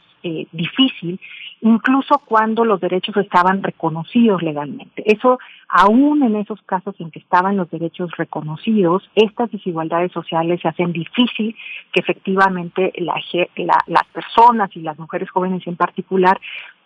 difícil, 0.52 1.20
incluso 1.62 2.22
cuando 2.24 2.64
los 2.64 2.80
derechos 2.80 3.18
estaban 3.18 3.64
reconocidos 3.64 4.44
legalmente. 4.44 5.02
Eso, 5.08 5.40
aún 5.68 6.22
en 6.22 6.36
esos 6.36 6.62
casos 6.62 6.94
en 7.00 7.10
que 7.10 7.18
estaban 7.18 7.58
los 7.58 7.72
derechos 7.72 8.12
reconocidos, 8.16 9.10
estas 9.16 9.50
desigualdades 9.50 10.12
sociales 10.12 10.60
se 10.62 10.68
hacen 10.68 10.92
difícil 10.92 11.56
que 11.92 12.02
efectivamente 12.02 12.94
la, 12.98 13.16
la, 13.56 13.78
las 13.88 14.06
personas 14.14 14.70
y 14.76 14.82
las 14.82 15.00
mujeres 15.00 15.32
jóvenes 15.32 15.66
en 15.66 15.78
particular 15.78 16.40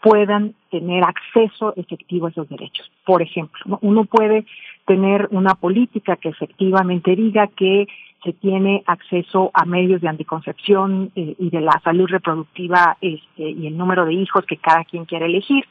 puedan 0.06 0.54
tener 0.70 1.04
acceso 1.04 1.65
efectivo 1.76 2.28
a 2.28 2.30
esos 2.30 2.50
derechos. 2.50 2.92
Por 3.06 3.22
ejemplo, 3.22 3.80
uno 3.82 4.06
puede 4.06 4.46
tener 4.86 5.28
una 5.32 5.56
política 5.56 6.16
que 6.16 6.30
efectivamente 6.30 7.16
diga 7.16 7.48
que 7.48 7.88
se 8.24 8.34
tiene 8.34 8.84
acceso 8.88 9.52
a 9.54 9.66
medios 9.66 10.02
de 10.02 10.10
anticoncepción 10.10 11.12
eh, 11.16 11.36
y 11.38 11.50
de 11.52 11.62
la 11.62 11.80
salud 11.84 12.08
reproductiva 12.08 12.98
este, 13.00 13.50
y 13.52 13.68
el 13.68 13.78
número 13.78 14.06
de 14.06 14.14
hijos 14.14 14.46
que 14.46 14.58
cada 14.58 14.84
quien 14.84 15.06
quiere 15.06 15.28
elegir, 15.28 15.64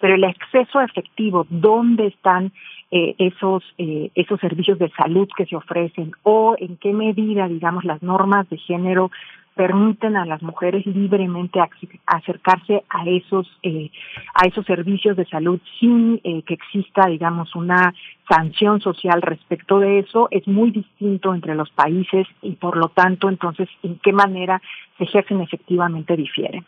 pero 0.00 0.14
el 0.14 0.24
acceso 0.24 0.80
efectivo, 0.82 1.46
dónde 1.48 2.08
están 2.08 2.52
eh, 2.90 3.14
esos 3.18 3.64
eh, 3.78 4.10
esos 4.14 4.38
servicios 4.38 4.78
de 4.78 4.90
salud 4.90 5.28
que 5.34 5.46
se 5.46 5.56
ofrecen 5.56 6.12
o 6.22 6.54
en 6.58 6.76
qué 6.76 6.92
medida, 6.92 7.48
digamos, 7.48 7.84
las 7.84 8.02
normas 8.02 8.48
de 8.50 8.58
género 8.58 9.10
permiten 9.54 10.16
a 10.16 10.26
las 10.26 10.42
mujeres 10.42 10.84
libremente 10.86 11.60
acercarse 12.06 12.84
a 12.88 13.04
esos 13.08 13.46
eh, 13.62 13.90
a 14.34 14.46
esos 14.46 14.66
servicios 14.66 15.16
de 15.16 15.26
salud 15.26 15.60
sin 15.78 16.20
eh, 16.24 16.42
que 16.42 16.54
exista 16.54 17.06
digamos 17.06 17.54
una 17.54 17.94
sanción 18.28 18.80
social 18.80 19.22
respecto 19.22 19.78
de 19.78 20.00
eso. 20.00 20.28
Es 20.30 20.46
muy 20.48 20.70
distinto 20.70 21.34
entre 21.34 21.54
los 21.54 21.70
países 21.70 22.26
y 22.42 22.52
por 22.52 22.76
lo 22.76 22.88
tanto 22.88 23.28
entonces 23.28 23.68
en 23.82 23.98
qué 24.00 24.12
manera 24.12 24.60
se 24.98 25.04
ejercen 25.04 25.40
efectivamente 25.40 26.16
difieren 26.16 26.64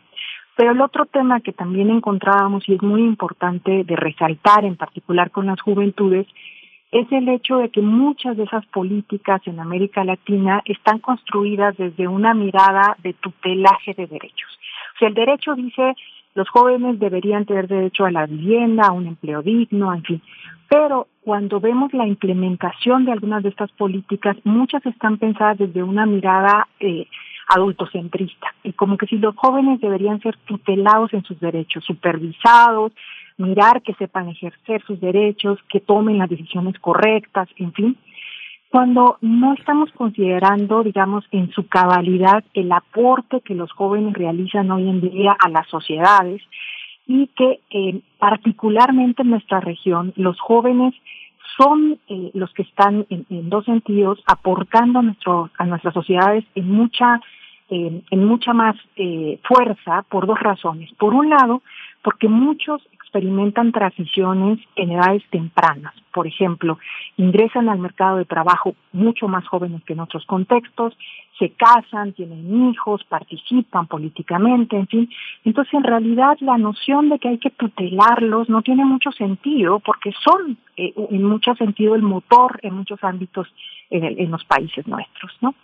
pero 0.57 0.71
el 0.71 0.81
otro 0.81 1.05
tema 1.05 1.39
que 1.41 1.53
también 1.53 1.91
encontrábamos 1.91 2.67
y 2.67 2.73
es 2.73 2.81
muy 2.81 3.03
importante 3.03 3.83
de 3.83 3.95
resaltar 3.95 4.65
en 4.65 4.75
particular 4.75 5.29
con 5.29 5.45
las 5.45 5.61
juventudes 5.61 6.25
es 6.91 7.11
el 7.11 7.27
hecho 7.29 7.57
de 7.57 7.69
que 7.69 7.81
muchas 7.81 8.37
de 8.37 8.43
esas 8.43 8.65
políticas 8.67 9.41
en 9.45 9.59
América 9.59 10.03
Latina 10.03 10.61
están 10.65 10.99
construidas 10.99 11.75
desde 11.77 12.07
una 12.07 12.33
mirada 12.33 12.95
de 13.03 13.13
tutelaje 13.13 13.93
de 13.93 14.07
derechos. 14.07 14.59
O 14.95 14.99
sea, 14.99 15.09
el 15.09 15.13
derecho 15.13 15.53
dice 15.55 15.95
los 16.37 16.47
jóvenes 16.49 16.99
deberían 16.99 17.45
tener 17.45 17.67
derecho 17.67 18.05
a 18.05 18.11
la 18.11 18.27
vivienda, 18.27 18.87
a 18.87 18.91
un 18.91 19.07
empleo 19.07 19.41
digno, 19.41 19.91
en 19.91 20.03
fin. 20.03 20.21
Pero 20.69 21.07
cuando 21.21 21.59
vemos 21.59 21.91
la 21.93 22.05
implementación 22.05 23.05
de 23.05 23.11
algunas 23.11 23.41
de 23.41 23.49
estas 23.49 23.71
políticas, 23.71 24.37
muchas 24.43 24.85
están 24.85 25.17
pensadas 25.17 25.57
desde 25.57 25.81
una 25.81 26.05
mirada 26.05 26.67
eh, 26.79 27.07
adultocentrista, 27.47 28.53
y 28.63 28.73
como 28.73 28.97
que 28.97 29.07
si 29.07 29.17
los 29.17 29.35
jóvenes 29.35 29.81
deberían 29.81 30.21
ser 30.21 30.37
tutelados 30.45 31.11
en 31.13 31.23
sus 31.23 31.39
derechos, 31.39 31.83
supervisados, 31.85 32.91
mirar 33.37 33.81
que 33.81 33.93
sepan 33.93 34.29
ejercer 34.29 34.83
sus 34.83 34.99
derechos, 34.99 35.59
que 35.69 35.79
tomen 35.79 36.17
las 36.17 36.29
decisiones 36.29 36.77
correctas, 36.79 37.47
en 37.57 37.73
fin, 37.73 37.97
cuando 38.69 39.17
no 39.21 39.53
estamos 39.53 39.91
considerando, 39.93 40.83
digamos, 40.83 41.25
en 41.31 41.51
su 41.51 41.67
cabalidad 41.67 42.43
el 42.53 42.71
aporte 42.71 43.41
que 43.41 43.55
los 43.55 43.71
jóvenes 43.71 44.13
realizan 44.13 44.69
hoy 44.71 44.89
en 44.89 45.01
día 45.01 45.35
a 45.39 45.49
las 45.49 45.67
sociedades 45.67 46.41
y 47.07 47.27
que 47.27 47.61
eh, 47.69 48.01
particularmente 48.19 49.21
en 49.21 49.29
nuestra 49.29 49.61
región 49.61 50.11
los 50.17 50.39
jóvenes 50.39 50.93
son 51.57 51.97
eh, 52.09 52.31
los 52.33 52.53
que 52.53 52.63
están 52.63 53.05
en, 53.09 53.49
dos 53.49 53.65
sentidos 53.65 54.21
aportando 54.25 54.99
a, 54.99 55.01
nuestro, 55.01 55.49
a 55.57 55.65
nuestras 55.65 55.93
sociedades 55.93 56.43
en 56.53 56.69
mucha 56.69 57.21
eh, 57.69 58.01
en 58.11 58.25
mucha 58.25 58.53
más 58.53 58.77
fuerza 59.43 60.03
por 60.09 60.25
dos 60.25 60.39
razones. 60.39 60.89
Por 60.93 61.13
un 61.13 61.29
lado, 61.29 61.61
porque 62.01 62.29
muchos 62.29 62.81
experimentan 63.17 63.71
transiciones 63.71 64.59
en 64.75 64.91
edades 64.91 65.23
tempranas. 65.31 65.93
Por 66.13 66.27
ejemplo, 66.27 66.77
ingresan 67.17 67.67
al 67.67 67.79
mercado 67.79 68.17
de 68.17 68.25
trabajo 68.25 68.75
mucho 68.93 69.27
más 69.27 69.47
jóvenes 69.47 69.83
que 69.85 69.93
en 69.93 70.01
otros 70.01 70.23
contextos, 70.25 70.95
se 71.39 71.49
casan, 71.51 72.13
tienen 72.13 72.69
hijos, 72.69 73.03
participan 73.05 73.87
políticamente, 73.87 74.77
en 74.77 74.87
fin. 74.87 75.09
Entonces, 75.45 75.73
en 75.73 75.83
realidad, 75.83 76.37
la 76.41 76.57
noción 76.57 77.09
de 77.09 77.17
que 77.17 77.29
hay 77.29 77.37
que 77.39 77.49
tutelarlos 77.49 78.49
no 78.49 78.61
tiene 78.61 78.85
mucho 78.85 79.11
sentido 79.11 79.79
porque 79.79 80.13
son, 80.23 80.57
eh, 80.77 80.93
en 81.09 81.23
mucho 81.23 81.55
sentido, 81.55 81.95
el 81.95 82.03
motor 82.03 82.59
en 82.61 82.75
muchos 82.75 83.03
ámbitos 83.03 83.47
en, 83.89 84.29
los 84.29 84.43
países 84.45 84.85
nuestros, 84.87 85.31
¿no? 85.41 85.55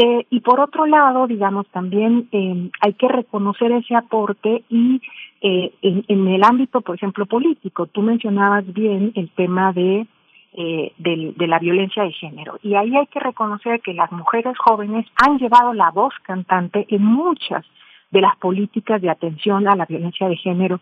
Eh, 0.00 0.26
y 0.30 0.40
por 0.40 0.60
otro 0.60 0.86
lado, 0.86 1.26
digamos, 1.26 1.66
también 1.68 2.28
eh, 2.30 2.70
hay 2.80 2.92
que 2.94 3.08
reconocer 3.08 3.72
ese 3.72 3.96
aporte 3.96 4.62
y 4.68 5.02
eh, 5.40 5.72
en, 5.82 6.28
el 6.28 6.42
ámbito, 6.42 6.80
por 6.80 6.96
ejemplo, 6.96 7.26
político, 7.26 7.86
tú 7.86 8.02
mencionabas 8.02 8.64
bien 8.72 9.12
el 9.14 9.30
tema 9.30 9.72
de, 9.72 10.06
eh, 10.54 10.92
de, 10.98 11.32
de, 11.36 11.46
la 11.46 11.58
violencia 11.58 12.02
de 12.02 12.12
género. 12.12 12.58
Y 12.62 12.74
ahí 12.74 12.96
hay 12.96 13.06
que 13.06 13.20
reconocer 13.20 13.80
que 13.80 13.94
las 13.94 14.10
mujeres 14.10 14.56
jóvenes 14.58 15.06
han 15.16 15.38
llevado 15.38 15.72
la 15.74 15.90
voz 15.90 16.14
cantante 16.22 16.86
en 16.88 17.04
muchas 17.04 17.64
de 18.10 18.20
las 18.20 18.36
políticas 18.36 19.00
de 19.00 19.10
atención 19.10 19.68
a 19.68 19.76
la 19.76 19.86
violencia 19.86 20.28
de 20.28 20.36
género 20.36 20.80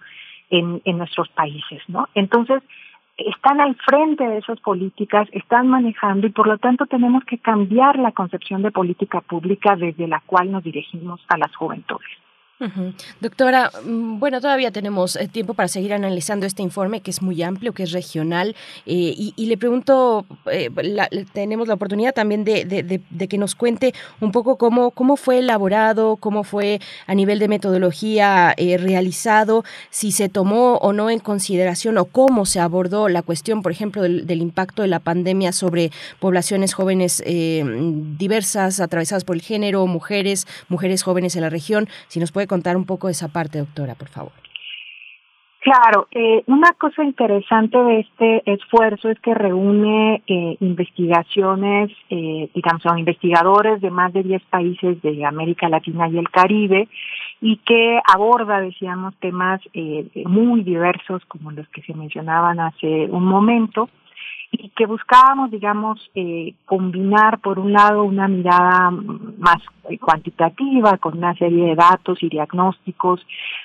en, 0.48 0.80
en 0.84 0.98
nuestros 0.98 1.28
países, 1.30 1.82
¿no? 1.88 2.08
Entonces, 2.14 2.62
están 3.16 3.60
al 3.60 3.74
frente 3.76 4.24
de 4.24 4.38
esas 4.38 4.60
políticas, 4.60 5.28
están 5.32 5.68
manejando 5.68 6.26
y 6.26 6.30
por 6.30 6.46
lo 6.46 6.58
tanto 6.58 6.86
tenemos 6.86 7.24
que 7.24 7.38
cambiar 7.38 7.98
la 7.98 8.12
concepción 8.12 8.62
de 8.62 8.70
política 8.70 9.20
pública 9.22 9.74
desde 9.76 10.06
la 10.06 10.22
cual 10.26 10.52
nos 10.52 10.62
dirigimos 10.62 11.20
a 11.28 11.38
las 11.38 11.54
juventudes. 11.56 12.25
Doctora, 13.20 13.70
mm, 13.84 14.18
bueno, 14.18 14.40
todavía 14.40 14.70
tenemos 14.70 15.16
eh, 15.16 15.28
tiempo 15.28 15.52
para 15.52 15.68
seguir 15.68 15.92
analizando 15.92 16.46
este 16.46 16.62
informe 16.62 17.02
que 17.02 17.10
es 17.10 17.20
muy 17.20 17.42
amplio, 17.42 17.74
que 17.74 17.82
es 17.82 17.92
regional, 17.92 18.56
eh, 18.86 19.14
y, 19.36 19.46
le 19.46 19.58
pregunto, 19.58 20.24
eh, 20.50 20.70
tenemos 21.34 21.68
la 21.68 21.74
oportunidad 21.74 22.14
también 22.14 22.44
de, 22.44 22.64
de, 22.64 23.28
que 23.28 23.36
nos 23.36 23.54
cuente 23.54 23.92
un 24.20 24.32
poco 24.32 24.56
cómo, 24.56 24.90
cómo 24.90 25.16
fue 25.16 25.40
elaborado, 25.40 26.16
cómo 26.16 26.44
fue 26.44 26.80
a 27.06 27.14
nivel 27.14 27.38
de 27.38 27.48
metodología 27.48 28.54
realizado, 28.56 29.64
si 29.90 30.12
se 30.12 30.28
tomó 30.28 30.76
o 30.76 30.92
no 30.92 31.10
en 31.10 31.18
consideración 31.18 31.98
o 31.98 32.06
cómo 32.06 32.46
se 32.46 32.60
abordó 32.60 33.08
la 33.08 33.22
cuestión, 33.22 33.62
por 33.62 33.72
ejemplo, 33.72 34.02
del, 34.02 34.26
del 34.26 34.40
impacto 34.40 34.82
de 34.82 34.88
la 34.88 35.00
pandemia 35.00 35.52
sobre 35.52 35.90
poblaciones 36.20 36.72
jóvenes 36.72 37.22
diversas, 37.26 38.80
atravesadas 38.80 39.24
por 39.24 39.36
el 39.36 39.42
género, 39.42 39.86
mujeres, 39.86 40.46
mujeres 40.68 41.02
jóvenes 41.02 41.36
en 41.36 41.42
la 41.42 41.50
región, 41.50 41.88
si 42.08 42.20
nos 42.20 42.32
puede 42.32 42.45
contar 42.46 42.76
un 42.76 42.84
poco 42.84 43.08
esa 43.08 43.28
parte, 43.28 43.58
doctora, 43.58 43.94
por 43.94 44.08
favor? 44.08 44.32
Claro, 45.66 46.06
eh, 46.12 46.44
una 46.46 46.74
cosa 46.74 47.02
interesante 47.02 47.76
de 47.76 47.98
este 47.98 48.52
esfuerzo 48.52 49.08
es 49.08 49.18
que 49.18 49.34
reúne 49.34 50.22
eh, 50.28 50.56
investigaciones, 50.60 51.90
eh, 52.08 52.48
digamos, 52.54 52.82
son 52.82 53.00
investigadores 53.00 53.80
de 53.80 53.90
más 53.90 54.12
de 54.12 54.22
10 54.22 54.42
países 54.44 55.02
de 55.02 55.24
América 55.24 55.68
Latina 55.68 56.08
y 56.08 56.18
el 56.18 56.30
Caribe 56.30 56.88
y 57.40 57.56
que 57.66 57.98
aborda, 58.06 58.60
decíamos, 58.60 59.16
temas 59.16 59.60
eh, 59.74 60.06
muy 60.24 60.62
diversos 60.62 61.24
como 61.26 61.50
los 61.50 61.68
que 61.70 61.82
se 61.82 61.94
mencionaban 61.94 62.60
hace 62.60 63.06
un 63.10 63.24
momento 63.24 63.90
y 64.52 64.70
que 64.70 64.86
buscábamos, 64.86 65.50
digamos, 65.50 66.00
eh, 66.14 66.54
combinar 66.64 67.40
por 67.40 67.58
un 67.58 67.72
lado 67.72 68.04
una 68.04 68.28
mirada 68.28 68.90
más 69.38 69.58
cuantitativa 70.00 70.98
con 70.98 71.18
una 71.18 71.34
serie 71.34 71.66
de 71.66 71.74
datos 71.76 72.22
y 72.22 72.28
diagnósticos, 72.28 73.24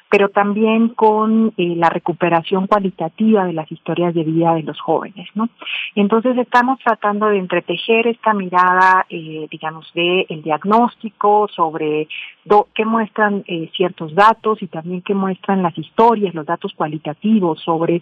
pero 0.10 0.30
también 0.30 0.90
con 0.90 1.54
eh, 1.58 1.76
la 1.76 1.90
recuperación 1.90 2.68
cualitativa 2.68 3.46
de 3.46 3.54
las 3.54 3.72
historias 3.72 4.14
de 4.14 4.24
vida 4.24 4.54
de 4.54 4.64
los 4.64 4.80
jóvenes, 4.80 5.28
¿no? 5.34 5.50
Entonces 5.96 6.38
estamos 6.38 6.80
tratando 6.80 7.28
de 7.28 7.40
entretejer 7.40 8.08
esta 8.08 8.34
mirada, 8.34 9.06
eh, 9.10 9.48
digamos, 9.50 9.92
de 9.94 10.26
el 10.30 10.44
diagnóstico 10.44 11.48
sobre 11.48 12.08
do, 12.46 12.68
qué 12.74 12.86
muestran 12.86 13.44
eh, 13.48 13.70
ciertos 13.76 14.14
datos 14.16 14.62
y 14.62 14.68
también 14.68 15.02
qué 15.02 15.14
muestran 15.14 15.62
las 15.62 15.78
historias, 15.78 16.34
los 16.34 16.46
datos 16.46 16.74
cualitativos 16.74 17.62
sobre 17.62 17.98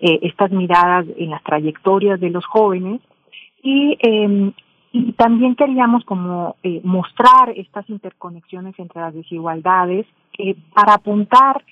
eh, 0.00 0.18
estas 0.22 0.50
miradas 0.50 1.06
en 1.16 1.30
las 1.30 1.42
trayectorias 1.42 2.20
de 2.20 2.30
los 2.30 2.44
jóvenes. 2.44 3.00
Y 3.62 3.96
eh, 4.02 4.52
y 4.96 5.10
también 5.14 5.56
queríamos 5.56 6.04
como 6.04 6.54
eh, 6.62 6.80
mostrar 6.84 7.50
estas 7.56 7.90
interconexiones 7.90 8.78
entre 8.78 9.00
las 9.00 9.12
desigualdades 9.12 10.06
eh, 10.38 10.54
para 10.72 10.94
apuntar 10.94 11.64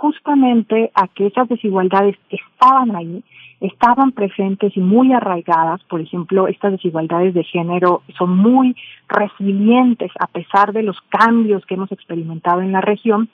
justamente 0.00 0.90
a 0.94 1.08
que 1.08 1.26
esas 1.26 1.46
desigualdades 1.46 2.16
estaban 2.30 2.96
ahí, 2.96 3.22
estaban 3.60 4.12
presentes 4.12 4.74
y 4.74 4.80
muy 4.80 5.12
arraigadas. 5.12 5.82
Por 5.84 6.00
ejemplo, 6.00 6.48
estas 6.48 6.72
desigualdades 6.72 7.34
de 7.34 7.44
género 7.44 8.00
son 8.16 8.34
muy 8.34 8.74
resilientes 9.08 10.10
a 10.18 10.26
pesar 10.26 10.72
de 10.72 10.84
los 10.84 10.98
cambios 11.10 11.66
que 11.66 11.74
hemos 11.74 11.92
experimentado 11.92 12.62
en 12.62 12.72
la 12.72 12.80
región 12.80 13.28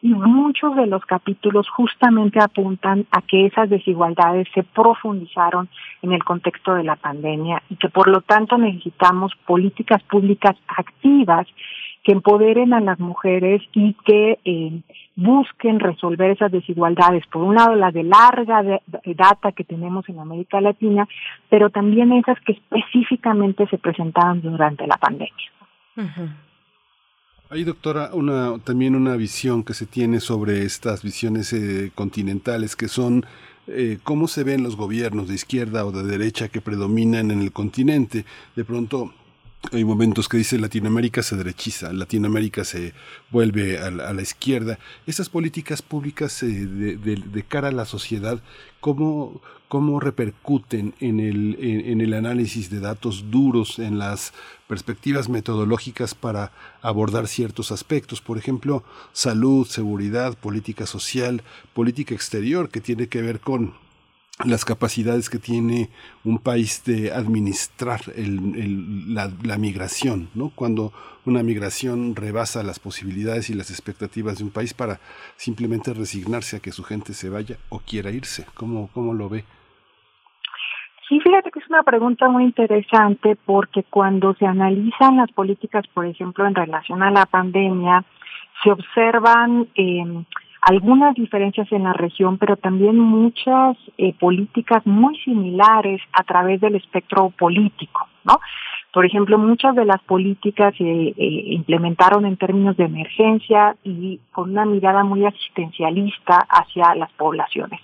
y 0.00 0.14
muchos 0.14 0.76
de 0.76 0.86
los 0.86 1.04
capítulos 1.06 1.68
justamente 1.68 2.38
apuntan 2.40 3.04
a 3.10 3.20
que 3.22 3.46
esas 3.46 3.68
desigualdades 3.68 4.46
se 4.54 4.62
profundizaron 4.62 5.68
en 6.02 6.12
el 6.12 6.22
contexto 6.22 6.74
de 6.74 6.84
la 6.84 6.94
pandemia 6.94 7.64
y 7.68 7.74
que 7.76 7.88
por 7.88 8.06
lo 8.06 8.20
tanto 8.20 8.58
necesitamos 8.58 9.32
políticas 9.44 10.00
públicas 10.04 10.54
activas 10.68 11.48
que 12.02 12.12
empoderen 12.12 12.72
a 12.74 12.80
las 12.80 12.98
mujeres 12.98 13.62
y 13.72 13.94
que 14.04 14.38
eh, 14.44 14.80
busquen 15.14 15.78
resolver 15.78 16.30
esas 16.30 16.50
desigualdades. 16.50 17.24
Por 17.28 17.42
un 17.42 17.54
lado, 17.54 17.74
las 17.76 17.94
de 17.94 18.02
larga 18.02 18.62
de, 18.62 18.80
de 18.86 19.14
data 19.14 19.52
que 19.52 19.64
tenemos 19.64 20.08
en 20.08 20.18
América 20.18 20.60
Latina, 20.60 21.06
pero 21.48 21.70
también 21.70 22.12
esas 22.12 22.38
que 22.40 22.52
específicamente 22.52 23.66
se 23.68 23.78
presentaron 23.78 24.40
durante 24.40 24.86
la 24.86 24.96
pandemia. 24.96 25.32
Hay, 27.50 27.64
doctora, 27.64 28.10
una, 28.14 28.58
también 28.64 28.96
una 28.96 29.14
visión 29.14 29.62
que 29.62 29.74
se 29.74 29.86
tiene 29.86 30.20
sobre 30.20 30.62
estas 30.62 31.02
visiones 31.02 31.52
eh, 31.52 31.92
continentales 31.94 32.76
que 32.76 32.88
son 32.88 33.26
eh, 33.66 33.98
cómo 34.02 34.26
se 34.26 34.42
ven 34.42 34.62
los 34.62 34.76
gobiernos 34.76 35.28
de 35.28 35.34
izquierda 35.34 35.84
o 35.84 35.92
de 35.92 36.02
derecha 36.02 36.48
que 36.48 36.62
predominan 36.62 37.30
en 37.30 37.42
el 37.42 37.52
continente. 37.52 38.24
De 38.56 38.64
pronto 38.64 39.12
hay 39.70 39.84
momentos 39.84 40.28
que 40.28 40.36
dice 40.36 40.58
Latinoamérica 40.58 41.22
se 41.22 41.36
derechiza, 41.36 41.92
Latinoamérica 41.92 42.64
se 42.64 42.94
vuelve 43.30 43.78
a 43.78 43.90
la, 43.90 44.08
a 44.08 44.12
la 44.12 44.22
izquierda. 44.22 44.78
Esas 45.06 45.28
políticas 45.28 45.82
públicas 45.82 46.42
eh, 46.42 46.46
de, 46.46 47.42
cara 47.44 47.68
a 47.68 47.72
la 47.72 47.84
sociedad, 47.84 48.42
¿cómo, 48.80 49.40
cómo 49.68 50.00
repercuten 50.00 50.94
en 51.00 51.20
el, 51.20 51.56
en, 51.60 52.00
el 52.00 52.14
análisis 52.14 52.70
de 52.70 52.80
datos 52.80 53.30
duros, 53.30 53.78
en 53.78 53.98
las 53.98 54.32
perspectivas 54.66 55.28
metodológicas 55.28 56.14
para 56.14 56.50
abordar 56.82 57.28
ciertos 57.28 57.70
aspectos? 57.70 58.20
Por 58.20 58.38
ejemplo, 58.38 58.82
salud, 59.12 59.66
seguridad, 59.66 60.36
política 60.36 60.86
social, 60.86 61.42
política 61.72 62.14
exterior, 62.14 62.68
que 62.68 62.80
tiene 62.80 63.06
que 63.06 63.22
ver 63.22 63.40
con 63.40 63.74
las 64.44 64.64
capacidades 64.64 65.30
que 65.30 65.38
tiene 65.38 65.90
un 66.24 66.38
país 66.38 66.84
de 66.84 67.12
administrar 67.12 68.00
el, 68.16 69.14
la, 69.14 69.30
la, 69.42 69.58
migración, 69.58 70.28
¿no? 70.34 70.50
Cuando 70.54 70.92
una 71.24 71.42
migración 71.42 72.16
rebasa 72.16 72.62
las 72.62 72.78
posibilidades 72.78 73.50
y 73.50 73.54
las 73.54 73.70
expectativas 73.70 74.38
de 74.38 74.44
un 74.44 74.50
país 74.50 74.74
para 74.74 75.00
simplemente 75.36 75.94
resignarse 75.94 76.56
a 76.56 76.60
que 76.60 76.72
su 76.72 76.82
gente 76.82 77.12
se 77.14 77.28
vaya 77.28 77.56
o 77.68 77.78
quiera 77.80 78.10
irse. 78.10 78.46
¿Cómo, 78.54 78.88
cómo 78.92 79.14
lo 79.14 79.28
ve? 79.28 79.44
Sí, 81.08 81.20
fíjate 81.20 81.50
que 81.50 81.58
es 81.58 81.68
una 81.68 81.82
pregunta 81.82 82.28
muy 82.28 82.44
interesante 82.44 83.36
porque 83.44 83.84
cuando 83.84 84.34
se 84.34 84.46
analizan 84.46 85.16
las 85.16 85.30
políticas, 85.32 85.84
por 85.92 86.06
ejemplo, 86.06 86.46
en 86.46 86.54
relación 86.54 87.02
a 87.02 87.10
la 87.10 87.26
pandemia, 87.26 88.04
se 88.62 88.70
observan 88.70 89.68
eh, 89.74 90.24
algunas 90.62 91.14
diferencias 91.14 91.70
en 91.72 91.82
la 91.82 91.92
región, 91.92 92.38
pero 92.38 92.56
también 92.56 92.96
muchas 92.98 93.76
eh, 93.98 94.14
políticas 94.18 94.86
muy 94.86 95.18
similares 95.18 96.00
a 96.12 96.22
través 96.22 96.60
del 96.60 96.76
espectro 96.76 97.30
político, 97.30 98.08
¿no? 98.24 98.38
Por 98.92 99.04
ejemplo, 99.06 99.38
muchas 99.38 99.74
de 99.74 99.86
las 99.86 100.00
políticas 100.02 100.74
se 100.76 100.84
eh, 100.84 101.14
implementaron 101.16 102.26
en 102.26 102.36
términos 102.36 102.76
de 102.76 102.84
emergencia 102.84 103.74
y 103.82 104.20
con 104.30 104.50
una 104.50 104.64
mirada 104.64 105.02
muy 105.02 105.24
asistencialista 105.24 106.46
hacia 106.48 106.94
las 106.94 107.10
poblaciones. 107.12 107.80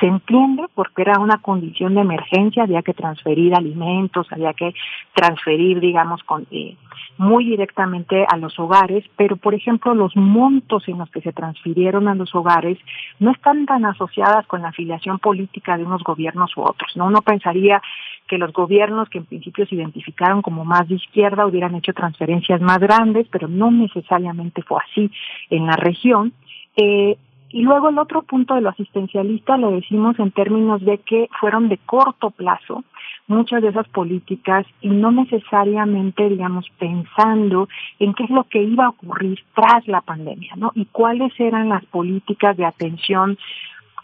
Se 0.00 0.06
entiende 0.06 0.64
porque 0.74 1.02
era 1.02 1.18
una 1.18 1.38
condición 1.38 1.94
de 1.94 2.02
emergencia, 2.02 2.62
había 2.62 2.82
que 2.82 2.94
transferir 2.94 3.54
alimentos, 3.54 4.26
había 4.30 4.52
que 4.52 4.72
transferir, 5.14 5.80
digamos, 5.80 6.22
con, 6.22 6.46
eh, 6.50 6.76
muy 7.18 7.44
directamente 7.44 8.24
a 8.28 8.36
los 8.36 8.58
hogares, 8.58 9.04
pero 9.16 9.36
por 9.36 9.54
ejemplo 9.54 9.94
los 9.94 10.14
montos 10.16 10.86
en 10.88 10.98
los 10.98 11.10
que 11.10 11.20
se 11.20 11.32
transfirieron 11.32 12.06
a 12.06 12.14
los 12.14 12.32
hogares 12.34 12.78
no 13.18 13.32
están 13.32 13.66
tan 13.66 13.84
asociadas 13.84 14.46
con 14.46 14.62
la 14.62 14.68
afiliación 14.68 15.18
política 15.18 15.76
de 15.76 15.84
unos 15.84 16.02
gobiernos 16.04 16.56
u 16.56 16.62
otros. 16.62 16.96
No, 16.96 17.06
uno 17.06 17.20
pensaría 17.22 17.82
que 18.28 18.38
los 18.38 18.52
gobiernos 18.52 19.08
que 19.08 19.18
en 19.18 19.24
principio 19.24 19.66
se 19.66 19.74
identificaron 19.74 20.42
como 20.42 20.64
más 20.64 20.88
de 20.88 20.94
izquierda 20.94 21.46
hubieran 21.46 21.74
hecho 21.74 21.92
transferencias 21.92 22.60
más 22.60 22.78
grandes, 22.78 23.26
pero 23.30 23.48
no 23.48 23.70
necesariamente 23.70 24.62
fue 24.62 24.78
así 24.88 25.10
en 25.50 25.66
la 25.66 25.76
región. 25.76 26.32
Eh, 26.76 27.16
y 27.50 27.62
luego 27.62 27.88
el 27.88 27.98
otro 27.98 28.22
punto 28.22 28.54
de 28.54 28.60
lo 28.60 28.70
asistencialista 28.70 29.56
lo 29.56 29.70
decimos 29.70 30.18
en 30.18 30.30
términos 30.32 30.84
de 30.84 30.98
que 30.98 31.28
fueron 31.40 31.68
de 31.68 31.78
corto 31.78 32.30
plazo 32.30 32.84
muchas 33.26 33.62
de 33.62 33.68
esas 33.68 33.88
políticas 33.88 34.66
y 34.80 34.88
no 34.88 35.12
necesariamente, 35.12 36.28
digamos, 36.28 36.66
pensando 36.78 37.68
en 37.98 38.14
qué 38.14 38.24
es 38.24 38.30
lo 38.30 38.44
que 38.44 38.62
iba 38.62 38.86
a 38.86 38.90
ocurrir 38.90 39.38
tras 39.54 39.86
la 39.86 40.00
pandemia, 40.00 40.54
¿no? 40.56 40.72
Y 40.74 40.86
cuáles 40.86 41.32
eran 41.38 41.68
las 41.68 41.84
políticas 41.86 42.56
de 42.56 42.64
atención 42.64 43.38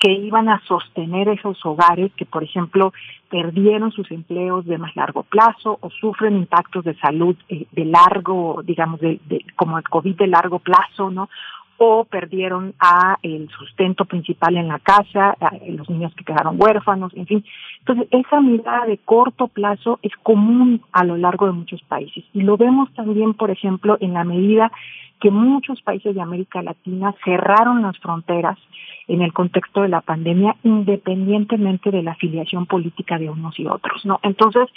que 0.01 0.13
iban 0.13 0.49
a 0.49 0.61
sostener 0.67 1.29
esos 1.29 1.65
hogares 1.65 2.13
que, 2.15 2.27
por 2.27 2.45
ejemplo, 2.45 2.93
perdieron 3.31 3.91
sus 3.93 4.11
empleos 4.11 4.67
de 4.67 4.77
más 4.77 4.95
largo 4.97 5.23
plazo 5.23 5.79
o 5.81 5.91
sufren 5.91 6.37
impactos 6.37 6.85
de 6.85 6.95
salud 6.97 7.37
eh, 7.49 7.67
de 7.73 7.85
largo, 7.87 8.63
digamos, 8.65 9.01
de, 9.01 9.21
de, 9.27 9.45
como 9.57 9.79
el 9.79 9.85
COVID 9.85 10.17
de 10.17 10.27
largo 10.27 10.59
plazo, 10.59 11.11
¿no? 11.11 11.31
O 11.79 12.05
perdieron 12.05 12.75
a 12.79 13.19
el 13.23 13.49
sustento 13.51 14.05
principal 14.05 14.57
en 14.57 14.69
la 14.69 14.79
casa, 14.79 15.37
a 15.41 15.51
los 15.69 15.89
niños 15.91 16.15
que 16.15 16.25
quedaron 16.25 16.57
huérfanos, 16.61 17.13
en 17.15 17.27
fin. 17.27 17.45
Entonces, 17.81 18.09
esa 18.11 18.41
mirada 18.41 18.87
de 18.87 18.99
corto 18.99 19.49
plazo 19.49 19.99
es 20.03 20.13
común 20.23 20.83
a 20.93 21.05
lo 21.05 21.17
largo 21.17 21.47
de 21.47 21.53
muchos 21.53 21.83
países. 21.83 22.25
Y 22.33 22.43
lo 22.43 22.57
vemos 22.57 22.93
también, 22.95 23.35
por 23.35 23.51
ejemplo, 23.51 23.97
en 24.01 24.15
la 24.15 24.25
medida 24.25 24.71
que 25.21 25.31
muchos 25.31 25.81
países 25.83 26.15
de 26.15 26.21
América 26.21 26.63
Latina 26.63 27.15
cerraron 27.25 27.83
las 27.83 27.99
fronteras 27.99 28.59
en 29.07 29.23
el 29.23 29.33
contexto 29.33 29.83
de 29.83 29.89
la 29.89 30.01
pandemia, 30.01 30.57
independientemente 30.63 31.91
de 31.91 32.03
la 32.03 32.13
afiliación 32.13 32.67
política 32.67 33.19
de 33.19 33.31
unos 33.31 33.59
y 33.59 33.67
otros, 33.67 34.05
¿no? 34.07 34.19
Entonces, 34.23 34.69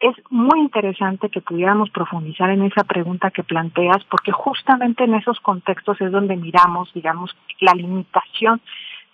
es 0.00 0.16
muy 0.30 0.60
interesante 0.60 1.28
que 1.28 1.40
pudiéramos 1.40 1.90
profundizar 1.90 2.50
en 2.50 2.62
esa 2.62 2.84
pregunta 2.84 3.30
que 3.30 3.42
planteas, 3.42 4.04
porque 4.10 4.32
justamente 4.32 5.04
en 5.04 5.14
esos 5.14 5.38
contextos 5.40 6.00
es 6.00 6.10
donde 6.10 6.36
miramos, 6.36 6.92
digamos, 6.92 7.36
la 7.60 7.74
limitación 7.74 8.60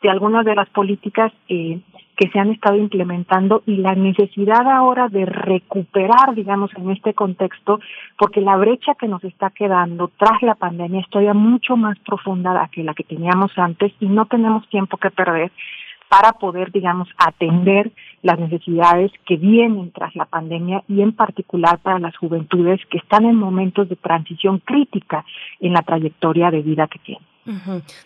de 0.02 0.10
algunas 0.10 0.44
de 0.44 0.54
las 0.54 0.68
políticas 0.70 1.32
eh, 1.48 1.80
que 2.16 2.28
se 2.30 2.38
han 2.38 2.50
estado 2.50 2.76
implementando 2.76 3.62
y 3.64 3.76
la 3.76 3.94
necesidad 3.94 4.68
ahora 4.68 5.08
de 5.08 5.24
recuperar, 5.24 6.34
digamos, 6.34 6.70
en 6.76 6.90
este 6.90 7.14
contexto, 7.14 7.80
porque 8.18 8.40
la 8.40 8.56
brecha 8.56 8.94
que 8.94 9.08
nos 9.08 9.22
está 9.24 9.50
quedando 9.50 10.10
tras 10.16 10.42
la 10.42 10.56
pandemia 10.56 11.00
es 11.00 11.08
todavía 11.08 11.34
mucho 11.34 11.76
más 11.76 11.98
profunda 12.00 12.68
que 12.72 12.82
la 12.82 12.94
que 12.94 13.04
teníamos 13.04 13.52
antes 13.56 13.92
y 14.00 14.06
no 14.06 14.26
tenemos 14.26 14.68
tiempo 14.68 14.96
que 14.96 15.10
perder 15.10 15.52
para 16.08 16.32
poder, 16.32 16.72
digamos, 16.72 17.08
atender 17.18 17.92
las 18.22 18.38
necesidades 18.38 19.12
que 19.26 19.36
vienen 19.36 19.92
tras 19.92 20.16
la 20.16 20.24
pandemia 20.24 20.82
y 20.88 21.02
en 21.02 21.12
particular 21.12 21.78
para 21.78 21.98
las 21.98 22.16
juventudes 22.16 22.80
que 22.90 22.98
están 22.98 23.26
en 23.26 23.36
momentos 23.36 23.88
de 23.88 23.96
transición 23.96 24.58
crítica 24.58 25.24
en 25.60 25.74
la 25.74 25.82
trayectoria 25.82 26.50
de 26.50 26.62
vida 26.62 26.88
que 26.88 26.98
tienen. 26.98 27.24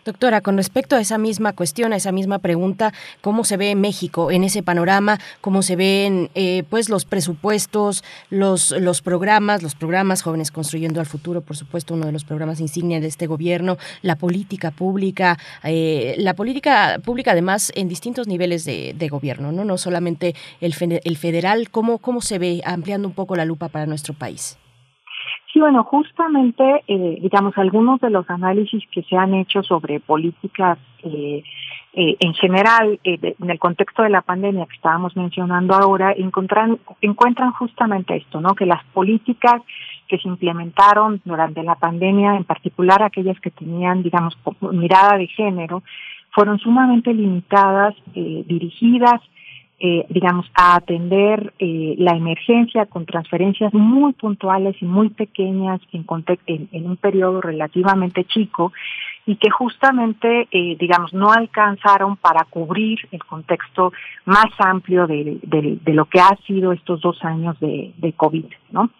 Doctora, 0.04 0.40
con 0.40 0.56
respecto 0.56 0.96
a 0.96 1.00
esa 1.00 1.18
misma 1.18 1.52
cuestión, 1.52 1.92
a 1.92 1.96
esa 1.96 2.12
misma 2.12 2.38
pregunta, 2.38 2.92
¿cómo 3.20 3.44
se 3.44 3.56
ve 3.56 3.74
México 3.74 4.30
en 4.30 4.44
ese 4.44 4.62
panorama? 4.62 5.18
¿Cómo 5.40 5.62
se 5.62 5.76
ven 5.76 6.30
eh, 6.34 6.62
pues 6.70 6.88
los 6.88 7.04
presupuestos, 7.04 8.04
los, 8.30 8.70
los 8.70 9.02
programas, 9.02 9.62
los 9.62 9.74
programas 9.74 10.22
Jóvenes 10.22 10.50
Construyendo 10.50 11.00
al 11.00 11.06
Futuro, 11.06 11.40
por 11.40 11.56
supuesto, 11.56 11.94
uno 11.94 12.06
de 12.06 12.12
los 12.12 12.24
programas 12.24 12.60
insignia 12.60 13.00
de 13.00 13.08
este 13.08 13.26
gobierno, 13.26 13.78
la 14.02 14.16
política 14.16 14.70
pública, 14.70 15.38
eh, 15.64 16.14
la 16.18 16.34
política 16.34 17.00
pública 17.04 17.32
además 17.32 17.72
en 17.74 17.88
distintos 17.88 18.28
niveles 18.28 18.64
de, 18.64 18.94
de 18.96 19.08
gobierno, 19.08 19.52
¿no? 19.52 19.64
No 19.64 19.78
solamente 19.78 20.34
el, 20.60 20.74
el 21.04 21.16
federal, 21.16 21.70
¿cómo, 21.70 21.98
¿cómo 21.98 22.20
se 22.20 22.38
ve 22.38 22.62
ampliando 22.64 23.08
un 23.08 23.14
poco 23.14 23.36
la 23.36 23.44
lupa 23.44 23.68
para 23.68 23.86
nuestro 23.86 24.14
país? 24.14 24.56
Sí, 25.52 25.60
bueno, 25.60 25.84
justamente, 25.84 26.82
eh, 26.88 27.18
digamos, 27.20 27.58
algunos 27.58 28.00
de 28.00 28.08
los 28.08 28.28
análisis 28.30 28.82
que 28.90 29.02
se 29.02 29.16
han 29.16 29.34
hecho 29.34 29.62
sobre 29.62 30.00
políticas 30.00 30.78
eh, 31.02 31.42
eh, 31.94 32.16
en 32.20 32.32
general, 32.32 32.98
eh, 33.04 33.18
de, 33.18 33.36
en 33.38 33.50
el 33.50 33.58
contexto 33.58 34.02
de 34.02 34.08
la 34.08 34.22
pandemia 34.22 34.64
que 34.64 34.76
estábamos 34.76 35.14
mencionando 35.14 35.74
ahora, 35.74 36.14
encuentran, 36.16 36.78
encuentran 37.02 37.52
justamente 37.52 38.16
esto, 38.16 38.40
¿no? 38.40 38.54
Que 38.54 38.64
las 38.64 38.82
políticas 38.94 39.60
que 40.08 40.16
se 40.16 40.26
implementaron 40.26 41.20
durante 41.26 41.62
la 41.62 41.74
pandemia, 41.74 42.36
en 42.36 42.44
particular 42.44 43.02
aquellas 43.02 43.38
que 43.40 43.50
tenían, 43.50 44.02
digamos, 44.02 44.38
mirada 44.60 45.18
de 45.18 45.26
género, 45.26 45.82
fueron 46.30 46.58
sumamente 46.60 47.12
limitadas, 47.12 47.94
eh, 48.14 48.42
dirigidas 48.46 49.20
eh, 49.84 50.06
digamos, 50.08 50.46
a 50.54 50.76
atender 50.76 51.52
eh, 51.58 51.96
la 51.98 52.12
emergencia 52.12 52.86
con 52.86 53.04
transferencias 53.04 53.74
muy 53.74 54.12
puntuales 54.12 54.76
y 54.80 54.84
muy 54.84 55.08
pequeñas 55.08 55.80
en, 55.92 56.06
en, 56.46 56.68
en 56.70 56.86
un 56.86 56.96
periodo 56.96 57.40
relativamente 57.40 58.24
chico 58.24 58.72
y 59.24 59.36
que 59.36 59.50
justamente, 59.50 60.48
eh, 60.50 60.76
digamos, 60.78 61.12
no 61.12 61.32
alcanzaron 61.32 62.16
para 62.16 62.44
cubrir 62.44 62.98
el 63.12 63.24
contexto 63.24 63.92
más 64.24 64.46
amplio 64.58 65.06
de, 65.06 65.38
lo 65.86 66.04
que 66.06 66.20
ha 66.20 66.36
sido 66.46 66.72
estos 66.72 67.00
dos 67.00 67.22
años 67.24 67.58
de, 67.60 68.14
COVID, 68.16 68.46
¿no? 68.70 68.90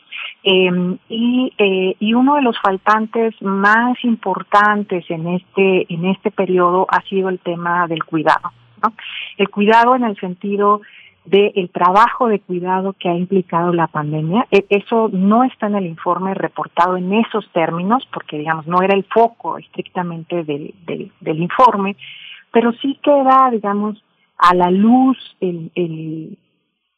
Eh, 0.45 0.99
y, 1.09 1.53
eh, 1.59 1.97
y 1.99 2.15
uno 2.15 2.37
de 2.37 2.43
los 2.43 2.59
faltantes 2.61 3.35
más 3.41 3.97
importantes 4.05 5.05
en 5.11 5.27
este, 5.29 5.93
en 5.93 6.07
este 6.07 6.31
periodo 6.31 6.87
ha 6.89 7.03
sido 7.03 7.29
el 7.29 7.39
tema 7.39 7.87
del 7.89 8.05
cuidado, 8.05 8.53
El 9.39 9.49
cuidado 9.49 9.95
en 9.97 10.05
el 10.05 10.17
sentido 10.19 10.81
del 11.25 11.71
trabajo 11.71 12.27
de 12.29 12.41
cuidado 12.41 12.95
que 12.99 13.09
ha 13.09 13.15
implicado 13.15 13.73
la 13.73 13.87
pandemia. 13.87 14.47
E, 14.51 14.67
eso 14.71 15.09
no 15.13 15.45
está 15.45 15.67
en 15.67 15.77
el 15.77 15.87
informe 15.87 16.35
reportado 16.35 16.97
en 16.97 17.13
esos 17.13 17.49
términos, 17.53 18.07
porque 18.13 18.39
digamos 18.39 18.67
no 18.67 18.83
era 18.83 18.95
el 18.95 19.05
foco 19.05 19.59
estrictamente 19.59 20.43
del, 20.45 20.75
del, 20.85 21.13
del 21.21 21.43
informe, 21.43 21.97
pero 22.51 22.73
sí 22.73 22.99
queda, 23.03 23.51
digamos, 23.53 24.03
a 24.37 24.55
la 24.55 24.71
luz 24.71 25.17
el, 25.41 25.71
el, 25.77 26.39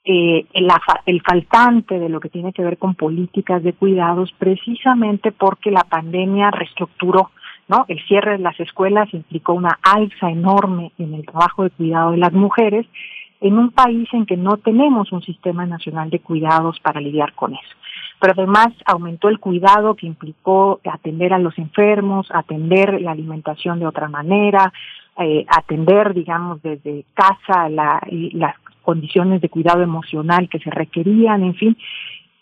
eh, 0.05 0.47
el, 0.55 0.69
el 1.07 1.23
faltante 1.23 1.99
de 1.99 2.09
lo 2.09 2.21
que 2.21 2.31
tiene 2.31 2.53
que 2.53 2.65
ver 2.65 2.79
con 2.79 2.95
políticas 2.95 3.63
de 3.63 3.75
cuidados, 3.75 4.33
precisamente 4.39 5.33
porque 5.33 5.71
la 5.71 5.85
pandemia 5.85 6.51
reestructuró 6.51 7.31
¿no? 7.69 7.85
El 7.89 8.03
cierre 8.07 8.33
de 8.33 8.39
las 8.39 8.59
escuelas 8.61 9.13
implicó 9.13 9.55
una 9.55 9.79
alza 9.83 10.31
enorme 10.31 10.93
en 10.99 11.15
el 11.15 11.25
trabajo 11.25 11.65
de 11.65 11.71
cuidado 11.71 12.13
de 12.13 12.19
las 12.19 12.33
mujeres 12.33 12.87
en 13.41 13.59
un 13.59 13.71
país 13.71 14.09
en 14.13 14.27
que 14.27 14.37
no 14.37 14.57
tenemos 14.57 15.13
un 15.13 15.23
sistema 15.23 15.67
nacional 15.67 16.09
de 16.11 16.21
cuidados 16.21 16.81
para 16.81 17.01
lidiar 17.01 17.35
con 17.35 17.53
eso. 17.53 17.77
Pero 18.21 18.33
además 18.37 18.69
aumentó 18.87 19.29
el 19.29 19.39
cuidado 19.39 19.95
que 19.97 20.07
implicó 20.07 20.81
atender 20.91 21.35
a 21.35 21.39
los 21.39 21.59
enfermos, 21.59 22.27
atender 22.31 23.01
la 23.01 23.13
alimentación 23.13 23.81
de 23.81 23.87
otra 23.87 24.09
manera, 24.09 24.73
eh, 25.19 25.45
atender, 25.49 26.15
digamos, 26.15 26.63
desde 26.63 27.05
casa 27.13 27.69
la, 27.69 28.01
las 28.33 28.55
condiciones 28.83 29.41
de 29.41 29.49
cuidado 29.49 29.83
emocional 29.83 30.49
que 30.49 30.59
se 30.61 30.71
requerían, 30.71 31.43
en 31.43 31.55
fin, 31.55 31.77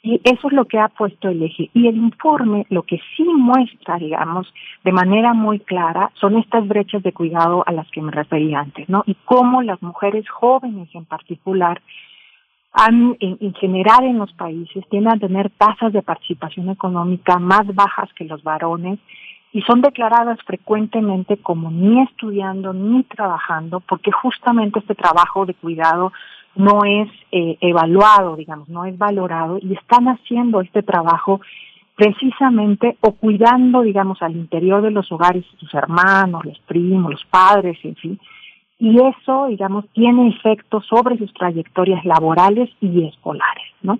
y 0.02 0.20
eso 0.24 0.48
es 0.48 0.52
lo 0.52 0.64
que 0.64 0.80
ha 0.80 0.88
puesto 0.88 1.28
el 1.28 1.42
eje. 1.42 1.70
Y 1.74 1.86
el 1.86 1.96
informe 1.96 2.66
lo 2.70 2.82
que 2.82 3.00
sí 3.16 3.24
muestra, 3.24 3.98
digamos, 3.98 4.52
de 4.82 4.90
manera 4.90 5.32
muy 5.32 5.60
clara, 5.60 6.10
son 6.20 6.36
estas 6.36 6.66
brechas 6.66 7.04
de 7.04 7.12
cuidado 7.12 7.62
a 7.66 7.72
las 7.72 7.88
que 7.92 8.02
me 8.02 8.10
referí 8.10 8.52
antes, 8.52 8.88
¿no? 8.88 9.04
Y 9.06 9.14
cómo 9.24 9.62
las 9.62 9.80
mujeres 9.80 10.28
jóvenes 10.28 10.88
en 10.94 11.04
particular 11.04 11.80
han, 12.72 13.16
en, 13.20 13.38
en 13.40 13.54
general 13.54 14.04
en 14.04 14.18
los 14.18 14.32
países, 14.32 14.84
tienden 14.88 15.12
a 15.12 15.18
tener 15.18 15.50
tasas 15.50 15.92
de 15.92 16.02
participación 16.02 16.68
económica 16.70 17.38
más 17.38 17.72
bajas 17.72 18.12
que 18.14 18.24
los 18.24 18.42
varones 18.42 18.98
y 19.52 19.60
son 19.62 19.82
declaradas 19.82 20.38
frecuentemente 20.46 21.36
como 21.36 21.70
ni 21.70 22.02
estudiando 22.02 22.72
ni 22.72 23.04
trabajando 23.04 23.80
porque 23.80 24.10
justamente 24.10 24.78
este 24.78 24.94
trabajo 24.94 25.44
de 25.44 25.54
cuidado 25.54 26.12
no 26.54 26.84
es 26.84 27.08
eh, 27.30 27.56
evaluado, 27.60 28.36
digamos, 28.36 28.68
no 28.68 28.84
es 28.84 28.96
valorado 28.98 29.58
y 29.60 29.74
están 29.74 30.06
haciendo 30.06 30.60
este 30.60 30.82
trabajo 30.82 31.40
precisamente 31.96 32.96
o 33.00 33.12
cuidando, 33.12 33.82
digamos, 33.82 34.22
al 34.22 34.36
interior 34.36 34.82
de 34.82 34.90
los 34.90 35.10
hogares, 35.12 35.44
sus 35.58 35.72
hermanos, 35.74 36.44
los 36.44 36.58
primos, 36.60 37.12
los 37.12 37.24
padres, 37.24 37.78
en 37.84 37.96
fin. 37.96 38.20
Y 38.78 38.98
eso, 38.98 39.46
digamos, 39.48 39.84
tiene 39.92 40.28
efectos 40.28 40.84
sobre 40.86 41.16
sus 41.18 41.32
trayectorias 41.34 42.04
laborales 42.04 42.70
y 42.80 43.04
escolares, 43.06 43.68
¿no? 43.82 43.98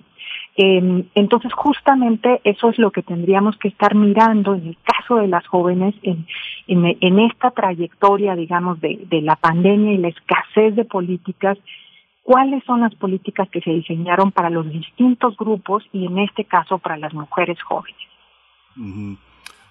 Eh, 0.57 1.05
entonces, 1.15 1.53
justamente 1.53 2.41
eso 2.45 2.71
es 2.71 2.79
lo 2.79 2.91
que 2.91 3.03
tendríamos 3.03 3.57
que 3.59 3.69
estar 3.69 3.95
mirando 3.95 4.55
en 4.55 4.69
el 4.69 4.77
caso 4.83 5.17
de 5.17 5.29
las 5.29 5.47
jóvenes, 5.47 5.95
en, 6.03 6.27
en, 6.67 6.97
en 7.01 7.19
esta 7.21 7.53
trayectoria, 7.53 8.35
digamos, 8.35 8.81
de, 8.81 9.01
de 9.09 9.23
la 9.23 9.37
pandemia 9.37 9.93
y 9.93 9.99
la 9.99 10.09
escasez 10.09 10.75
de 10.75 10.85
políticas 10.85 11.57
cuáles 12.23 12.63
son 12.65 12.81
las 12.81 12.95
políticas 12.95 13.49
que 13.51 13.61
se 13.61 13.71
diseñaron 13.71 14.33
para 14.33 14.51
los 14.51 14.71
distintos 14.71 15.37
grupos 15.37 15.85
y 15.93 16.07
en 16.07 16.19
este 16.19 16.45
caso 16.45 16.79
para 16.79 16.97
las 16.97 17.13
mujeres 17.13 17.61
jóvenes. 17.63 18.01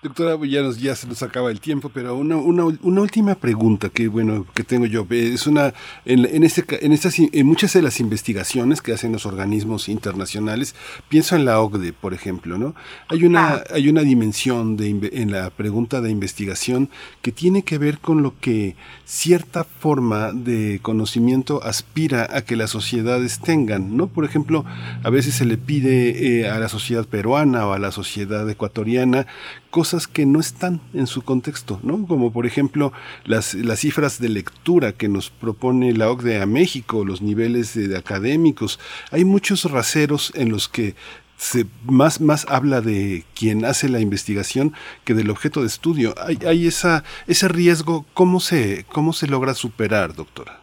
Doctora, 0.03 0.35
ya, 0.47 0.63
nos, 0.63 0.79
ya 0.79 0.95
se 0.95 1.05
nos 1.05 1.21
acaba 1.21 1.51
el 1.51 1.59
tiempo, 1.59 1.89
pero 1.93 2.15
una, 2.15 2.35
una, 2.35 2.65
una, 2.81 3.01
última 3.01 3.35
pregunta 3.35 3.89
que 3.89 4.07
bueno 4.07 4.47
que 4.55 4.63
tengo 4.63 4.87
yo. 4.87 5.05
Es 5.11 5.45
una 5.45 5.75
en, 6.05 6.25
en 6.25 6.43
este 6.43 6.63
en 6.83 6.91
estas 6.91 7.19
en 7.19 7.45
muchas 7.45 7.73
de 7.73 7.83
las 7.83 7.99
investigaciones 7.99 8.81
que 8.81 8.93
hacen 8.93 9.11
los 9.11 9.27
organismos 9.27 9.89
internacionales 9.89 10.73
pienso 11.07 11.35
en 11.35 11.45
la 11.45 11.59
OCDE 11.61 11.93
por 11.93 12.15
ejemplo 12.15 12.57
no 12.57 12.73
hay 13.09 13.25
una 13.25 13.61
hay 13.71 13.89
una 13.89 14.01
dimensión 14.01 14.75
de 14.75 14.89
en 15.13 15.31
la 15.31 15.51
pregunta 15.51 16.01
de 16.01 16.09
investigación 16.09 16.89
que 17.21 17.31
tiene 17.31 17.61
que 17.61 17.77
ver 17.77 17.99
con 17.99 18.23
lo 18.23 18.39
que 18.39 18.75
cierta 19.05 19.63
forma 19.63 20.31
de 20.31 20.79
conocimiento 20.81 21.63
aspira 21.63 22.27
a 22.31 22.41
que 22.41 22.55
las 22.55 22.71
sociedades 22.71 23.39
tengan 23.39 23.95
no 23.97 24.07
por 24.07 24.25
ejemplo 24.25 24.65
a 25.03 25.09
veces 25.11 25.35
se 25.35 25.45
le 25.45 25.57
pide 25.57 26.39
eh, 26.39 26.49
a 26.49 26.57
la 26.57 26.69
sociedad 26.69 27.05
peruana 27.05 27.67
o 27.67 27.73
a 27.73 27.79
la 27.79 27.91
sociedad 27.91 28.49
ecuatoriana 28.49 29.27
cosas 29.71 30.07
que 30.07 30.27
no 30.27 30.39
están 30.39 30.81
en 30.93 31.07
su 31.07 31.23
contexto, 31.23 31.79
¿no? 31.81 32.05
Como 32.05 32.31
por 32.31 32.45
ejemplo 32.45 32.93
las, 33.25 33.55
las 33.55 33.79
cifras 33.79 34.19
de 34.19 34.29
lectura 34.29 34.91
que 34.91 35.09
nos 35.09 35.31
propone 35.31 35.93
la 35.93 36.11
OCDE 36.11 36.41
a 36.41 36.45
México, 36.45 37.03
los 37.03 37.21
niveles 37.21 37.73
de, 37.73 37.97
académicos. 37.97 38.79
Hay 39.09 39.25
muchos 39.25 39.63
raseros 39.65 40.31
en 40.35 40.49
los 40.49 40.67
que 40.67 40.95
se 41.37 41.65
más, 41.85 42.21
más 42.21 42.45
habla 42.49 42.81
de 42.81 43.25
quien 43.33 43.65
hace 43.65 43.89
la 43.89 43.99
investigación 43.99 44.73
que 45.05 45.15
del 45.15 45.31
objeto 45.31 45.61
de 45.61 45.67
estudio. 45.67 46.13
Hay, 46.21 46.37
hay 46.45 46.67
esa, 46.67 47.03
ese 47.25 47.47
riesgo, 47.47 48.05
¿cómo 48.13 48.39
se, 48.39 48.85
cómo 48.91 49.13
se 49.13 49.27
logra 49.27 49.55
superar, 49.55 50.13
doctora? 50.13 50.61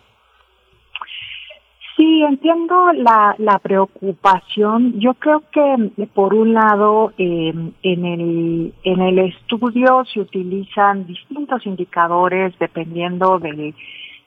Sí, 1.98 2.22
entiendo 2.22 2.92
la, 2.92 3.34
la 3.38 3.58
preocupación. 3.58 5.00
Yo 5.00 5.14
creo 5.14 5.42
que 5.50 6.06
por 6.14 6.32
un 6.32 6.54
lado 6.54 7.12
eh, 7.18 7.52
en 7.82 8.04
el 8.04 8.72
en 8.84 9.00
el 9.00 9.18
estudio 9.18 10.04
se 10.04 10.20
utilizan 10.20 11.08
distintos 11.08 11.66
indicadores 11.66 12.56
dependiendo 12.60 13.40
del 13.40 13.74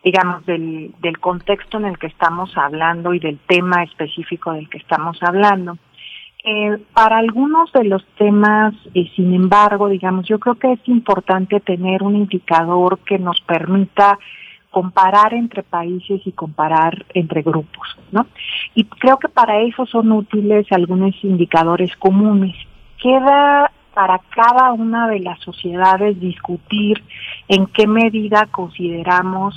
digamos 0.03 0.45
del 0.45 0.93
del 1.02 1.18
contexto 1.19 1.77
en 1.77 1.85
el 1.85 1.98
que 1.98 2.07
estamos 2.07 2.52
hablando 2.57 3.14
y 3.14 3.19
del 3.19 3.39
tema 3.48 3.84
específico 3.84 4.52
del 4.52 4.69
que 4.69 4.80
estamos 4.80 5.18
hablando. 5.23 5.77
Eh, 6.43 6.77
para 6.93 7.19
algunos 7.19 7.72
de 7.72 7.85
los 7.85 8.06
temas, 8.18 8.73
eh, 8.95 9.10
sin 9.15 9.34
embargo, 9.34 9.88
digamos, 9.88 10.27
yo 10.27 10.39
creo 10.39 10.56
que 10.56 10.73
es 10.73 10.80
importante 10.89 11.61
tener 11.61 12.03
un 12.03 12.18
indicador 12.18 12.99
que 13.06 13.18
nos 13.18 13.39
permita 13.41 14.19
comparar 14.72 15.34
entre 15.34 15.64
países 15.64 16.22
y 16.26 16.31
comparar 16.31 17.06
entre 17.14 17.41
grupos, 17.41 17.98
¿no? 18.11 18.26
Y 18.73 18.85
creo 18.85 19.18
que 19.18 19.27
para 19.27 19.60
eso 19.61 19.85
son 19.85 20.11
útiles 20.14 20.65
algunos 20.72 21.14
indicadores 21.23 21.95
comunes. 21.98 22.56
Queda 22.98 23.69
para 23.93 24.19
cada 24.30 24.72
una 24.72 25.10
de 25.10 25.19
las 25.19 25.39
sociedades 25.41 26.19
discutir 26.19 27.03
en 27.49 27.68
qué 27.68 27.85
medida 27.85 28.48
consideramos 28.49 29.53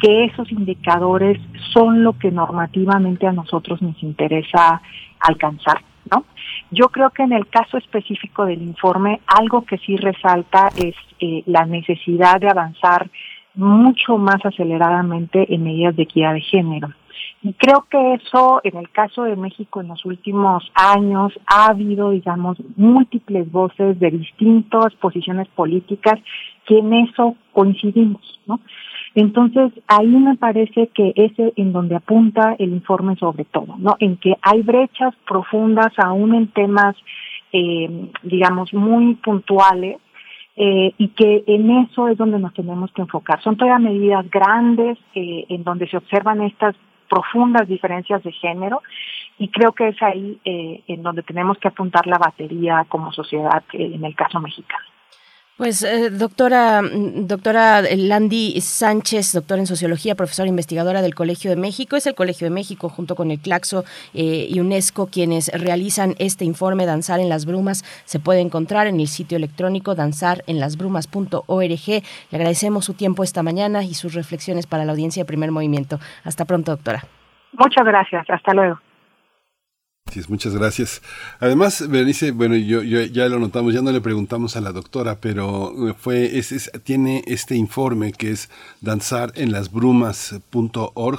que 0.00 0.24
esos 0.24 0.50
indicadores 0.50 1.40
son 1.72 2.02
lo 2.02 2.18
que 2.18 2.32
normativamente 2.32 3.26
a 3.26 3.32
nosotros 3.32 3.80
nos 3.80 4.02
interesa 4.02 4.82
alcanzar, 5.20 5.82
¿no? 6.10 6.24
Yo 6.72 6.88
creo 6.88 7.10
que 7.10 7.22
en 7.22 7.32
el 7.32 7.46
caso 7.46 7.78
específico 7.78 8.44
del 8.44 8.62
informe, 8.62 9.20
algo 9.26 9.64
que 9.64 9.78
sí 9.78 9.96
resalta 9.96 10.68
es 10.76 10.94
eh, 11.20 11.44
la 11.46 11.64
necesidad 11.64 12.40
de 12.40 12.50
avanzar 12.50 13.08
mucho 13.56 14.18
más 14.18 14.44
aceleradamente 14.44 15.52
en 15.52 15.64
medidas 15.64 15.96
de 15.96 16.04
equidad 16.04 16.34
de 16.34 16.40
género. 16.42 16.88
Y 17.42 17.52
creo 17.54 17.86
que 17.90 18.14
eso, 18.14 18.60
en 18.64 18.76
el 18.76 18.90
caso 18.90 19.22
de 19.24 19.36
México, 19.36 19.80
en 19.80 19.88
los 19.88 20.04
últimos 20.04 20.70
años, 20.74 21.32
ha 21.46 21.66
habido, 21.66 22.10
digamos, 22.10 22.58
múltiples 22.76 23.50
voces 23.50 23.98
de 24.00 24.10
distintas 24.10 24.94
posiciones 24.94 25.48
políticas 25.48 26.18
que 26.66 26.78
en 26.78 26.92
eso 26.92 27.36
coincidimos, 27.52 28.40
¿no? 28.46 28.60
Entonces, 29.14 29.72
ahí 29.86 30.08
me 30.08 30.36
parece 30.36 30.88
que 30.88 31.12
es 31.16 31.32
en 31.56 31.72
donde 31.72 31.96
apunta 31.96 32.54
el 32.58 32.70
informe 32.70 33.16
sobre 33.16 33.44
todo, 33.44 33.76
¿no? 33.78 33.96
En 33.98 34.16
que 34.16 34.34
hay 34.42 34.62
brechas 34.62 35.14
profundas 35.26 35.92
aún 35.96 36.34
en 36.34 36.48
temas, 36.48 36.96
eh, 37.52 38.10
digamos, 38.24 38.74
muy 38.74 39.14
puntuales, 39.14 39.98
eh, 40.56 40.92
y 40.96 41.08
que 41.08 41.44
en 41.46 41.70
eso 41.70 42.08
es 42.08 42.16
donde 42.16 42.38
nos 42.38 42.54
tenemos 42.54 42.90
que 42.92 43.02
enfocar. 43.02 43.42
Son 43.42 43.56
todavía 43.56 43.78
medidas 43.78 44.28
grandes 44.30 44.98
eh, 45.14 45.44
en 45.48 45.64
donde 45.64 45.88
se 45.88 45.98
observan 45.98 46.42
estas 46.42 46.74
profundas 47.08 47.68
diferencias 47.68 48.22
de 48.22 48.32
género 48.32 48.82
y 49.38 49.48
creo 49.48 49.72
que 49.72 49.88
es 49.88 50.02
ahí 50.02 50.40
eh, 50.44 50.82
en 50.88 51.02
donde 51.02 51.22
tenemos 51.22 51.58
que 51.58 51.68
apuntar 51.68 52.06
la 52.06 52.18
batería 52.18 52.84
como 52.88 53.12
sociedad 53.12 53.62
eh, 53.72 53.92
en 53.94 54.04
el 54.04 54.14
caso 54.14 54.40
mexicano. 54.40 54.84
Pues 55.56 55.82
eh, 55.82 56.10
doctora, 56.10 56.82
mm, 56.82 57.26
doctora 57.26 57.80
Landy 57.80 58.60
Sánchez, 58.60 59.32
doctora 59.32 59.60
en 59.60 59.66
sociología, 59.66 60.14
profesora 60.14 60.50
investigadora 60.50 61.00
del 61.00 61.14
Colegio 61.14 61.48
de 61.48 61.56
México, 61.56 61.96
es 61.96 62.06
el 62.06 62.14
Colegio 62.14 62.44
de 62.44 62.50
México 62.50 62.90
junto 62.90 63.14
con 63.14 63.30
el 63.30 63.38
Claxo 63.38 63.84
eh, 64.12 64.46
y 64.50 64.60
UNESCO 64.60 65.06
quienes 65.06 65.50
realizan 65.58 66.14
este 66.18 66.44
informe 66.44 66.84
Danzar 66.84 67.20
en 67.20 67.30
las 67.30 67.46
Brumas. 67.46 67.84
Se 68.04 68.20
puede 68.20 68.40
encontrar 68.40 68.86
en 68.86 69.00
el 69.00 69.08
sitio 69.08 69.38
electrónico 69.38 69.94
danzarenlasbrumas.org. 69.94 71.86
Le 71.88 72.02
agradecemos 72.36 72.84
su 72.84 72.92
tiempo 72.92 73.24
esta 73.24 73.42
mañana 73.42 73.82
y 73.82 73.94
sus 73.94 74.12
reflexiones 74.12 74.66
para 74.66 74.84
la 74.84 74.92
audiencia 74.92 75.22
de 75.22 75.26
primer 75.26 75.52
movimiento. 75.52 75.98
Hasta 76.24 76.44
pronto, 76.44 76.72
doctora. 76.72 77.04
Muchas 77.52 77.86
gracias. 77.86 78.28
Hasta 78.28 78.52
luego. 78.52 78.78
Sí, 80.12 80.20
muchas 80.28 80.54
gracias. 80.54 81.02
Además, 81.40 81.88
Berenice, 81.88 82.30
bueno, 82.30 82.54
yo, 82.56 82.80
ya 82.82 83.28
lo 83.28 83.40
notamos, 83.40 83.74
ya 83.74 83.82
no 83.82 83.90
le 83.90 84.00
preguntamos 84.00 84.54
a 84.56 84.60
la 84.60 84.70
doctora, 84.72 85.18
pero 85.20 85.88
eh, 85.88 85.94
fue, 85.98 86.38
es, 86.38 86.52
es, 86.52 86.70
tiene 86.84 87.24
este 87.26 87.56
informe 87.56 88.12
que 88.12 88.30
es 88.30 88.48
danzarenlasbrumas.org, 88.82 91.18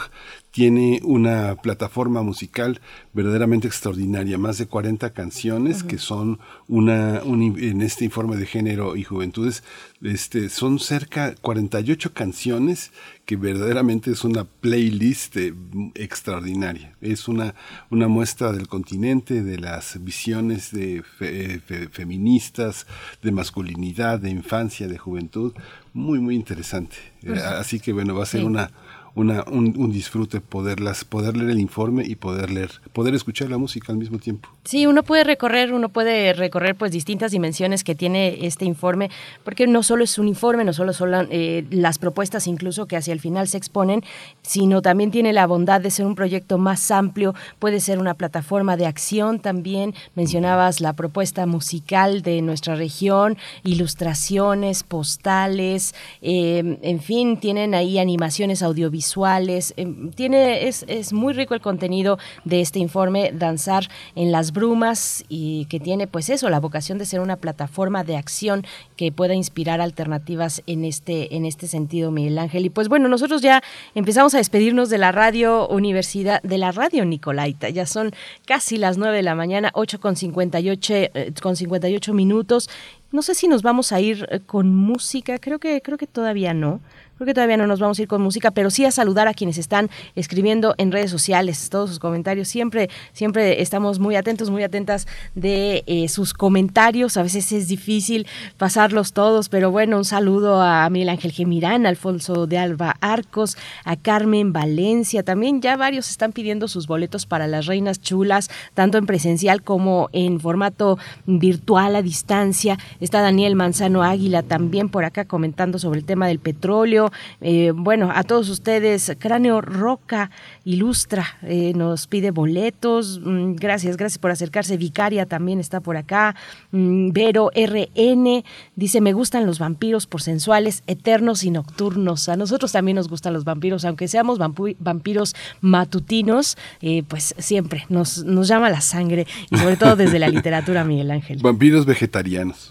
tiene 0.58 1.02
una 1.04 1.54
plataforma 1.54 2.24
musical 2.24 2.82
verdaderamente 3.14 3.68
extraordinaria, 3.68 4.40
más 4.40 4.58
de 4.58 4.66
40 4.66 5.12
canciones 5.12 5.84
que 5.84 6.00
son 6.00 6.40
una, 6.68 7.22
un, 7.24 7.60
en 7.60 7.84
este 7.84 8.06
informe 8.06 8.38
de 8.38 8.48
género 8.48 8.96
y 8.96 9.04
juventudes, 9.04 9.64
este, 10.02 10.50
son 10.50 10.80
cerca 10.80 11.36
48 11.42 12.12
canciones 12.12 12.92
que 13.26 13.36
verdaderamente 13.36 14.10
es 14.10 14.24
una 14.24 14.46
playlist 14.46 15.38
eh, 15.38 15.54
extraordinaria. 15.94 16.96
Es 17.02 17.28
una, 17.28 17.54
una 17.92 18.08
muestra 18.08 18.52
del 18.52 18.68
continente, 18.68 19.44
de 19.44 19.60
las 19.60 20.04
visiones 20.04 20.72
de 20.72 21.04
fe, 21.04 21.60
fe, 21.60 21.88
feministas, 21.88 22.88
de 23.22 23.32
masculinidad, 23.32 24.20
de 24.20 24.32
infancia, 24.32 24.88
de 24.88 24.98
juventud, 24.98 25.54
muy, 25.94 26.20
muy 26.20 26.34
interesante. 26.34 26.96
Pues, 27.24 27.44
Así 27.44 27.80
que 27.80 27.94
bueno, 27.94 28.16
va 28.16 28.24
a 28.24 28.28
ser 28.28 28.42
sí. 28.42 28.48
una 28.48 28.72
un, 29.18 29.92
disfrute 29.92 30.42
poderlas, 30.42 31.04
poder 31.04 31.36
leer 31.36 31.52
el 31.52 31.60
informe 31.60 32.04
y 32.06 32.16
poder 32.16 32.52
leer, 32.52 32.72
poder 32.94 33.16
escuchar 33.16 33.50
la 33.50 33.58
música 33.58 33.92
al 33.92 33.98
mismo 33.98 34.20
tiempo. 34.20 34.50
Sí, 34.64 34.86
uno 34.86 35.04
puede 35.04 35.24
recorrer, 35.24 35.74
uno 35.74 35.90
puede 35.90 36.34
recorrer 36.34 36.76
pues 36.76 36.92
distintas 36.92 37.32
dimensiones 37.32 37.84
que 37.84 37.96
tiene 37.96 38.46
este 38.46 38.66
informe, 38.66 39.10
porque 39.44 39.66
no 39.66 39.82
solo 39.82 40.04
es 40.04 40.20
un 40.20 40.28
informe, 40.28 40.64
no 40.64 40.74
solo 40.74 40.94
son 40.94 41.28
eh, 41.32 41.66
las 41.72 41.98
propuestas 41.98 42.48
incluso 42.48 42.86
que 42.86 42.98
hacia 42.98 43.14
el 43.14 43.20
final 43.20 43.48
se 43.48 43.58
exponen, 43.58 44.04
sino 44.42 44.82
también 44.82 45.10
tiene 45.10 45.34
la 45.34 45.48
bondad 45.48 45.82
de 45.82 45.90
ser 45.90 46.06
un 46.06 46.16
proyecto 46.16 46.58
más 46.58 46.92
amplio, 46.92 47.34
puede 47.60 47.80
ser 47.80 48.00
una 48.00 48.14
plataforma 48.14 48.78
de 48.78 48.86
acción 48.86 49.40
también. 49.40 49.96
Mencionabas 50.16 50.82
la 50.82 50.94
propuesta 50.94 51.46
musical 51.46 52.22
de 52.22 52.42
nuestra 52.42 52.76
región, 52.76 53.38
ilustraciones, 53.64 54.84
postales, 54.84 55.96
eh, 56.22 56.78
en 56.82 57.00
fin, 57.00 57.38
tienen 57.38 57.74
ahí 57.74 57.98
animaciones 57.98 58.62
audiovisuales 58.62 59.07
visuales. 59.08 59.74
Eh, 59.78 59.88
tiene, 60.16 60.68
es, 60.68 60.84
es, 60.88 61.14
muy 61.14 61.34
rico 61.34 61.54
el 61.54 61.62
contenido 61.62 62.20
de 62.44 62.60
este 62.60 62.80
informe, 62.80 63.32
Danzar 63.34 63.88
en 64.16 64.32
las 64.32 64.52
Brumas, 64.52 65.24
y 65.30 65.66
que 65.70 65.80
tiene 65.80 66.08
pues 66.08 66.30
eso, 66.30 66.50
la 66.50 66.60
vocación 66.60 66.98
de 66.98 67.06
ser 67.06 67.22
una 67.22 67.38
plataforma 67.38 68.04
de 68.04 68.18
acción 68.18 68.66
que 68.98 69.12
pueda 69.12 69.34
inspirar 69.34 69.80
alternativas 69.80 70.62
en 70.68 70.84
este, 70.84 71.36
en 71.36 71.46
este 71.46 71.68
sentido, 71.68 72.12
Miguel 72.12 72.38
Ángel. 72.38 72.66
Y 72.66 72.70
pues 72.70 72.90
bueno, 72.90 73.08
nosotros 73.08 73.42
ya 73.42 73.64
empezamos 73.96 74.34
a 74.34 74.40
despedirnos 74.40 74.90
de 74.90 74.98
la 74.98 75.14
radio 75.14 75.68
Universidad, 75.70 76.42
de 76.42 76.58
la 76.58 76.72
radio 76.74 77.06
Nicolaita. 77.06 77.70
Ya 77.70 77.86
son 77.86 78.12
casi 78.46 78.78
las 78.78 78.98
9 78.98 79.16
de 79.16 79.24
la 79.24 79.36
mañana, 79.36 79.72
8 79.74 80.02
con 80.02 80.18
58, 80.18 80.94
eh, 80.94 81.34
con 81.42 81.56
58 81.56 82.14
minutos. 82.14 82.70
No 83.12 83.22
sé 83.22 83.36
si 83.36 83.48
nos 83.48 83.62
vamos 83.62 83.94
a 83.94 84.02
ir 84.02 84.28
eh, 84.30 84.42
con 84.46 84.76
música, 84.76 85.38
creo 85.38 85.60
que, 85.60 85.82
creo 85.82 85.98
que 85.98 86.08
todavía 86.08 86.54
no. 86.54 86.82
Creo 87.18 87.26
que 87.26 87.34
todavía 87.34 87.58
no 87.58 87.66
nos 87.66 87.80
vamos 87.80 87.98
a 87.98 88.04
ir 88.04 88.08
con 88.08 88.22
música, 88.22 88.52
pero 88.52 88.70
sí 88.70 88.86
a 88.86 88.92
saludar 88.92 89.28
a 89.28 89.34
quienes 89.34 89.58
están 89.58 89.90
escribiendo 90.16 90.76
en 90.78 90.92
redes 90.92 91.10
sociales, 91.10 91.70
todos 91.72 91.90
sus 91.90 92.00
comentarios. 92.00 92.48
Siempre, 92.48 92.92
siempre 93.12 93.60
estamos 93.62 93.98
muy 93.98 94.16
atentos, 94.16 94.52
muy 94.52 94.62
atentas 94.62 95.08
de 95.34 95.84
eh, 95.88 96.10
sus 96.10 96.36
comentarios. 96.36 97.18
A 97.18 97.24
veces 97.24 97.52
es 97.52 97.68
difícil 97.68 98.28
pasarlos 98.58 99.14
todos, 99.14 99.50
pero 99.50 99.72
bueno, 99.72 99.98
un 99.98 100.06
saludo 100.06 100.62
a 100.62 100.88
Miguel 100.92 101.10
Ángel 101.10 101.32
Gemirán, 101.32 101.88
Alfonso 101.88 102.46
de 102.46 102.60
Alba 102.60 102.96
Arcos, 103.02 103.58
a 103.84 103.96
Carmen 103.96 104.54
Valencia. 104.54 105.24
También 105.24 105.60
ya 105.60 105.76
varios 105.76 106.12
están 106.12 106.34
pidiendo 106.34 106.68
sus 106.68 106.86
boletos 106.86 107.26
para 107.26 107.48
las 107.48 107.66
Reinas 107.66 108.00
Chulas, 108.00 108.52
tanto 108.76 109.00
en 109.00 109.08
presencial 109.08 109.64
como 109.64 110.10
en 110.14 110.40
formato 110.40 111.00
virtual 111.26 111.96
a 111.96 112.04
distancia. 112.04 112.78
Está 113.00 113.22
Daniel 113.22 113.56
Manzano 113.56 114.04
Águila 114.04 114.44
también 114.44 114.90
por 114.90 115.04
acá 115.04 115.26
comentando 115.26 115.80
sobre 115.80 116.00
el 116.00 116.06
tema 116.06 116.28
del 116.28 116.38
petróleo. 116.38 117.07
Eh, 117.42 117.72
bueno, 117.76 118.12
a 118.14 118.24
todos 118.24 118.50
ustedes, 118.50 119.12
Cráneo 119.20 119.62
Roca 119.62 120.32
Ilustra 120.64 121.38
eh, 121.44 121.74
nos 121.76 122.08
pide 122.08 122.32
boletos. 122.32 123.20
Mm, 123.24 123.56
gracias, 123.56 123.98
gracias 123.98 124.18
por 124.18 124.32
acercarse. 124.32 124.78
Vicaria 124.78 125.26
también 125.26 125.60
está 125.60 125.80
por 125.80 125.98
acá. 125.98 126.36
Mm, 126.72 127.12
Vero 127.12 127.52
RN 127.56 128.44
dice, 128.76 129.02
me 129.02 129.14
gustan 129.14 129.46
los 129.46 129.60
vampiros 129.60 130.08
por 130.08 130.22
sensuales, 130.22 130.84
eternos 130.88 131.44
y 131.44 131.52
nocturnos. 131.52 132.30
A 132.30 132.36
nosotros 132.36 132.72
también 132.72 132.96
nos 132.96 133.08
gustan 133.08 133.34
los 133.34 133.44
vampiros, 133.44 133.86
aunque 133.86 134.08
seamos 134.08 134.40
vampiros 134.40 135.36
matutinos, 135.62 136.58
eh, 136.82 137.04
pues 137.08 137.36
siempre 137.38 137.86
nos, 137.90 138.24
nos 138.24 138.48
llama 138.48 138.70
la 138.70 138.82
sangre 138.82 139.28
y 139.50 139.58
sobre 139.58 139.78
todo 139.78 139.96
desde 139.96 140.20
la 140.20 140.30
literatura, 140.30 140.84
Miguel 140.84 141.12
Ángel. 141.12 141.40
Vampiros 141.42 141.86
vegetarianos. 141.86 142.70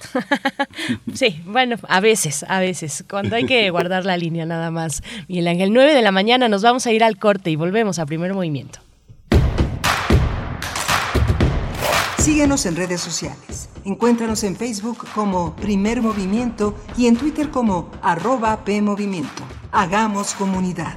sí, 1.14 1.40
bueno, 1.46 1.76
a 1.88 2.00
veces, 2.00 2.44
a 2.48 2.60
veces, 2.60 3.04
cuando 3.08 3.36
hay 3.36 3.44
que 3.44 3.70
guardar 3.70 4.04
la 4.04 4.16
línea 4.26 4.44
nada 4.44 4.70
más. 4.70 5.02
Miguel 5.28 5.48
Ángel, 5.48 5.72
9 5.72 5.94
de 5.94 6.02
la 6.02 6.12
mañana 6.12 6.48
nos 6.48 6.62
vamos 6.62 6.86
a 6.86 6.92
ir 6.92 7.04
al 7.04 7.16
corte 7.18 7.50
y 7.50 7.56
volvemos 7.56 7.98
a 7.98 8.06
primer 8.06 8.34
movimiento. 8.34 8.80
Síguenos 12.18 12.66
en 12.66 12.74
redes 12.74 13.00
sociales. 13.00 13.68
Encuéntranos 13.84 14.42
en 14.42 14.56
Facebook 14.56 15.06
como 15.14 15.54
Primer 15.54 16.02
Movimiento 16.02 16.74
y 16.96 17.06
en 17.06 17.16
Twitter 17.16 17.50
como 17.50 17.88
arroba 18.02 18.64
PMovimiento. 18.64 19.44
Hagamos 19.70 20.34
comunidad. 20.34 20.96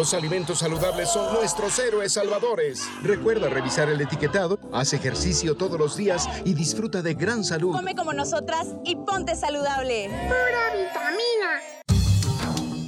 Los 0.00 0.14
alimentos 0.14 0.60
saludables 0.60 1.10
son 1.10 1.34
nuestros 1.34 1.78
héroes 1.78 2.14
salvadores. 2.14 2.88
Recuerda 3.02 3.50
revisar 3.50 3.90
el 3.90 4.00
etiquetado, 4.00 4.58
haz 4.72 4.94
ejercicio 4.94 5.58
todos 5.58 5.78
los 5.78 5.94
días 5.94 6.26
y 6.46 6.54
disfruta 6.54 7.02
de 7.02 7.12
gran 7.12 7.44
salud. 7.44 7.72
Come 7.72 7.94
como 7.94 8.14
nosotras 8.14 8.68
y 8.82 8.96
ponte 8.96 9.36
saludable. 9.36 10.08
Pura 10.08 10.72
vitamina. 10.72 11.60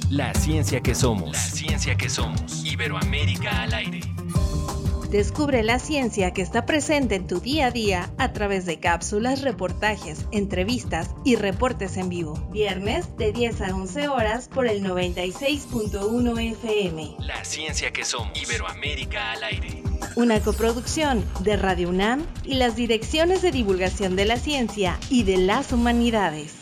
La 0.09 0.33
ciencia 0.33 0.81
que 0.81 0.95
somos. 0.95 1.33
La 1.33 1.37
ciencia 1.37 1.95
que 1.95 2.09
somos. 2.09 2.65
Iberoamérica 2.65 3.61
al 3.61 3.75
aire. 3.75 3.99
Descubre 5.13 5.61
la 5.61 5.77
ciencia 5.77 6.31
que 6.31 6.41
está 6.41 6.65
presente 6.65 7.13
en 7.13 7.27
tu 7.27 7.39
día 7.39 7.67
a 7.67 7.71
día 7.71 8.09
a 8.17 8.33
través 8.33 8.65
de 8.65 8.79
cápsulas, 8.79 9.43
reportajes, 9.43 10.25
entrevistas 10.31 11.11
y 11.23 11.35
reportes 11.35 11.97
en 11.97 12.09
vivo. 12.09 12.33
Viernes 12.51 13.15
de 13.15 13.31
10 13.31 13.61
a 13.61 13.75
11 13.75 14.07
horas 14.07 14.49
por 14.51 14.65
el 14.65 14.83
96.1 14.83 16.51
FM. 16.53 17.17
La 17.19 17.45
ciencia 17.45 17.93
que 17.93 18.03
somos. 18.03 18.35
Iberoamérica 18.41 19.33
al 19.33 19.43
aire. 19.43 19.83
Una 20.15 20.39
coproducción 20.39 21.23
de 21.41 21.57
Radio 21.57 21.89
UNAM 21.89 22.25
y 22.43 22.55
las 22.55 22.75
direcciones 22.75 23.43
de 23.43 23.51
divulgación 23.51 24.15
de 24.15 24.25
la 24.25 24.37
ciencia 24.37 24.97
y 25.11 25.21
de 25.21 25.37
las 25.37 25.71
humanidades. 25.73 26.55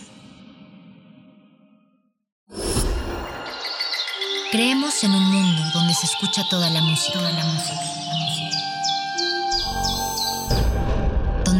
Creemos 4.52 5.02
en 5.06 5.12
un 5.12 5.24
mundo 5.24 5.62
donde 5.74 5.94
se 5.94 6.06
escucha 6.06 6.44
toda 6.50 6.70
la 6.70 6.82
música. 6.82 7.18
Toda 7.18 7.32
la 7.32 7.46
música. 7.46 7.91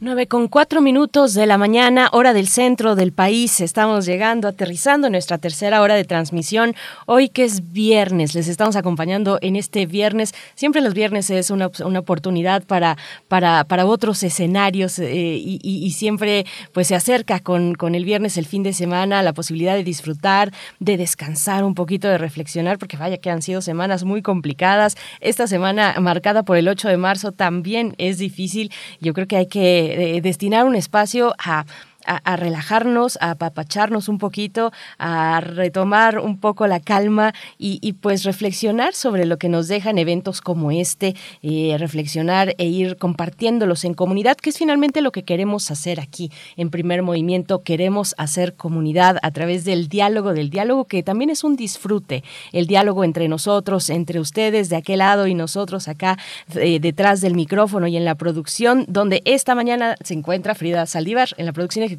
9 0.00 0.28
con 0.28 0.46
cuatro 0.46 0.80
minutos 0.80 1.34
de 1.34 1.44
la 1.44 1.58
mañana, 1.58 2.08
hora 2.12 2.32
del 2.32 2.46
centro 2.46 2.94
del 2.94 3.10
país. 3.10 3.60
Estamos 3.60 4.06
llegando, 4.06 4.46
aterrizando 4.46 5.10
nuestra 5.10 5.38
tercera 5.38 5.82
hora 5.82 5.96
de 5.96 6.04
transmisión. 6.04 6.76
Hoy 7.06 7.28
que 7.28 7.42
es 7.42 7.72
viernes, 7.72 8.32
les 8.32 8.46
estamos 8.46 8.76
acompañando 8.76 9.38
en 9.42 9.56
este 9.56 9.86
viernes. 9.86 10.34
Siempre 10.54 10.82
los 10.82 10.94
viernes 10.94 11.30
es 11.30 11.50
una, 11.50 11.68
una 11.84 11.98
oportunidad 11.98 12.62
para, 12.62 12.96
para, 13.26 13.64
para 13.64 13.86
otros 13.86 14.22
escenarios 14.22 15.00
eh, 15.00 15.36
y, 15.42 15.90
siempre 15.90 16.46
pues 16.72 16.86
se 16.86 16.94
acerca 16.94 17.40
con, 17.40 17.74
con 17.74 17.96
el 17.96 18.04
viernes, 18.04 18.36
el 18.36 18.46
fin 18.46 18.62
de 18.62 18.74
semana, 18.74 19.24
la 19.24 19.32
posibilidad 19.32 19.74
de 19.74 19.82
disfrutar, 19.82 20.52
de 20.78 20.96
descansar 20.96 21.64
un 21.64 21.74
poquito, 21.74 22.06
de 22.06 22.18
reflexionar, 22.18 22.78
porque 22.78 22.96
vaya 22.96 23.16
que 23.16 23.30
han 23.30 23.42
sido 23.42 23.62
semanas 23.62 24.04
muy 24.04 24.22
complicadas. 24.22 24.96
Esta 25.18 25.48
semana 25.48 25.96
marcada 25.98 26.44
por 26.44 26.56
el 26.56 26.68
8 26.68 26.86
de 26.86 26.98
marzo 26.98 27.32
también 27.32 27.96
es 27.98 28.18
difícil. 28.18 28.70
Yo 29.00 29.12
creo 29.12 29.26
que 29.26 29.36
hay 29.36 29.46
que 29.46 29.87
destinar 30.22 30.64
un 30.64 30.74
espacio 30.74 31.34
a 31.38 31.64
a, 32.08 32.36
relajarnos, 32.36 33.18
a 33.20 33.32
apapacharnos 33.32 34.08
un 34.08 34.18
poquito, 34.18 34.72
a 34.98 35.40
retomar 35.40 36.18
un 36.18 36.38
poco 36.38 36.66
la 36.66 36.80
calma 36.80 37.34
y, 37.58 37.78
y, 37.82 37.92
pues 37.92 38.24
reflexionar 38.24 38.94
sobre 38.94 39.26
lo 39.26 39.36
que 39.38 39.48
nos 39.48 39.68
dejan 39.68 39.98
eventos 39.98 40.40
como 40.40 40.70
este, 40.70 41.14
eh, 41.42 41.76
reflexionar 41.78 42.54
e 42.56 42.66
ir 42.66 42.96
compartiéndolos 42.96 43.84
en 43.84 43.94
comunidad, 43.94 44.36
que 44.36 44.50
es 44.50 44.58
finalmente 44.58 45.02
lo 45.02 45.12
que 45.12 45.24
queremos 45.24 45.70
hacer 45.70 46.00
aquí 46.00 46.30
en 46.56 46.70
primer 46.70 47.02
movimiento. 47.02 47.62
Queremos 47.62 48.14
hacer 48.16 48.54
comunidad 48.54 49.18
a 49.22 49.30
través 49.30 49.64
del 49.64 49.88
diálogo, 49.88 50.32
del 50.32 50.48
diálogo 50.50 50.86
que 50.86 51.02
también 51.02 51.30
es 51.30 51.44
un 51.44 51.56
disfrute, 51.56 52.24
el 52.52 52.66
diálogo 52.66 53.04
entre 53.04 53.28
nosotros, 53.28 53.90
entre 53.90 54.20
ustedes 54.20 54.70
de 54.70 54.76
aquel 54.76 54.98
lado 54.98 55.26
y 55.26 55.34
nosotros 55.34 55.88
acá 55.88 56.18
eh, 56.54 56.80
detrás 56.80 57.20
del 57.20 57.34
micrófono 57.34 57.86
y 57.86 57.96
en 57.96 58.04
la 58.04 58.14
producción, 58.14 58.84
donde 58.88 59.20
esta 59.24 59.54
mañana 59.54 59.96
se 60.02 60.14
encuentra 60.14 60.54
Frida 60.54 60.86
Saldívar 60.86 61.28
en 61.36 61.46
la 61.46 61.52
producción 61.52 61.84
ejecutiva 61.84 61.97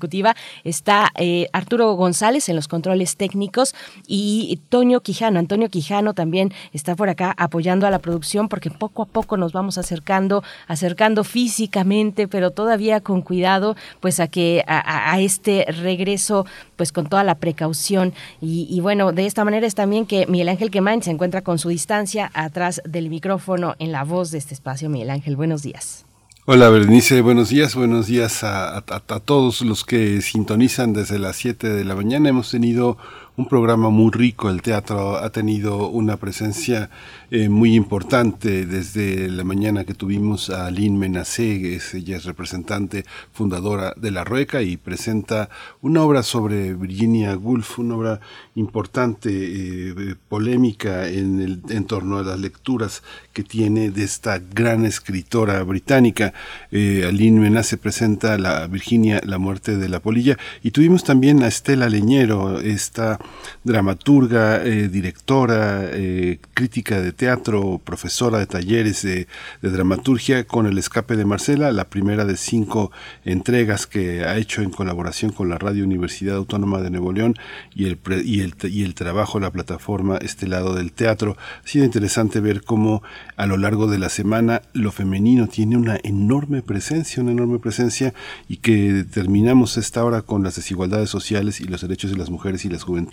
está 0.63 1.09
eh, 1.15 1.47
Arturo 1.53 1.93
González 1.93 2.49
en 2.49 2.55
los 2.55 2.67
controles 2.67 3.17
técnicos 3.17 3.75
y 4.07 4.59
Toño 4.69 5.01
Quijano. 5.01 5.39
Antonio 5.39 5.69
Quijano 5.69 6.13
también 6.13 6.53
está 6.73 6.95
por 6.95 7.09
acá 7.09 7.33
apoyando 7.37 7.87
a 7.87 7.91
la 7.91 7.99
producción 7.99 8.49
porque 8.49 8.71
poco 8.71 9.03
a 9.03 9.05
poco 9.05 9.37
nos 9.37 9.53
vamos 9.53 9.77
acercando, 9.77 10.43
acercando 10.67 11.23
físicamente, 11.23 12.27
pero 12.27 12.51
todavía 12.51 13.01
con 13.01 13.21
cuidado, 13.21 13.75
pues 13.99 14.19
a 14.19 14.27
que 14.27 14.63
a, 14.67 15.13
a 15.13 15.19
este 15.19 15.65
regreso, 15.69 16.45
pues 16.75 16.91
con 16.91 17.07
toda 17.07 17.23
la 17.23 17.35
precaución. 17.35 18.13
Y, 18.41 18.67
y, 18.69 18.79
bueno, 18.79 19.11
de 19.11 19.25
esta 19.25 19.43
manera 19.43 19.67
es 19.67 19.75
también 19.75 20.05
que 20.05 20.25
Miguel 20.27 20.49
Ángel 20.49 20.71
Quemain 20.71 21.03
se 21.03 21.11
encuentra 21.11 21.41
con 21.41 21.59
su 21.59 21.69
distancia 21.69 22.31
atrás 22.33 22.81
del 22.85 23.09
micrófono 23.09 23.75
en 23.79 23.91
la 23.91 24.03
voz 24.03 24.31
de 24.31 24.37
este 24.37 24.53
espacio. 24.53 24.89
Miguel 24.89 25.09
Ángel, 25.09 25.35
buenos 25.35 25.61
días. 25.61 26.08
Hola 26.51 26.69
Berenice, 26.69 27.21
buenos 27.21 27.49
días, 27.49 27.75
buenos 27.75 28.07
días 28.07 28.43
a, 28.43 28.81
todos 29.23 29.61
los 29.61 29.85
que 29.85 30.19
sintonizan 30.23 30.93
desde 30.93 31.19
las 31.19 31.35
7 31.35 31.69
de 31.69 31.85
la 31.85 31.93
mañana. 31.93 32.29
Hemos 32.29 32.49
tenido 32.49 32.97
un 33.39 33.47
programa 33.47 33.89
muy 33.89 34.11
rico, 34.11 34.49
el 34.49 34.61
teatro 34.61 35.15
ha 35.15 35.29
tenido 35.29 35.87
una 35.87 36.17
presencia 36.17 36.89
eh, 37.31 37.47
muy 37.47 37.73
importante 37.73 38.65
desde 38.65 39.29
la 39.29 39.45
mañana 39.45 39.85
que 39.85 39.93
tuvimos 39.93 40.49
a 40.49 40.69
Lynn 40.69 40.99
Menacé, 40.99 41.79
ella 41.93 42.17
es 42.17 42.25
representante 42.25 43.05
fundadora 43.31 43.93
de 43.95 44.11
La 44.11 44.25
Rueca 44.25 44.61
y 44.61 44.75
presenta 44.75 45.49
una 45.81 46.03
obra 46.03 46.21
sobre 46.21 46.73
Virginia 46.73 47.37
Woolf, 47.37 47.79
una 47.79 47.95
obra 47.95 48.19
importante, 48.55 49.29
eh, 49.31 50.15
polémica 50.27 51.07
en, 51.07 51.39
el, 51.39 51.61
en 51.69 51.85
torno 51.85 52.17
a 52.17 52.23
las 52.23 52.39
lecturas 52.41 53.03
que 53.31 53.43
tiene 53.43 53.89
de 53.89 54.03
esta 54.03 54.39
gran 54.39 54.83
escritora 54.83 55.63
británica. 55.63 56.33
Eh, 56.71 57.05
Aline 57.07 57.39
Menacé 57.39 57.77
presenta 57.77 58.37
la 58.37 58.67
Virginia, 58.67 59.21
la 59.23 59.37
muerte 59.37 59.77
de 59.77 59.87
la 59.87 60.01
polilla 60.01 60.37
y 60.61 60.71
tuvimos 60.71 61.05
también 61.05 61.41
a 61.41 61.47
Estela 61.47 61.87
Leñero, 61.87 62.59
esta 62.59 63.17
dramaturga, 63.63 64.63
eh, 64.63 64.87
directora, 64.87 65.81
eh, 65.91 66.39
crítica 66.53 67.01
de 67.01 67.11
teatro, 67.11 67.81
profesora 67.83 68.39
de 68.39 68.45
talleres 68.45 69.03
de, 69.03 69.27
dramaturgia 69.61 70.45
con 70.45 70.65
El 70.65 70.77
Escape 70.77 71.15
de 71.15 71.25
Marcela, 71.25 71.71
la 71.71 71.89
primera 71.89 72.25
de 72.25 72.37
cinco 72.37 72.91
entregas 73.25 73.85
que 73.85 74.23
ha 74.23 74.37
hecho 74.37 74.61
en 74.61 74.71
colaboración 74.71 75.31
con 75.31 75.49
la 75.49 75.57
Radio 75.57 75.83
Universidad 75.83 76.37
Autónoma 76.37 76.81
de 76.81 76.89
Nuevo 76.89 77.11
León 77.11 77.35
y 77.75 77.85
el, 77.85 77.99
y 78.23 78.41
el, 78.41 78.55
y 78.63 78.83
el 78.83 78.95
trabajo, 78.95 79.39
la 79.39 79.51
plataforma 79.51 80.17
Este 80.17 80.47
lado 80.47 80.73
del 80.73 80.91
teatro. 80.91 81.37
Ha 81.63 81.67
sido 81.67 81.85
interesante 81.85 82.39
ver 82.39 82.63
cómo 82.63 83.03
a 83.35 83.45
lo 83.45 83.57
largo 83.57 83.87
de 83.87 83.99
la 83.99 84.09
semana 84.09 84.61
lo 84.73 84.91
femenino 84.91 85.47
tiene 85.47 85.77
una 85.77 85.99
enorme 86.03 86.61
presencia, 86.61 87.21
una 87.21 87.31
enorme 87.31 87.59
presencia 87.59 88.13
y 88.47 88.57
que 88.57 89.05
terminamos 89.11 89.77
esta 89.77 90.03
hora 90.03 90.21
con 90.21 90.43
las 90.43 90.55
desigualdades 90.55 91.09
sociales 91.09 91.59
y 91.59 91.65
los 91.65 91.81
derechos 91.81 92.11
de 92.11 92.17
las 92.17 92.29
mujeres 92.29 92.65
y 92.65 92.69
las 92.69 92.83
juventudes 92.83 93.08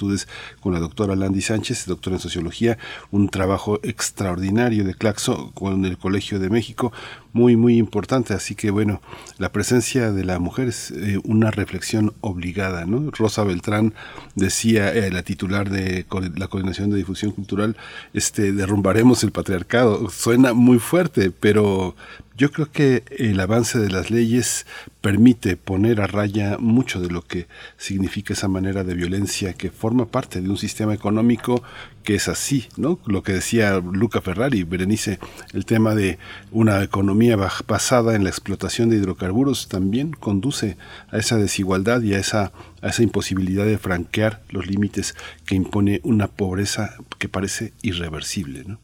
con 0.60 0.72
la 0.72 0.80
doctora 0.80 1.16
Landy 1.16 1.40
Sánchez, 1.40 1.86
doctora 1.86 2.16
en 2.16 2.20
sociología, 2.20 2.78
un 3.10 3.28
trabajo 3.28 3.80
extraordinario 3.82 4.84
de 4.84 4.94
Claxo 4.94 5.52
con 5.52 5.84
el 5.84 5.98
Colegio 5.98 6.38
de 6.38 6.50
México, 6.50 6.92
muy, 7.36 7.54
muy 7.54 7.76
importante. 7.76 8.32
Así 8.32 8.54
que 8.54 8.70
bueno, 8.70 9.02
la 9.36 9.52
presencia 9.52 10.10
de 10.10 10.24
la 10.24 10.38
mujer 10.38 10.68
es 10.68 10.90
eh, 10.90 11.20
una 11.24 11.50
reflexión 11.50 12.14
obligada, 12.22 12.86
¿no? 12.86 13.10
Rosa 13.10 13.44
Beltrán 13.44 13.92
decía, 14.34 14.92
eh, 14.92 15.10
la 15.12 15.22
titular 15.22 15.68
de 15.68 16.06
la 16.34 16.48
Coordinación 16.48 16.90
de 16.90 16.96
Difusión 16.96 17.32
Cultural, 17.32 17.76
este, 18.14 18.52
derrumbaremos 18.52 19.22
el 19.22 19.32
patriarcado. 19.32 20.08
Suena 20.08 20.54
muy 20.54 20.78
fuerte, 20.78 21.30
pero 21.30 21.94
yo 22.38 22.52
creo 22.52 22.70
que 22.70 23.02
el 23.16 23.40
avance 23.40 23.78
de 23.78 23.88
las 23.88 24.10
leyes 24.10 24.66
permite 25.00 25.56
poner 25.56 26.02
a 26.02 26.06
raya 26.06 26.58
mucho 26.58 27.00
de 27.00 27.08
lo 27.08 27.22
que 27.22 27.48
significa 27.78 28.34
esa 28.34 28.48
manera 28.48 28.84
de 28.84 28.94
violencia 28.94 29.54
que 29.54 29.70
forma 29.70 30.06
parte 30.06 30.42
de 30.42 30.50
un 30.50 30.58
sistema 30.58 30.92
económico 30.92 31.62
que 32.04 32.14
es 32.14 32.28
así, 32.28 32.68
¿no? 32.76 33.00
Lo 33.06 33.22
que 33.22 33.32
decía 33.32 33.80
Luca 33.80 34.20
Ferrari, 34.20 34.62
Berenice, 34.62 35.18
el 35.54 35.64
tema 35.64 35.94
de 35.94 36.18
una 36.52 36.82
economía 36.82 37.25
basada 37.34 38.14
en 38.14 38.22
la 38.22 38.30
explotación 38.30 38.90
de 38.90 38.96
hidrocarburos 38.96 39.68
también 39.68 40.12
conduce 40.12 40.76
a 41.10 41.18
esa 41.18 41.36
desigualdad 41.36 42.02
y 42.02 42.14
a 42.14 42.18
esa, 42.18 42.52
a 42.82 42.88
esa 42.88 43.02
imposibilidad 43.02 43.64
de 43.64 43.78
franquear 43.78 44.42
los 44.50 44.66
límites 44.66 45.14
que 45.44 45.54
impone 45.54 46.00
una 46.04 46.28
pobreza 46.28 46.94
que 47.18 47.28
parece 47.28 47.72
irreversible, 47.82 48.64
¿no? 48.66 48.78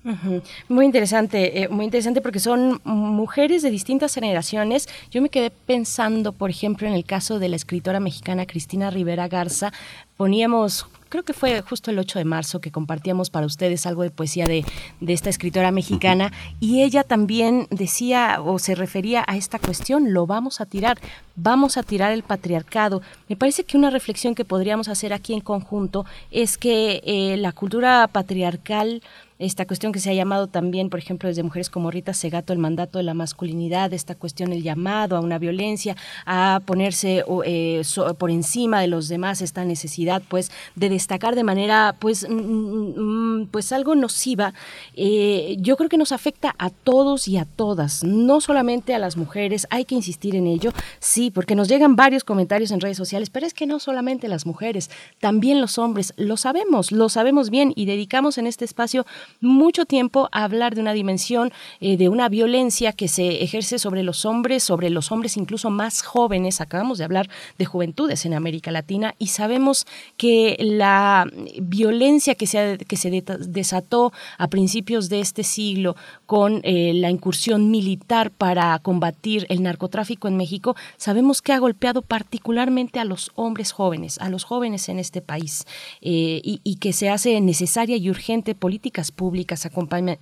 Muy 0.69 0.85
interesante, 0.85 1.62
eh, 1.62 1.69
muy 1.69 1.85
interesante 1.85 2.20
porque 2.20 2.40
son 2.40 2.81
mujeres 2.85 3.62
de 3.62 3.70
distintas 3.70 4.14
generaciones. 4.14 4.89
Yo 5.10 5.23
me 5.23 5.28
quedé 5.28 5.51
pensando, 5.51 6.32
por 6.32 6.51
ejemplo, 6.51 6.86
en 6.86 6.94
el 6.94 7.05
caso 7.05 7.39
de 7.39 7.48
la 7.48 7.56
escritora 7.56 8.01
mexicana 8.01 8.47
Cristina 8.47 8.90
Rivera 8.90 9.28
Garza, 9.28 9.73
poníamos 10.16 10.86
creo 11.12 11.24
que 11.24 11.35
fue 11.35 11.60
justo 11.60 11.90
el 11.90 11.98
8 11.98 12.20
de 12.20 12.24
marzo 12.24 12.62
que 12.62 12.70
compartíamos 12.70 13.28
para 13.28 13.44
ustedes 13.44 13.85
algo 13.85 14.02
de 14.02 14.10
poesía 14.10 14.47
de, 14.47 14.64
de 15.01 15.12
esta 15.12 15.28
escritora 15.28 15.70
mexicana 15.70 16.32
y 16.59 16.81
ella 16.81 17.05
también 17.05 17.66
decía 17.70 18.40
o 18.43 18.59
se 18.59 18.74
refería 18.74 19.23
a 19.28 19.36
esta 19.36 19.59
cuestión, 19.59 20.14
lo 20.14 20.27
vamos 20.27 20.62
a 20.62 20.64
tirar, 20.64 20.98
vamos 21.36 21.76
a 21.76 21.82
tirar 21.82 22.12
el 22.12 22.22
patriarcado. 22.22 23.02
Me 23.28 23.36
parece 23.36 23.64
que 23.64 23.76
una 23.76 23.90
reflexión 23.90 24.34
que 24.34 24.44
podríamos 24.44 24.88
hacer 24.88 25.12
aquí 25.12 25.32
en 25.34 25.40
conjunto 25.40 26.04
es 26.30 26.59
que 26.59 27.02
eh, 27.04 27.36
la 27.38 27.52
cultura 27.52 28.09
patriarcal 28.09 29.02
esta 29.44 29.66
cuestión 29.66 29.93
que 29.93 29.98
se 29.98 30.10
ha 30.10 30.14
llamado 30.14 30.47
también, 30.47 30.89
por 30.89 31.01
ejemplo, 31.01 31.28
desde 31.28 31.43
mujeres 31.43 31.69
como 31.69 31.90
Rita 31.90 32.14
Segato, 32.14 32.52
el 32.52 32.59
mandato 32.59 32.98
de 32.98 33.05
la 33.05 33.14
masculinidad, 33.14 33.93
esta 33.93 34.14
cuestión, 34.14 34.52
el 34.52 34.62
llamado 34.62 35.16
a 35.16 35.20
una 35.20 35.39
violencia, 35.39 35.97
a 36.27 36.60
ponerse 36.64 37.24
eh, 37.44 37.82
por 38.19 38.31
encima 38.31 38.81
de 38.81 38.86
los 38.86 39.09
demás, 39.09 39.43
esta 39.43 39.64
necesidad, 39.64 40.23
pues, 40.28 40.52
de 40.77 40.89
destacar 40.89 41.35
de 41.35 41.43
manera, 41.43 41.97
pues, 41.98 42.28
mm, 42.28 42.35
mm, 42.35 43.40
mm, 43.40 43.47
pues 43.48 43.73
algo 43.73 43.94
nociva, 43.94 44.55
eh, 44.94 45.56
yo 45.59 45.77
creo 45.77 45.89
que 45.89 45.98
nos 45.98 46.12
afecta 46.12 46.55
a 46.59 46.70
todos 46.70 47.27
y 47.27 47.36
a 47.36 47.44
todas, 47.44 48.05
no 48.05 48.40
solamente 48.40 48.94
a 48.94 48.98
las 48.98 49.16
mujeres, 49.16 49.66
hay 49.70 49.85
que 49.85 49.94
insistir 49.94 50.36
en 50.36 50.47
ello, 50.47 50.73
sí, 51.01 51.31
porque 51.31 51.56
nos 51.56 51.69
llegan 51.69 51.97
varios 51.97 52.23
comentarios 52.23 52.70
en 52.70 52.81
redes 52.81 52.97
sociales, 52.97 53.31
pero 53.31 53.47
es 53.47 53.55
que 53.55 53.66
no 53.66 53.81
solamente 53.81 54.28
las 54.28 54.47
mujeres, 54.47 54.90
también 55.19 55.60
los 55.60 55.78
hombres, 55.78 56.14
lo 56.16 56.36
sabemos, 56.36 56.93
lo 56.93 57.09
sabemos 57.09 57.51
bien 57.51 57.73
y 57.74 57.86
dedicamos 57.86 58.39
en 58.39 58.47
este 58.47 58.64
espacio 58.64 59.05
mucho 59.40 59.86
tiempo 59.86 60.28
hablar 60.32 60.74
de 60.74 60.80
una 60.80 60.92
dimensión 60.92 61.52
eh, 61.80 61.96
de 61.96 62.09
una 62.09 62.28
violencia 62.28 62.92
que 62.92 63.09
se 63.09 63.42
ejerce 63.42 63.78
sobre 63.78 64.02
los 64.02 64.24
hombres, 64.24 64.62
sobre 64.62 64.90
los 64.90 65.12
hombres 65.12 65.36
incluso 65.36 65.70
más 65.70 66.02
jóvenes. 66.02 66.60
Acabamos 66.60 66.98
de 66.98 67.04
hablar 67.04 67.28
de 67.59 67.64
juventudes 67.64 68.24
en 68.26 68.34
América 68.34 68.70
Latina 68.70 69.14
y 69.18 69.28
sabemos 69.28 69.86
que 70.16 70.56
la 70.60 71.26
violencia 71.60 72.34
que 72.34 72.46
se, 72.46 72.78
que 72.86 72.96
se 72.96 73.10
desató 73.10 74.12
a 74.38 74.48
principios 74.48 75.09
de 75.09 75.20
este 75.20 75.42
siglo 75.42 75.96
con 76.26 76.60
eh, 76.64 76.92
la 76.94 77.10
incursión 77.10 77.70
militar 77.70 78.30
para 78.30 78.78
combatir 78.78 79.46
el 79.48 79.62
narcotráfico 79.62 80.28
en 80.28 80.36
México, 80.36 80.76
sabemos 80.96 81.42
que 81.42 81.52
ha 81.52 81.59
golpeado 81.59 82.02
particularmente 82.02 83.00
a 83.00 83.04
los 83.04 83.30
hombres 83.34 83.72
jóvenes, 83.72 84.18
a 84.18 84.28
los 84.28 84.44
jóvenes 84.44 84.88
en 84.88 84.98
este 84.98 85.20
país, 85.20 85.66
eh, 86.00 86.40
y, 86.42 86.60
y 86.64 86.76
que 86.76 86.92
se 86.92 87.10
hace 87.10 87.40
necesaria 87.40 87.96
y 87.96 88.10
urgente 88.10 88.54
políticas 88.54 89.10
públicas, 89.10 89.21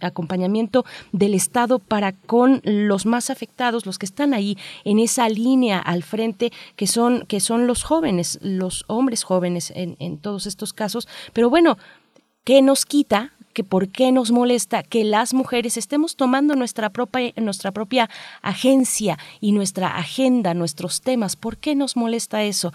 acompañamiento 0.00 0.84
del 1.12 1.34
Estado 1.34 1.78
para 1.78 2.12
con 2.12 2.60
los 2.64 3.06
más 3.06 3.30
afectados, 3.30 3.86
los 3.86 3.98
que 3.98 4.06
están 4.06 4.34
ahí 4.34 4.58
en 4.84 4.98
esa 4.98 5.28
línea 5.28 5.78
al 5.78 6.02
frente, 6.02 6.52
que 6.76 6.86
son, 6.86 7.24
que 7.26 7.40
son 7.40 7.66
los 7.66 7.82
jóvenes, 7.82 8.38
los 8.42 8.84
hombres 8.88 9.22
jóvenes 9.22 9.72
en, 9.74 9.96
en 9.98 10.18
todos 10.18 10.46
estos 10.46 10.72
casos. 10.72 11.08
Pero 11.32 11.50
bueno, 11.50 11.78
¿qué 12.44 12.62
nos 12.62 12.84
quita? 12.84 13.32
que 13.52 13.64
por 13.64 13.88
qué 13.88 14.12
nos 14.12 14.30
molesta 14.30 14.82
que 14.82 15.04
las 15.04 15.34
mujeres 15.34 15.76
estemos 15.76 16.16
tomando 16.16 16.54
nuestra 16.54 16.90
propia, 16.90 17.32
nuestra 17.36 17.72
propia 17.72 18.08
agencia 18.42 19.18
y 19.40 19.52
nuestra 19.52 19.96
agenda, 19.96 20.54
nuestros 20.54 21.00
temas. 21.00 21.36
¿Por 21.36 21.56
qué 21.56 21.74
nos 21.74 21.96
molesta 21.96 22.42
eso? 22.42 22.72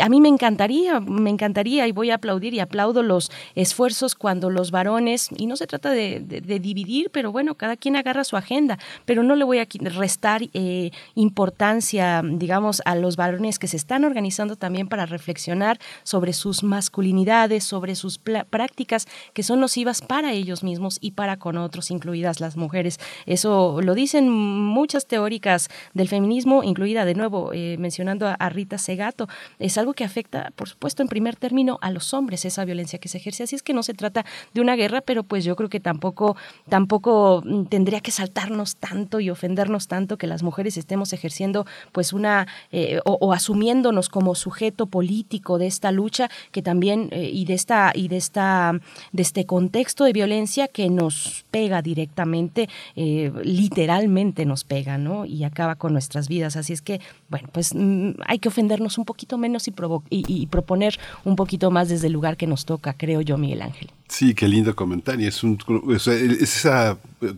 A 0.00 0.08
mí 0.08 0.20
me 0.20 0.28
encantaría, 0.28 1.00
me 1.00 1.30
encantaría 1.30 1.86
y 1.86 1.92
voy 1.92 2.10
a 2.10 2.16
aplaudir 2.16 2.54
y 2.54 2.60
aplaudo 2.60 3.02
los 3.02 3.30
esfuerzos 3.54 4.14
cuando 4.14 4.50
los 4.50 4.70
varones, 4.70 5.28
y 5.36 5.46
no 5.46 5.56
se 5.56 5.66
trata 5.66 5.90
de, 5.90 6.20
dividir, 6.60 7.10
pero 7.10 7.32
bueno, 7.32 7.56
cada 7.56 7.76
quien 7.76 7.96
agarra 7.96 8.24
su 8.24 8.36
agenda, 8.36 8.78
pero 9.04 9.22
no 9.22 9.36
le 9.36 9.44
voy 9.44 9.58
a 9.58 9.66
restar 9.80 10.42
eh, 10.54 10.90
importancia, 11.14 12.22
digamos, 12.24 12.82
a 12.84 12.94
los 12.94 13.16
varones 13.16 13.58
que 13.58 13.68
se 13.68 13.76
están 13.76 14.04
organizando 14.04 14.56
también 14.56 14.88
para 14.88 15.06
reflexionar 15.06 15.78
sobre 16.04 16.32
sus 16.32 16.62
masculinidades, 16.62 17.64
sobre 17.64 17.94
sus 17.94 18.18
prácticas 18.18 19.06
que 19.34 19.42
son 19.42 19.60
nocivas 19.60 20.00
para 20.00 20.32
ellos 20.32 20.62
mismos 20.62 20.98
y 21.00 21.12
para 21.12 21.38
con 21.38 21.56
otros, 21.56 21.90
incluidas 21.90 22.40
las 22.40 22.56
mujeres. 22.56 22.98
Eso 23.26 23.80
lo 23.82 23.94
dicen 23.94 24.30
muchas 24.30 25.06
teóricas 25.06 25.68
del 25.94 26.08
feminismo, 26.08 26.62
incluida 26.62 27.04
de 27.04 27.14
nuevo 27.14 27.50
eh, 27.52 27.76
mencionando 27.78 28.26
a, 28.26 28.34
a 28.34 28.48
Rita 28.48 28.78
Segato. 28.78 29.28
Esa 29.58 29.81
algo 29.82 29.92
que 29.94 30.04
afecta, 30.04 30.52
por 30.56 30.68
supuesto, 30.68 31.02
en 31.02 31.08
primer 31.08 31.36
término 31.36 31.78
a 31.82 31.90
los 31.90 32.14
hombres, 32.14 32.44
esa 32.44 32.64
violencia 32.64 32.98
que 32.98 33.08
se 33.08 33.18
ejerce. 33.18 33.42
Así 33.42 33.56
es 33.56 33.62
que 33.62 33.74
no 33.74 33.82
se 33.82 33.94
trata 33.94 34.24
de 34.54 34.60
una 34.60 34.76
guerra, 34.76 35.00
pero 35.00 35.22
pues 35.24 35.44
yo 35.44 35.56
creo 35.56 35.68
que 35.68 35.80
tampoco, 35.80 36.36
tampoco 36.68 37.42
mm, 37.44 37.64
tendría 37.66 38.00
que 38.00 38.10
saltarnos 38.10 38.76
tanto 38.76 39.20
y 39.20 39.30
ofendernos 39.30 39.88
tanto 39.88 40.16
que 40.16 40.26
las 40.26 40.42
mujeres 40.42 40.76
estemos 40.76 41.12
ejerciendo 41.12 41.66
pues 41.92 42.12
una 42.12 42.46
eh, 42.70 43.00
o, 43.04 43.32
asumiéndonos 43.32 44.08
como 44.08 44.34
sujeto 44.34 44.86
político 44.86 45.58
de 45.58 45.66
esta 45.66 45.92
lucha 45.92 46.30
que 46.50 46.62
también 46.62 47.08
eh, 47.10 47.30
y 47.32 47.44
de 47.44 47.54
esta 47.54 47.92
y 47.94 48.08
de 48.08 48.16
esta 48.16 48.72
de 49.12 49.22
este 49.22 49.46
contexto 49.46 50.04
de 50.04 50.12
violencia 50.12 50.68
que 50.68 50.88
nos 50.88 51.44
pega 51.50 51.82
directamente, 51.82 52.68
eh, 52.96 53.32
literalmente 53.42 54.46
nos 54.46 54.64
pega, 54.64 54.98
¿no? 54.98 55.24
Y 55.24 55.44
acaba 55.44 55.74
con 55.76 55.92
nuestras 55.92 56.28
vidas. 56.28 56.56
Así 56.56 56.72
es 56.72 56.82
que, 56.82 57.00
bueno, 57.28 57.48
pues 57.52 57.74
mm, 57.74 58.12
hay 58.26 58.38
que 58.38 58.48
ofendernos 58.48 58.98
un 58.98 59.04
poquito 59.04 59.38
menos 59.38 59.68
y 59.68 59.70
y, 60.10 60.46
proponer 60.46 60.98
un 61.24 61.36
poquito 61.36 61.70
más 61.70 61.88
desde 61.88 62.06
el 62.06 62.12
lugar 62.12 62.36
que 62.36 62.46
nos 62.46 62.64
toca, 62.64 62.94
creo 62.94 63.20
yo, 63.20 63.38
Miguel 63.38 63.62
Ángel. 63.62 63.90
Sí, 64.08 64.34
qué 64.34 64.48
lindo 64.48 64.74
comentario. 64.74 65.28
Es, 65.28 65.42
un, 65.42 65.58
es 65.88 66.06
esa 66.06 66.98
eh, 67.20 67.34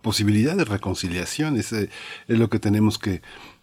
posibilidad 0.00 0.56
de 0.56 0.64
reconciliación, 0.64 1.56
es, 1.56 1.72
es 1.72 1.88
lo 2.26 2.48
que 2.48 2.58
tenemos 2.58 2.98
que, 2.98 3.22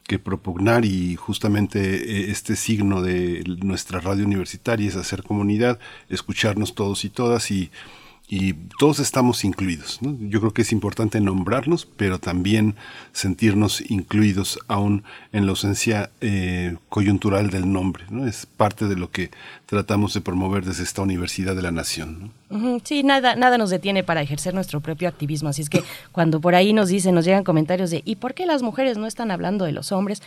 que 0.10 0.18
propugnar 0.18 0.86
y 0.86 1.16
justamente 1.16 1.80
eh, 1.80 2.32
este 2.32 2.56
signo 2.56 3.04
de 3.04 3.44
nuestra 3.64 4.00
radio 4.00 4.26
universitaria 4.26 4.88
es 4.88 4.96
hacer 4.96 5.22
comunidad, 5.22 5.78
escucharnos 6.10 6.74
todos 6.74 7.06
y 7.06 7.10
todas 7.10 7.52
y 7.52 7.70
y 8.32 8.54
todos 8.78 9.00
estamos 9.00 9.44
incluidos. 9.44 9.98
Yo 10.02 10.40
creo 10.40 10.54
que 10.54 10.62
es 10.62 10.72
importante 10.72 11.20
nombrarnos, 11.20 11.88
pero 11.88 12.20
también 12.20 12.76
sentirnos 13.12 13.82
incluidos 13.90 14.60
aún 14.68 15.04
en 15.34 15.48
la 15.48 15.50
ausencia 15.50 16.12
eh, 16.22 16.78
coyuntural 16.90 17.50
del 17.50 17.74
nombre. 17.74 18.04
¿no? 18.12 18.28
Es 18.28 18.46
parte 18.46 18.88
de 18.88 18.96
lo 18.96 19.10
que 19.10 19.32
tratamos 19.66 20.14
de 20.14 20.22
promover 20.22 20.64
desde 20.64 20.84
esta 20.84 21.02
Universidad 21.02 21.56
de 21.56 21.64
la 21.64 21.72
Nación. 21.72 22.32
Sí, 22.84 23.02
nada, 23.02 23.36
nada 23.36 23.58
nos 23.58 23.72
detiene 23.72 24.04
para 24.04 24.22
ejercer 24.22 24.54
nuestro 24.54 24.80
propio 24.80 25.10
activismo. 25.10 25.50
Así 25.50 25.64
es 25.64 25.70
que 25.70 25.84
cuando 26.12 26.40
por 26.40 26.54
ahí 26.54 26.72
nos 26.72 26.90
dicen, 26.90 27.16
nos 27.16 27.26
llegan 27.26 27.44
comentarios 27.44 27.90
de 27.90 28.04
¿y 28.06 28.18
por 28.18 28.36
qué 28.36 28.46
las 28.46 28.62
mujeres 28.62 29.00
no 29.00 29.08
están 29.08 29.32
hablando 29.32 29.66
de 29.66 29.72
los 29.72 29.92
hombres? 29.92 30.22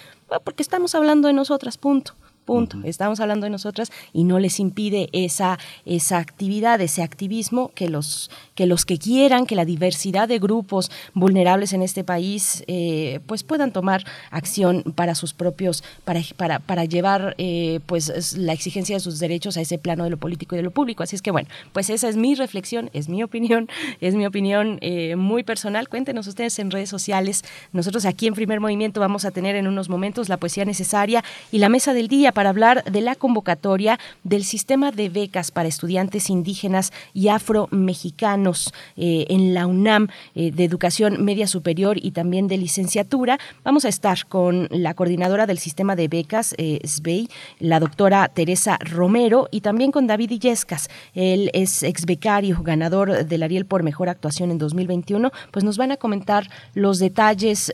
porque 0.44 0.62
estamos 0.62 0.94
hablando 0.96 1.28
de 1.28 1.34
nosotras, 1.34 1.78
punto. 1.78 2.14
Punto. 2.44 2.78
Estamos 2.82 3.20
hablando 3.20 3.44
de 3.44 3.50
nosotras 3.50 3.92
y 4.12 4.24
no 4.24 4.40
les 4.40 4.58
impide 4.58 5.08
esa, 5.12 5.60
esa 5.86 6.18
actividad, 6.18 6.80
ese 6.80 7.02
activismo 7.02 7.70
que 7.74 7.88
los, 7.88 8.32
que 8.56 8.66
los 8.66 8.84
que 8.84 8.98
quieran, 8.98 9.46
que 9.46 9.54
la 9.54 9.64
diversidad 9.64 10.26
de 10.26 10.40
grupos 10.40 10.90
vulnerables 11.14 11.72
en 11.72 11.82
este 11.82 12.02
país 12.02 12.64
eh, 12.66 13.20
pues 13.26 13.44
puedan 13.44 13.70
tomar 13.70 14.04
acción 14.32 14.82
para 14.96 15.14
sus 15.14 15.34
propios, 15.34 15.84
para, 16.04 16.20
para, 16.36 16.58
para 16.58 16.84
llevar 16.84 17.36
eh, 17.38 17.78
pues 17.86 18.36
la 18.36 18.52
exigencia 18.52 18.96
de 18.96 19.00
sus 19.00 19.20
derechos 19.20 19.56
a 19.56 19.60
ese 19.60 19.78
plano 19.78 20.02
de 20.02 20.10
lo 20.10 20.16
político 20.16 20.56
y 20.56 20.58
de 20.58 20.64
lo 20.64 20.72
público. 20.72 21.04
Así 21.04 21.14
es 21.14 21.22
que 21.22 21.30
bueno, 21.30 21.48
pues 21.72 21.90
esa 21.90 22.08
es 22.08 22.16
mi 22.16 22.34
reflexión, 22.34 22.90
es 22.92 23.08
mi 23.08 23.22
opinión, 23.22 23.68
es 24.00 24.16
mi 24.16 24.26
opinión 24.26 24.78
eh, 24.80 25.14
muy 25.14 25.44
personal. 25.44 25.88
Cuéntenos 25.88 26.26
ustedes 26.26 26.58
en 26.58 26.72
redes 26.72 26.90
sociales. 26.90 27.44
Nosotros 27.72 28.04
aquí 28.04 28.26
en 28.26 28.34
Primer 28.34 28.58
Movimiento 28.58 28.98
vamos 28.98 29.24
a 29.24 29.30
tener 29.30 29.54
en 29.54 29.68
unos 29.68 29.88
momentos 29.88 30.28
la 30.28 30.38
poesía 30.38 30.64
necesaria 30.64 31.22
y 31.52 31.58
la 31.58 31.68
mesa 31.68 31.94
del 31.94 32.08
día 32.08 32.31
para 32.32 32.50
hablar 32.50 32.84
de 32.84 33.00
la 33.00 33.14
convocatoria 33.14 33.98
del 34.24 34.44
sistema 34.44 34.90
de 34.90 35.08
becas 35.08 35.50
para 35.50 35.68
estudiantes 35.68 36.30
indígenas 36.30 36.92
y 37.14 37.28
afromexicanos 37.28 38.72
eh, 38.96 39.26
en 39.28 39.54
la 39.54 39.66
UNAM 39.66 40.08
eh, 40.34 40.50
de 40.50 40.64
Educación 40.64 41.24
Media 41.24 41.46
Superior 41.46 41.96
y 42.00 42.12
también 42.12 42.48
de 42.48 42.56
licenciatura. 42.56 43.38
Vamos 43.64 43.84
a 43.84 43.88
estar 43.88 44.26
con 44.26 44.68
la 44.70 44.94
coordinadora 44.94 45.46
del 45.46 45.58
sistema 45.58 45.96
de 45.96 46.08
becas, 46.08 46.54
eh, 46.58 46.80
SBEI, 46.84 47.28
la 47.60 47.80
doctora 47.80 48.28
Teresa 48.28 48.78
Romero, 48.80 49.48
y 49.50 49.60
también 49.60 49.92
con 49.92 50.06
David 50.06 50.30
Illescas. 50.30 50.88
Él 51.14 51.50
es 51.52 51.82
ex 51.82 52.04
becario, 52.06 52.62
ganador 52.62 53.26
del 53.26 53.42
Ariel 53.42 53.66
por 53.66 53.82
Mejor 53.82 54.08
Actuación 54.08 54.50
en 54.50 54.58
2021. 54.58 55.30
Pues 55.50 55.64
nos 55.64 55.76
van 55.76 55.92
a 55.92 55.96
comentar 55.96 56.48
los 56.74 56.98
detalles, 56.98 57.72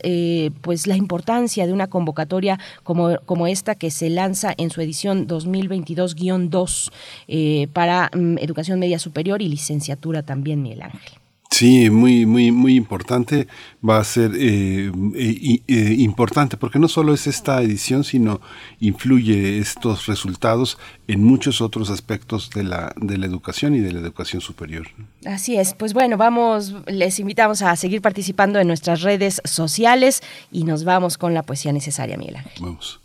pues 0.60 0.86
la 0.86 0.96
importancia 0.96 1.66
de 1.66 1.72
una 1.72 1.86
convocatoria 1.86 2.58
como, 2.82 3.18
como 3.24 3.46
esta 3.46 3.74
que 3.74 3.90
se 3.90 4.10
lanza 4.10 4.47
En 4.56 4.70
su 4.70 4.80
edición 4.80 5.26
2022-2 5.26 6.90
eh, 7.28 7.68
para 7.72 8.10
mm, 8.14 8.38
Educación 8.38 8.78
Media 8.78 8.98
Superior 8.98 9.42
y 9.42 9.48
licenciatura 9.48 10.22
también, 10.22 10.62
Miguel 10.62 10.82
Ángel. 10.82 11.12
Sí, 11.50 11.88
muy, 11.88 12.26
muy, 12.26 12.52
muy 12.52 12.76
importante. 12.76 13.48
Va 13.86 13.98
a 13.98 14.04
ser 14.04 14.32
eh, 14.36 14.92
eh, 15.14 15.62
eh, 15.66 15.94
importante 15.98 16.56
porque 16.56 16.78
no 16.78 16.88
solo 16.88 17.14
es 17.14 17.26
esta 17.26 17.62
edición, 17.62 18.04
sino 18.04 18.40
influye 18.80 19.58
estos 19.58 20.06
resultados 20.06 20.78
en 21.06 21.24
muchos 21.24 21.60
otros 21.60 21.90
aspectos 21.90 22.50
de 22.50 22.64
la, 22.64 22.92
de 22.96 23.16
la 23.16 23.26
educación 23.26 23.74
y 23.74 23.80
de 23.80 23.92
la 23.92 24.00
educación 24.00 24.42
superior. 24.42 24.88
Así 25.24 25.56
es. 25.56 25.72
Pues 25.72 25.94
bueno, 25.94 26.18
vamos, 26.18 26.74
les 26.86 27.18
invitamos 27.18 27.62
a 27.62 27.74
seguir 27.76 28.02
participando 28.02 28.60
en 28.60 28.66
nuestras 28.66 29.00
redes 29.00 29.40
sociales 29.44 30.22
y 30.52 30.64
nos 30.64 30.84
vamos 30.84 31.16
con 31.16 31.32
la 31.32 31.42
poesía 31.42 31.72
necesaria, 31.72 32.18
Miguel 32.18 32.36
Ángel. 32.36 32.52
Vamos. 32.60 33.00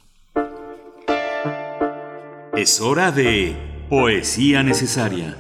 Es 2.56 2.82
hora 2.82 3.12
de 3.12 3.56
poesía 3.90 4.62
necesaria. 4.62 5.40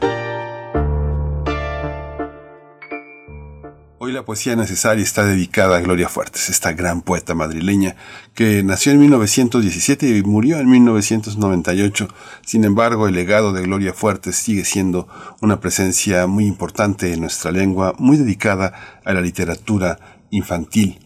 Hoy 3.99 4.11
la 4.11 4.25
poesía 4.25 4.55
necesaria 4.55 5.03
está 5.03 5.23
dedicada 5.23 5.77
a 5.77 5.81
Gloria 5.81 6.09
Fuertes, 6.09 6.49
esta 6.49 6.73
gran 6.73 7.03
poeta 7.03 7.35
madrileña 7.35 7.95
que 8.33 8.63
nació 8.63 8.93
en 8.93 8.99
1917 9.01 10.07
y 10.07 10.23
murió 10.23 10.57
en 10.57 10.67
1998. 10.71 12.07
Sin 12.43 12.63
embargo, 12.63 13.07
el 13.07 13.13
legado 13.13 13.53
de 13.53 13.61
Gloria 13.61 13.93
Fuertes 13.93 14.35
sigue 14.35 14.65
siendo 14.65 15.07
una 15.39 15.59
presencia 15.59 16.25
muy 16.25 16.47
importante 16.47 17.13
en 17.13 17.21
nuestra 17.21 17.51
lengua, 17.51 17.93
muy 17.99 18.17
dedicada 18.17 19.01
a 19.05 19.13
la 19.13 19.21
literatura 19.21 19.99
infantil. 20.31 20.99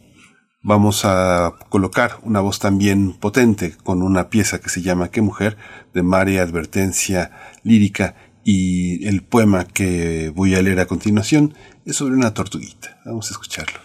Vamos 0.68 1.06
a 1.06 1.53
colocar 1.69 2.19
una 2.23 2.41
voz 2.41 2.60
también 2.60 3.14
potente 3.14 3.77
con 3.85 4.02
una 4.02 4.30
pieza 4.30 4.60
que 4.60 4.68
se 4.68 4.81
llama 4.81 5.11
Qué 5.11 5.22
mujer 5.22 5.56
de 5.94 6.03
María 6.03 6.41
Advertencia 6.41 7.31
Lírica 7.64 8.15
y 8.44 9.07
el 9.07 9.23
poema 9.23 9.64
que 9.64 10.30
voy 10.35 10.56
a 10.56 10.61
leer 10.61 10.81
a 10.81 10.85
continuación 10.85 11.53
es 11.85 11.95
sobre 11.95 12.15
una 12.15 12.34
tortuguita. 12.34 12.99
Vamos 13.06 13.30
a 13.30 13.31
escucharlo. 13.31 13.80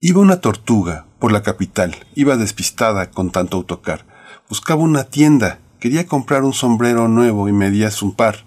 Iba 0.00 0.20
una 0.20 0.42
tortuga 0.42 1.06
por 1.18 1.32
la 1.32 1.42
capital, 1.42 1.96
iba 2.14 2.36
despistada 2.36 3.10
con 3.10 3.30
tanto 3.30 3.56
autocar. 3.56 4.04
Buscaba 4.50 4.82
una 4.82 5.04
tienda, 5.04 5.60
quería 5.80 6.06
comprar 6.06 6.44
un 6.44 6.52
sombrero 6.52 7.08
nuevo 7.08 7.48
y 7.48 7.52
medías 7.52 8.02
un 8.02 8.14
par. 8.14 8.44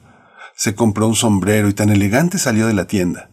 Se 0.56 0.76
compró 0.76 1.08
un 1.08 1.16
sombrero 1.16 1.68
y 1.68 1.74
tan 1.74 1.90
elegante 1.90 2.38
salió 2.38 2.68
de 2.68 2.76
la 2.76 2.86
tienda. 2.86 3.32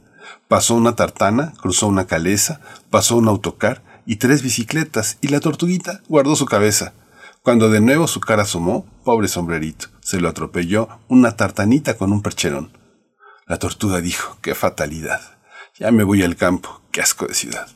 Pasó 0.48 0.74
una 0.74 0.96
tartana, 0.96 1.52
cruzó 1.60 1.86
una 1.86 2.06
caleza, 2.06 2.62
pasó 2.88 3.18
un 3.18 3.28
autocar 3.28 3.91
y 4.06 4.16
tres 4.16 4.42
bicicletas, 4.42 5.18
y 5.20 5.28
la 5.28 5.40
tortuguita 5.40 6.02
guardó 6.08 6.36
su 6.36 6.46
cabeza. 6.46 6.92
Cuando 7.42 7.70
de 7.70 7.80
nuevo 7.80 8.06
su 8.06 8.20
cara 8.20 8.42
asomó, 8.42 8.86
pobre 9.04 9.28
sombrerito, 9.28 9.88
se 10.00 10.20
lo 10.20 10.28
atropelló 10.28 10.88
una 11.08 11.36
tartanita 11.36 11.96
con 11.96 12.12
un 12.12 12.22
percherón. 12.22 12.70
La 13.46 13.58
tortuga 13.58 14.00
dijo, 14.00 14.38
qué 14.40 14.54
fatalidad. 14.54 15.20
Ya 15.78 15.90
me 15.90 16.04
voy 16.04 16.22
al 16.22 16.36
campo, 16.36 16.82
qué 16.92 17.00
asco 17.00 17.26
de 17.26 17.34
ciudad. 17.34 17.68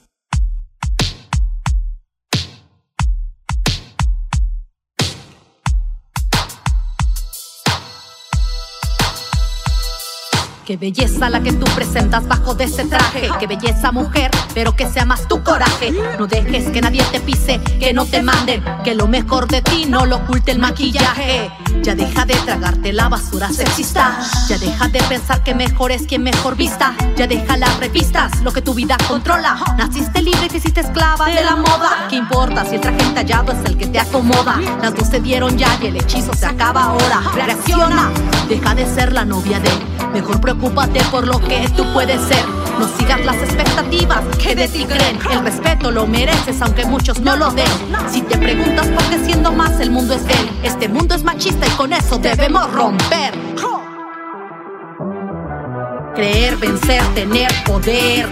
Qué 10.67 10.77
belleza 10.77 11.31
la 11.31 11.45
que 11.45 11.53
tú 11.53 11.65
presentas 11.77 12.27
bajo 12.27 12.57
de 12.57 12.65
ese 12.65 12.85
traje. 12.87 13.31
Qué 13.39 13.47
belleza 13.47 13.93
mujer, 13.93 14.33
pero 14.53 14.75
que 14.75 14.85
sea 14.91 15.05
más 15.05 15.29
tu 15.29 15.45
coraje. 15.45 15.95
No 16.19 16.27
dejes 16.27 16.71
que 16.71 16.81
nadie 16.81 17.05
te 17.13 17.21
pise, 17.21 17.61
que 17.79 17.93
no 17.93 18.05
te 18.05 18.21
manden. 18.21 18.65
Que 18.83 18.97
lo 18.97 19.07
mejor 19.07 19.47
de 19.47 19.63
ti 19.63 19.85
no 19.89 20.07
lo 20.07 20.17
oculte 20.17 20.51
el 20.51 20.59
maquillaje. 20.59 21.53
Ya 21.83 21.95
deja 21.95 22.25
de 22.25 22.35
tragarte 22.35 22.93
la 22.93 23.09
basura 23.09 23.49
sexista. 23.49 24.19
Ya 24.49 24.59
deja 24.59 24.89
de 24.89 25.01
pensar 25.05 25.45
que 25.45 25.55
mejor 25.55 25.93
es 25.93 26.03
quien 26.03 26.25
mejor 26.25 26.57
vista. 26.57 26.97
Ya 27.15 27.29
deja 27.29 27.57
las 27.57 27.79
revistas, 27.79 28.41
lo 28.43 28.53
que 28.53 28.61
tu 28.61 28.75
vida 28.75 28.97
controla. 29.07 29.57
Naciste 29.79 30.21
libre 30.21 30.47
y 30.47 30.49
te 30.49 30.57
hiciste 30.57 30.81
esclava 30.81 31.27
de 31.27 31.45
la 31.45 31.55
moda. 31.55 32.09
¿Qué 32.11 32.17
importa 32.17 32.65
si 32.65 32.75
el 32.75 32.81
traje 32.81 33.03
entallado 33.03 33.53
es 33.53 33.65
el 33.67 33.77
que 33.77 33.87
te 33.87 34.01
acomoda? 34.01 34.61
Las 34.83 34.97
dos 34.97 35.07
se 35.07 35.21
dieron 35.21 35.57
ya 35.57 35.79
y 35.81 35.87
el 35.87 35.97
hechizo 35.97 36.35
se 36.35 36.47
acaba 36.47 36.87
ahora. 36.87 37.23
Reacciona, 37.37 38.11
deja 38.49 38.75
de 38.75 38.85
ser 38.85 39.13
la 39.13 39.25
novia 39.25 39.61
de. 39.61 39.71
Mejor 40.13 40.41
preocúpate 40.57 41.01
por 41.11 41.27
lo 41.27 41.39
que 41.41 41.69
tú 41.77 41.85
puedes 41.93 42.21
ser. 42.23 42.45
No 42.79 42.89
sigas 42.97 43.25
las 43.25 43.37
expectativas 43.37 44.23
que 44.39 44.55
de 44.55 44.69
ti 44.69 44.85
creen. 44.85 45.19
El 45.31 45.45
respeto 45.45 45.91
lo 45.91 46.07
mereces, 46.07 46.61
aunque 46.61 46.85
muchos 46.85 47.21
no 47.21 47.37
lo 47.37 47.51
den. 47.51 47.67
Si 48.11 48.23
te 48.23 48.37
preguntas 48.37 48.87
por 48.89 49.03
qué 49.05 49.25
siendo 49.25 49.53
más 49.53 49.81
el 49.81 49.91
mundo 49.91 50.15
es 50.15 50.23
él, 50.23 50.51
este 50.63 50.89
mundo 50.89 51.15
es 51.15 51.25
machista 51.25 51.67
y 51.67 51.71
con 51.71 51.93
eso 51.93 52.19
debemos 52.19 52.71
romper. 52.73 53.35
Creer, 56.15 56.57
vencer, 56.57 57.03
tener 57.15 57.53
poder. 57.67 58.27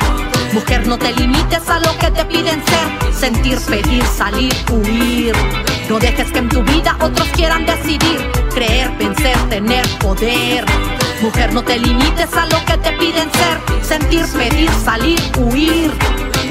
Mujer, 0.53 0.87
no 0.87 0.99
te 0.99 1.13
limites 1.13 1.69
a 1.69 1.81
lo 1.81 1.99
que 1.99 2.11
te 2.11 2.25
piden 2.25 2.63
ser. 2.65 3.15
Sentir, 3.15 3.59
pedir, 3.69 4.03
salir, 4.05 4.55
huir. 4.71 5.35
No 5.91 5.99
dejes 5.99 6.33
que 6.33 6.39
en 6.39 6.49
tu 6.49 6.63
vida 6.63 6.97
otros 7.01 7.29
quieran 7.29 7.67
decidir. 7.67 8.31
Creer, 8.55 8.91
vencer, 8.99 9.37
tener 9.51 9.87
poder. 9.99 10.65
Mujer, 11.25 11.55
no 11.55 11.63
te 11.65 11.79
limites 11.79 12.35
a 12.37 12.45
lo 12.45 12.63
que 12.67 12.77
te 12.77 12.93
piden 12.99 13.31
ser. 13.33 13.83
Sentir, 13.83 14.27
pedir, 14.37 14.69
salir, 14.85 15.19
huir. 15.39 15.91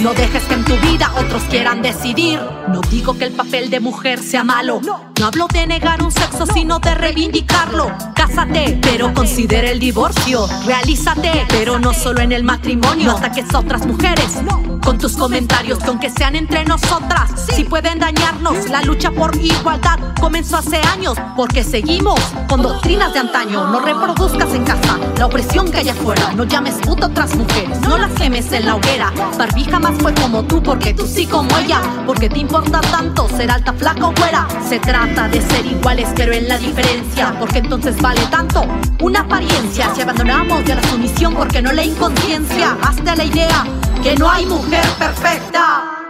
No 0.02 0.14
dejes 0.14 0.44
que 0.44 0.54
en 0.54 0.66
tu 0.66 0.76
vida 0.78 1.12
otros 1.18 1.44
quieran 1.44 1.82
decidir. 1.82 2.40
No 2.68 2.82
digo 2.90 3.18
que 3.18 3.26
el 3.26 3.32
papel 3.34 3.70
de 3.70 3.80
mujer 3.80 4.20
sea 4.20 4.44
malo. 4.44 4.82
No 5.20 5.26
hablo 5.26 5.48
de 5.54 5.68
negar 5.68 6.02
un 6.02 6.12
sexo, 6.12 6.46
sino 6.46 6.80
de 6.80 6.96
reivindicarlo. 6.96 7.92
Cásate, 8.16 8.80
pero 8.82 9.14
considera 9.14 9.70
el 9.70 9.80
divorcio. 9.80 10.48
Realízate, 10.66 11.46
pero 11.50 11.80
no 11.80 11.94
solo 11.94 12.22
en 12.22 12.32
el 12.32 12.44
matrimonio. 12.44 13.12
No 13.12 13.18
ataques 13.18 13.54
a 13.54 13.60
otras 13.60 13.86
mujeres 13.86 14.42
con 14.84 14.98
tus 14.98 15.16
comentarios, 15.16 15.80
con 15.80 16.00
que 16.00 16.10
sean 16.10 16.36
entre 16.36 16.66
nosotras. 16.66 17.32
Si 17.54 17.64
pueden 17.64 18.00
dañarnos, 18.00 18.70
la 18.70 18.82
lucha 18.82 19.12
por 19.12 19.36
igualdad 19.38 19.98
comenzó 20.20 20.58
hace 20.58 20.78
años. 20.94 21.16
Porque 21.36 21.64
seguimos 21.64 22.20
con 22.50 22.62
doctrinas 22.62 23.14
de 23.14 23.20
antaño. 23.20 23.68
No 23.68 23.80
reproduzcas 23.80 24.54
en 24.54 24.66
casa 24.66 25.00
la 25.18 25.28
opresión 25.28 25.72
que 25.72 25.78
hay 25.78 25.90
afuera. 25.90 26.34
No 26.36 26.44
llames 26.44 26.76
puto 26.76 27.06
a 27.06 27.08
otras 27.08 27.36
mujeres, 27.36 27.80
no 27.82 27.98
las 27.98 28.12
quemes 28.12 28.52
en 28.52 28.66
la 28.66 28.76
hoguera. 28.76 29.14
Barbie 29.38 29.66
jamás 29.84 30.02
fue 30.02 30.14
como 30.14 30.44
tú, 30.44 30.62
porque 30.62 30.94
tú 30.94 31.06
sí 31.06 31.26
como 31.26 31.58
ella. 31.58 31.82
Porque 32.06 32.30
te 32.30 32.40
importa 32.40 32.80
tanto 32.82 33.28
ser 33.30 33.52
alta, 33.52 33.74
flaca 33.74 34.08
o 34.08 34.14
güera. 34.14 34.48
Se 34.68 34.80
trata 34.80 35.28
de 35.28 35.42
ser 35.42 35.66
iguales, 35.66 36.10
pero 36.16 36.34
en 36.34 36.48
la 36.48 36.58
diferencia. 36.58 37.36
Porque 37.40 37.60
entonces 37.60 38.00
vale 38.02 38.22
tanto 38.28 38.66
una 39.02 39.22
apariencia. 39.22 39.94
Si 39.94 40.02
abandonamos 40.02 40.64
ya 40.66 40.76
la 40.76 40.84
sumisión, 40.84 41.36
porque 41.36 41.62
no 41.62 41.72
la 41.74 41.84
inconsciencia. 41.84 42.78
Hazte 42.82 43.16
la 43.16 43.26
idea 43.26 43.66
que 44.02 44.16
no 44.16 44.30
hay 44.30 44.46
mujer 44.46 44.86
perfecta. 44.98 46.03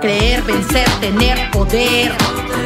Creer, 0.00 0.42
vencer, 0.42 0.88
tener 1.00 1.50
poder. 1.50 2.12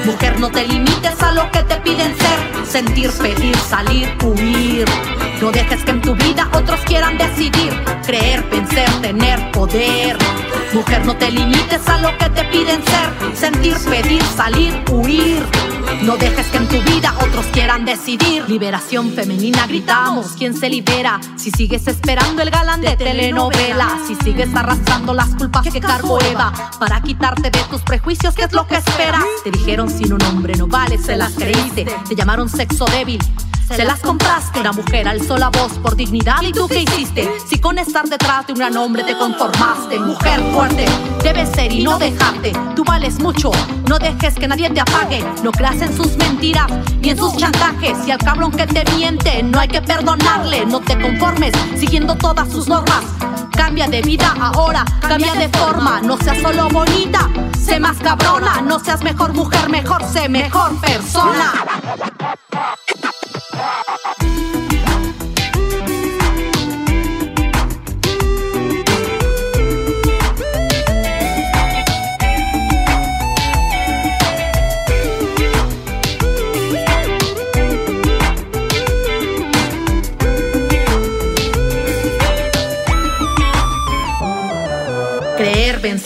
Mujer, 0.04 0.40
no 0.40 0.50
te 0.50 0.66
limites 0.66 1.22
a 1.22 1.32
lo 1.32 1.50
que 1.52 1.62
te 1.62 1.76
piden 1.76 2.14
ser. 2.16 2.66
Sentir, 2.66 3.10
pedir, 3.12 3.56
salir, 3.56 4.08
huir. 4.24 4.84
No 5.40 5.52
dejes 5.52 5.84
que 5.84 5.92
en 5.92 6.00
tu 6.00 6.14
vida 6.16 6.48
otros 6.52 6.80
quieran 6.80 7.16
decidir. 7.18 7.72
Creer, 8.04 8.42
vencer, 8.50 8.90
tener 9.00 9.50
poder. 9.52 10.16
Mujer, 10.72 11.06
no 11.06 11.16
te 11.16 11.30
limites 11.30 11.88
a 11.88 11.98
lo 11.98 12.16
que 12.18 12.28
te 12.30 12.44
piden 12.44 12.82
ser. 12.84 13.36
Sentir, 13.36 13.76
pedir, 13.88 14.22
salir, 14.36 14.74
huir. 14.90 15.44
No 16.02 16.16
dejes 16.16 16.46
que 16.46 16.56
en 16.56 16.68
tu 16.68 16.80
vida 16.82 17.14
otros 17.20 17.44
quieran 17.52 17.84
decidir. 17.84 18.48
Liberación 18.48 19.12
femenina, 19.12 19.66
gritamos. 19.66 20.32
¿Quién 20.38 20.56
se 20.56 20.70
libera? 20.70 21.20
Si 21.36 21.50
sigues 21.50 21.86
esperando 21.88 22.42
el 22.42 22.50
galán 22.50 22.80
de 22.80 22.96
telenovela. 22.96 23.98
Si 24.06 24.14
sigues 24.14 24.54
arrastrando 24.54 25.12
las 25.12 25.34
culpas 25.34 25.66
que 25.68 25.80
cargó 25.80 26.18
Eva. 26.22 26.52
Para 26.78 27.02
quitarte 27.02 27.50
de 27.50 27.62
tus 27.70 27.82
prejuicios, 27.82 28.34
¿qué 28.34 28.44
es 28.44 28.52
lo 28.52 28.66
que 28.66 28.76
esperas? 28.76 29.24
Te 29.44 29.50
dijeron 29.50 29.90
sin 29.90 30.12
un 30.12 30.22
hombre 30.22 30.54
no 30.56 30.66
vale, 30.66 30.96
se 30.96 31.16
las 31.16 31.32
creíste. 31.32 31.86
Te 32.08 32.14
llamaron 32.14 32.48
sexo 32.48 32.86
débil. 32.86 33.20
Se 33.74 33.84
las 33.84 34.00
compraste, 34.00 34.58
una 34.60 34.72
mujer 34.72 35.06
alzó 35.06 35.38
la 35.38 35.48
voz 35.48 35.72
por 35.78 35.94
dignidad 35.94 36.42
y 36.42 36.50
tú 36.50 36.66
qué 36.66 36.82
hiciste? 36.82 37.30
Si 37.46 37.60
con 37.60 37.78
estar 37.78 38.08
detrás 38.08 38.44
de 38.48 38.52
un 38.52 38.76
hombre 38.76 39.04
te 39.04 39.16
conformaste, 39.16 39.98
mujer 40.00 40.40
fuerte, 40.52 40.86
debes 41.22 41.48
ser 41.50 41.72
y 41.72 41.84
no 41.84 41.96
dejarte. 41.96 42.52
Tú 42.74 42.82
vales 42.84 43.20
mucho, 43.20 43.52
no 43.88 43.98
dejes 43.98 44.34
que 44.34 44.48
nadie 44.48 44.68
te 44.70 44.80
apague. 44.80 45.24
No 45.44 45.52
creas 45.52 45.80
en 45.82 45.96
sus 45.96 46.16
mentiras 46.16 46.66
ni 47.00 47.10
en 47.10 47.16
sus 47.16 47.36
chantajes. 47.36 47.96
Y 48.08 48.10
al 48.10 48.18
cabrón 48.18 48.50
que 48.50 48.66
te 48.66 48.84
miente, 48.96 49.40
no 49.44 49.60
hay 49.60 49.68
que 49.68 49.80
perdonarle. 49.80 50.66
No 50.66 50.80
te 50.80 51.00
conformes 51.00 51.52
siguiendo 51.76 52.16
todas 52.16 52.50
sus 52.50 52.66
normas. 52.66 53.04
Cambia 53.52 53.86
de 53.86 54.02
vida 54.02 54.34
ahora, 54.40 54.84
cambia 55.00 55.34
de 55.34 55.48
forma. 55.48 56.00
No 56.00 56.16
seas 56.18 56.38
solo 56.42 56.68
bonita, 56.70 57.30
sé 57.56 57.78
más 57.78 57.98
cabrona. 57.98 58.62
No 58.62 58.80
seas 58.80 59.02
mejor 59.02 59.32
mujer, 59.32 59.68
mejor 59.68 60.02
sé 60.04 60.28
mejor 60.28 60.74
persona. 60.80 61.52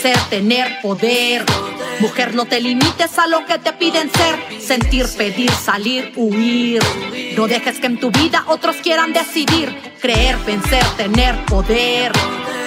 Vencer, 0.04 0.28
tener 0.28 0.80
poder. 0.82 1.44
Mujer, 2.00 2.34
no 2.34 2.44
te 2.44 2.60
limites 2.60 3.18
a 3.18 3.26
lo 3.26 3.46
que 3.46 3.58
te 3.58 3.72
piden 3.72 4.10
ser. 4.10 4.60
Sentir, 4.60 5.06
pedir, 5.16 5.50
salir, 5.50 6.12
huir. 6.16 6.82
No 7.36 7.46
dejes 7.46 7.78
que 7.78 7.86
en 7.86 7.98
tu 7.98 8.10
vida 8.10 8.44
otros 8.48 8.76
quieran 8.76 9.12
decidir. 9.12 9.74
Creer, 10.00 10.36
vencer, 10.46 10.84
tener 10.96 11.44
poder. 11.46 12.12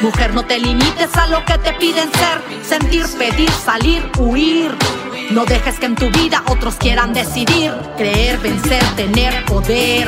Mujer, 0.01 0.33
no 0.33 0.45
te 0.45 0.59
limites 0.59 1.15
a 1.15 1.27
lo 1.27 1.43
que 1.45 1.57
te 1.59 1.73
piden 1.73 2.09
ser. 2.13 2.41
Sentir, 2.63 3.05
pedir, 3.17 3.51
salir, 3.51 4.03
huir. 4.17 4.71
No 5.31 5.43
dejes 5.45 5.77
que 5.77 5.85
en 5.85 5.95
tu 5.95 6.09
vida 6.11 6.41
otros 6.47 6.75
quieran 6.75 7.13
decidir. 7.13 7.73
Creer, 7.97 8.39
vencer, 8.39 8.81
tener 8.95 9.45
poder. 9.45 10.07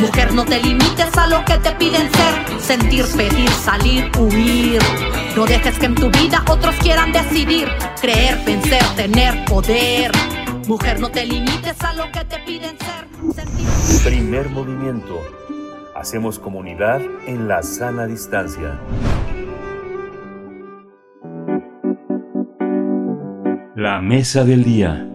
Mujer, 0.00 0.34
no 0.34 0.44
te 0.44 0.60
limites 0.60 1.16
a 1.16 1.26
lo 1.26 1.44
que 1.44 1.56
te 1.58 1.72
piden 1.72 2.10
ser. 2.12 2.60
Sentir, 2.60 3.06
pedir, 3.16 3.48
salir, 3.50 4.10
huir. 4.18 4.82
No 5.34 5.46
dejes 5.46 5.78
que 5.78 5.86
en 5.86 5.94
tu 5.94 6.10
vida 6.10 6.44
otros 6.48 6.74
quieran 6.76 7.10
decidir. 7.12 7.68
Creer, 8.00 8.38
vencer, 8.44 8.82
tener 8.96 9.44
poder. 9.46 10.12
Mujer, 10.66 11.00
no 11.00 11.10
te 11.10 11.24
limites 11.24 11.80
a 11.82 11.94
lo 11.94 12.12
que 12.12 12.24
te 12.26 12.38
piden 12.40 12.76
ser. 12.78 14.02
Primer 14.04 14.50
movimiento. 14.50 15.20
Hacemos 15.94 16.38
comunidad 16.38 17.00
en 17.26 17.48
la 17.48 17.62
sana 17.62 18.06
distancia. 18.06 18.78
La 23.80 24.02
mesa 24.02 24.44
del 24.44 24.62
día. 24.62 25.08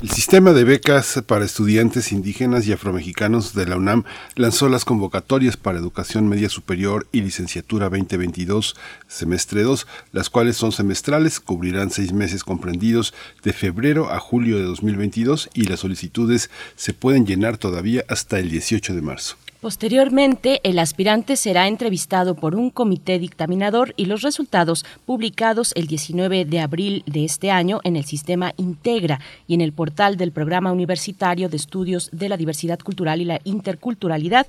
El 0.00 0.08
sistema 0.08 0.52
de 0.52 0.62
becas 0.62 1.24
para 1.26 1.44
estudiantes 1.44 2.12
indígenas 2.12 2.68
y 2.68 2.72
afromexicanos 2.72 3.52
de 3.52 3.66
la 3.66 3.76
UNAM 3.76 4.04
lanzó 4.36 4.68
las 4.68 4.84
convocatorias 4.84 5.56
para 5.56 5.80
educación 5.80 6.28
media 6.28 6.48
superior 6.48 7.08
y 7.10 7.22
licenciatura 7.22 7.88
2022, 7.88 8.76
semestre 9.08 9.64
2, 9.64 9.88
las 10.12 10.30
cuales 10.30 10.56
son 10.56 10.70
semestrales, 10.70 11.40
cubrirán 11.40 11.90
seis 11.90 12.12
meses 12.12 12.44
comprendidos 12.44 13.12
de 13.42 13.52
febrero 13.52 14.12
a 14.12 14.20
julio 14.20 14.56
de 14.56 14.62
2022 14.62 15.50
y 15.52 15.64
las 15.64 15.80
solicitudes 15.80 16.48
se 16.76 16.94
pueden 16.94 17.26
llenar 17.26 17.58
todavía 17.58 18.04
hasta 18.08 18.38
el 18.38 18.50
18 18.50 18.94
de 18.94 19.02
marzo. 19.02 19.36
Posteriormente, 19.60 20.60
el 20.64 20.78
aspirante 20.78 21.36
será 21.36 21.68
entrevistado 21.68 22.34
por 22.34 22.54
un 22.54 22.70
comité 22.70 23.18
dictaminador 23.18 23.92
y 23.94 24.06
los 24.06 24.22
resultados 24.22 24.86
publicados 25.04 25.72
el 25.76 25.86
19 25.86 26.46
de 26.46 26.60
abril 26.60 27.02
de 27.04 27.26
este 27.26 27.50
año 27.50 27.80
en 27.84 27.96
el 27.96 28.06
sistema 28.06 28.54
Integra 28.56 29.20
y 29.46 29.52
en 29.52 29.60
el 29.60 29.74
portal 29.74 30.16
del 30.16 30.32
Programa 30.32 30.72
Universitario 30.72 31.50
de 31.50 31.58
Estudios 31.58 32.08
de 32.10 32.30
la 32.30 32.38
Diversidad 32.38 32.78
Cultural 32.78 33.20
y 33.20 33.26
la 33.26 33.40
Interculturalidad 33.44 34.46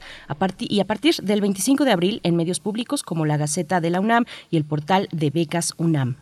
y 0.59 0.79
a 0.79 0.85
partir 0.85 1.15
del 1.15 1.41
25 1.41 1.83
de 1.83 1.91
abril 1.91 2.21
en 2.23 2.37
medios 2.37 2.61
públicos 2.61 3.03
como 3.03 3.25
la 3.25 3.35
Gaceta 3.35 3.81
de 3.81 3.89
la 3.89 3.99
UNAM 3.99 4.23
y 4.49 4.55
el 4.55 4.63
portal 4.63 5.09
de 5.11 5.29
Becas 5.29 5.73
UNAM. 5.77 6.15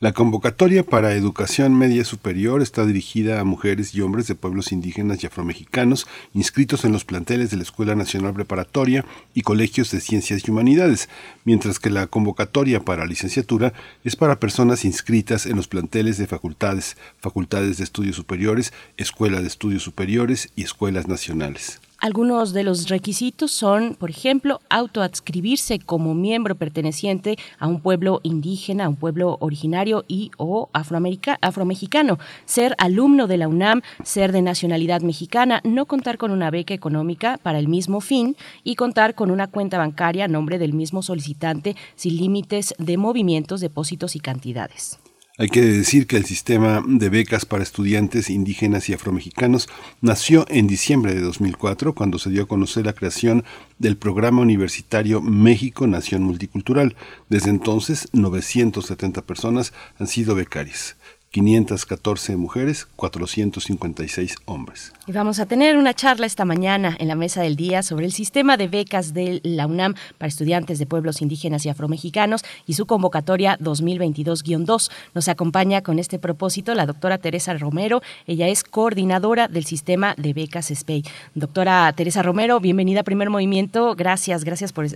La 0.00 0.12
convocatoria 0.12 0.82
para 0.82 1.12
educación 1.12 1.76
media 1.76 2.06
superior 2.06 2.62
está 2.62 2.86
dirigida 2.86 3.38
a 3.38 3.44
mujeres 3.44 3.94
y 3.94 4.00
hombres 4.00 4.26
de 4.26 4.34
pueblos 4.34 4.72
indígenas 4.72 5.22
y 5.22 5.26
afromexicanos 5.26 6.06
inscritos 6.32 6.86
en 6.86 6.92
los 6.92 7.04
planteles 7.04 7.50
de 7.50 7.58
la 7.58 7.64
Escuela 7.64 7.94
Nacional 7.94 8.32
Preparatoria 8.32 9.04
y 9.34 9.42
colegios 9.42 9.90
de 9.90 10.00
ciencias 10.00 10.48
y 10.48 10.50
humanidades, 10.50 11.10
mientras 11.44 11.78
que 11.78 11.90
la 11.90 12.06
convocatoria 12.06 12.80
para 12.80 13.04
licenciatura 13.04 13.74
es 14.02 14.16
para 14.16 14.40
personas 14.40 14.86
inscritas 14.86 15.44
en 15.44 15.56
los 15.56 15.68
planteles 15.68 16.16
de 16.16 16.26
facultades, 16.26 16.96
facultades 17.18 17.76
de 17.76 17.84
estudios 17.84 18.16
superiores, 18.16 18.72
escuela 18.96 19.42
de 19.42 19.48
estudios 19.48 19.82
superiores 19.82 20.50
y 20.56 20.62
escuelas 20.62 21.08
nacionales. 21.08 21.78
Algunos 22.02 22.54
de 22.54 22.64
los 22.64 22.88
requisitos 22.88 23.50
son, 23.50 23.94
por 23.94 24.08
ejemplo, 24.08 24.60
autoadscribirse 24.70 25.78
como 25.80 26.14
miembro 26.14 26.54
perteneciente 26.54 27.36
a 27.58 27.66
un 27.66 27.82
pueblo 27.82 28.20
indígena, 28.22 28.86
a 28.86 28.88
un 28.88 28.96
pueblo 28.96 29.36
originario 29.40 30.06
y 30.08 30.30
o 30.38 30.70
afromexicano, 30.72 32.18
ser 32.46 32.74
alumno 32.78 33.26
de 33.26 33.36
la 33.36 33.48
UNAM, 33.48 33.82
ser 34.02 34.32
de 34.32 34.40
nacionalidad 34.40 35.02
mexicana, 35.02 35.60
no 35.62 35.84
contar 35.84 36.16
con 36.16 36.30
una 36.30 36.50
beca 36.50 36.72
económica 36.72 37.38
para 37.42 37.58
el 37.58 37.68
mismo 37.68 38.00
fin 38.00 38.34
y 38.64 38.76
contar 38.76 39.14
con 39.14 39.30
una 39.30 39.48
cuenta 39.48 39.76
bancaria 39.76 40.24
a 40.24 40.28
nombre 40.28 40.58
del 40.58 40.72
mismo 40.72 41.02
solicitante 41.02 41.76
sin 41.96 42.16
límites 42.16 42.74
de 42.78 42.96
movimientos, 42.96 43.60
depósitos 43.60 44.16
y 44.16 44.20
cantidades. 44.20 45.00
Hay 45.40 45.48
que 45.48 45.62
decir 45.62 46.06
que 46.06 46.18
el 46.18 46.26
sistema 46.26 46.84
de 46.86 47.08
becas 47.08 47.46
para 47.46 47.62
estudiantes 47.62 48.28
indígenas 48.28 48.90
y 48.90 48.92
afromexicanos 48.92 49.70
nació 50.02 50.44
en 50.50 50.66
diciembre 50.66 51.14
de 51.14 51.22
2004 51.22 51.94
cuando 51.94 52.18
se 52.18 52.28
dio 52.28 52.42
a 52.42 52.46
conocer 52.46 52.84
la 52.84 52.92
creación 52.92 53.42
del 53.78 53.96
programa 53.96 54.42
universitario 54.42 55.22
México 55.22 55.86
Nación 55.86 56.24
Multicultural. 56.24 56.94
Desde 57.30 57.48
entonces, 57.48 58.06
970 58.12 59.22
personas 59.22 59.72
han 59.98 60.08
sido 60.08 60.34
becarias. 60.34 60.96
514 61.32 62.36
mujeres, 62.36 62.88
456 62.96 64.34
hombres. 64.46 64.92
Y 65.06 65.12
vamos 65.12 65.38
a 65.38 65.46
tener 65.46 65.76
una 65.76 65.94
charla 65.94 66.26
esta 66.26 66.44
mañana 66.44 66.96
en 66.98 67.06
la 67.06 67.14
mesa 67.14 67.40
del 67.40 67.54
día 67.54 67.84
sobre 67.84 68.06
el 68.06 68.12
sistema 68.12 68.56
de 68.56 68.66
becas 68.66 69.14
de 69.14 69.40
la 69.44 69.68
UNAM 69.68 69.94
para 70.18 70.28
estudiantes 70.28 70.80
de 70.80 70.86
pueblos 70.86 71.22
indígenas 71.22 71.64
y 71.64 71.68
afromexicanos 71.68 72.42
y 72.66 72.74
su 72.74 72.86
convocatoria 72.86 73.56
2022-2. 73.60 74.90
Nos 75.14 75.28
acompaña 75.28 75.82
con 75.82 76.00
este 76.00 76.18
propósito 76.18 76.74
la 76.74 76.86
doctora 76.86 77.18
Teresa 77.18 77.54
Romero. 77.54 78.02
Ella 78.26 78.48
es 78.48 78.64
coordinadora 78.64 79.46
del 79.46 79.66
sistema 79.66 80.16
de 80.16 80.32
becas 80.32 80.72
SPEI. 80.74 81.04
Doctora 81.36 81.92
Teresa 81.92 82.24
Romero, 82.24 82.58
bienvenida 82.58 83.02
a 83.02 83.04
Primer 83.04 83.30
Movimiento. 83.30 83.94
Gracias, 83.94 84.42
gracias 84.42 84.72
por, 84.72 84.86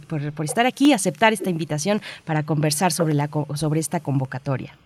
estar 0.44 0.66
aquí, 0.66 0.92
aceptar 0.92 1.32
esta 1.32 1.50
invitación 1.50 2.02
para 2.24 2.42
conversar 2.42 2.90
sobre, 2.90 3.14
la, 3.14 3.30
sobre 3.54 3.78
esta 3.78 4.00
convocatoria. 4.00 4.76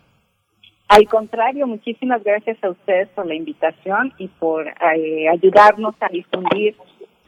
Al 0.88 1.06
contrario, 1.06 1.66
muchísimas 1.66 2.24
gracias 2.24 2.56
a 2.64 2.70
ustedes 2.70 3.08
por 3.10 3.26
la 3.26 3.34
invitación 3.34 4.14
y 4.16 4.28
por 4.28 4.66
eh, 4.66 5.28
ayudarnos 5.28 5.94
a 6.00 6.08
difundir 6.08 6.76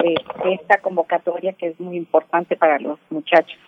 eh, 0.02 0.14
esta 0.46 0.78
convocatoria 0.78 1.52
que 1.52 1.68
es 1.68 1.78
muy 1.78 1.98
importante 1.98 2.56
para 2.56 2.78
los 2.78 2.98
muchachos. 3.10 3.58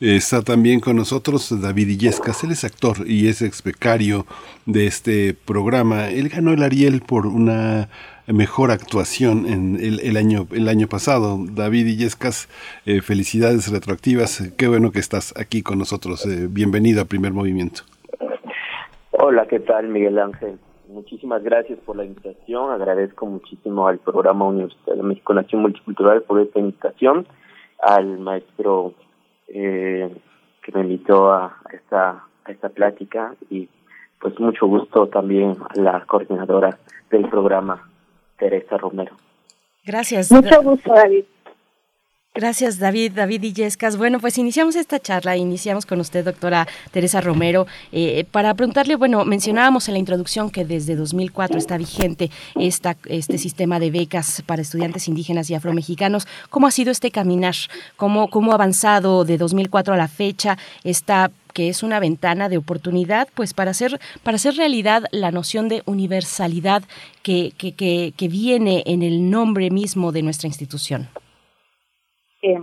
Está 0.00 0.40
también 0.40 0.80
con 0.80 0.96
nosotros 0.96 1.60
David 1.60 1.88
Illescas, 1.88 2.42
él 2.42 2.52
es 2.52 2.64
actor 2.64 2.96
y 3.06 3.28
es 3.28 3.42
ex 3.42 3.62
becario 3.62 4.24
de 4.64 4.86
este 4.86 5.34
programa. 5.34 6.08
Él 6.08 6.30
ganó 6.30 6.54
el 6.54 6.62
Ariel 6.62 7.02
por 7.02 7.26
una 7.26 7.90
mejor 8.26 8.70
actuación 8.70 9.46
en 9.46 9.78
el, 9.78 10.16
año 10.16 10.46
el 10.52 10.68
año 10.68 10.88
pasado. 10.88 11.38
David 11.38 11.86
Illescas, 11.86 12.48
eh, 12.86 13.02
felicidades 13.02 13.70
retroactivas. 13.70 14.50
Qué 14.56 14.68
bueno 14.68 14.90
que 14.90 15.00
estás 15.00 15.34
aquí 15.36 15.60
con 15.60 15.78
nosotros. 15.78 16.26
bienvenido 16.48 17.02
a 17.02 17.04
Primer 17.04 17.34
Movimiento. 17.34 17.82
Hola, 19.22 19.46
¿qué 19.46 19.60
tal 19.60 19.88
Miguel 19.88 20.18
Ángel? 20.18 20.58
Muchísimas 20.88 21.42
gracias 21.42 21.78
por 21.80 21.94
la 21.94 22.06
invitación. 22.06 22.72
Agradezco 22.72 23.26
muchísimo 23.26 23.86
al 23.86 23.98
programa 23.98 24.46
Universitario 24.46 25.02
de 25.02 25.08
México 25.08 25.34
Nación 25.34 25.60
Multicultural 25.60 26.22
por 26.22 26.40
esta 26.40 26.58
invitación, 26.58 27.26
al 27.82 28.18
maestro 28.18 28.94
eh, 29.48 30.10
que 30.62 30.72
me 30.72 30.80
invitó 30.80 31.32
a 31.32 31.54
esta, 31.70 32.24
a 32.44 32.50
esta 32.50 32.70
plática 32.70 33.34
y 33.50 33.68
pues 34.18 34.40
mucho 34.40 34.66
gusto 34.66 35.08
también 35.08 35.54
a 35.68 35.78
la 35.78 36.02
coordinadora 36.06 36.78
del 37.10 37.28
programa, 37.28 37.90
Teresa 38.38 38.78
Romero. 38.78 39.12
Gracias. 39.84 40.32
Mucho 40.32 40.62
gusto, 40.62 40.94
David. 40.94 41.24
Gracias, 42.32 42.78
David, 42.78 43.14
David 43.16 43.42
Illescas. 43.42 43.96
Bueno, 43.96 44.20
pues 44.20 44.38
iniciamos 44.38 44.76
esta 44.76 45.00
charla, 45.00 45.36
iniciamos 45.36 45.84
con 45.84 45.98
usted, 45.98 46.24
doctora 46.24 46.68
Teresa 46.92 47.20
Romero, 47.20 47.66
eh, 47.90 48.24
para 48.30 48.54
preguntarle, 48.54 48.94
bueno, 48.94 49.24
mencionábamos 49.24 49.88
en 49.88 49.94
la 49.94 49.98
introducción 49.98 50.48
que 50.48 50.64
desde 50.64 50.94
2004 50.94 51.58
está 51.58 51.76
vigente 51.76 52.30
esta, 52.54 52.96
este 53.06 53.36
sistema 53.36 53.80
de 53.80 53.90
becas 53.90 54.44
para 54.46 54.62
estudiantes 54.62 55.08
indígenas 55.08 55.50
y 55.50 55.54
afromexicanos. 55.54 56.28
¿Cómo 56.50 56.68
ha 56.68 56.70
sido 56.70 56.92
este 56.92 57.10
caminar? 57.10 57.56
¿Cómo, 57.96 58.30
cómo 58.30 58.52
ha 58.52 58.54
avanzado 58.54 59.24
de 59.24 59.36
2004 59.36 59.94
a 59.94 59.96
la 59.96 60.06
fecha 60.06 60.56
esta 60.84 61.32
que 61.52 61.68
es 61.68 61.82
una 61.82 61.98
ventana 61.98 62.48
de 62.48 62.58
oportunidad 62.58 63.26
pues 63.34 63.54
para 63.54 63.72
hacer 63.72 64.00
para 64.22 64.36
hacer 64.36 64.54
realidad 64.54 65.06
la 65.10 65.32
noción 65.32 65.68
de 65.68 65.82
universalidad 65.84 66.84
que, 67.24 67.52
que, 67.58 67.72
que, 67.72 68.14
que 68.16 68.28
viene 68.28 68.84
en 68.86 69.02
el 69.02 69.30
nombre 69.30 69.68
mismo 69.70 70.12
de 70.12 70.22
nuestra 70.22 70.46
institución? 70.46 71.08
Eh, 72.42 72.58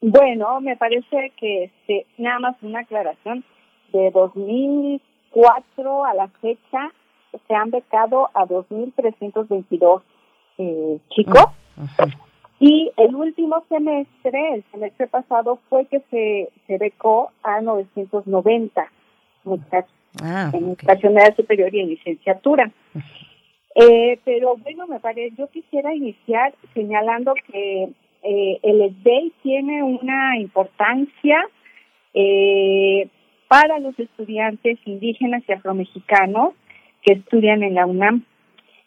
bueno, 0.00 0.60
me 0.60 0.76
parece 0.76 1.32
que 1.36 1.64
este, 1.64 2.06
nada 2.18 2.38
más 2.38 2.56
una 2.62 2.80
aclaración. 2.80 3.44
De 3.92 4.10
2004 4.10 6.04
a 6.04 6.14
la 6.14 6.28
fecha 6.40 6.92
se 7.46 7.54
han 7.54 7.70
becado 7.70 8.28
a 8.34 8.44
2.322 8.44 10.02
eh, 10.58 10.98
chicos. 11.10 11.44
Y 12.58 12.90
el 12.96 13.14
último 13.14 13.64
semestre, 13.68 14.54
el 14.54 14.64
semestre 14.70 15.06
pasado, 15.06 15.58
fue 15.68 15.86
que 15.86 16.00
se, 16.10 16.50
se 16.66 16.78
becó 16.78 17.30
a 17.42 17.60
990 17.60 18.90
muchachos 19.44 19.92
ah, 20.22 20.50
en 20.52 20.76
media 21.14 21.34
superior 21.34 21.74
y 21.74 21.80
en 21.80 21.88
licenciatura. 21.88 22.70
Eh, 23.74 24.20
pero 24.24 24.56
bueno, 24.56 24.86
me 24.86 25.00
parece, 25.00 25.34
yo 25.36 25.48
quisiera 25.48 25.94
iniciar 25.94 26.54
señalando 26.74 27.34
que 27.34 27.90
eh, 28.24 28.58
el 28.62 28.90
SBEI 28.96 29.32
tiene 29.42 29.82
una 29.82 30.38
importancia 30.38 31.44
eh, 32.14 33.08
para 33.48 33.78
los 33.78 33.98
estudiantes 33.98 34.78
indígenas 34.86 35.42
y 35.46 35.52
afromexicanos 35.52 36.54
que 37.02 37.14
estudian 37.14 37.62
en 37.62 37.74
la 37.74 37.86
UNAM. 37.86 38.24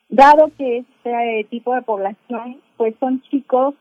Dado 0.10 0.50
que 0.58 0.80
este 0.80 1.46
tipo 1.50 1.76
de 1.76 1.84
población 1.84 2.62
pues 2.78 2.96
son 3.00 3.22
chicos 3.30 3.76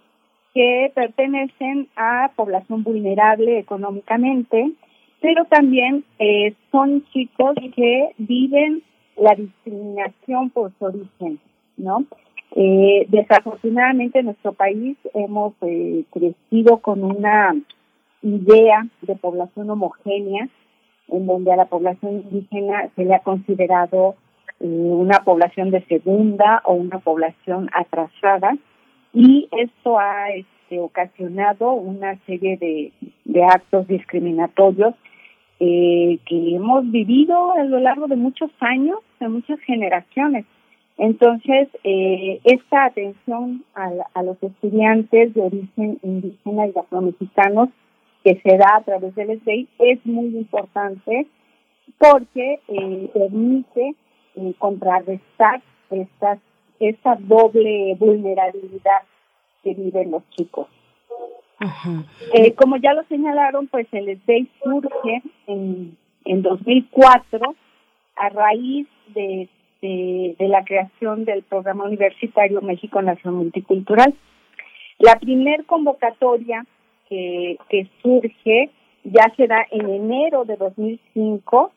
que 0.52 0.92
pertenecen 0.94 1.88
a 1.96 2.32
población 2.36 2.82
vulnerable 2.82 3.58
económicamente, 3.58 4.72
pero 5.20 5.46
también 5.46 6.04
eh, 6.18 6.54
son 6.70 7.04
chicos 7.12 7.54
que 7.74 8.10
viven 8.18 8.82
la 9.16 9.34
discriminación 9.34 10.50
por 10.50 10.72
su 10.78 10.84
origen, 10.84 11.40
¿no? 11.76 12.04
Eh, 12.52 13.06
desafortunadamente 13.08 14.20
en 14.20 14.26
nuestro 14.26 14.52
país 14.52 14.96
hemos 15.14 15.54
eh, 15.62 16.04
crecido 16.10 16.78
con 16.78 17.02
una 17.04 17.54
idea 18.22 18.86
de 19.02 19.14
población 19.16 19.70
homogénea, 19.70 20.48
en 21.08 21.26
donde 21.26 21.52
a 21.52 21.56
la 21.56 21.66
población 21.66 22.24
indígena 22.30 22.88
se 22.96 23.04
le 23.04 23.14
ha 23.14 23.20
considerado 23.20 24.16
eh, 24.60 24.66
una 24.66 25.20
población 25.24 25.70
de 25.70 25.84
segunda 25.84 26.62
o 26.64 26.74
una 26.74 26.98
población 26.98 27.68
atrasada, 27.72 28.56
y 29.12 29.48
esto 29.52 29.98
ha 29.98 30.30
este, 30.30 30.78
ocasionado 30.78 31.72
una 31.72 32.18
serie 32.26 32.56
de, 32.56 32.92
de 33.24 33.44
actos 33.44 33.86
discriminatorios 33.86 34.94
eh, 35.58 36.18
que 36.26 36.54
hemos 36.54 36.90
vivido 36.90 37.52
a 37.52 37.64
lo 37.64 37.78
largo 37.78 38.08
de 38.08 38.16
muchos 38.16 38.50
años, 38.60 38.98
de 39.20 39.28
muchas 39.28 39.58
generaciones. 39.60 40.44
Entonces, 40.98 41.68
eh, 41.84 42.40
esta 42.44 42.86
atención 42.86 43.64
a, 43.74 43.90
a, 44.14 44.22
los 44.22 44.42
estudiantes 44.42 45.34
de 45.34 45.42
origen 45.42 45.98
indígena 46.02 46.68
y 46.68 46.78
afromexicanos 46.78 47.68
que 48.24 48.40
se 48.40 48.56
da 48.56 48.76
a 48.76 48.82
través 48.82 49.14
del 49.14 49.38
SBI 49.40 49.68
es 49.78 50.04
muy 50.06 50.36
importante 50.36 51.26
porque 51.98 52.60
eh, 52.68 53.10
permite 53.12 53.94
eh, 54.36 54.54
contrarrestar 54.58 55.62
estas, 55.90 56.38
esta 56.80 57.16
doble 57.20 57.94
vulnerabilidad 57.98 59.02
que 59.62 59.74
viven 59.74 60.10
los 60.12 60.28
chicos. 60.30 60.68
Como 62.56 62.76
ya 62.76 62.92
lo 62.92 63.02
señalaron, 63.04 63.66
pues 63.68 63.86
el 63.92 64.18
SBEI 64.20 64.50
surge 64.62 65.22
en, 65.46 65.96
en 66.24 66.42
2004 66.42 67.54
a 68.16 68.28
raíz 68.28 68.86
de, 69.14 69.48
de, 69.82 70.36
de, 70.38 70.48
la 70.48 70.64
creación 70.64 71.24
del 71.24 71.42
programa 71.42 71.84
universitario 71.84 72.60
México 72.62 73.00
Nación 73.02 73.34
Multicultural. 73.34 74.14
La 74.98 75.16
primer 75.16 75.64
convocatoria 75.66 76.64
que, 77.08 77.88
surge 78.02 78.70
ya 79.04 79.32
se 79.36 79.46
da 79.46 79.64
en 79.70 79.88
enero 79.88 80.44
de 80.44 80.56
2005 80.56 81.72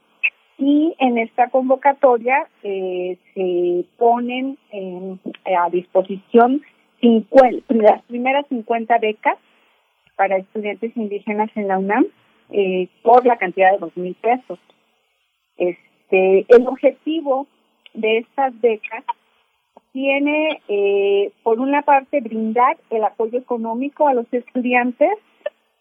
y 0.58 0.96
en 1.00 1.18
esta 1.18 1.50
convocatoria 1.50 2.48
eh, 2.64 3.18
se 3.34 3.86
ponen 3.98 4.58
en, 4.72 5.20
a 5.58 5.70
disposición 5.70 6.62
50, 7.02 7.74
las 7.76 8.02
primeras 8.04 8.46
50 8.48 8.98
becas 8.98 9.38
para 10.16 10.38
estudiantes 10.38 10.96
indígenas 10.98 11.50
en 11.56 11.68
la 11.68 11.78
UNAM 11.78 12.06
eh, 12.50 12.90
por 13.04 13.26
la 13.26 13.38
cantidad 13.38 13.72
de 13.72 13.78
dos 13.78 13.96
mil 13.96 14.16
pesos. 14.16 14.60
Este, 15.58 16.46
el 16.50 16.68
objetivo 16.68 17.48
de 18.02 18.20
estas 18.20 18.60
becas 18.62 19.04
tiene, 19.92 20.62
eh, 20.68 21.32
por 21.44 21.60
una 21.60 21.82
parte, 21.82 22.22
brindar 22.22 22.78
el 22.90 23.04
apoyo 23.04 23.40
económico 23.40 24.08
a 24.08 24.14
los 24.14 24.32
estudiantes 24.32 25.12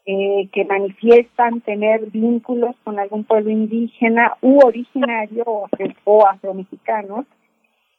eh, 0.06 0.48
que 0.52 0.64
manifiestan 0.64 1.60
tener 1.60 2.10
vínculos 2.10 2.74
con 2.84 2.98
algún 2.98 3.24
pueblo 3.24 3.50
indígena 3.50 4.36
u 4.40 4.58
originario 4.64 5.44
o, 5.46 5.68
o 6.04 6.26
afromexicanos 6.26 7.26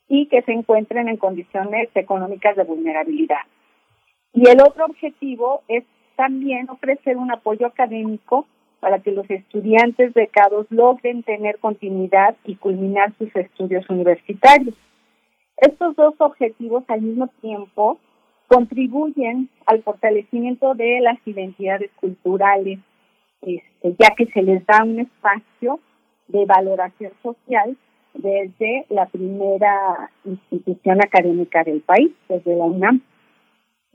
y 0.07 0.25
que 0.25 0.41
se 0.41 0.51
encuentren 0.51 1.07
en 1.07 1.17
condiciones 1.17 1.89
económicas 1.93 2.55
de 2.55 2.63
vulnerabilidad. 2.63 3.45
Y 4.33 4.49
el 4.49 4.59
otro 4.61 4.85
objetivo 4.85 5.61
es 5.67 5.83
también 6.15 6.69
ofrecer 6.69 7.17
un 7.17 7.31
apoyo 7.31 7.67
académico 7.67 8.47
para 8.79 8.99
que 8.99 9.11
los 9.11 9.29
estudiantes 9.29 10.13
becados 10.13 10.67
logren 10.69 11.23
tener 11.23 11.59
continuidad 11.59 12.35
y 12.45 12.55
culminar 12.55 13.13
sus 13.17 13.33
estudios 13.35 13.89
universitarios. 13.89 14.75
Estos 15.57 15.95
dos 15.95 16.13
objetivos 16.19 16.83
al 16.87 17.01
mismo 17.01 17.27
tiempo 17.41 17.99
contribuyen 18.47 19.49
al 19.65 19.83
fortalecimiento 19.83 20.73
de 20.73 21.01
las 21.01 21.19
identidades 21.25 21.91
culturales, 21.99 22.79
este, 23.41 23.95
ya 23.99 24.15
que 24.15 24.25
se 24.27 24.41
les 24.41 24.65
da 24.65 24.83
un 24.83 24.99
espacio 24.99 25.79
de 26.27 26.45
valoración 26.45 27.11
social 27.21 27.77
desde 28.13 28.85
la 28.89 29.05
primera 29.07 30.09
institución 30.25 31.01
académica 31.01 31.63
del 31.63 31.81
país, 31.81 32.11
desde 32.27 32.55
la 32.55 32.65
UNAM. 32.65 33.01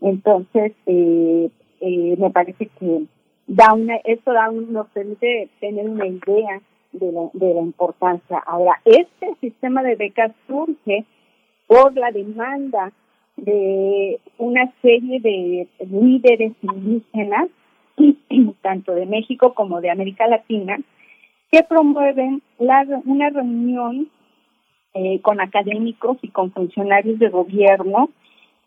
Entonces, 0.00 0.72
eh, 0.86 1.50
eh, 1.80 2.16
me 2.18 2.30
parece 2.30 2.66
que 2.78 3.06
da 3.46 3.72
una, 3.74 3.96
esto 4.04 4.32
da 4.32 4.50
un, 4.50 4.72
nos 4.72 4.88
permite 4.88 5.48
tener 5.60 5.88
una 5.88 6.06
idea 6.06 6.60
de 6.92 7.12
la, 7.12 7.28
de 7.32 7.54
la 7.54 7.60
importancia. 7.60 8.38
Ahora, 8.46 8.80
este 8.84 9.34
sistema 9.40 9.82
de 9.82 9.96
becas 9.96 10.32
surge 10.46 11.04
por 11.66 11.96
la 11.96 12.10
demanda 12.10 12.92
de 13.36 14.20
una 14.38 14.72
serie 14.80 15.20
de 15.20 15.68
líderes 15.90 16.52
indígenas, 16.62 17.48
tanto 18.62 18.94
de 18.94 19.06
México 19.06 19.54
como 19.54 19.80
de 19.80 19.90
América 19.90 20.26
Latina, 20.26 20.78
que 21.50 21.62
promueven 21.62 22.42
la, 22.58 22.84
una 23.04 23.30
reunión 23.30 24.08
eh, 24.94 25.20
con 25.22 25.40
académicos 25.40 26.18
y 26.22 26.28
con 26.28 26.52
funcionarios 26.52 27.18
de 27.18 27.28
gobierno 27.28 28.10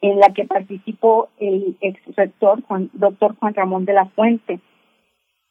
en 0.02 0.20
la 0.20 0.30
que 0.30 0.46
participó 0.46 1.30
el 1.40 1.76
ex 1.82 2.00
rector 2.16 2.62
Juan, 2.64 2.90
doctor 2.94 3.36
Juan 3.40 3.54
Ramón 3.54 3.86
de 3.86 3.94
la 3.94 4.06
Fuente. 4.06 4.60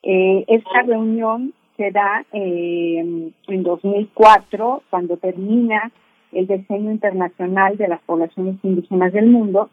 Eh, 0.08 0.44
esta 0.46 0.82
reunión 0.82 1.52
se 1.76 1.90
da 1.90 2.24
eh, 2.32 3.32
en 3.48 3.62
2004, 3.62 4.84
cuando 4.88 5.16
termina 5.16 5.90
el 6.32 6.46
diseño 6.46 6.92
internacional 6.92 7.76
de 7.76 7.88
las 7.88 8.00
poblaciones 8.02 8.56
indígenas 8.62 9.12
del 9.12 9.26
mundo, 9.26 9.68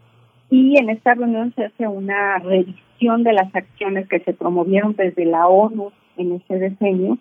y 0.50 0.78
en 0.80 0.90
esta 0.90 1.14
reunión 1.14 1.54
se 1.56 1.66
hace 1.66 1.88
una 1.88 2.40
revisión 2.40 3.24
de 3.24 3.34
las 3.34 3.54
acciones 3.56 4.08
que 4.08 4.20
se 4.22 4.34
promovieron 4.34 4.96
desde 4.96 5.26
la 5.26 5.48
ONU 5.48 5.92
en 6.18 6.34
ese 6.34 6.70
diseño, 6.70 7.18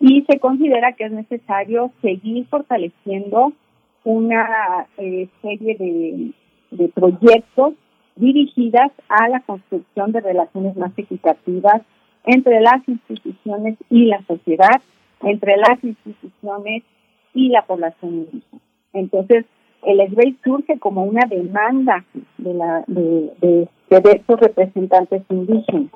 y 0.00 0.24
se 0.28 0.40
considera 0.40 0.92
que 0.92 1.04
es 1.04 1.12
necesario 1.12 1.92
seguir 2.02 2.46
fortaleciendo 2.48 3.52
una 4.04 4.86
eh, 4.96 5.28
serie 5.42 5.76
de 5.76 6.32
de 6.70 6.88
proyectos 6.88 7.74
dirigidas 8.16 8.90
a 9.08 9.28
la 9.28 9.40
construcción 9.40 10.12
de 10.12 10.20
relaciones 10.20 10.76
más 10.76 10.92
equitativas 10.96 11.82
entre 12.24 12.60
las 12.60 12.86
instituciones 12.86 13.76
y 13.90 14.06
la 14.06 14.22
sociedad, 14.26 14.80
entre 15.22 15.56
las 15.56 15.82
instituciones 15.82 16.82
y 17.34 17.48
la 17.48 17.62
población 17.62 18.14
indígena. 18.14 18.62
Entonces, 18.92 19.44
el 19.82 20.00
SBEI 20.10 20.36
surge 20.44 20.78
como 20.78 21.04
una 21.04 21.26
demanda 21.26 22.04
de, 22.36 22.54
la, 22.54 22.84
de, 22.86 23.32
de, 23.40 23.68
de 24.00 24.10
estos 24.10 24.40
representantes 24.40 25.22
indígenas. 25.30 25.90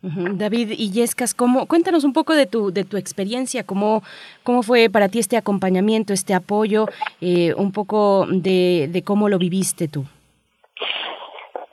David 0.00 0.70
Illescas, 0.78 1.34
¿cómo, 1.34 1.66
cuéntanos 1.66 2.04
un 2.04 2.12
poco 2.12 2.34
de 2.34 2.46
tu, 2.46 2.70
de 2.70 2.84
tu 2.84 2.96
experiencia, 2.96 3.64
cómo, 3.64 4.02
cómo 4.44 4.62
fue 4.62 4.88
para 4.88 5.08
ti 5.08 5.18
este 5.18 5.36
acompañamiento, 5.36 6.12
este 6.12 6.34
apoyo, 6.34 6.86
eh, 7.20 7.52
un 7.54 7.72
poco 7.72 8.26
de, 8.30 8.88
de, 8.92 9.02
cómo 9.02 9.28
lo 9.28 9.38
viviste 9.38 9.88
tú. 9.88 10.04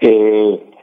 Eh, 0.02 0.75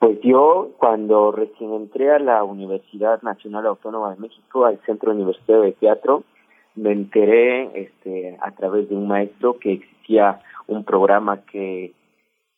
pues 0.00 0.18
yo 0.22 0.70
cuando 0.78 1.30
recién 1.30 1.74
entré 1.74 2.10
a 2.10 2.18
la 2.18 2.42
Universidad 2.42 3.20
Nacional 3.20 3.66
Autónoma 3.66 4.14
de 4.14 4.20
México, 4.20 4.64
al 4.64 4.80
Centro 4.86 5.12
Universitario 5.12 5.60
de 5.60 5.72
Teatro, 5.72 6.24
me 6.74 6.90
enteré 6.92 7.70
este, 7.74 8.38
a 8.40 8.50
través 8.52 8.88
de 8.88 8.96
un 8.96 9.06
maestro 9.06 9.58
que 9.58 9.72
existía 9.74 10.40
un 10.66 10.84
programa 10.84 11.42
que, 11.44 11.92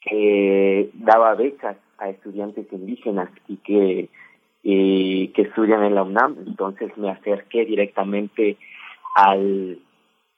que 0.00 0.90
daba 0.94 1.34
becas 1.34 1.76
a 1.98 2.10
estudiantes 2.10 2.72
indígenas 2.72 3.28
y 3.48 3.56
que 3.56 4.08
y 4.62 5.28
que 5.28 5.42
estudian 5.42 5.82
en 5.82 5.96
la 5.96 6.04
UNAM, 6.04 6.36
entonces 6.46 6.96
me 6.96 7.10
acerqué 7.10 7.64
directamente 7.64 8.56
al, 9.16 9.80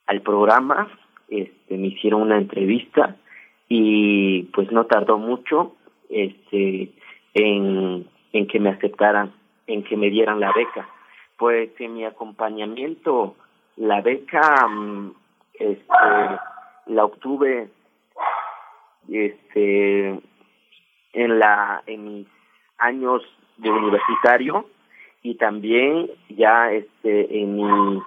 al 0.07 0.23
programa, 0.23 0.89
este, 1.29 1.77
me 1.77 1.89
hicieron 1.89 2.23
una 2.23 2.39
entrevista 2.39 3.17
y 3.69 4.45
pues 4.55 4.73
no 4.73 4.87
tardó 4.87 5.19
mucho 5.19 5.75
este, 6.09 6.93
en, 7.35 8.09
en 8.33 8.47
que 8.47 8.61
me 8.61 8.71
aceptaran, 8.71 9.33
en 9.67 9.85
que 9.85 9.97
me 9.97 10.11
dieran 10.11 10.41
la 10.41 10.53
beca. 10.53 10.89
Pues 11.37 11.71
en 11.79 11.95
mi 11.95 12.05
acompañamiento, 12.05 13.37
la 13.77 14.01
beca 14.01 14.67
mm, 14.69 15.13
este, 15.55 15.95
la 16.87 17.05
obtuve 17.05 17.69
este, 19.09 20.21
en, 21.13 21.39
la, 21.39 21.83
en 21.87 22.05
mis 22.05 22.27
años 22.79 23.23
de 23.57 23.71
universitario 23.71 24.67
y 25.23 25.37
también 25.37 26.11
ya 26.29 26.71
este 26.71 27.41
en 27.41 27.57
mi 27.57 28.03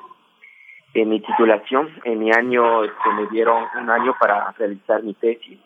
en 0.93 1.09
mi 1.09 1.19
titulación 1.21 1.89
en 2.03 2.19
mi 2.19 2.31
año 2.31 2.83
este, 2.83 3.09
me 3.15 3.27
dieron 3.27 3.63
un 3.79 3.89
año 3.89 4.13
para 4.19 4.51
realizar 4.51 5.03
mi 5.03 5.13
tesis 5.13 5.59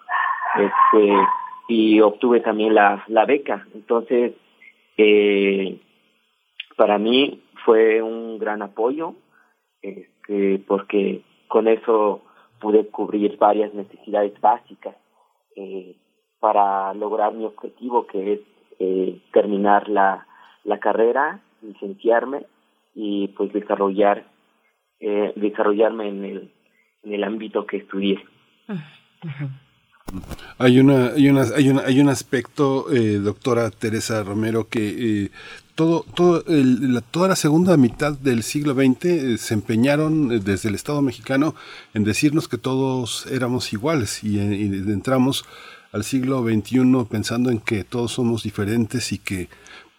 este 0.56 1.14
y 1.72 2.02
obtuve 2.02 2.42
también 2.42 2.76
la 2.76 3.04
la 3.08 3.26
beca 3.26 3.66
entonces 3.74 4.34
eh, 4.98 5.80
para 6.76 6.98
mí 6.98 7.42
fue 7.64 8.02
un 8.02 8.38
gran 8.40 8.62
apoyo 8.62 9.16
este 9.82 10.62
porque 10.68 11.22
con 11.48 11.70
eso 11.70 12.24
pude 12.60 12.88
cubrir 12.88 13.38
varias 13.38 13.74
necesidades 13.74 14.34
básicas 14.42 14.96
eh, 15.56 15.96
para 16.42 16.94
lograr 16.94 17.34
mi 17.34 17.46
objetivo 17.46 18.06
que 18.06 18.34
es 18.34 18.40
eh, 18.80 19.22
terminar 19.32 19.88
la, 19.88 20.28
la 20.64 20.80
carrera, 20.80 21.40
licenciarme 21.62 22.46
y 22.94 23.30
pues 23.30 23.54
desarrollar 23.54 24.26
eh, 25.00 25.32
desarrollarme 25.36 26.10
en 26.10 26.26
el, 26.26 26.52
en 27.04 27.14
el 27.14 27.24
ámbito 27.24 27.66
que 27.66 27.78
estudié. 27.78 28.20
Hay 30.58 30.80
una, 30.80 31.08
hay 31.08 31.30
una, 31.30 31.42
hay 31.56 31.70
una, 31.70 31.82
hay 31.82 32.00
un 32.00 32.10
aspecto, 32.10 32.92
eh, 32.92 33.20
doctora 33.20 33.70
Teresa 33.72 34.24
Romero, 34.24 34.68
que 34.68 35.24
eh, 35.26 35.32
todo, 35.76 36.06
todo 36.16 36.44
el, 36.48 37.02
toda 37.12 37.30
la 37.30 37.36
segunda 37.36 37.78
mitad 37.78 38.14
del 38.14 38.44
siglo 38.44 38.74
XX 38.74 39.06
eh, 39.06 39.38
se 39.38 39.54
empeñaron 39.54 40.44
desde 40.44 40.70
el 40.70 40.76
Estado 40.76 41.02
mexicano 41.02 41.56
en 41.94 42.04
decirnos 42.04 42.48
que 42.48 42.58
todos 42.58 43.26
éramos 43.32 43.72
iguales 43.74 44.24
y, 44.24 44.38
y 44.40 44.66
entramos 44.66 45.46
al 45.92 46.04
siglo 46.04 46.44
XXI 46.44 47.06
pensando 47.10 47.50
en 47.50 47.60
que 47.60 47.84
todos 47.84 48.14
somos 48.14 48.44
diferentes 48.44 49.12
y 49.12 49.18
que 49.18 49.50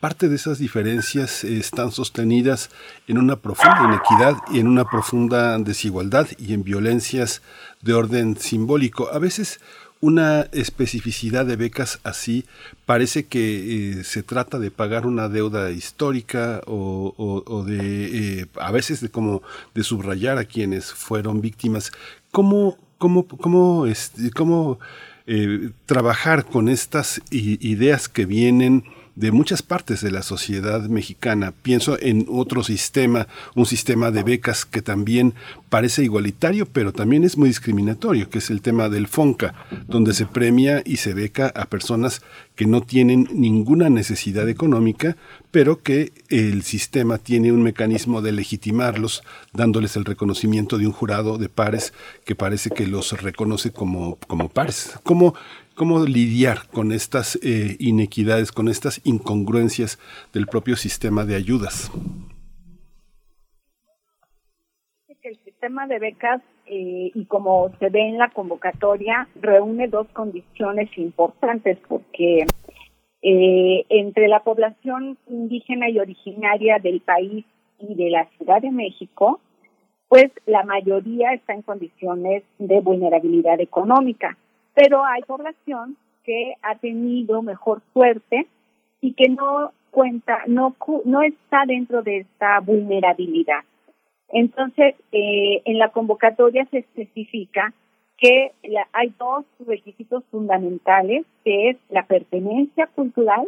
parte 0.03 0.29
de 0.29 0.35
esas 0.35 0.59
diferencias 0.59 1.45
están 1.45 1.93
sostenidas 1.93 2.71
en 3.07 3.19
una 3.19 3.37
profunda 3.37 3.85
inequidad 3.85 4.37
y 4.53 4.59
en 4.59 4.67
una 4.67 4.85
profunda 4.85 5.57
desigualdad 5.59 6.27
y 6.39 6.55
en 6.55 6.65
violencias 6.65 7.41
de 7.83 7.95
orden 7.95 8.37
simbólico. 8.37 9.11
A 9.13 9.21
veces 9.21 9.61
una 10.03 10.49
especificidad 10.51 11.47
de 11.47 11.55
becas 11.55 12.01
así 12.03 12.45
parece 12.87 13.27
que 13.27 14.01
eh, 14.01 14.05
se 14.05 14.25
trata 14.25 14.59
de 14.59 14.73
pagar 14.73 15.07
una 15.07 15.29
deuda 15.29 15.71
histórica 15.71 16.61
o, 16.67 17.65
de 17.65 18.41
eh, 18.41 18.47
a 18.57 18.73
veces 18.73 19.01
de 19.01 19.11
como 19.11 19.43
de 19.75 19.85
subrayar 19.85 20.39
a 20.39 20.45
quienes 20.45 20.93
fueron 20.93 21.41
víctimas. 21.41 21.93
¿Cómo, 22.33 22.79
cómo, 22.99 23.29
cómo, 23.29 23.87
este, 23.87 24.33
cómo 24.33 24.81
eh, 25.29 25.71
trabajar 25.87 26.47
con 26.47 26.69
estas 26.69 27.23
ideas 27.31 28.09
que 28.09 28.27
vienen 28.27 28.83
de 29.15 29.31
muchas 29.33 29.63
partes 29.63 30.01
de 30.01 30.11
la 30.11 30.23
sociedad 30.23 30.83
mexicana. 30.89 31.53
Pienso 31.63 31.99
en 32.01 32.27
otro 32.29 32.63
sistema, 32.63 33.27
un 33.55 33.67
sistema 33.67 34.11
de 34.11 34.23
becas 34.23 34.65
que 34.65 34.83
también 34.83 35.35
parece 35.69 36.03
igualitario, 36.03 36.67
pero 36.67 36.93
también 36.93 37.25
es 37.25 37.37
muy 37.37 37.49
discriminatorio, 37.49 38.31
que 38.31 38.39
es 38.39 38.51
el 38.51 38.63
tema 38.63 38.89
del 38.89 39.09
FONCA, 39.09 39.55
donde 39.87 40.15
se 40.15 40.27
premia 40.27 40.83
y 40.85 40.99
se 40.99 41.15
beca 41.15 41.53
a 41.55 41.67
personas 41.67 42.23
que 42.55 42.67
no 42.67 42.83
tienen 42.83 43.29
ninguna 43.33 43.89
necesidad 43.89 44.49
económica, 44.49 45.17
pero 45.51 45.83
que 45.83 46.13
el 46.29 46.63
sistema 46.63 47.19
tiene 47.19 47.53
un 47.53 47.63
mecanismo 47.63 48.23
de 48.23 48.33
legitimarlos, 48.33 49.23
dándoles 49.53 49.97
el 49.97 50.05
reconocimiento 50.05 50.79
de 50.79 50.87
un 50.87 50.93
jurado 50.93 51.39
de 51.39 51.49
pares 51.49 51.93
que 52.25 52.35
parece 52.35 52.71
que 52.71 52.87
los 52.87 53.21
reconoce 53.23 53.73
como, 53.73 54.17
como 54.27 54.49
pares. 54.49 54.93
¿Cómo, 55.03 55.35
cómo 55.83 55.99
lidiar 56.05 56.59
con 56.73 56.93
estas 56.93 57.35
eh, 57.43 57.75
inequidades, 57.81 58.53
con 58.53 58.69
estas 58.69 59.05
incongruencias 59.05 59.99
del 60.33 60.47
propio 60.47 60.77
sistema 60.77 61.25
de 61.25 61.35
ayudas. 61.35 61.91
El 65.25 65.37
sistema 65.45 65.89
de 65.89 65.99
becas, 65.99 66.41
eh, 66.67 67.11
y 67.13 67.25
como 67.25 67.73
se 67.81 67.89
ve 67.89 68.11
en 68.11 68.19
la 68.19 68.29
convocatoria, 68.29 69.27
reúne 69.35 69.89
dos 69.89 70.07
condiciones 70.13 70.89
importantes 70.97 71.79
porque 71.89 72.47
eh, 73.23 73.85
entre 73.89 74.29
la 74.29 74.45
población 74.45 75.19
indígena 75.29 75.91
y 75.91 75.99
originaria 75.99 76.79
del 76.79 77.01
país 77.01 77.45
y 77.81 77.97
de 77.97 78.09
la 78.09 78.29
Ciudad 78.37 78.63
de 78.63 78.71
México, 78.71 79.41
pues 80.07 80.31
la 80.47 80.63
mayoría 80.63 81.33
está 81.33 81.55
en 81.55 81.63
condiciones 81.63 82.45
de 82.61 82.79
vulnerabilidad 82.79 83.61
económica 83.61 84.39
pero 84.75 85.05
hay 85.05 85.23
población 85.23 85.97
que 86.25 86.55
ha 86.63 86.77
tenido 86.77 87.43
mejor 87.43 87.83
suerte 87.93 88.47
y 89.01 89.15
que 89.15 89.29
no 89.29 89.73
cuenta, 89.91 90.43
no, 90.47 90.75
no 91.05 91.23
está 91.23 91.65
dentro 91.67 92.03
de 92.03 92.19
esta 92.19 92.61
vulnerabilidad. 92.61 93.61
Entonces, 94.29 94.95
eh, 95.13 95.61
en 95.65 95.79
la 95.79 95.91
convocatoria 95.91 96.67
se 96.71 96.79
especifica 96.79 97.75
que 98.17 98.53
la, 98.63 98.89
hay 98.93 99.13
dos 99.19 99.45
requisitos 99.67 100.25
fundamentales, 100.31 101.27
que 101.45 101.71
es 101.71 101.77
la 101.91 102.07
pertenencia 102.07 102.87
cultural, 102.87 103.47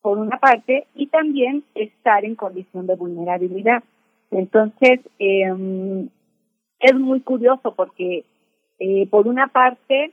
por 0.00 0.18
una 0.18 0.38
parte, 0.38 0.86
y 0.94 1.08
también 1.08 1.64
estar 1.74 2.24
en 2.24 2.36
condición 2.36 2.86
de 2.86 2.94
vulnerabilidad. 2.94 3.82
Entonces, 4.30 5.00
eh, 5.18 6.08
es 6.80 6.94
muy 6.94 7.20
curioso 7.20 7.74
porque, 7.74 8.24
eh, 8.78 9.06
por 9.10 9.26
una 9.26 9.48
parte, 9.48 10.12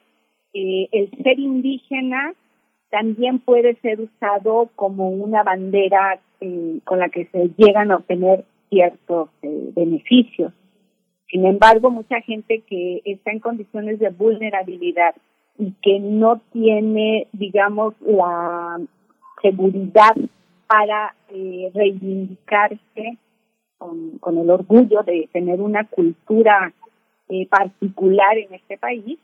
eh, 0.55 0.87
el 0.91 1.11
ser 1.21 1.37
indígena 1.37 2.33
también 2.89 3.39
puede 3.39 3.75
ser 3.81 3.99
usado 3.99 4.69
como 4.75 5.09
una 5.09 5.43
bandera 5.43 6.19
eh, 6.39 6.79
con 6.85 6.99
la 6.99 7.09
que 7.09 7.25
se 7.25 7.51
llegan 7.57 7.91
a 7.91 7.97
obtener 7.97 8.45
ciertos 8.69 9.29
eh, 9.41 9.71
beneficios. 9.75 10.53
Sin 11.29 11.45
embargo, 11.45 11.91
mucha 11.91 12.21
gente 12.21 12.61
que 12.61 13.01
está 13.03 13.31
en 13.31 13.39
condiciones 13.39 13.99
de 13.99 14.09
vulnerabilidad 14.09 15.15
y 15.57 15.73
que 15.81 15.99
no 15.99 16.41
tiene, 16.53 17.27
digamos, 17.33 17.95
la 18.01 18.79
seguridad 19.41 20.15
para 20.67 21.15
eh, 21.29 21.71
reivindicarse 21.73 23.17
con, 23.77 24.17
con 24.19 24.37
el 24.37 24.49
orgullo 24.49 25.03
de 25.03 25.29
tener 25.31 25.61
una 25.61 25.85
cultura 25.85 26.73
eh, 27.29 27.47
particular 27.47 28.37
en 28.37 28.53
este 28.53 28.77
país, 28.77 29.19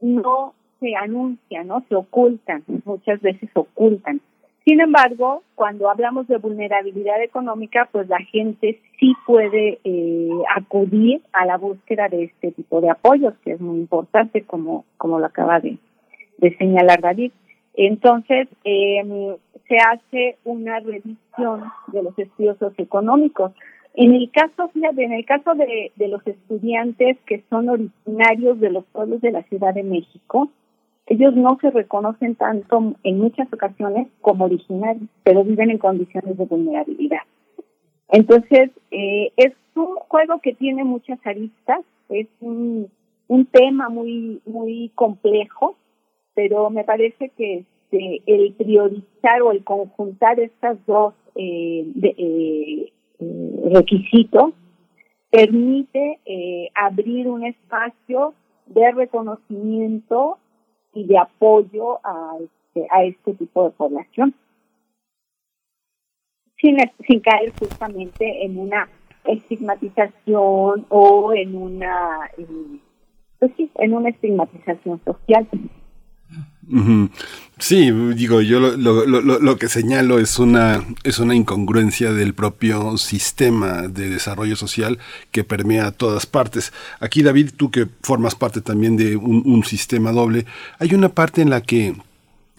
no 0.00 0.54
se 0.80 0.94
anuncian, 0.94 1.66
¿no? 1.66 1.84
Se 1.88 1.94
ocultan, 1.94 2.62
muchas 2.84 3.20
veces 3.20 3.50
ocultan. 3.54 4.20
Sin 4.64 4.80
embargo, 4.80 5.42
cuando 5.54 5.88
hablamos 5.88 6.28
de 6.28 6.36
vulnerabilidad 6.36 7.22
económica, 7.22 7.88
pues 7.90 8.06
la 8.06 8.18
gente 8.18 8.78
sí 9.00 9.14
puede 9.26 9.78
eh, 9.82 10.28
acudir 10.54 11.22
a 11.32 11.46
la 11.46 11.56
búsqueda 11.56 12.08
de 12.08 12.24
este 12.24 12.52
tipo 12.52 12.82
de 12.82 12.90
apoyos, 12.90 13.32
que 13.42 13.52
es 13.52 13.60
muy 13.60 13.78
importante, 13.78 14.42
como, 14.42 14.84
como 14.98 15.20
lo 15.20 15.24
acaba 15.24 15.58
de, 15.60 15.78
de 16.36 16.54
señalar 16.58 17.00
David. 17.00 17.32
Entonces, 17.74 18.48
eh, 18.64 19.36
se 19.68 19.76
hace 19.78 20.36
una 20.44 20.80
revisión 20.80 21.64
de 21.86 22.02
los 22.02 22.18
estudios 22.18 22.58
socioeconómicos. 22.58 23.52
En 23.94 24.14
el 24.14 24.30
caso, 24.30 24.68
fíjate, 24.68 25.02
en 25.02 25.12
el 25.12 25.24
caso 25.24 25.54
de, 25.54 25.92
de 25.96 26.08
los 26.08 26.26
estudiantes 26.26 27.16
que 27.26 27.42
son 27.48 27.70
originarios 27.70 28.60
de 28.60 28.70
los 28.70 28.84
pueblos 28.86 29.22
de 29.22 29.32
la 29.32 29.42
Ciudad 29.44 29.72
de 29.72 29.82
México, 29.82 30.50
ellos 31.08 31.34
no 31.34 31.58
se 31.60 31.70
reconocen 31.70 32.34
tanto 32.36 32.94
en 33.02 33.18
muchas 33.18 33.52
ocasiones 33.52 34.08
como 34.20 34.44
originarios, 34.44 35.08
pero 35.24 35.44
viven 35.44 35.70
en 35.70 35.78
condiciones 35.78 36.36
de 36.36 36.44
vulnerabilidad. 36.44 37.22
Entonces, 38.10 38.70
eh, 38.90 39.32
es 39.36 39.52
un 39.74 39.96
juego 39.96 40.40
que 40.40 40.54
tiene 40.54 40.84
muchas 40.84 41.18
aristas, 41.24 41.80
es 42.08 42.26
un, 42.40 42.88
un 43.26 43.46
tema 43.46 43.88
muy, 43.88 44.40
muy 44.46 44.90
complejo, 44.94 45.76
pero 46.34 46.70
me 46.70 46.84
parece 46.84 47.30
que 47.36 47.64
este, 47.90 48.22
el 48.26 48.52
priorizar 48.52 49.42
o 49.42 49.52
el 49.52 49.64
conjuntar 49.64 50.38
estas 50.40 50.78
dos 50.86 51.14
eh, 51.34 51.84
de, 51.94 52.14
eh, 52.18 52.92
requisitos 53.72 54.52
permite 55.30 56.18
eh, 56.26 56.68
abrir 56.74 57.28
un 57.28 57.44
espacio 57.44 58.34
de 58.66 58.92
reconocimiento 58.92 60.38
y 60.94 61.06
de 61.06 61.18
apoyo 61.18 62.00
a 62.04 62.36
este, 62.40 62.86
a 62.90 63.04
este 63.04 63.34
tipo 63.34 63.64
de 63.64 63.70
población. 63.70 64.34
Sin, 66.60 66.76
sin 67.06 67.20
caer 67.20 67.52
justamente 67.58 68.44
en 68.44 68.58
una 68.58 68.88
estigmatización 69.24 70.86
o 70.88 71.32
en 71.32 71.54
una, 71.54 72.30
pues 73.38 73.52
sí, 73.56 73.70
en 73.76 73.94
una 73.94 74.08
estigmatización 74.08 75.00
social. 75.04 75.46
Sí, 77.58 77.90
digo, 77.90 78.40
yo 78.40 78.60
lo, 78.60 78.76
lo, 78.76 79.04
lo, 79.04 79.20
lo, 79.20 79.56
que 79.58 79.68
señalo 79.68 80.20
es 80.20 80.38
una, 80.38 80.84
es 81.02 81.18
una 81.18 81.34
incongruencia 81.34 82.12
del 82.12 82.32
propio 82.32 82.96
sistema 82.98 83.88
de 83.88 84.08
desarrollo 84.10 84.54
social 84.54 84.98
que 85.32 85.42
permea 85.42 85.88
a 85.88 85.92
todas 85.92 86.26
partes. 86.26 86.72
Aquí, 87.00 87.22
David, 87.22 87.50
tú 87.56 87.70
que 87.70 87.88
formas 88.02 88.36
parte 88.36 88.60
también 88.60 88.96
de 88.96 89.16
un, 89.16 89.42
un 89.44 89.64
sistema 89.64 90.12
doble, 90.12 90.46
hay 90.78 90.94
una 90.94 91.08
parte 91.08 91.42
en 91.42 91.50
la 91.50 91.62
que 91.62 91.96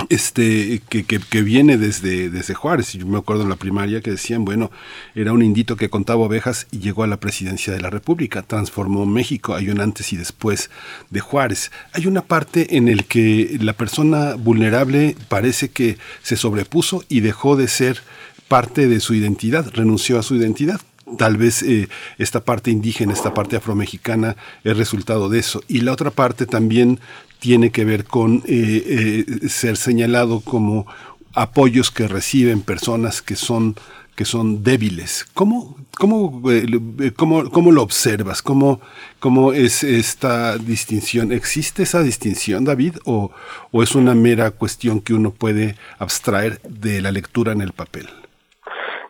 este 0.10 0.82
que, 0.90 1.04
que, 1.04 1.42
viene 1.42 1.78
desde, 1.78 2.30
desde 2.30 2.56
Juárez. 2.56 2.94
Yo 2.94 3.06
me 3.06 3.20
acuerdo 3.20 3.44
en 3.44 3.50
la 3.50 3.56
primaria 3.56 4.02
que 4.02 4.12
decían, 4.12 4.44
bueno, 4.44 4.72
era 5.16 5.32
un 5.32 5.44
indito 5.44 5.76
que 5.76 5.90
contaba 5.90 6.22
ovejas 6.22 6.68
y 6.72 6.80
llegó 6.80 7.04
a 7.04 7.08
la 7.08 7.20
presidencia 7.20 7.72
de 7.72 7.80
la 7.80 7.90
República, 7.90 8.42
transformó 8.42 9.06
México, 9.06 9.56
hay 9.56 9.70
un 9.70 9.80
antes 9.80 10.12
y 10.12 10.18
después 10.18 10.70
de 11.12 11.20
Juárez. 11.20 11.72
Hay 11.94 12.08
una 12.08 12.22
parte 12.22 12.76
en 12.78 12.88
el 12.88 13.06
que 13.06 13.58
la 13.62 13.74
persona 13.74 14.34
vulnerable 14.36 15.16
parece 15.28 15.70
que 15.70 15.98
se 16.24 16.36
sobrepuso 16.36 17.04
y 17.08 17.20
dejó 17.20 17.56
de 17.56 17.68
ser 17.68 18.02
parte 18.48 18.88
de 18.88 19.00
su 19.00 19.14
identidad, 19.14 19.70
renunció 19.74 20.18
a 20.18 20.24
su 20.24 20.36
identidad 20.36 20.82
tal 21.18 21.38
vez 21.38 21.64
eh, 21.64 21.90
esta 22.18 22.42
parte 22.42 22.72
indígena, 22.72 23.14
esta 23.14 23.34
parte 23.34 23.56
afromexicana 23.56 24.36
es 24.64 24.78
resultado 24.78 25.30
de 25.30 25.40
eso. 25.40 25.64
Y 25.68 25.82
la 25.82 25.92
otra 25.92 26.12
parte 26.12 26.46
también 26.46 27.00
tiene 27.40 27.72
que 27.72 27.86
ver 27.86 28.06
con 28.06 28.44
eh, 28.46 29.26
eh, 29.28 29.50
ser 29.50 29.78
señalado 29.78 30.42
como 30.42 30.86
apoyos 31.34 31.92
que 31.92 32.08
reciben 32.08 32.62
personas 32.62 33.22
que 33.22 33.36
son 33.36 33.76
que 34.16 34.26
son 34.26 34.66
débiles. 34.66 35.26
¿Cómo, 35.34 35.78
cómo, 35.98 36.42
eh, 36.52 37.14
cómo, 37.16 37.50
cómo 37.50 37.72
lo 37.72 37.82
observas? 37.82 38.42
¿Cómo, 38.42 38.82
¿Cómo 39.22 39.54
es 39.54 39.82
esta 39.82 40.58
distinción? 40.58 41.32
¿Existe 41.32 41.84
esa 41.84 42.02
distinción, 42.02 42.66
David? 42.66 42.98
¿O, 43.06 43.32
¿O 43.72 43.82
es 43.82 43.96
una 43.96 44.16
mera 44.16 44.52
cuestión 44.52 45.00
que 45.00 45.14
uno 45.14 45.32
puede 45.32 45.76
abstraer 46.00 46.60
de 46.64 47.02
la 47.02 47.14
lectura 47.14 47.54
en 47.54 47.62
el 47.62 47.72
papel? 47.72 48.08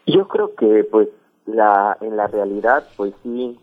Yo 0.05 0.27
creo 0.27 0.53
que 0.53 0.83
pues 0.91 1.07
la, 1.47 1.97
en 2.01 2.15
la 2.15 2.27
realidad 2.27 2.87
pues 2.95 3.11
sí 3.23 3.57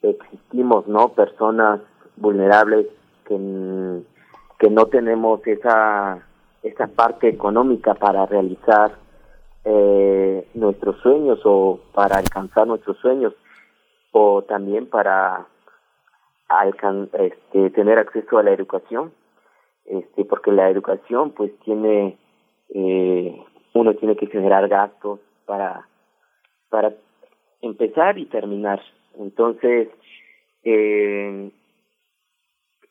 existimos, 0.00 0.86
¿no? 0.86 1.10
Personas 1.10 1.80
vulnerables 2.16 2.86
que, 3.36 4.02
que 4.58 4.70
no 4.70 4.86
tenemos 4.86 5.46
esa, 5.46 6.26
esa 6.62 6.86
parte 6.88 7.28
económica 7.28 7.94
para 7.94 8.26
realizar 8.26 8.92
eh, 9.64 10.48
nuestros 10.54 10.96
sueños 11.00 11.40
o 11.44 11.80
para 11.94 12.16
alcanzar 12.16 12.66
nuestros 12.66 12.96
sueños 12.98 13.34
o 14.12 14.42
también 14.42 14.86
para 14.86 15.46
este, 17.12 17.70
tener 17.70 17.98
acceso 17.98 18.38
a 18.38 18.42
la 18.42 18.52
educación 18.52 19.12
este 19.86 20.24
porque 20.24 20.52
la 20.52 20.68
educación 20.68 21.30
pues 21.30 21.52
tiene 21.60 22.16
eh, 22.74 23.42
uno 23.74 23.94
tiene 23.94 24.16
que 24.16 24.26
generar 24.26 24.68
gastos 24.68 25.20
para 25.46 25.86
para 26.68 26.94
empezar 27.60 28.18
y 28.18 28.26
terminar. 28.26 28.80
Entonces 29.18 29.88
eh, 30.64 31.50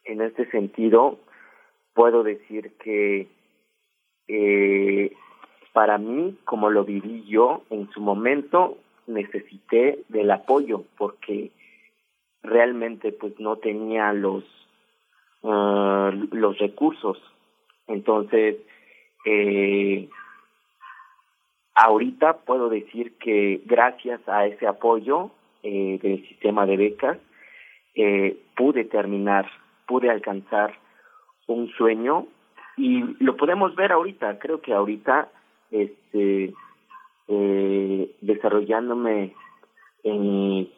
en 0.05 0.21
este 0.21 0.49
sentido, 0.51 1.19
puedo 1.93 2.23
decir 2.23 2.71
que 2.77 3.27
eh, 4.27 5.11
para 5.73 5.97
mí, 5.97 6.37
como 6.45 6.69
lo 6.69 6.83
viví 6.83 7.23
yo 7.27 7.63
en 7.69 7.89
su 7.91 8.01
momento, 8.01 8.77
necesité 9.07 9.99
del 10.09 10.31
apoyo 10.31 10.83
porque 10.97 11.51
realmente 12.43 13.11
pues 13.11 13.39
no 13.39 13.57
tenía 13.57 14.13
los 14.13 14.43
uh, 15.41 16.11
los 16.31 16.57
recursos. 16.57 17.17
Entonces 17.87 18.57
eh, 19.25 20.09
ahorita 21.75 22.37
puedo 22.39 22.69
decir 22.69 23.17
que 23.17 23.61
gracias 23.65 24.21
a 24.27 24.45
ese 24.45 24.67
apoyo 24.67 25.31
eh, 25.63 25.99
del 26.01 26.27
sistema 26.27 26.65
de 26.65 26.77
becas 26.77 27.17
eh, 27.95 28.37
pude 28.55 28.85
terminar 28.85 29.49
pude 29.91 30.09
alcanzar 30.09 30.79
un 31.47 31.69
sueño. 31.73 32.25
Y 32.77 33.01
lo 33.21 33.35
podemos 33.35 33.75
ver 33.75 33.91
ahorita, 33.91 34.39
creo 34.39 34.61
que 34.61 34.73
ahorita 34.73 35.29
este 35.69 36.53
eh, 37.27 38.15
desarrollándome 38.21 39.35
en, 40.03 40.69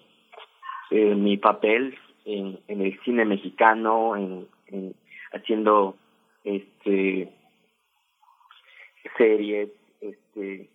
mi 0.90 1.38
papel 1.38 1.96
en, 2.26 2.60
en, 2.68 2.82
el 2.82 3.00
cine 3.02 3.24
mexicano, 3.26 4.16
en, 4.16 4.48
en 4.68 4.96
haciendo 5.32 5.96
este 6.44 7.32
series, 9.18 9.70
este 10.02 10.70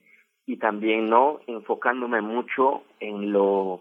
y 0.47 0.57
también 0.57 1.07
no 1.07 1.41
enfocándome 1.47 2.21
mucho 2.21 2.83
en 3.01 3.33
lo 3.33 3.81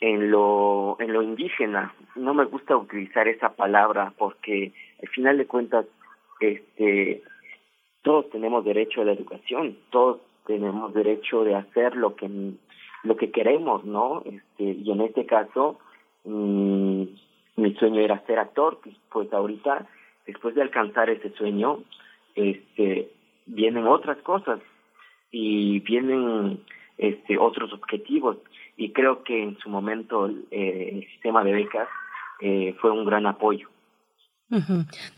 en 0.00 0.30
lo 0.30 0.96
en 1.00 1.12
lo 1.12 1.22
indígena. 1.22 1.94
No 2.16 2.34
me 2.34 2.44
gusta 2.44 2.76
utilizar 2.76 3.28
esa 3.28 3.50
palabra 3.50 4.12
porque 4.16 4.72
al 5.02 5.08
final 5.08 5.38
de 5.38 5.46
cuentas 5.46 5.86
este 6.40 7.22
todos 8.02 8.30
tenemos 8.30 8.64
derecho 8.64 9.02
a 9.02 9.04
la 9.04 9.12
educación 9.12 9.76
todos 9.90 10.20
tenemos 10.46 10.94
derecho 10.94 11.44
de 11.44 11.54
hacer 11.54 11.96
lo 11.96 12.16
que 12.16 12.28
lo 13.02 13.16
que 13.16 13.30
queremos 13.30 13.84
no 13.84 14.22
este 14.24 14.64
y 14.64 14.90
en 14.90 15.02
este 15.02 15.26
caso 15.26 15.78
mm, 16.24 17.02
mi 17.56 17.74
sueño 17.74 18.00
era 18.00 18.24
ser 18.26 18.38
actor 18.38 18.80
pues, 18.82 18.96
pues 19.12 19.32
ahorita 19.32 19.86
después 20.26 20.54
de 20.54 20.62
alcanzar 20.62 21.10
ese 21.10 21.30
sueño 21.30 21.80
este 22.34 23.10
vienen 23.46 23.86
otras 23.86 24.16
cosas 24.18 24.60
y 25.30 25.80
vienen 25.80 26.60
este 26.96 27.36
otros 27.36 27.72
objetivos 27.72 28.38
y 28.80 28.92
creo 28.92 29.22
que 29.24 29.42
en 29.42 29.58
su 29.58 29.68
momento 29.68 30.26
eh, 30.50 30.90
el 30.94 31.06
sistema 31.10 31.44
de 31.44 31.52
becas 31.52 31.86
eh, 32.40 32.74
fue 32.80 32.90
un 32.90 33.04
gran 33.04 33.26
apoyo. 33.26 33.68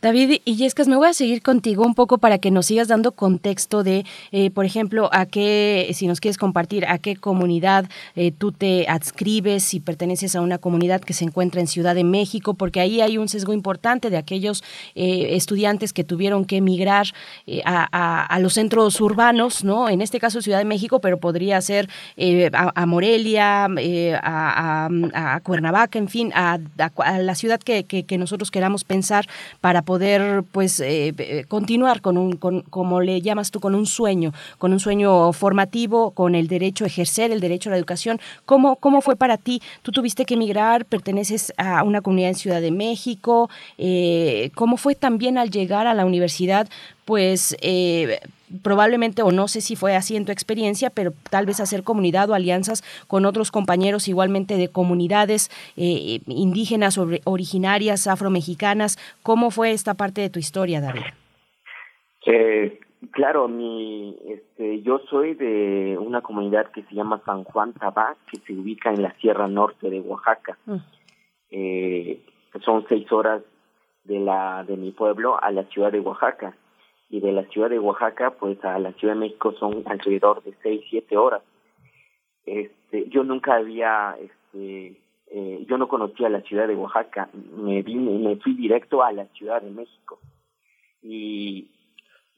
David 0.03 0.43
y 0.45 0.57
Yescas, 0.57 0.89
me 0.89 0.97
voy 0.97 1.09
a 1.09 1.15
seguir 1.15 1.41
contigo 1.41 1.85
un 1.85 1.95
poco 1.95 2.19
para 2.19 2.37
que 2.37 2.51
nos 2.51 2.67
sigas 2.67 2.89
dando 2.89 3.13
contexto 3.13 3.83
de, 3.83 4.05
eh, 4.31 4.51
por 4.51 4.67
ejemplo, 4.67 5.09
a 5.11 5.25
qué, 5.25 5.91
si 5.95 6.07
nos 6.07 6.21
quieres 6.21 6.37
compartir, 6.37 6.85
a 6.85 6.99
qué 6.99 7.17
comunidad 7.17 7.87
eh, 8.15 8.31
tú 8.33 8.53
te 8.53 8.87
adscribes, 8.89 9.63
si 9.63 9.81
perteneces 9.81 10.37
a 10.37 10.43
una 10.43 10.59
comunidad 10.59 11.01
que 11.01 11.15
se 11.15 11.25
encuentra 11.25 11.63
en 11.63 11.67
Ciudad 11.67 11.95
de 11.95 12.05
México, 12.05 12.53
porque 12.53 12.81
ahí 12.81 13.01
hay 13.01 13.17
un 13.17 13.29
sesgo 13.29 13.55
importante 13.55 14.11
de 14.11 14.19
aquellos 14.19 14.63
eh, 14.95 15.29
estudiantes 15.31 15.95
que 15.95 16.05
tuvieron 16.05 16.45
que 16.45 16.59
emigrar 16.59 17.07
a, 17.65 18.39
los 18.41 18.55
centros 18.55 19.01
urbanos, 19.01 19.65
¿no? 19.65 19.89
En 19.89 20.03
este 20.03 20.19
caso 20.19 20.43
Ciudad 20.43 20.59
de 20.59 20.65
México, 20.65 21.01
pero 21.01 21.19
podría 21.19 21.61
ser 21.61 21.89
a, 22.53 22.87
Morelia, 22.87 23.69
a, 24.23 25.41
Cuernavaca, 25.43 25.99
en 25.99 26.09
fin, 26.09 26.33
a, 26.35 26.59
la 27.19 27.35
ciudad 27.35 27.61
que 27.61 28.19
nosotros 28.19 28.51
queramos 28.51 28.85
pensar 28.85 29.22
para 29.61 29.83
poder 29.83 30.45
pues 30.53 30.81
eh, 30.81 31.15
eh, 31.17 31.45
continuar 31.49 32.01
con 32.01 32.17
un, 32.17 32.33
como 32.37 33.01
le 33.01 33.21
llamas 33.21 33.51
tú, 33.51 33.61
con 33.61 33.75
un 33.75 33.87
sueño, 33.87 34.33
con 34.59 34.73
un 34.73 34.81
sueño 34.81 35.33
formativo, 35.33 36.11
con 36.13 36.35
el 36.35 36.49
derecho 36.49 36.85
a 36.85 36.89
ejercer, 36.89 37.31
el 37.31 37.41
derecho 37.41 37.71
a 37.71 37.73
la 37.73 37.79
educación. 37.79 38.21
¿Cómo, 38.45 38.77
cómo 38.77 39.01
fue 39.01 39.17
para 39.17 39.37
ti? 39.37 39.63
Tú 39.83 39.93
tuviste 39.93 40.25
que 40.25 40.35
emigrar, 40.35 40.85
perteneces 40.85 41.53
a 41.57 41.83
una 41.83 42.01
comunidad 42.01 42.31
en 42.31 42.37
Ciudad 42.37 42.61
de 42.61 42.71
México. 42.71 43.51
Eh, 43.79 44.51
¿Cómo 44.55 44.77
fue 44.77 44.95
también 44.95 45.39
al 45.39 45.51
llegar 45.51 45.87
a 45.87 45.95
la 45.95 46.05
universidad? 46.05 46.69
Pues 47.13 47.55
probablemente, 48.63 49.23
o 49.23 49.33
no 49.33 49.49
sé 49.49 49.61
si 49.61 49.77
fue 49.77 49.95
así 49.95 50.17
en 50.17 50.25
tu 50.25 50.33
experiencia, 50.33 50.89
pero 50.91 51.13
tal 51.31 51.45
vez 51.45 51.61
hacer 51.61 51.83
comunidad 51.83 52.29
o 52.31 52.35
alianzas 52.35 52.83
con 53.07 53.25
otros 53.25 53.51
compañeros 53.51 54.09
igualmente 54.09 54.57
de 54.57 54.69
comunidades 54.69 55.51
eh, 55.77 56.21
indígenas, 56.27 56.99
originarias, 57.25 58.07
afromexicanas. 58.07 58.99
¿Cómo 59.23 59.51
fue 59.51 59.73
esta 59.73 59.93
parte 59.95 60.21
de 60.21 60.31
tu 60.31 60.39
historia, 60.39 60.81
David? 60.81 61.03
Eh, 62.27 62.81
claro, 63.11 63.47
mi, 63.47 64.17
este, 64.27 64.81
yo 64.81 65.01
soy 65.11 65.35
de 65.35 65.99
una 65.99 66.21
comunidad 66.23 66.71
que 66.73 66.83
se 66.85 66.95
llama 66.95 67.21
San 67.27 67.45
Juan 67.45 67.75
Tabá, 67.75 68.17
que 68.31 68.39
se 68.41 68.55
ubica 68.55 68.91
en 68.91 69.03
la 69.03 69.13
Sierra 69.17 69.49
Norte 69.49 69.91
de 69.91 70.01
Oaxaca. 70.01 70.57
Mm. 70.67 70.77
Eh, 71.51 72.21
son 72.65 72.87
seis 72.89 73.11
horas 73.13 73.43
de 74.05 74.19
la 74.19 74.65
de 74.65 74.79
mi 74.79 74.91
pueblo 74.91 75.43
a 75.43 75.51
la 75.51 75.65
ciudad 75.65 75.93
de 75.93 76.01
Oaxaca 76.01 76.57
y 77.13 77.21
de 77.21 77.31
la 77.31 77.45
ciudad 77.45 77.69
de 77.69 77.79
Oaxaca 77.79 78.31
pues 78.31 78.65
a 78.65 78.79
la 78.79 78.93
Ciudad 78.95 79.13
de 79.13 79.21
México 79.21 79.53
son 79.61 79.83
alrededor 79.85 80.43
de 80.43 80.55
seis 80.63 80.83
siete 80.89 81.19
horas. 81.19 81.43
Este 82.47 83.07
yo 83.11 83.23
nunca 83.23 83.57
había 83.57 84.17
este 84.19 84.97
eh, 85.27 85.65
yo 85.69 85.77
no 85.77 85.89
conocía 85.89 86.31
la 86.31 86.41
ciudad 86.41 86.67
de 86.67 86.75
Oaxaca. 86.75 87.29
Me 87.55 87.83
vine 87.83 88.19
me 88.19 88.37
fui 88.37 88.55
directo 88.55 89.03
a 89.03 89.13
la 89.13 89.27
Ciudad 89.27 89.61
de 89.61 89.71
México. 89.71 90.21
Y 91.03 91.69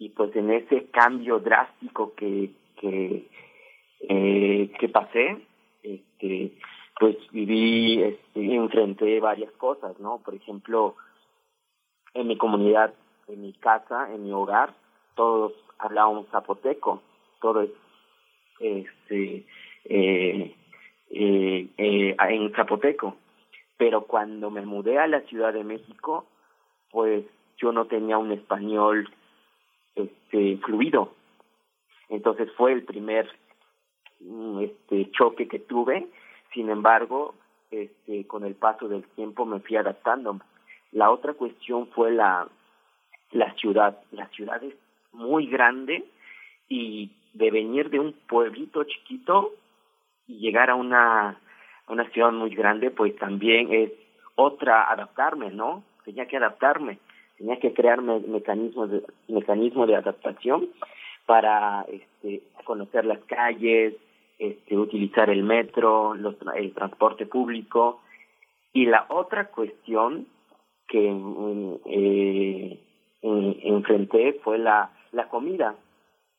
y 0.00 0.08
pues 0.08 0.34
en 0.34 0.50
ese 0.50 0.86
cambio 0.90 1.38
drástico 1.38 2.12
que 2.16 2.50
que 2.80 3.28
eh, 4.00 4.72
que 4.76 4.88
pasé 4.88 5.40
este 5.84 6.50
pues 6.98 7.16
viví 7.30 8.02
este, 8.02 8.54
enfrenté 8.56 9.20
varias 9.20 9.52
cosas 9.52 10.00
no 10.00 10.18
por 10.18 10.34
ejemplo 10.34 10.96
en 12.12 12.26
mi 12.26 12.36
comunidad 12.36 12.92
en 13.28 13.42
mi 13.42 13.52
casa, 13.54 14.12
en 14.12 14.24
mi 14.24 14.32
hogar, 14.32 14.74
todos 15.14 15.52
hablábamos 15.78 16.28
zapoteco, 16.30 17.02
todos 17.40 17.68
este, 18.60 19.46
eh, 19.84 20.54
eh, 21.10 21.68
eh, 21.78 22.16
en 22.18 22.52
zapoteco. 22.52 23.16
Pero 23.76 24.02
cuando 24.02 24.50
me 24.50 24.62
mudé 24.62 24.98
a 24.98 25.06
la 25.06 25.20
Ciudad 25.22 25.52
de 25.52 25.64
México, 25.64 26.26
pues 26.90 27.24
yo 27.56 27.72
no 27.72 27.86
tenía 27.86 28.18
un 28.18 28.32
español 28.32 29.08
este 29.94 30.58
fluido. 30.58 31.12
Entonces 32.08 32.50
fue 32.56 32.72
el 32.72 32.84
primer 32.84 33.28
mm, 34.20 34.60
este 34.60 35.10
choque 35.10 35.48
que 35.48 35.58
tuve. 35.58 36.06
Sin 36.52 36.70
embargo, 36.70 37.34
este 37.70 38.26
con 38.26 38.44
el 38.44 38.54
paso 38.54 38.88
del 38.88 39.04
tiempo 39.08 39.44
me 39.44 39.60
fui 39.60 39.76
adaptando. 39.76 40.38
La 40.92 41.10
otra 41.10 41.34
cuestión 41.34 41.88
fue 41.88 42.12
la 42.12 42.48
la 43.34 43.52
ciudad. 43.54 43.98
La 44.12 44.28
ciudad 44.28 44.62
es 44.64 44.74
muy 45.12 45.46
grande 45.46 46.04
y 46.68 47.10
de 47.34 47.50
venir 47.50 47.90
de 47.90 48.00
un 48.00 48.12
pueblito 48.26 48.84
chiquito 48.84 49.52
y 50.26 50.38
llegar 50.38 50.70
a 50.70 50.74
una 50.74 51.38
una 51.88 52.08
ciudad 52.10 52.32
muy 52.32 52.54
grande, 52.54 52.90
pues 52.90 53.14
también 53.16 53.72
es 53.72 53.90
otra 54.36 54.90
adaptarme, 54.90 55.50
¿no? 55.50 55.84
Tenía 56.04 56.26
que 56.26 56.36
adaptarme, 56.36 56.98
tenía 57.38 57.58
que 57.58 57.72
crear 57.72 58.00
mecanismos 58.00 58.90
de, 58.90 59.02
mecanismos 59.28 59.88
de 59.88 59.96
adaptación 59.96 60.68
para 61.26 61.82
este, 61.82 62.42
conocer 62.64 63.04
las 63.04 63.20
calles, 63.24 63.94
este, 64.38 64.76
utilizar 64.76 65.30
el 65.30 65.42
metro, 65.42 66.14
los, 66.14 66.36
el 66.54 66.72
transporte 66.72 67.26
público. 67.26 68.00
Y 68.72 68.86
la 68.86 69.06
otra 69.08 69.48
cuestión 69.48 70.26
que 70.88 71.10
mm, 71.10 71.76
eh, 73.26 73.60
enfrenté 73.62 74.34
fue 74.44 74.58
la, 74.58 74.90
la 75.12 75.28
comida. 75.28 75.74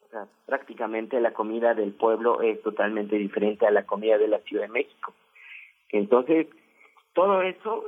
O 0.06 0.10
sea, 0.10 0.28
prácticamente 0.46 1.20
la 1.20 1.34
comida 1.34 1.74
del 1.74 1.94
pueblo 1.94 2.42
es 2.42 2.62
totalmente 2.62 3.16
diferente 3.16 3.66
a 3.66 3.72
la 3.72 3.88
comida 3.88 4.20
de 4.20 4.28
la 4.28 4.38
Ciudad 4.40 4.66
de 4.66 4.70
México. 4.70 5.14
Entonces, 5.90 6.46
todo 7.14 7.42
eso 7.42 7.86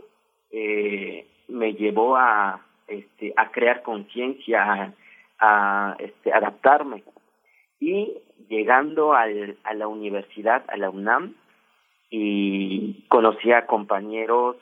eh, 0.49 1.27
me 1.47 1.75
llevó 1.75 2.15
a, 2.15 2.65
este, 2.87 3.33
a 3.37 3.51
crear 3.51 3.83
conciencia, 3.83 4.95
a, 5.39 5.95
este, 5.99 6.33
adaptarme. 6.33 7.03
Y 7.79 8.17
llegando 8.49 9.13
al, 9.13 9.57
a 9.63 9.75
la 9.75 9.87
universidad, 9.87 10.65
a 10.69 10.77
la 10.77 10.89
UNAM, 10.89 11.35
y 12.09 13.03
conocí 13.09 13.51
a 13.51 13.67
compañeros 13.67 14.55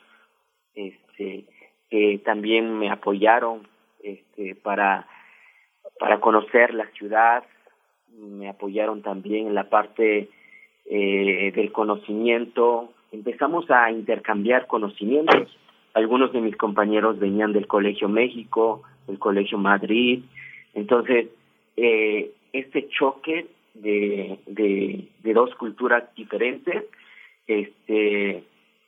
este, 0.74 1.46
que 1.88 2.20
también 2.22 2.78
me 2.78 2.90
apoyaron 2.90 3.66
este, 4.06 4.54
para, 4.54 5.06
para 5.98 6.20
conocer 6.20 6.72
la 6.74 6.86
ciudad, 6.92 7.44
me 8.16 8.48
apoyaron 8.48 9.02
también 9.02 9.48
en 9.48 9.54
la 9.54 9.68
parte 9.68 10.28
eh, 10.86 11.52
del 11.54 11.72
conocimiento, 11.72 12.92
empezamos 13.12 13.70
a 13.70 13.90
intercambiar 13.90 14.66
conocimientos. 14.66 15.56
Algunos 15.94 16.32
de 16.32 16.40
mis 16.40 16.56
compañeros 16.56 17.18
venían 17.18 17.52
del 17.52 17.66
Colegio 17.66 18.08
México, 18.08 18.82
del 19.06 19.18
Colegio 19.18 19.58
Madrid. 19.58 20.22
Entonces, 20.74 21.28
eh, 21.76 22.30
este 22.52 22.88
choque 22.88 23.46
de, 23.74 24.38
de, 24.46 25.08
de 25.22 25.32
dos 25.34 25.54
culturas 25.56 26.04
diferentes 26.14 26.84
este, 27.46 28.44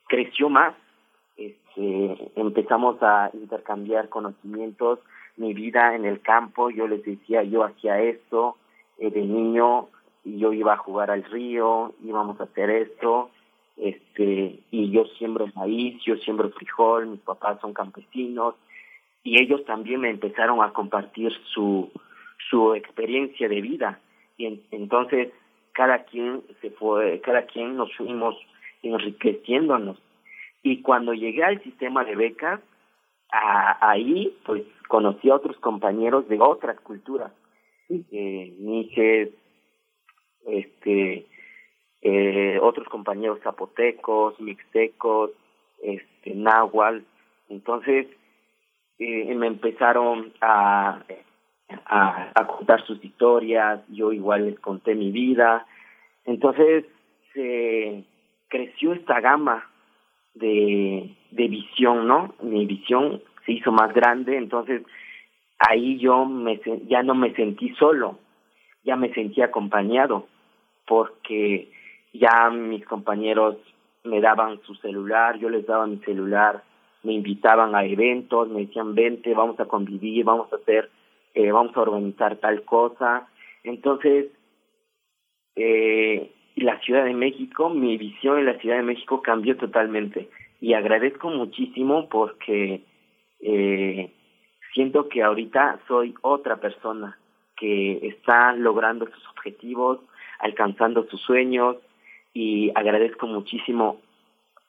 creció 0.06 0.48
más. 0.48 0.74
Este, 1.78 2.32
empezamos 2.34 3.00
a 3.02 3.30
intercambiar 3.32 4.08
conocimientos, 4.08 4.98
mi 5.36 5.54
vida 5.54 5.94
en 5.94 6.04
el 6.04 6.20
campo, 6.20 6.70
yo 6.70 6.88
les 6.88 7.04
decía, 7.04 7.44
yo 7.44 7.62
hacía 7.62 8.00
esto 8.00 8.56
eh, 8.98 9.10
de 9.10 9.22
niño, 9.22 9.88
yo 10.24 10.52
iba 10.52 10.72
a 10.72 10.78
jugar 10.78 11.12
al 11.12 11.22
río, 11.22 11.94
íbamos 12.04 12.40
a 12.40 12.44
hacer 12.44 12.70
esto, 12.70 13.30
este 13.76 14.58
y 14.72 14.90
yo 14.90 15.04
siembro 15.18 15.46
maíz, 15.54 16.02
yo 16.04 16.16
siembro 16.16 16.50
frijol, 16.50 17.06
mis 17.06 17.20
papás 17.20 17.60
son 17.60 17.72
campesinos 17.72 18.56
y 19.22 19.40
ellos 19.40 19.64
también 19.64 20.00
me 20.00 20.10
empezaron 20.10 20.60
a 20.62 20.72
compartir 20.72 21.32
su 21.54 21.88
su 22.50 22.74
experiencia 22.74 23.48
de 23.48 23.60
vida. 23.60 24.00
Y 24.36 24.60
entonces 24.72 25.28
cada 25.72 26.02
quien 26.04 26.42
se 26.60 26.70
fue, 26.70 27.20
cada 27.20 27.42
quien 27.46 27.76
nos 27.76 27.94
fuimos 27.94 28.34
enriqueciéndonos 28.82 29.96
y 30.62 30.82
cuando 30.82 31.14
llegué 31.14 31.44
al 31.44 31.62
sistema 31.62 32.04
de 32.04 32.16
becas 32.16 32.60
a, 33.30 33.90
ahí 33.90 34.36
pues 34.44 34.62
conocí 34.88 35.30
a 35.30 35.36
otros 35.36 35.56
compañeros 35.58 36.28
de 36.28 36.40
otras 36.40 36.80
culturas, 36.80 37.32
eh, 37.88 38.54
este 40.46 41.26
eh, 42.00 42.58
otros 42.62 42.88
compañeros 42.88 43.40
zapotecos, 43.42 44.38
mixtecos, 44.40 45.30
este, 45.82 46.34
náhuatl. 46.34 47.02
Entonces, 47.48 48.06
eh, 48.98 49.34
me 49.34 49.48
empezaron 49.48 50.32
a, 50.40 51.02
a, 51.86 52.32
a, 52.34 52.46
contar 52.46 52.84
sus 52.86 53.04
historias, 53.04 53.80
yo 53.88 54.12
igual 54.12 54.46
les 54.46 54.60
conté 54.60 54.94
mi 54.94 55.10
vida. 55.10 55.66
Entonces, 56.24 56.84
se 57.32 58.04
creció 58.48 58.92
esta 58.92 59.20
gama 59.20 59.67
de, 60.38 61.14
de 61.30 61.48
visión, 61.48 62.06
¿no? 62.06 62.34
Mi 62.42 62.66
visión 62.66 63.22
se 63.44 63.52
hizo 63.52 63.72
más 63.72 63.92
grande, 63.92 64.36
entonces 64.36 64.82
ahí 65.58 65.98
yo 65.98 66.24
me, 66.24 66.60
ya 66.86 67.02
no 67.02 67.14
me 67.14 67.34
sentí 67.34 67.74
solo, 67.74 68.18
ya 68.84 68.96
me 68.96 69.12
sentí 69.12 69.42
acompañado, 69.42 70.26
porque 70.86 71.70
ya 72.12 72.50
mis 72.50 72.84
compañeros 72.86 73.56
me 74.04 74.20
daban 74.20 74.60
su 74.62 74.74
celular, 74.76 75.38
yo 75.38 75.50
les 75.50 75.66
daba 75.66 75.86
mi 75.86 75.98
celular, 75.98 76.62
me 77.02 77.12
invitaban 77.12 77.74
a 77.74 77.84
eventos, 77.84 78.48
me 78.48 78.66
decían, 78.66 78.94
vente, 78.94 79.34
vamos 79.34 79.58
a 79.60 79.66
convivir, 79.66 80.24
vamos 80.24 80.52
a 80.52 80.56
hacer, 80.56 80.90
eh, 81.34 81.50
vamos 81.52 81.76
a 81.76 81.80
organizar 81.80 82.36
tal 82.36 82.62
cosa. 82.64 83.28
Entonces, 83.62 84.26
eh, 85.56 86.32
la 86.60 86.78
Ciudad 86.80 87.04
de 87.04 87.14
México, 87.14 87.70
mi 87.70 87.96
visión 87.96 88.38
en 88.38 88.46
la 88.46 88.58
Ciudad 88.58 88.76
de 88.76 88.82
México 88.82 89.22
cambió 89.22 89.56
totalmente 89.56 90.28
y 90.60 90.74
agradezco 90.74 91.30
muchísimo 91.30 92.08
porque 92.08 92.82
eh, 93.40 94.12
siento 94.74 95.08
que 95.08 95.22
ahorita 95.22 95.80
soy 95.86 96.14
otra 96.22 96.56
persona 96.56 97.18
que 97.56 98.06
está 98.06 98.52
logrando 98.52 99.06
sus 99.06 99.28
objetivos, 99.28 100.00
alcanzando 100.38 101.06
sus 101.08 101.20
sueños, 101.20 101.76
y 102.32 102.70
agradezco 102.74 103.26
muchísimo 103.26 104.00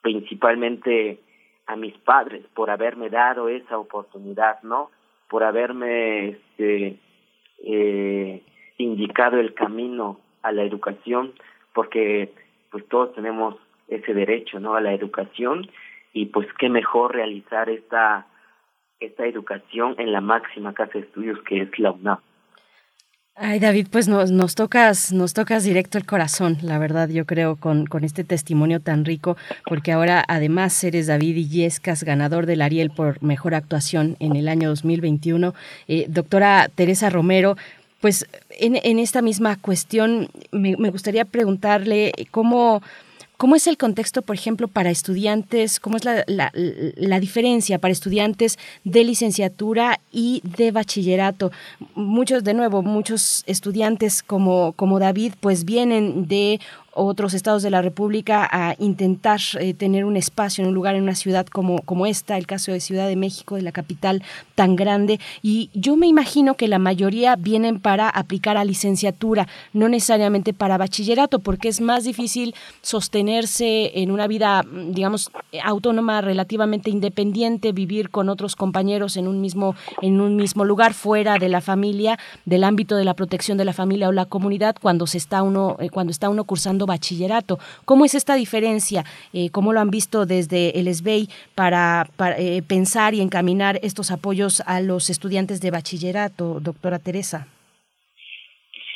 principalmente 0.02 1.20
a 1.66 1.76
mis 1.76 1.96
padres 1.98 2.44
por 2.54 2.70
haberme 2.70 3.10
dado 3.10 3.48
esa 3.48 3.78
oportunidad, 3.78 4.62
¿no? 4.62 4.90
Por 5.28 5.44
haberme 5.44 6.30
este, 6.30 6.98
eh, 7.64 8.42
indicado 8.78 9.38
el 9.38 9.54
camino 9.54 10.18
a 10.42 10.50
la 10.50 10.64
educación, 10.64 11.32
porque 11.74 12.32
pues 12.70 12.86
todos 12.88 13.14
tenemos 13.14 13.56
ese 13.88 14.14
derecho, 14.14 14.60
¿no? 14.60 14.74
A 14.74 14.80
la 14.80 14.94
educación 14.94 15.68
y 16.12 16.26
pues 16.26 16.46
qué 16.58 16.68
mejor 16.68 17.14
realizar 17.14 17.68
esta 17.68 18.26
esta 19.00 19.26
educación 19.26 19.94
en 19.98 20.12
la 20.12 20.20
máxima 20.20 20.74
casa 20.74 20.92
de 20.94 21.00
estudios 21.00 21.38
que 21.42 21.62
es 21.62 21.78
la 21.78 21.90
UNAM. 21.92 22.18
Ay, 23.42 23.58
David, 23.58 23.86
pues 23.90 24.06
nos, 24.06 24.30
nos 24.30 24.54
tocas, 24.54 25.12
nos 25.12 25.32
tocas 25.32 25.64
directo 25.64 25.96
el 25.96 26.04
corazón, 26.04 26.58
la 26.60 26.78
verdad, 26.78 27.08
yo 27.08 27.24
creo, 27.24 27.56
con, 27.56 27.86
con 27.86 28.04
este 28.04 28.22
testimonio 28.22 28.80
tan 28.80 29.06
rico, 29.06 29.38
porque 29.64 29.92
ahora 29.92 30.22
además 30.28 30.84
eres 30.84 31.06
David 31.06 31.36
Illescas, 31.36 32.04
ganador 32.04 32.44
del 32.44 32.60
Ariel 32.60 32.90
por 32.90 33.22
mejor 33.22 33.54
actuación 33.54 34.16
en 34.20 34.36
el 34.36 34.46
año 34.46 34.68
2021. 34.68 35.54
Eh, 35.88 36.04
doctora 36.08 36.68
Teresa 36.74 37.08
Romero, 37.08 37.56
pues 38.00 38.26
en, 38.50 38.76
en 38.82 38.98
esta 38.98 39.22
misma 39.22 39.56
cuestión 39.56 40.28
me, 40.50 40.76
me 40.76 40.90
gustaría 40.90 41.24
preguntarle 41.24 42.12
cómo 42.30 42.82
¿Cómo 43.40 43.56
es 43.56 43.66
el 43.66 43.78
contexto, 43.78 44.20
por 44.20 44.36
ejemplo, 44.36 44.68
para 44.68 44.90
estudiantes? 44.90 45.80
¿Cómo 45.80 45.96
es 45.96 46.04
la, 46.04 46.24
la, 46.26 46.52
la, 46.52 47.20
diferencia 47.20 47.78
para 47.78 47.90
estudiantes 47.90 48.58
de 48.84 49.02
licenciatura 49.02 49.98
y 50.12 50.42
de 50.44 50.72
bachillerato? 50.72 51.50
Muchos, 51.94 52.44
de 52.44 52.52
nuevo, 52.52 52.82
muchos 52.82 53.42
estudiantes 53.46 54.22
como, 54.22 54.74
como 54.74 54.98
David, 54.98 55.32
pues 55.40 55.64
vienen 55.64 56.28
de 56.28 56.60
otros 56.92 57.34
estados 57.34 57.62
de 57.62 57.70
la 57.70 57.82
República 57.82 58.48
a 58.50 58.74
intentar 58.78 59.40
eh, 59.58 59.74
tener 59.74 60.04
un 60.04 60.16
espacio 60.16 60.62
en 60.62 60.68
un 60.68 60.74
lugar 60.74 60.94
en 60.94 61.02
una 61.02 61.14
ciudad 61.14 61.46
como, 61.46 61.80
como 61.82 62.06
esta, 62.06 62.36
el 62.36 62.46
caso 62.46 62.72
de 62.72 62.80
Ciudad 62.80 63.06
de 63.06 63.16
México, 63.16 63.56
de 63.56 63.62
la 63.62 63.72
capital 63.72 64.22
tan 64.54 64.76
grande. 64.76 65.20
Y 65.42 65.70
yo 65.74 65.96
me 65.96 66.06
imagino 66.06 66.54
que 66.54 66.68
la 66.68 66.78
mayoría 66.78 67.36
vienen 67.36 67.80
para 67.80 68.08
aplicar 68.08 68.56
a 68.56 68.64
licenciatura, 68.64 69.46
no 69.72 69.88
necesariamente 69.88 70.52
para 70.52 70.78
bachillerato, 70.78 71.38
porque 71.38 71.68
es 71.68 71.80
más 71.80 72.04
difícil 72.04 72.54
sostenerse 72.82 74.00
en 74.00 74.10
una 74.10 74.26
vida, 74.26 74.64
digamos, 74.88 75.30
autónoma, 75.62 76.20
relativamente 76.20 76.90
independiente, 76.90 77.72
vivir 77.72 78.10
con 78.10 78.28
otros 78.28 78.56
compañeros 78.56 79.16
en 79.16 79.28
un 79.28 79.40
mismo, 79.40 79.74
en 80.02 80.20
un 80.20 80.36
mismo 80.36 80.64
lugar, 80.64 80.94
fuera 80.94 81.38
de 81.38 81.48
la 81.48 81.60
familia, 81.60 82.18
del 82.44 82.64
ámbito 82.64 82.96
de 82.96 83.04
la 83.04 83.14
protección 83.14 83.58
de 83.58 83.64
la 83.64 83.72
familia 83.72 84.08
o 84.08 84.12
la 84.12 84.26
comunidad, 84.26 84.76
cuando 84.80 85.06
se 85.06 85.18
está 85.18 85.42
uno, 85.42 85.76
eh, 85.80 85.90
cuando 85.90 86.10
está 86.10 86.28
uno 86.28 86.44
cursando 86.44 86.79
bachillerato. 86.86 87.58
¿Cómo 87.84 88.04
es 88.04 88.14
esta 88.14 88.34
diferencia? 88.34 89.04
Eh, 89.32 89.50
¿Cómo 89.50 89.72
lo 89.72 89.80
han 89.80 89.90
visto 89.90 90.26
desde 90.26 90.78
el 90.78 90.92
SBEI 90.92 91.28
para, 91.54 92.06
eh, 92.38 92.62
pensar 92.62 93.14
y 93.14 93.20
encaminar 93.20 93.78
estos 93.82 94.10
apoyos 94.10 94.62
a 94.66 94.80
los 94.80 95.10
estudiantes 95.10 95.60
de 95.60 95.70
bachillerato, 95.70 96.60
doctora 96.60 96.98
Teresa? 96.98 97.46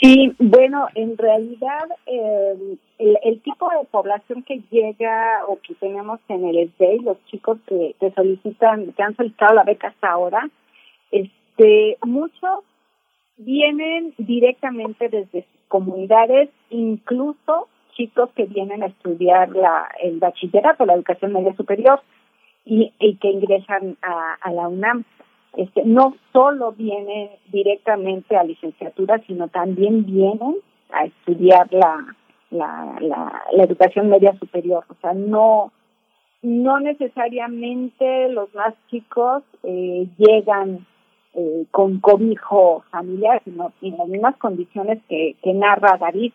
Sí, 0.00 0.34
bueno, 0.38 0.88
en 0.94 1.16
realidad 1.16 1.84
el, 2.04 2.78
el, 2.98 3.40
tipo 3.40 3.70
de 3.70 3.86
población 3.90 4.42
que 4.42 4.60
llega 4.70 5.46
o 5.48 5.58
que 5.60 5.74
tenemos 5.74 6.20
en 6.28 6.44
el 6.44 6.70
SDEI, 6.76 6.98
los 7.00 7.16
chicos 7.26 7.58
que, 7.66 7.94
que 7.98 8.10
solicitan, 8.10 8.92
que 8.92 9.02
han 9.02 9.16
solicitado 9.16 9.54
la 9.54 9.62
beca 9.62 9.88
hasta 9.88 10.10
ahora, 10.10 10.50
este, 11.10 11.96
muchos 12.04 12.64
vienen 13.36 14.14
directamente 14.18 15.08
desde 15.08 15.42
sus 15.42 15.60
comunidades, 15.68 16.50
incluso 16.70 17.68
chicos 17.94 18.30
que 18.34 18.44
vienen 18.44 18.82
a 18.82 18.86
estudiar 18.86 19.50
la, 19.50 19.88
el 20.02 20.18
bachillerato, 20.18 20.84
la 20.86 20.94
educación 20.94 21.32
media 21.32 21.54
superior, 21.54 22.00
y, 22.64 22.92
y 22.98 23.16
que 23.16 23.28
ingresan 23.28 23.96
a, 24.02 24.34
a 24.40 24.52
la 24.52 24.68
UNAM 24.68 25.04
este, 25.56 25.84
no 25.84 26.16
solo 26.32 26.72
vienen 26.72 27.30
directamente 27.52 28.36
a 28.36 28.44
licenciatura, 28.44 29.20
sino 29.26 29.48
también 29.48 30.04
vienen 30.04 30.56
a 30.90 31.04
estudiar 31.04 31.72
la, 31.72 32.16
la, 32.50 32.96
la, 33.00 33.64
educación 33.64 34.08
media 34.08 34.36
superior. 34.38 34.84
O 34.88 34.94
sea, 35.00 35.12
no, 35.12 35.72
no 36.42 36.80
necesariamente 36.80 38.28
los 38.30 38.52
más 38.54 38.74
chicos 38.90 39.44
eh, 39.62 40.08
llegan 40.18 40.86
eh, 41.34 41.66
con 41.70 42.00
cobijo 42.00 42.84
familiar, 42.90 43.40
sino 43.44 43.72
en 43.80 43.96
las 43.96 44.08
mismas 44.08 44.36
condiciones 44.38 45.00
que, 45.08 45.36
que 45.42 45.52
narra 45.52 45.98
David. 45.98 46.32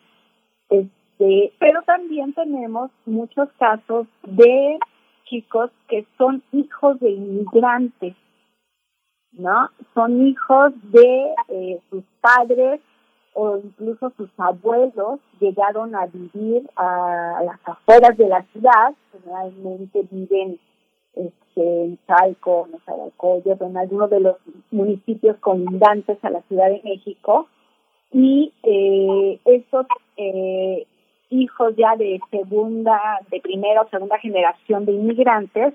Pero 1.58 1.82
también 1.82 2.32
tenemos 2.32 2.90
muchos 3.04 3.48
casos 3.58 4.06
de 4.22 4.78
chicos 5.26 5.70
que 5.88 6.06
son 6.16 6.42
hijos 6.52 6.98
de 7.00 7.10
inmigrantes 7.10 8.16
¿no? 9.32 9.70
Son 9.94 10.26
hijos 10.26 10.72
de 10.92 11.34
eh, 11.48 11.80
sus 11.90 12.04
padres 12.20 12.80
o 13.34 13.58
incluso 13.58 14.12
sus 14.16 14.28
abuelos 14.38 15.20
llegaron 15.38 15.94
a 15.94 16.06
vivir 16.06 16.68
a 16.76 17.42
las 17.44 17.60
afueras 17.64 18.16
de 18.16 18.28
la 18.28 18.42
ciudad, 18.52 18.94
generalmente 19.12 20.02
viven 20.10 20.58
este, 21.14 21.84
en 21.84 21.98
Chalco, 22.06 22.66
en 22.66 22.72
Nezahualcóyotl, 22.72 23.64
en 23.64 23.76
alguno 23.76 24.08
de 24.08 24.20
los 24.20 24.36
municipios 24.72 25.36
colindantes 25.38 26.18
a 26.24 26.30
la 26.30 26.42
Ciudad 26.42 26.70
de 26.70 26.82
México, 26.82 27.48
y 28.12 28.52
eh, 28.64 29.40
estos 29.44 29.86
eh, 30.16 30.86
hijos 31.30 31.74
ya 31.76 31.96
de 31.96 32.20
segunda, 32.30 33.20
de 33.30 33.40
primera 33.40 33.82
o 33.82 33.88
segunda 33.88 34.18
generación 34.18 34.84
de 34.84 34.92
inmigrantes, 34.92 35.74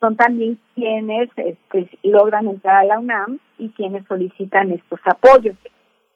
son 0.00 0.16
también 0.16 0.58
quienes 0.74 1.30
este, 1.36 1.88
logran 2.02 2.48
entrar 2.48 2.76
a 2.76 2.84
la 2.84 2.98
UNAM 2.98 3.38
y 3.58 3.70
quienes 3.70 4.04
solicitan 4.06 4.72
estos 4.72 5.00
apoyos. 5.04 5.56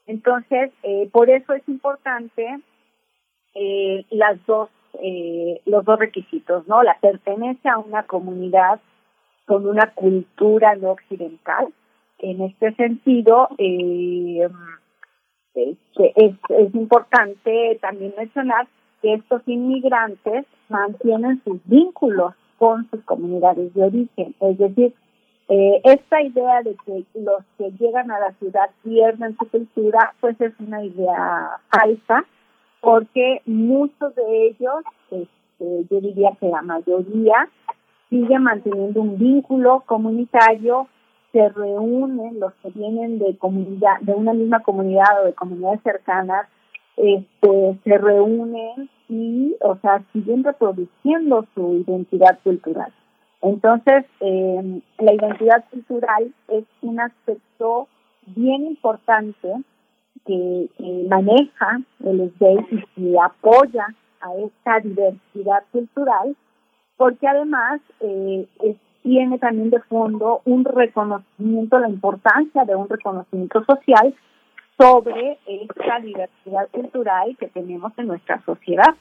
Entonces, 0.07 0.73
eh, 0.83 1.09
por 1.13 1.31
eso 1.31 1.53
es 1.53 1.67
importante 1.69 2.61
eh, 3.55 4.05
las 4.11 4.45
dos, 4.47 4.69
eh, 5.03 5.61
los 5.65 5.85
dos 5.85 5.99
requisitos, 5.99 6.67
¿no? 6.67 6.83
La 6.83 6.99
pertenencia 7.01 7.75
a 7.75 7.79
una 7.79 8.03
comunidad 8.05 8.81
con 9.47 9.67
una 9.67 9.93
cultura 9.95 10.75
no 10.77 10.91
occidental. 10.91 11.69
En 12.19 12.43
este 12.43 12.75
sentido, 12.75 13.49
eh, 13.59 14.49
es, 15.55 15.77
es 15.97 16.75
importante 16.75 17.79
también 17.81 18.13
mencionar 18.17 18.69
que 19.03 19.15
estos 19.15 19.43
inmigrantes 19.47 20.47
mantienen 20.69 21.43
sus 21.45 21.59
vínculos 21.65 22.35
con 22.59 22.89
sus 22.91 23.03
comunidades 23.05 23.73
de 23.75 23.85
origen. 23.85 24.35
Es 24.41 24.59
decir, 24.59 24.95
eh, 25.49 25.81
esta 25.85 26.21
idea 26.23 26.63
de 26.63 26.77
que 26.85 27.05
los 27.15 27.43
que 27.57 27.71
llegan 27.79 28.11
a 28.11 28.21
la 28.21 28.33
ciudad 28.35 28.71
pierden 28.83 29.37
su 29.39 29.49
cultura, 29.49 30.15
pues 30.21 30.39
es 30.41 30.53
una 30.59 30.85
idea 30.85 31.61
falsa, 31.71 32.25
porque 32.81 33.41
muchos 33.47 34.15
de 34.15 34.49
ellos, 34.49 34.85
este, 35.11 35.87
yo 35.91 36.01
diría 36.01 36.31
que 36.39 36.49
la 36.49 36.63
mayoría, 36.63 37.49
siguen 38.11 38.43
manteniendo 38.43 39.01
un 39.01 39.19
vínculo 39.19 39.83
comunitario, 39.87 40.87
se 41.33 41.49
reúnen 41.51 42.41
los 42.41 42.53
que 42.55 42.71
vienen 42.71 43.19
de 43.19 43.37
comunidad, 43.37 44.01
de 44.01 44.13
una 44.13 44.33
misma 44.33 44.61
comunidad 44.61 45.23
o 45.23 45.27
de 45.27 45.35
comunidades 45.35 45.81
cercanas, 45.83 46.49
este, 46.99 47.79
se 47.85 47.99
reúnen 47.99 48.91
y, 49.09 49.55
o 49.61 49.77
sea, 49.77 50.03
siguen 50.13 50.45
reproduciendo 50.45 51.47
su 51.55 51.85
identidad 51.87 52.39
cultural. 52.43 52.93
Entonces, 53.41 54.05
eh, 54.21 54.81
la 54.99 55.13
identidad 55.15 55.65
cultural 55.71 56.35
es 56.49 56.65
un 56.83 57.01
aspecto 57.01 57.89
bien 58.27 58.67
importante 58.67 59.55
que, 60.27 60.69
maneja 61.09 61.81
el 62.05 62.31
SDEI 62.37 62.67
y 62.71 62.85
que 62.95 63.17
apoya 63.19 63.87
a 64.21 64.35
esta 64.35 64.81
diversidad 64.81 65.63
cultural, 65.73 66.37
porque 66.97 67.27
además 67.27 67.81
eh, 68.01 68.47
tiene 69.03 69.39
también 69.39 69.71
de 69.71 69.81
fondo 69.81 70.43
un 70.45 70.65
reconocimiento, 70.65 71.79
la 71.79 71.89
importancia 71.89 72.65
de 72.65 72.75
un 72.75 72.89
reconocimiento 72.89 73.65
social 73.65 74.15
sobre 74.79 75.39
esta 75.47 75.99
diversidad 76.01 76.69
cultural 76.71 77.37
que 77.39 77.49
tenemos 77.49 77.93
en 77.99 78.07
nuestra 78.07 78.41
sociedad. 78.45 78.95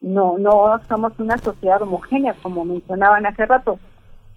No, 0.00 0.36
no 0.36 0.78
somos 0.86 1.18
una 1.18 1.38
sociedad 1.38 1.80
homogénea, 1.80 2.34
como 2.42 2.64
mencionaban 2.64 3.24
hace 3.24 3.46
rato. 3.46 3.78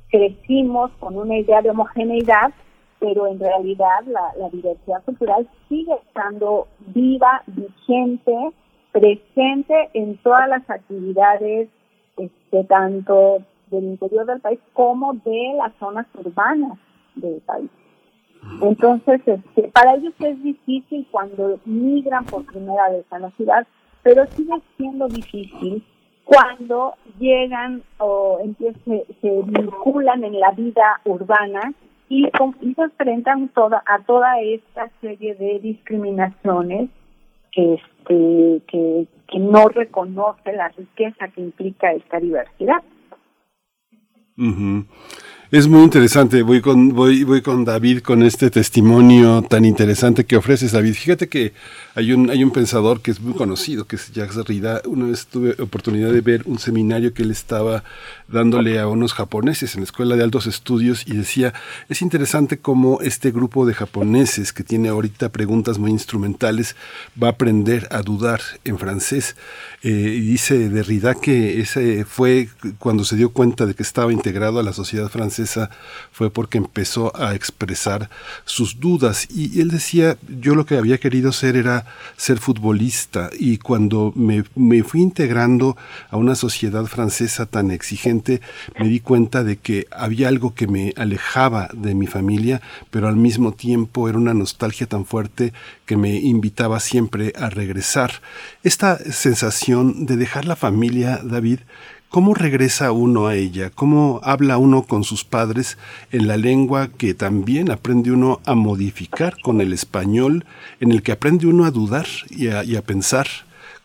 Crecimos 0.10 0.92
con 1.00 1.18
una 1.18 1.38
idea 1.38 1.62
de 1.62 1.72
homogeneidad, 1.72 2.54
pero 3.00 3.28
en 3.28 3.40
realidad 3.40 4.06
la, 4.06 4.50
diversidad 4.50 5.04
cultural 5.04 5.48
sigue 5.68 5.94
estando 6.06 6.68
viva, 6.80 7.44
vigente, 7.48 8.52
presente 8.94 9.90
en 9.94 10.18
todas 10.18 10.48
las 10.48 10.68
actividades, 10.70 11.68
este, 12.16 12.64
tanto 12.64 13.40
del 13.70 13.84
interior 13.84 14.26
del 14.26 14.40
país 14.40 14.60
como 14.72 15.14
de 15.14 15.56
las 15.58 15.74
zonas 15.76 16.08
urbanas 16.16 16.80
del 17.16 17.42
país. 17.42 17.70
Entonces, 18.62 19.22
este, 19.26 19.64
para 19.70 19.96
ellos 19.96 20.14
es 20.20 20.42
difícil 20.42 21.08
cuando 21.12 21.60
migran 21.66 22.26
por 22.26 22.46
primera 22.46 22.90
vez 22.90 23.06
a 23.12 23.20
la 23.20 23.32
ciudad, 23.32 23.68
pero 24.04 24.26
sigue 24.28 24.54
siendo 24.78 25.08
difícil 25.08 25.84
cuando 26.24 26.96
llegan 27.20 27.84
o 28.00 28.40
se 28.86 29.42
vinculan 29.46 30.24
en 30.24 30.40
la 30.40 30.52
vida 30.52 31.02
urbana 31.06 31.74
y, 32.10 32.24
se 32.24 32.82
enfrentan 32.82 33.50
toda, 33.50 33.84
a 33.86 34.00
toda 34.04 34.40
esta 34.42 34.90
serie 35.02 35.36
de 35.36 35.60
discriminaciones 35.60 36.90
que, 37.52 37.76
este, 37.76 38.62
que, 38.68 39.08
que 39.28 39.40
no 39.40 39.68
reconoce 39.70 40.54
la 40.54 40.70
riqueza 40.70 41.28
que 41.30 41.42
implica 41.42 41.92
esta 41.94 42.20
diversidad. 42.20 42.84
Es 45.50 45.66
muy 45.70 45.84
interesante. 45.84 46.42
Voy 46.42 46.60
con, 46.60 46.90
voy, 46.90 47.24
voy 47.24 47.42
con 47.42 47.64
David 47.64 48.02
con 48.02 48.22
este 48.22 48.50
testimonio 48.50 49.42
tan 49.44 49.64
interesante 49.64 50.26
que 50.26 50.36
ofreces, 50.36 50.74
David. 50.74 50.94
Fíjate 50.94 51.30
que 51.30 51.54
hay 51.98 52.14
un, 52.14 52.30
hay 52.30 52.44
un 52.44 52.52
pensador 52.52 53.02
que 53.02 53.10
es 53.10 53.20
muy 53.20 53.34
conocido, 53.34 53.88
que 53.88 53.96
es 53.96 54.12
Jacques 54.12 54.36
Derrida. 54.36 54.84
Una 54.86 55.08
vez 55.08 55.26
tuve 55.26 55.56
oportunidad 55.60 56.12
de 56.12 56.22
ver 56.22 56.44
un 56.46 56.60
seminario 56.60 57.12
que 57.12 57.24
él 57.24 57.32
estaba 57.32 57.84
dándole 58.28 58.80
a 58.80 58.88
unos 58.88 59.14
japoneses 59.14 59.74
en 59.74 59.82
la 59.82 59.86
Escuela 59.86 60.16
de 60.16 60.22
Altos 60.22 60.46
Estudios 60.46 61.08
y 61.08 61.18
decía, 61.18 61.56
es 61.90 62.04
interesante 62.04 62.60
cómo 62.60 63.02
este 63.02 63.32
grupo 63.32 63.66
de 63.66 63.74
japoneses 63.74 64.54
que 64.54 64.64
tiene 64.64 64.90
ahorita 64.90 65.30
preguntas 65.30 65.80
muy 65.80 65.90
instrumentales 65.90 66.76
va 67.22 67.30
a 67.30 67.32
aprender 67.32 67.88
a 67.90 68.04
dudar 68.04 68.42
en 68.64 68.78
francés. 68.78 69.36
Eh, 69.82 69.90
y 69.90 70.20
dice 70.20 70.70
Derrida 70.70 71.16
que 71.16 71.62
ese 71.62 72.06
fue 72.06 72.50
cuando 72.78 73.06
se 73.06 73.16
dio 73.16 73.30
cuenta 73.30 73.66
de 73.66 73.74
que 73.74 73.82
estaba 73.82 74.14
integrado 74.14 74.60
a 74.60 74.64
la 74.64 74.74
sociedad 74.74 75.10
francesa 75.10 75.72
fue 76.12 76.30
porque 76.30 76.60
empezó 76.60 77.16
a 77.16 77.34
expresar 77.34 78.12
sus 78.46 78.80
dudas 78.80 79.28
y 79.32 79.62
él 79.62 79.72
decía, 79.72 80.16
yo 80.28 80.54
lo 80.54 80.68
que 80.68 80.78
había 80.78 81.00
querido 81.00 81.32
ser 81.32 81.56
era 81.56 81.87
ser 82.16 82.40
futbolista 82.40 83.30
y 83.38 83.58
cuando 83.58 84.12
me, 84.16 84.44
me 84.56 84.84
fui 84.84 85.02
integrando 85.02 85.78
a 86.10 86.18
una 86.18 86.36
sociedad 86.36 86.86
francesa 86.86 87.46
tan 87.46 87.72
exigente, 87.72 88.42
me 88.80 88.88
di 88.88 89.00
cuenta 89.00 89.44
de 89.44 89.58
que 89.58 89.88
había 89.92 90.28
algo 90.28 90.54
que 90.54 90.68
me 90.68 90.94
alejaba 90.98 91.70
de 91.74 91.96
mi 91.96 92.08
familia, 92.08 92.62
pero 92.90 93.08
al 93.08 93.16
mismo 93.16 93.54
tiempo 93.54 94.10
era 94.10 94.18
una 94.18 94.34
nostalgia 94.34 94.88
tan 94.88 95.06
fuerte 95.06 95.54
que 95.86 95.98
me 95.98 96.16
invitaba 96.16 96.80
siempre 96.80 97.34
a 97.36 97.50
regresar. 97.50 98.12
Esta 98.64 98.98
sensación 98.98 100.06
de 100.06 100.18
dejar 100.18 100.46
la 100.46 100.56
familia, 100.56 101.22
David, 101.24 101.60
¿Cómo 102.10 102.34
regresa 102.34 102.94
uno 102.94 103.28
a 103.28 103.36
ella? 103.36 103.70
¿Cómo 103.70 104.22
habla 104.24 104.58
uno 104.58 104.84
con 104.84 105.04
sus 105.04 105.26
padres 105.26 105.78
en 106.12 106.28
la 106.28 106.38
lengua 106.38 106.88
que 106.98 107.14
también 107.14 107.70
aprende 107.70 108.12
uno 108.12 108.40
a 108.46 108.56
modificar 108.56 109.34
con 109.42 109.60
el 109.60 109.74
español, 109.74 110.46
en 110.80 110.92
el 110.94 111.04
que 111.04 111.12
aprende 111.12 111.48
uno 111.48 111.66
a 111.66 111.72
dudar 111.72 112.06
y 112.30 112.48
a, 112.48 112.82
pensar? 112.82 113.28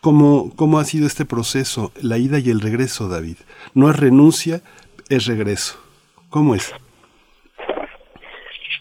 ¿Cómo, 0.01 0.53
¿Cómo 0.55 0.79
ha 0.79 0.85
sido 0.85 1.07
este 1.07 1.25
proceso, 1.25 1.91
la 2.01 2.17
ida 2.17 2.39
y 2.39 2.49
el 2.51 2.61
regreso, 2.61 3.09
David? 3.09 3.39
No 3.75 3.91
es 3.91 3.99
renuncia, 3.99 4.63
es 5.09 5.27
regreso. 5.27 5.83
¿Cómo 6.31 6.55
es? 6.55 6.73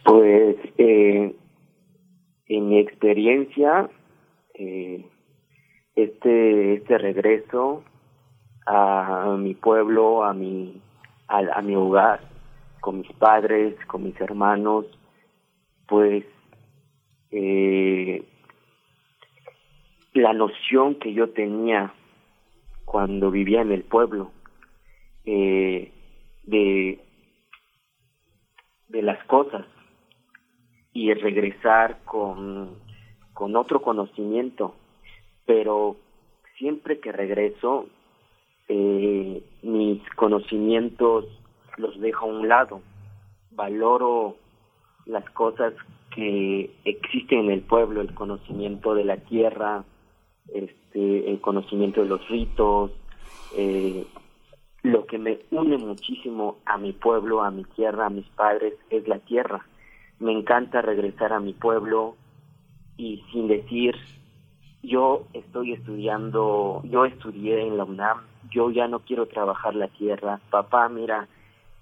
Pues 0.05 0.55
eh, 0.77 1.35
en 2.47 2.69
mi 2.69 2.79
experiencia 2.79 3.89
eh, 4.53 5.03
este 5.95 6.75
este 6.75 6.97
regreso 6.99 7.83
a, 8.65 9.35
mi 9.37 9.53
pueblo, 9.53 10.23
a 10.23 10.33
mi 10.33 10.81
a, 11.27 11.61
mi 11.61 11.75
hogar, 11.75 12.19
con 12.81 12.99
mis 12.99 13.11
padres, 13.13 13.75
con 13.85 14.03
mis 14.03 14.19
hermanos, 14.19 14.85
pues 15.87 16.25
eh, 17.31 18.25
la 20.13 20.33
noción 20.33 20.95
que 20.95 21.13
yo 21.13 21.29
tenía 21.29 21.93
cuando 22.83 23.31
vivía 23.31 23.61
en 23.61 23.71
el 23.71 23.83
pueblo 23.83 24.31
eh, 25.25 25.91
de 26.43 26.99
de 28.91 29.01
las 29.01 29.23
cosas 29.25 29.65
y 30.93 31.13
regresar 31.13 31.99
con, 32.03 32.75
con 33.33 33.55
otro 33.55 33.81
conocimiento. 33.81 34.75
Pero 35.45 35.95
siempre 36.57 36.99
que 36.99 37.11
regreso 37.11 37.87
eh, 38.73 39.43
mis 39.63 40.01
conocimientos 40.15 41.25
los 41.77 41.99
dejo 41.99 42.25
a 42.25 42.29
un 42.29 42.47
lado 42.47 42.81
valoro 43.51 44.37
las 45.05 45.29
cosas 45.31 45.73
que 46.15 46.71
existen 46.85 47.39
en 47.39 47.51
el 47.51 47.61
pueblo 47.61 48.01
el 48.01 48.13
conocimiento 48.13 48.95
de 48.95 49.05
la 49.05 49.17
tierra 49.17 49.83
este 50.53 51.29
el 51.29 51.41
conocimiento 51.41 52.01
de 52.01 52.07
los 52.07 52.27
ritos 52.29 52.91
eh, 53.57 54.05
lo 54.83 55.05
que 55.05 55.17
me 55.17 55.39
une 55.51 55.77
muchísimo 55.77 56.57
a 56.65 56.77
mi 56.77 56.91
pueblo, 56.91 57.43
a 57.43 57.51
mi 57.51 57.63
tierra, 57.63 58.07
a 58.07 58.09
mis 58.09 58.25
padres, 58.29 58.73
es 58.89 59.07
la 59.07 59.19
tierra. 59.19 59.65
Me 60.19 60.31
encanta 60.31 60.81
regresar 60.81 61.33
a 61.33 61.39
mi 61.39 61.53
pueblo 61.53 62.15
y 62.97 63.23
sin 63.31 63.47
decir, 63.47 63.95
yo 64.81 65.27
estoy 65.33 65.73
estudiando, 65.73 66.81
yo 66.85 67.05
estudié 67.05 67.67
en 67.67 67.77
la 67.77 67.83
UNAM, 67.83 68.21
yo 68.51 68.69
ya 68.69 68.87
no 68.87 68.99
quiero 68.99 69.27
trabajar 69.27 69.75
la 69.75 69.87
tierra, 69.87 70.39
papá, 70.49 70.89
mira, 70.89 71.27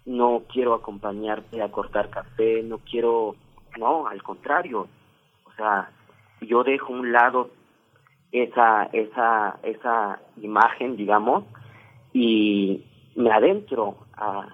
no 0.06 0.44
quiero 0.52 0.74
acompañarte 0.74 1.62
a 1.62 1.72
cortar 1.72 2.10
café, 2.10 2.64
no 2.64 2.80
quiero, 2.80 3.36
no, 3.78 4.08
al 4.08 4.24
contrario, 4.24 4.88
o 5.46 5.52
sea, 5.56 5.90
yo 6.42 6.64
dejo 6.64 6.94
un 6.94 7.12
lado 7.12 7.50
esa, 8.32 8.84
esa, 8.94 9.60
esa 9.64 10.20
imagen, 10.42 10.96
digamos, 10.96 11.44
y 12.14 12.84
me 13.16 13.32
adentro 13.32 13.98
a, 14.14 14.48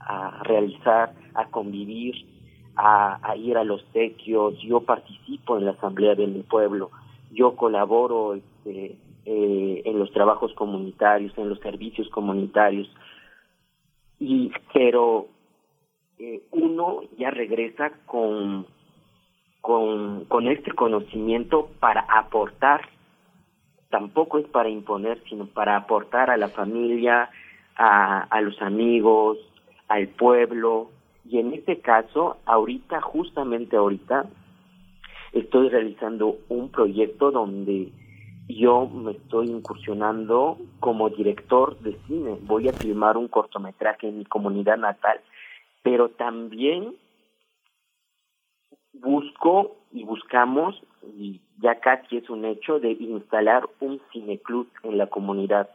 a, 0.00 0.42
realizar, 0.42 1.12
a 1.34 1.46
convivir, 1.46 2.14
a, 2.76 3.34
ir 3.36 3.56
a 3.56 3.64
los 3.64 3.84
tequios, 3.92 4.58
yo 4.60 4.80
participo 4.80 5.56
en 5.56 5.66
la 5.66 5.72
asamblea 5.72 6.14
de 6.14 6.26
mi 6.26 6.42
pueblo, 6.42 6.90
yo 7.30 7.56
colaboro 7.56 8.34
este, 8.34 8.96
eh, 9.26 9.82
en 9.84 9.98
los 9.98 10.10
trabajos 10.12 10.52
comunitarios, 10.54 11.36
en 11.38 11.48
los 11.48 11.58
servicios 11.60 12.08
comunitarios, 12.10 12.88
y 14.18 14.52
pero 14.72 15.28
eh, 16.18 16.42
uno 16.52 17.00
ya 17.18 17.30
regresa 17.30 17.90
con, 18.06 18.66
con, 19.60 20.24
con 20.26 20.46
este 20.48 20.72
conocimiento 20.72 21.70
para 21.80 22.00
aportar, 22.02 22.82
tampoco 23.90 24.38
es 24.38 24.46
para 24.46 24.68
imponer, 24.68 25.22
sino 25.28 25.46
para 25.46 25.76
aportar 25.76 26.30
a 26.30 26.36
la 26.36 26.48
familia, 26.48 27.30
a, 27.76 28.22
a 28.22 28.40
los 28.40 28.60
amigos, 28.62 29.38
al 29.88 30.08
pueblo. 30.08 30.90
Y 31.28 31.38
en 31.38 31.54
este 31.54 31.80
caso, 31.80 32.36
ahorita, 32.44 33.00
justamente 33.00 33.76
ahorita, 33.76 34.26
estoy 35.32 35.68
realizando 35.68 36.36
un 36.48 36.70
proyecto 36.70 37.30
donde 37.30 37.90
yo 38.48 38.86
me 38.86 39.12
estoy 39.12 39.48
incursionando 39.48 40.58
como 40.80 41.08
director 41.10 41.78
de 41.80 41.98
cine. 42.06 42.38
Voy 42.42 42.68
a 42.68 42.74
filmar 42.74 43.16
un 43.16 43.28
cortometraje 43.28 44.08
en 44.08 44.18
mi 44.18 44.24
comunidad 44.24 44.76
natal, 44.76 45.20
pero 45.82 46.10
también 46.10 46.94
busco 48.92 49.76
y 49.92 50.04
buscamos, 50.04 50.80
y 51.16 51.40
ya 51.58 51.80
casi 51.80 52.18
es 52.18 52.30
un 52.30 52.44
hecho, 52.44 52.80
de 52.80 52.92
instalar 52.92 53.68
un 53.80 54.00
cineclub 54.12 54.68
en 54.82 54.98
la 54.98 55.06
comunidad, 55.06 55.70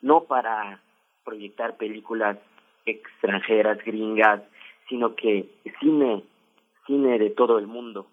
no 0.00 0.24
para 0.24 0.80
proyectar 1.24 1.76
películas 1.76 2.38
extranjeras, 2.86 3.78
gringas, 3.84 4.42
sino 4.88 5.14
que 5.14 5.48
cine, 5.80 6.24
cine 6.86 7.18
de 7.18 7.30
todo 7.30 7.58
el 7.58 7.66
mundo, 7.66 8.06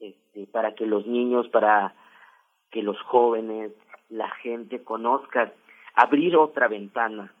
este, 0.00 0.46
para 0.46 0.74
que 0.74 0.86
los 0.86 1.06
niños, 1.06 1.48
para 1.48 1.94
que 2.74 2.82
los 2.82 3.00
jóvenes, 3.02 3.70
la 4.08 4.28
gente 4.42 4.82
conozca, 4.82 5.52
abrir 5.94 6.36
otra 6.36 6.66
ventana, 6.66 7.32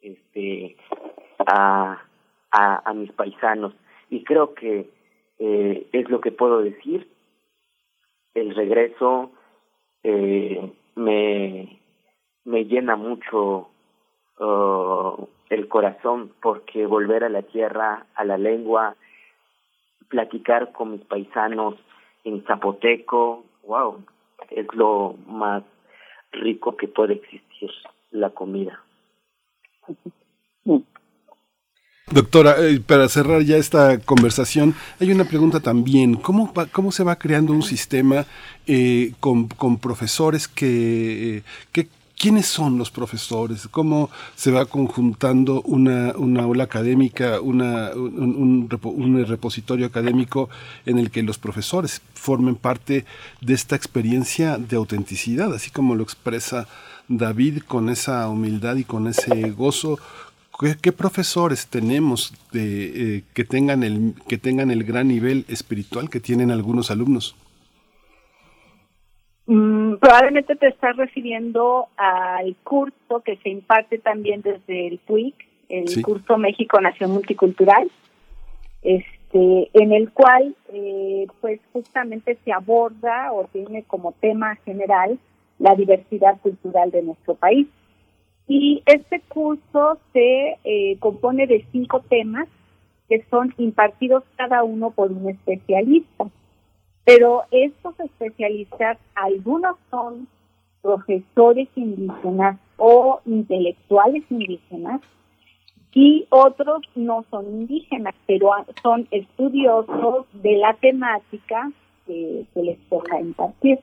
este, 0.00 0.78
a, 1.46 2.00
a, 2.50 2.94
mis 2.94 3.12
paisanos. 3.12 3.74
Y 4.08 4.24
creo 4.24 4.54
que 4.54 4.88
eh, 5.38 5.86
es 5.92 6.08
lo 6.08 6.22
que 6.22 6.32
puedo 6.32 6.60
decir. 6.60 7.06
El 8.32 8.54
regreso 8.54 9.32
eh, 10.02 10.72
me, 10.94 11.78
me 12.46 12.64
llena 12.64 12.96
mucho 12.96 13.68
uh, 14.38 15.28
el 15.50 15.68
corazón, 15.68 16.32
porque 16.40 16.86
volver 16.86 17.22
a 17.22 17.28
la 17.28 17.42
tierra, 17.42 18.06
a 18.14 18.24
la 18.24 18.38
lengua, 18.38 18.96
platicar 20.08 20.72
con 20.72 20.92
mis 20.92 21.02
paisanos 21.02 21.74
en 22.24 22.42
zapoteco, 22.44 23.44
wow, 23.66 24.02
es 24.50 24.66
lo 24.74 25.16
más 25.26 25.62
rico 26.32 26.76
que 26.76 26.88
puede 26.88 27.14
existir, 27.14 27.70
la 28.10 28.30
comida. 28.30 28.80
Doctora, 32.10 32.56
eh, 32.58 32.80
para 32.86 33.08
cerrar 33.08 33.42
ya 33.42 33.56
esta 33.56 33.98
conversación, 33.98 34.74
hay 35.00 35.10
una 35.10 35.24
pregunta 35.24 35.60
también. 35.60 36.14
¿Cómo, 36.14 36.52
cómo 36.70 36.92
se 36.92 37.02
va 37.02 37.16
creando 37.16 37.52
un 37.52 37.62
sistema 37.62 38.26
eh, 38.66 39.12
con, 39.20 39.48
con, 39.48 39.78
profesores 39.78 40.46
que, 40.46 41.42
que 41.72 41.88
¿Quiénes 42.16 42.46
son 42.46 42.78
los 42.78 42.90
profesores? 42.90 43.68
¿Cómo 43.70 44.08
se 44.36 44.52
va 44.52 44.66
conjuntando 44.66 45.62
una, 45.62 46.12
una 46.16 46.62
académica, 46.62 47.40
una, 47.40 47.90
un, 47.90 48.68
un, 48.70 49.26
repositorio 49.26 49.86
académico 49.86 50.48
en 50.86 50.98
el 50.98 51.10
que 51.10 51.22
los 51.22 51.38
profesores 51.38 52.02
formen 52.14 52.54
parte 52.54 53.04
de 53.40 53.54
esta 53.54 53.74
experiencia 53.74 54.58
de 54.58 54.76
autenticidad, 54.76 55.52
así 55.52 55.70
como 55.70 55.96
lo 55.96 56.04
expresa 56.04 56.68
David 57.08 57.62
con 57.66 57.90
esa 57.90 58.28
humildad 58.28 58.76
y 58.76 58.84
con 58.84 59.08
ese 59.08 59.50
gozo? 59.50 59.98
¿Qué, 60.80 60.92
profesores 60.92 61.66
tenemos 61.66 62.32
de, 62.52 63.16
eh, 63.16 63.24
que, 63.34 63.44
tengan 63.44 63.82
el, 63.82 64.14
que 64.28 64.38
tengan 64.38 64.70
el 64.70 64.84
gran 64.84 65.08
nivel 65.08 65.44
espiritual 65.48 66.08
que 66.08 66.20
tienen 66.20 66.52
algunos 66.52 66.92
alumnos? 66.92 67.34
Mm, 69.46 69.96
probablemente 69.96 70.56
te 70.56 70.68
estás 70.68 70.96
refiriendo 70.96 71.88
al 71.96 72.56
curso 72.64 73.20
que 73.24 73.36
se 73.36 73.50
imparte 73.50 73.98
también 73.98 74.40
desde 74.40 74.88
el 74.88 74.98
PUIC, 74.98 75.34
el 75.68 76.02
curso 76.02 76.38
México 76.38 76.80
Nación 76.80 77.10
Multicultural, 77.10 77.90
este, 78.82 79.70
en 79.74 79.92
el 79.92 80.10
cual 80.12 80.54
eh, 80.72 81.26
pues 81.40 81.60
justamente 81.72 82.38
se 82.44 82.52
aborda 82.52 83.32
o 83.32 83.44
tiene 83.44 83.82
como 83.82 84.12
tema 84.12 84.56
general 84.64 85.18
la 85.58 85.74
diversidad 85.74 86.40
cultural 86.40 86.90
de 86.90 87.02
nuestro 87.02 87.34
país. 87.34 87.66
Y 88.46 88.82
este 88.86 89.20
curso 89.20 89.98
se 90.12 90.58
eh, 90.64 90.96
compone 91.00 91.46
de 91.46 91.64
cinco 91.72 92.00
temas 92.00 92.48
que 93.08 93.24
son 93.30 93.54
impartidos 93.58 94.24
cada 94.36 94.64
uno 94.64 94.90
por 94.90 95.12
un 95.12 95.28
especialista. 95.28 96.26
Pero 97.04 97.42
estos 97.50 97.98
especialistas, 98.00 98.98
algunos 99.14 99.76
son 99.90 100.26
profesores 100.80 101.68
indígenas 101.76 102.58
o 102.76 103.20
intelectuales 103.26 104.22
indígenas 104.30 105.00
y 105.92 106.26
otros 106.30 106.82
no 106.94 107.24
son 107.30 107.46
indígenas, 107.46 108.14
pero 108.26 108.50
son 108.82 109.06
estudiosos 109.10 110.26
de 110.32 110.56
la 110.56 110.74
temática 110.74 111.70
que 112.06 112.44
se 112.52 112.62
les 112.62 112.78
toca 112.88 113.20
impartir. 113.20 113.78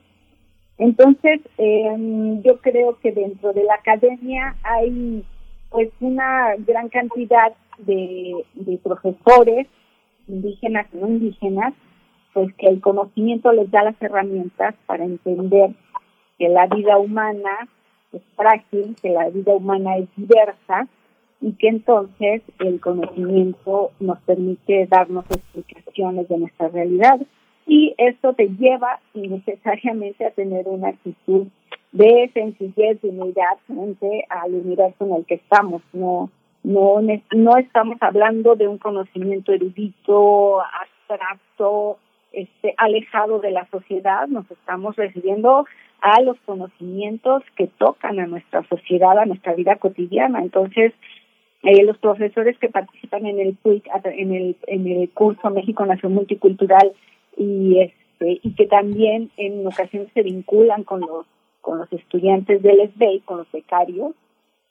Entonces, 0.78 1.40
em, 1.58 2.42
yo 2.42 2.58
creo 2.60 2.98
que 3.00 3.12
dentro 3.12 3.52
de 3.52 3.64
la 3.64 3.74
academia 3.74 4.56
hay 4.62 5.24
pues 5.70 5.90
una 6.00 6.54
gran 6.58 6.88
cantidad 6.88 7.54
de, 7.78 8.44
de 8.54 8.78
profesores 8.78 9.66
indígenas 10.28 10.86
y 10.92 10.98
no 10.98 11.08
indígenas 11.08 11.72
pues 12.32 12.52
que 12.54 12.68
el 12.68 12.80
conocimiento 12.80 13.52
les 13.52 13.70
da 13.70 13.82
las 13.84 14.00
herramientas 14.00 14.74
para 14.86 15.04
entender 15.04 15.70
que 16.38 16.48
la 16.48 16.66
vida 16.66 16.98
humana 16.98 17.68
es 18.12 18.22
frágil, 18.36 18.96
que 19.00 19.10
la 19.10 19.28
vida 19.30 19.52
humana 19.54 19.96
es 19.96 20.08
diversa 20.16 20.88
y 21.40 21.52
que 21.52 21.68
entonces 21.68 22.42
el 22.60 22.80
conocimiento 22.80 23.90
nos 24.00 24.18
permite 24.20 24.86
darnos 24.86 25.24
explicaciones 25.30 26.28
de 26.28 26.38
nuestra 26.38 26.68
realidad. 26.68 27.20
y 27.64 27.94
esto 27.96 28.32
te 28.32 28.48
lleva 28.48 28.98
necesariamente 29.14 30.26
a 30.26 30.32
tener 30.32 30.66
una 30.66 30.88
actitud 30.88 31.46
de 31.92 32.30
sencillez, 32.34 33.00
de 33.02 33.08
humildad 33.10 33.56
frente 33.66 34.24
al 34.28 34.54
universo 34.54 35.04
en 35.04 35.14
el 35.14 35.26
que 35.26 35.34
estamos. 35.34 35.82
No, 35.92 36.30
no, 36.64 37.00
no 37.00 37.56
estamos 37.56 37.98
hablando 38.00 38.56
de 38.56 38.66
un 38.66 38.78
conocimiento 38.78 39.52
erudito, 39.52 40.60
abstracto, 40.60 41.98
este, 42.32 42.74
alejado 42.76 43.40
de 43.40 43.50
la 43.50 43.66
sociedad, 43.70 44.28
nos 44.28 44.50
estamos 44.50 44.96
refiriendo 44.96 45.66
a 46.00 46.20
los 46.20 46.36
conocimientos 46.44 47.42
que 47.56 47.68
tocan 47.68 48.18
a 48.18 48.26
nuestra 48.26 48.66
sociedad, 48.68 49.18
a 49.18 49.26
nuestra 49.26 49.54
vida 49.54 49.76
cotidiana. 49.76 50.40
Entonces, 50.40 50.92
eh, 51.62 51.84
los 51.84 51.96
profesores 51.98 52.58
que 52.58 52.68
participan 52.68 53.26
en 53.26 53.38
el 53.38 53.56
en 53.64 54.34
el, 54.34 54.56
en 54.66 54.86
el 54.88 55.10
curso 55.10 55.48
México 55.50 55.86
Nación 55.86 56.12
Multicultural 56.12 56.92
y 57.36 57.78
este 57.78 58.40
y 58.42 58.54
que 58.54 58.66
también 58.66 59.30
en 59.36 59.64
ocasiones 59.66 60.08
se 60.12 60.22
vinculan 60.22 60.82
con 60.82 61.00
los 61.00 61.26
con 61.60 61.78
los 61.78 61.92
estudiantes 61.92 62.60
del 62.62 62.90
SBEI, 62.94 63.20
con 63.20 63.38
los 63.38 63.52
becarios, 63.52 64.12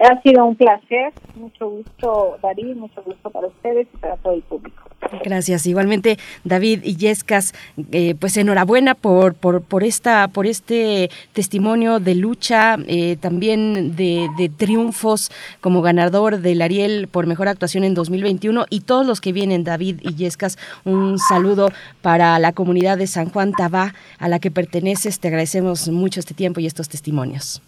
Ha 0.00 0.20
sido 0.22 0.44
un 0.44 0.56
placer, 0.56 1.12
mucho 1.36 1.70
gusto 1.70 2.36
David, 2.42 2.74
mucho 2.74 3.02
gusto 3.04 3.30
para 3.30 3.46
ustedes 3.46 3.86
y 3.94 3.96
para 3.98 4.16
todo 4.16 4.34
el 4.34 4.42
público. 4.42 4.82
Gracias. 5.22 5.66
Igualmente, 5.66 6.18
David 6.44 6.80
Illescas, 6.82 7.54
eh, 7.92 8.14
pues 8.18 8.36
enhorabuena 8.36 8.94
por, 8.94 9.34
por, 9.34 9.62
por, 9.62 9.84
esta, 9.84 10.28
por 10.28 10.46
este 10.46 11.10
testimonio 11.32 12.00
de 12.00 12.14
lucha, 12.14 12.76
eh, 12.86 13.16
también 13.20 13.94
de, 13.96 14.28
de, 14.36 14.48
triunfos 14.48 15.30
como 15.60 15.82
ganador 15.82 16.40
del 16.40 16.62
Ariel 16.62 17.08
por 17.08 17.26
mejor 17.26 17.48
actuación 17.48 17.84
en 17.84 17.94
2021 17.94 18.66
y 18.70 18.80
todos 18.80 19.06
los 19.06 19.20
que 19.20 19.32
vienen, 19.32 19.64
David 19.64 20.00
Illescas, 20.02 20.58
un 20.84 21.18
saludo 21.18 21.70
para 22.02 22.38
la 22.38 22.52
comunidad 22.52 22.98
de 22.98 23.06
San 23.06 23.30
Juan 23.30 23.52
Tabá 23.52 23.94
a 24.18 24.28
la 24.28 24.38
que 24.38 24.50
perteneces. 24.50 25.20
Te 25.20 25.28
agradecemos 25.28 25.88
mucho 25.88 26.20
este 26.20 26.34
tiempo 26.34 26.60
y 26.60 26.66
estos 26.66 26.88
testimonios. 26.88 27.62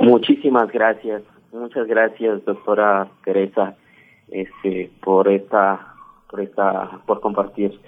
Muchísimas 0.00 0.70
gracias, 0.72 1.22
muchas 1.52 1.86
gracias, 1.86 2.44
doctora 2.44 3.08
Teresa, 3.24 3.76
este, 4.30 4.90
por 5.02 5.28
esta, 5.28 5.94
por 6.28 6.40
esta, 6.40 7.00
por 7.06 7.20
compartir 7.20 7.78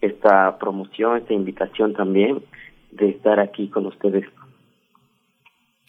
esta 0.00 0.58
promoción, 0.58 1.18
esta 1.18 1.34
invitación 1.34 1.92
también 1.92 2.42
de 2.92 3.10
estar 3.10 3.38
aquí 3.38 3.68
con 3.68 3.86
ustedes 3.86 4.24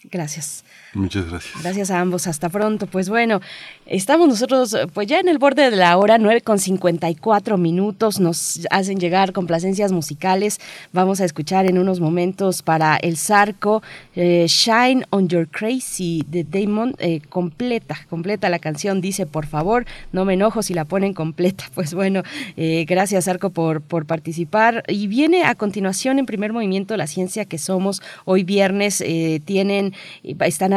Gracias. 0.09 0.65
Muchas 0.93 1.29
gracias. 1.29 1.63
Gracias 1.63 1.91
a 1.91 2.01
ambos. 2.01 2.27
Hasta 2.27 2.49
pronto. 2.49 2.85
Pues 2.85 3.07
bueno, 3.07 3.39
estamos 3.85 4.27
nosotros 4.27 4.75
pues 4.93 5.07
ya 5.07 5.19
en 5.21 5.29
el 5.29 5.37
borde 5.37 5.69
de 5.69 5.77
la 5.77 5.95
hora, 5.97 6.17
9 6.17 6.41
con 6.41 6.59
54 6.59 7.57
minutos. 7.57 8.19
Nos 8.19 8.67
hacen 8.69 8.99
llegar 8.99 9.31
complacencias 9.31 9.93
musicales. 9.93 10.59
Vamos 10.91 11.21
a 11.21 11.25
escuchar 11.25 11.65
en 11.65 11.77
unos 11.77 12.01
momentos 12.01 12.61
para 12.61 12.97
el 12.97 13.15
Zarco 13.15 13.81
eh, 14.15 14.45
Shine 14.49 15.05
on 15.11 15.29
Your 15.29 15.47
Crazy 15.47 16.25
de 16.27 16.43
Damon. 16.43 16.93
Eh, 16.99 17.21
completa, 17.29 17.97
completa 18.09 18.49
la 18.49 18.59
canción. 18.59 18.99
Dice, 18.99 19.25
por 19.25 19.45
favor, 19.45 19.85
no 20.11 20.25
me 20.25 20.33
enojo 20.33 20.61
si 20.61 20.73
la 20.73 20.85
ponen 20.85 21.13
completa. 21.13 21.65
Pues 21.81 21.93
bueno, 21.93 22.21
eh, 22.57 22.85
gracias 22.87 23.25
Zarco 23.25 23.49
por, 23.49 23.81
por 23.81 24.05
participar. 24.05 24.83
Y 24.87 25.07
viene 25.07 25.45
a 25.45 25.55
continuación 25.55 26.19
en 26.19 26.25
primer 26.25 26.51
movimiento 26.53 26.95
La 26.97 27.07
Ciencia 27.07 27.45
que 27.45 27.57
Somos. 27.57 28.01
Hoy 28.25 28.43
viernes 28.43 29.03
tienen 29.45 29.93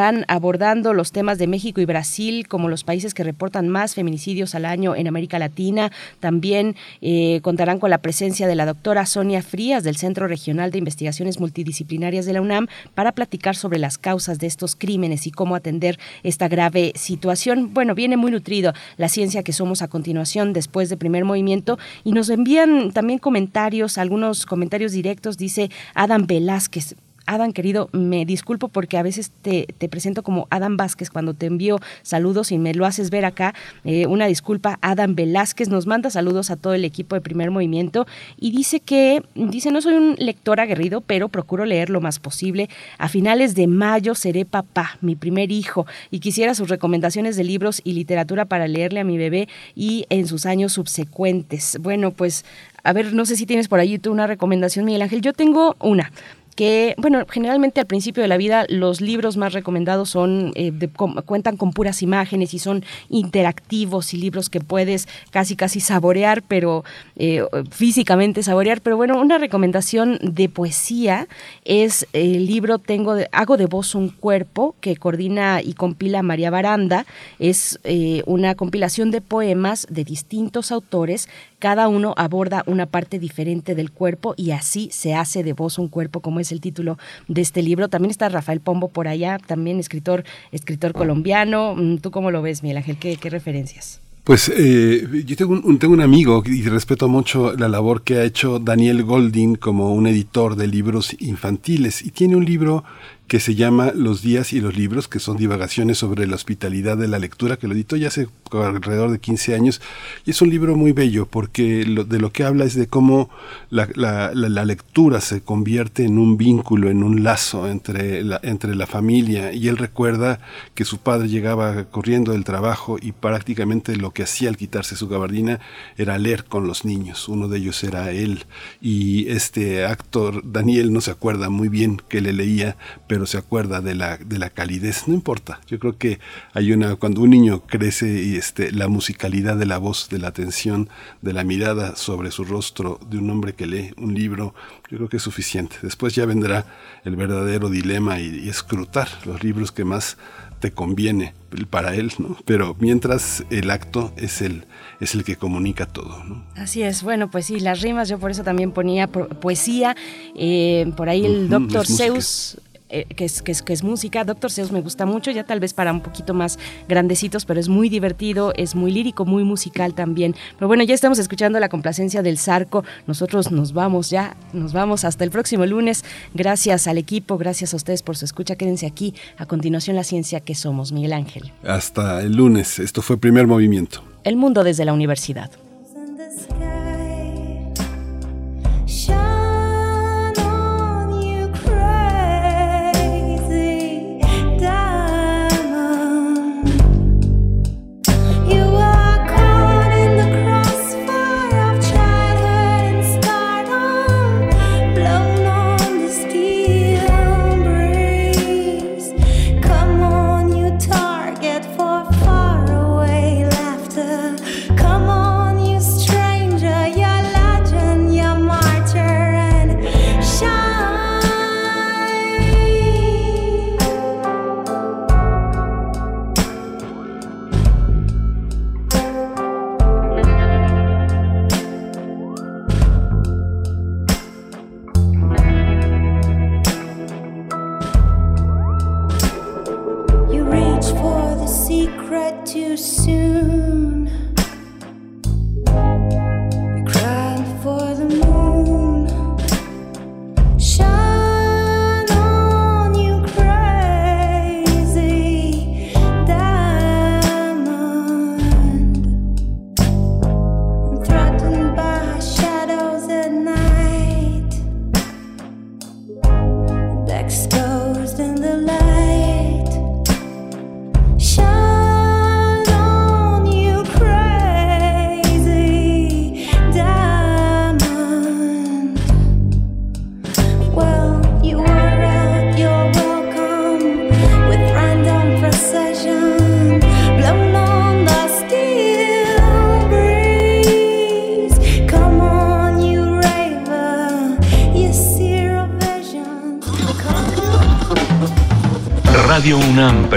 estarán 0.04 0.26
abordando 0.28 0.92
los 0.92 1.12
temas 1.12 1.38
de 1.38 1.46
México 1.46 1.80
y 1.80 1.86
Brasil 1.86 2.46
como 2.46 2.68
los 2.68 2.84
países 2.84 3.14
que 3.14 3.24
reportan 3.24 3.70
más 3.70 3.94
feminicidios 3.94 4.54
al 4.54 4.66
año 4.66 4.94
en 4.94 5.06
América 5.06 5.38
Latina. 5.38 5.90
También 6.20 6.76
eh, 7.00 7.40
contarán 7.40 7.78
con 7.78 7.88
la 7.88 7.96
presencia 7.96 8.46
de 8.46 8.54
la 8.54 8.66
doctora 8.66 9.06
Sonia 9.06 9.40
Frías 9.40 9.82
del 9.82 9.96
Centro 9.96 10.28
Regional 10.28 10.70
de 10.70 10.76
Investigaciones 10.76 11.40
Multidisciplinarias 11.40 12.26
de 12.26 12.34
la 12.34 12.42
UNAM 12.42 12.66
para 12.94 13.12
platicar 13.12 13.56
sobre 13.56 13.78
las 13.78 13.96
causas 13.96 14.38
de 14.38 14.46
estos 14.46 14.76
crímenes 14.76 15.26
y 15.26 15.30
cómo 15.30 15.54
atender 15.54 15.98
esta 16.22 16.48
grave 16.48 16.92
situación. 16.96 17.72
Bueno, 17.72 17.94
viene 17.94 18.18
muy 18.18 18.30
nutrido 18.30 18.74
la 18.98 19.08
ciencia 19.08 19.42
que 19.42 19.54
somos 19.54 19.80
a 19.80 19.88
continuación 19.88 20.52
después 20.52 20.90
de 20.90 20.98
primer 20.98 21.24
movimiento 21.24 21.78
y 22.04 22.12
nos 22.12 22.28
envían 22.28 22.92
también 22.92 23.20
comentarios, 23.20 23.96
algunos 23.96 24.44
comentarios 24.44 24.92
directos, 24.92 25.38
dice 25.38 25.70
Adam 25.94 26.26
Velázquez. 26.26 26.94
Adam, 27.26 27.52
querido, 27.52 27.88
me 27.92 28.24
disculpo 28.24 28.68
porque 28.68 28.98
a 28.98 29.02
veces 29.02 29.32
te, 29.42 29.66
te, 29.78 29.88
presento 29.88 30.22
como 30.22 30.46
Adam 30.50 30.76
Vázquez 30.76 31.10
cuando 31.10 31.34
te 31.34 31.46
envío 31.46 31.78
saludos 32.02 32.52
y 32.52 32.58
me 32.58 32.74
lo 32.74 32.86
haces 32.86 33.10
ver 33.10 33.24
acá. 33.24 33.54
Eh, 33.84 34.06
una 34.06 34.26
disculpa, 34.26 34.78
Adam 34.82 35.14
Velázquez 35.14 35.68
nos 35.68 35.86
manda 35.86 36.10
saludos 36.10 36.50
a 36.50 36.56
todo 36.56 36.74
el 36.74 36.84
equipo 36.84 37.14
de 37.14 37.20
Primer 37.20 37.50
Movimiento 37.50 38.06
y 38.38 38.50
dice 38.50 38.80
que, 38.80 39.22
dice, 39.34 39.70
no 39.70 39.80
soy 39.80 39.94
un 39.94 40.16
lector 40.18 40.60
aguerrido, 40.60 41.00
pero 41.00 41.28
procuro 41.28 41.64
leer 41.64 41.90
lo 41.90 42.00
más 42.00 42.18
posible. 42.18 42.68
A 42.98 43.08
finales 43.08 43.54
de 43.54 43.66
mayo 43.66 44.14
seré 44.14 44.44
papá, 44.44 44.98
mi 45.00 45.16
primer 45.16 45.50
hijo, 45.50 45.86
y 46.10 46.20
quisiera 46.20 46.54
sus 46.54 46.68
recomendaciones 46.68 47.36
de 47.36 47.44
libros 47.44 47.80
y 47.84 47.92
literatura 47.92 48.44
para 48.44 48.68
leerle 48.68 49.00
a 49.00 49.04
mi 49.04 49.18
bebé 49.18 49.48
y 49.74 50.06
en 50.10 50.26
sus 50.26 50.46
años 50.46 50.72
subsecuentes. 50.72 51.78
Bueno, 51.80 52.10
pues 52.10 52.44
a 52.82 52.92
ver, 52.92 53.14
no 53.14 53.24
sé 53.24 53.36
si 53.36 53.46
tienes 53.46 53.68
por 53.68 53.80
ahí 53.80 53.98
tú 53.98 54.12
una 54.12 54.26
recomendación, 54.26 54.84
Miguel 54.84 55.00
Ángel. 55.00 55.22
Yo 55.22 55.32
tengo 55.32 55.74
una 55.80 56.12
que, 56.54 56.94
bueno, 56.98 57.24
generalmente 57.28 57.80
al 57.80 57.86
principio 57.86 58.22
de 58.22 58.28
la 58.28 58.36
vida 58.36 58.66
los 58.68 59.00
libros 59.00 59.36
más 59.36 59.52
recomendados 59.52 60.10
son, 60.10 60.52
eh, 60.54 60.70
de, 60.72 60.88
cuentan 60.88 61.56
con 61.56 61.72
puras 61.72 62.02
imágenes 62.02 62.54
y 62.54 62.58
son 62.58 62.84
interactivos 63.08 64.14
y 64.14 64.18
libros 64.18 64.50
que 64.50 64.60
puedes 64.60 65.08
casi 65.30 65.56
casi 65.56 65.80
saborear, 65.80 66.42
pero 66.42 66.84
eh, 67.16 67.44
físicamente 67.70 68.42
saborear. 68.42 68.80
Pero 68.80 68.96
bueno, 68.96 69.20
una 69.20 69.38
recomendación 69.38 70.18
de 70.22 70.48
poesía 70.48 71.28
es 71.64 72.06
el 72.12 72.46
libro 72.46 72.78
Tengo 72.78 73.14
de, 73.14 73.28
Hago 73.32 73.56
de 73.56 73.66
voz 73.66 73.94
un 73.94 74.08
cuerpo 74.10 74.74
que 74.80 74.96
coordina 74.96 75.60
y 75.62 75.74
compila 75.74 76.22
María 76.22 76.50
Baranda. 76.50 77.06
Es 77.38 77.80
eh, 77.84 78.22
una 78.26 78.54
compilación 78.54 79.10
de 79.10 79.20
poemas 79.20 79.86
de 79.90 80.04
distintos 80.04 80.70
autores 80.70 81.28
cada 81.64 81.88
uno 81.88 82.12
aborda 82.18 82.62
una 82.66 82.84
parte 82.84 83.18
diferente 83.18 83.74
del 83.74 83.90
cuerpo 83.90 84.34
y 84.36 84.50
así 84.50 84.90
se 84.92 85.14
hace 85.14 85.42
de 85.42 85.54
voz 85.54 85.78
un 85.78 85.88
cuerpo, 85.88 86.20
como 86.20 86.38
es 86.38 86.52
el 86.52 86.60
título 86.60 86.98
de 87.26 87.40
este 87.40 87.62
libro. 87.62 87.88
También 87.88 88.10
está 88.10 88.28
Rafael 88.28 88.60
Pombo 88.60 88.88
por 88.88 89.08
allá, 89.08 89.38
también 89.38 89.80
escritor, 89.80 90.24
escritor 90.52 90.92
colombiano. 90.92 91.74
Mm, 91.74 92.00
¿Tú 92.00 92.10
cómo 92.10 92.30
lo 92.30 92.42
ves, 92.42 92.62
Miguel 92.62 92.76
Ángel? 92.76 92.98
¿Qué, 92.98 93.16
qué 93.16 93.30
referencias? 93.30 94.02
Pues 94.24 94.52
eh, 94.54 95.24
yo 95.24 95.36
tengo 95.36 95.54
un, 95.54 95.78
tengo 95.78 95.94
un 95.94 96.02
amigo 96.02 96.42
y 96.44 96.62
respeto 96.64 97.08
mucho 97.08 97.54
la 97.56 97.68
labor 97.68 98.02
que 98.02 98.18
ha 98.18 98.24
hecho 98.24 98.58
Daniel 98.58 99.02
Golding 99.02 99.56
como 99.56 99.94
un 99.94 100.06
editor 100.06 100.56
de 100.56 100.66
libros 100.66 101.16
infantiles 101.18 102.02
y 102.02 102.10
tiene 102.10 102.36
un 102.36 102.44
libro 102.44 102.84
que 103.28 103.40
se 103.40 103.54
llama 103.54 103.92
Los 103.94 104.22
días 104.22 104.52
y 104.52 104.60
los 104.60 104.76
libros, 104.76 105.08
que 105.08 105.18
son 105.18 105.36
divagaciones 105.36 105.98
sobre 105.98 106.26
la 106.26 106.34
hospitalidad 106.34 106.96
de 106.96 107.08
la 107.08 107.18
lectura, 107.18 107.56
que 107.56 107.66
lo 107.66 107.74
editó 107.74 107.96
ya 107.96 108.08
hace 108.08 108.28
alrededor 108.52 109.10
de 109.10 109.18
15 109.18 109.54
años. 109.54 109.80
Y 110.26 110.30
es 110.30 110.42
un 110.42 110.50
libro 110.50 110.76
muy 110.76 110.92
bello 110.92 111.26
porque 111.26 111.84
de 111.84 112.18
lo 112.18 112.32
que 112.32 112.44
habla 112.44 112.64
es 112.64 112.74
de 112.74 112.86
cómo 112.86 113.30
la, 113.70 114.32
lectura 114.64 115.20
se 115.20 115.40
convierte 115.40 116.04
en 116.04 116.18
un 116.18 116.36
vínculo, 116.36 116.90
en 116.90 117.02
un 117.02 117.24
lazo 117.24 117.68
entre 117.68 118.22
la, 118.22 118.40
entre 118.42 118.74
la 118.74 118.86
familia. 118.86 119.52
Y 119.52 119.68
él 119.68 119.78
recuerda 119.78 120.40
que 120.74 120.84
su 120.84 120.98
padre 120.98 121.28
llegaba 121.28 121.84
corriendo 121.84 122.32
del 122.32 122.44
trabajo 122.44 122.98
y 123.00 123.12
prácticamente 123.12 123.96
lo 123.96 124.12
que 124.12 124.22
hacía 124.22 124.48
al 124.48 124.56
quitarse 124.56 124.96
su 124.96 125.08
gabardina 125.08 125.60
era 125.96 126.18
leer 126.18 126.44
con 126.44 126.66
los 126.66 126.84
niños. 126.84 127.28
Uno 127.28 127.48
de 127.48 127.58
ellos 127.58 127.82
era 127.84 128.10
él. 128.10 128.44
Y 128.80 129.28
este 129.28 129.84
actor, 129.84 130.42
Daniel, 130.44 130.92
no 130.92 131.00
se 131.00 131.10
acuerda 131.10 131.48
muy 131.48 131.68
bien 131.68 132.00
que 132.08 132.20
le 132.20 132.32
leía, 132.32 132.76
se 133.26 133.38
acuerda 133.38 133.80
de 133.80 133.94
la, 133.94 134.16
de 134.18 134.38
la 134.38 134.50
calidez. 134.50 135.08
No 135.08 135.14
importa. 135.14 135.60
Yo 135.66 135.78
creo 135.78 135.96
que 135.96 136.18
hay 136.52 136.72
una, 136.72 136.96
cuando 136.96 137.22
un 137.22 137.30
niño 137.30 137.62
crece 137.66 138.22
y 138.22 138.36
este, 138.36 138.72
la 138.72 138.88
musicalidad 138.88 139.56
de 139.56 139.66
la 139.66 139.78
voz, 139.78 140.08
de 140.10 140.18
la 140.18 140.28
atención, 140.28 140.88
de 141.22 141.32
la 141.32 141.44
mirada 141.44 141.96
sobre 141.96 142.30
su 142.30 142.44
rostro 142.44 143.00
de 143.08 143.18
un 143.18 143.30
hombre 143.30 143.54
que 143.54 143.66
lee 143.66 143.94
un 143.96 144.14
libro, 144.14 144.54
yo 144.90 144.98
creo 144.98 145.08
que 145.08 145.16
es 145.16 145.22
suficiente. 145.22 145.76
Después 145.82 146.14
ya 146.14 146.26
vendrá 146.26 146.66
el 147.04 147.16
verdadero 147.16 147.68
dilema 147.68 148.20
y, 148.20 148.48
escrutar 148.48 149.08
los 149.24 149.42
libros 149.42 149.72
que 149.72 149.84
más 149.84 150.16
te 150.60 150.72
conviene 150.72 151.34
para 151.70 151.94
él, 151.94 152.12
¿no? 152.18 152.36
Pero 152.44 152.76
mientras 152.78 153.44
el 153.50 153.70
acto 153.70 154.12
es 154.16 154.42
el, 154.42 154.64
es 155.00 155.14
el 155.14 155.24
que 155.24 155.36
comunica 155.36 155.86
todo, 155.86 156.22
¿no? 156.24 156.44
Así 156.56 156.82
es, 156.82 157.02
bueno, 157.02 157.30
pues 157.30 157.46
sí, 157.46 157.60
las 157.60 157.80
rimas, 157.80 158.08
yo 158.08 158.18
por 158.18 158.30
eso 158.30 158.44
también 158.44 158.72
ponía 158.72 159.08
poesía, 159.08 159.96
eh, 160.36 160.90
por 160.96 161.08
ahí 161.08 161.26
el 161.26 161.48
doctor 161.48 161.86
Zeus 161.86 162.58
eh, 162.94 163.06
que, 163.16 163.24
es, 163.24 163.42
que, 163.42 163.50
es, 163.50 163.60
que 163.60 163.72
es 163.72 163.82
música. 163.82 164.22
Doctor 164.22 164.52
Seuss 164.52 164.70
me 164.70 164.80
gusta 164.80 165.04
mucho, 165.04 165.32
ya 165.32 165.42
tal 165.42 165.58
vez 165.58 165.74
para 165.74 165.90
un 165.92 166.00
poquito 166.00 166.32
más 166.32 166.60
grandecitos, 166.88 167.44
pero 167.44 167.58
es 167.58 167.68
muy 167.68 167.88
divertido, 167.88 168.52
es 168.56 168.76
muy 168.76 168.92
lírico, 168.92 169.24
muy 169.24 169.42
musical 169.42 169.94
también. 169.94 170.36
Pero 170.56 170.68
bueno, 170.68 170.84
ya 170.84 170.94
estamos 170.94 171.18
escuchando 171.18 171.58
la 171.58 171.68
complacencia 171.68 172.22
del 172.22 172.38
Zarco. 172.38 172.84
Nosotros 173.08 173.50
nos 173.50 173.72
vamos 173.72 174.10
ya, 174.10 174.36
nos 174.52 174.72
vamos 174.72 175.04
hasta 175.04 175.24
el 175.24 175.32
próximo 175.32 175.66
lunes. 175.66 176.04
Gracias 176.34 176.86
al 176.86 176.96
equipo, 176.98 177.36
gracias 177.36 177.72
a 177.74 177.76
ustedes 177.76 178.04
por 178.04 178.16
su 178.16 178.26
escucha. 178.26 178.54
Quédense 178.54 178.86
aquí. 178.86 179.12
A 179.38 179.46
continuación, 179.46 179.96
la 179.96 180.04
ciencia 180.04 180.38
que 180.38 180.54
somos, 180.54 180.92
Miguel 180.92 181.14
Ángel. 181.14 181.52
Hasta 181.66 182.20
el 182.22 182.36
lunes. 182.36 182.78
Esto 182.78 183.02
fue 183.02 183.16
Primer 183.18 183.48
Movimiento. 183.48 184.04
El 184.22 184.36
mundo 184.36 184.62
desde 184.62 184.84
la 184.84 184.92
universidad. 184.92 185.50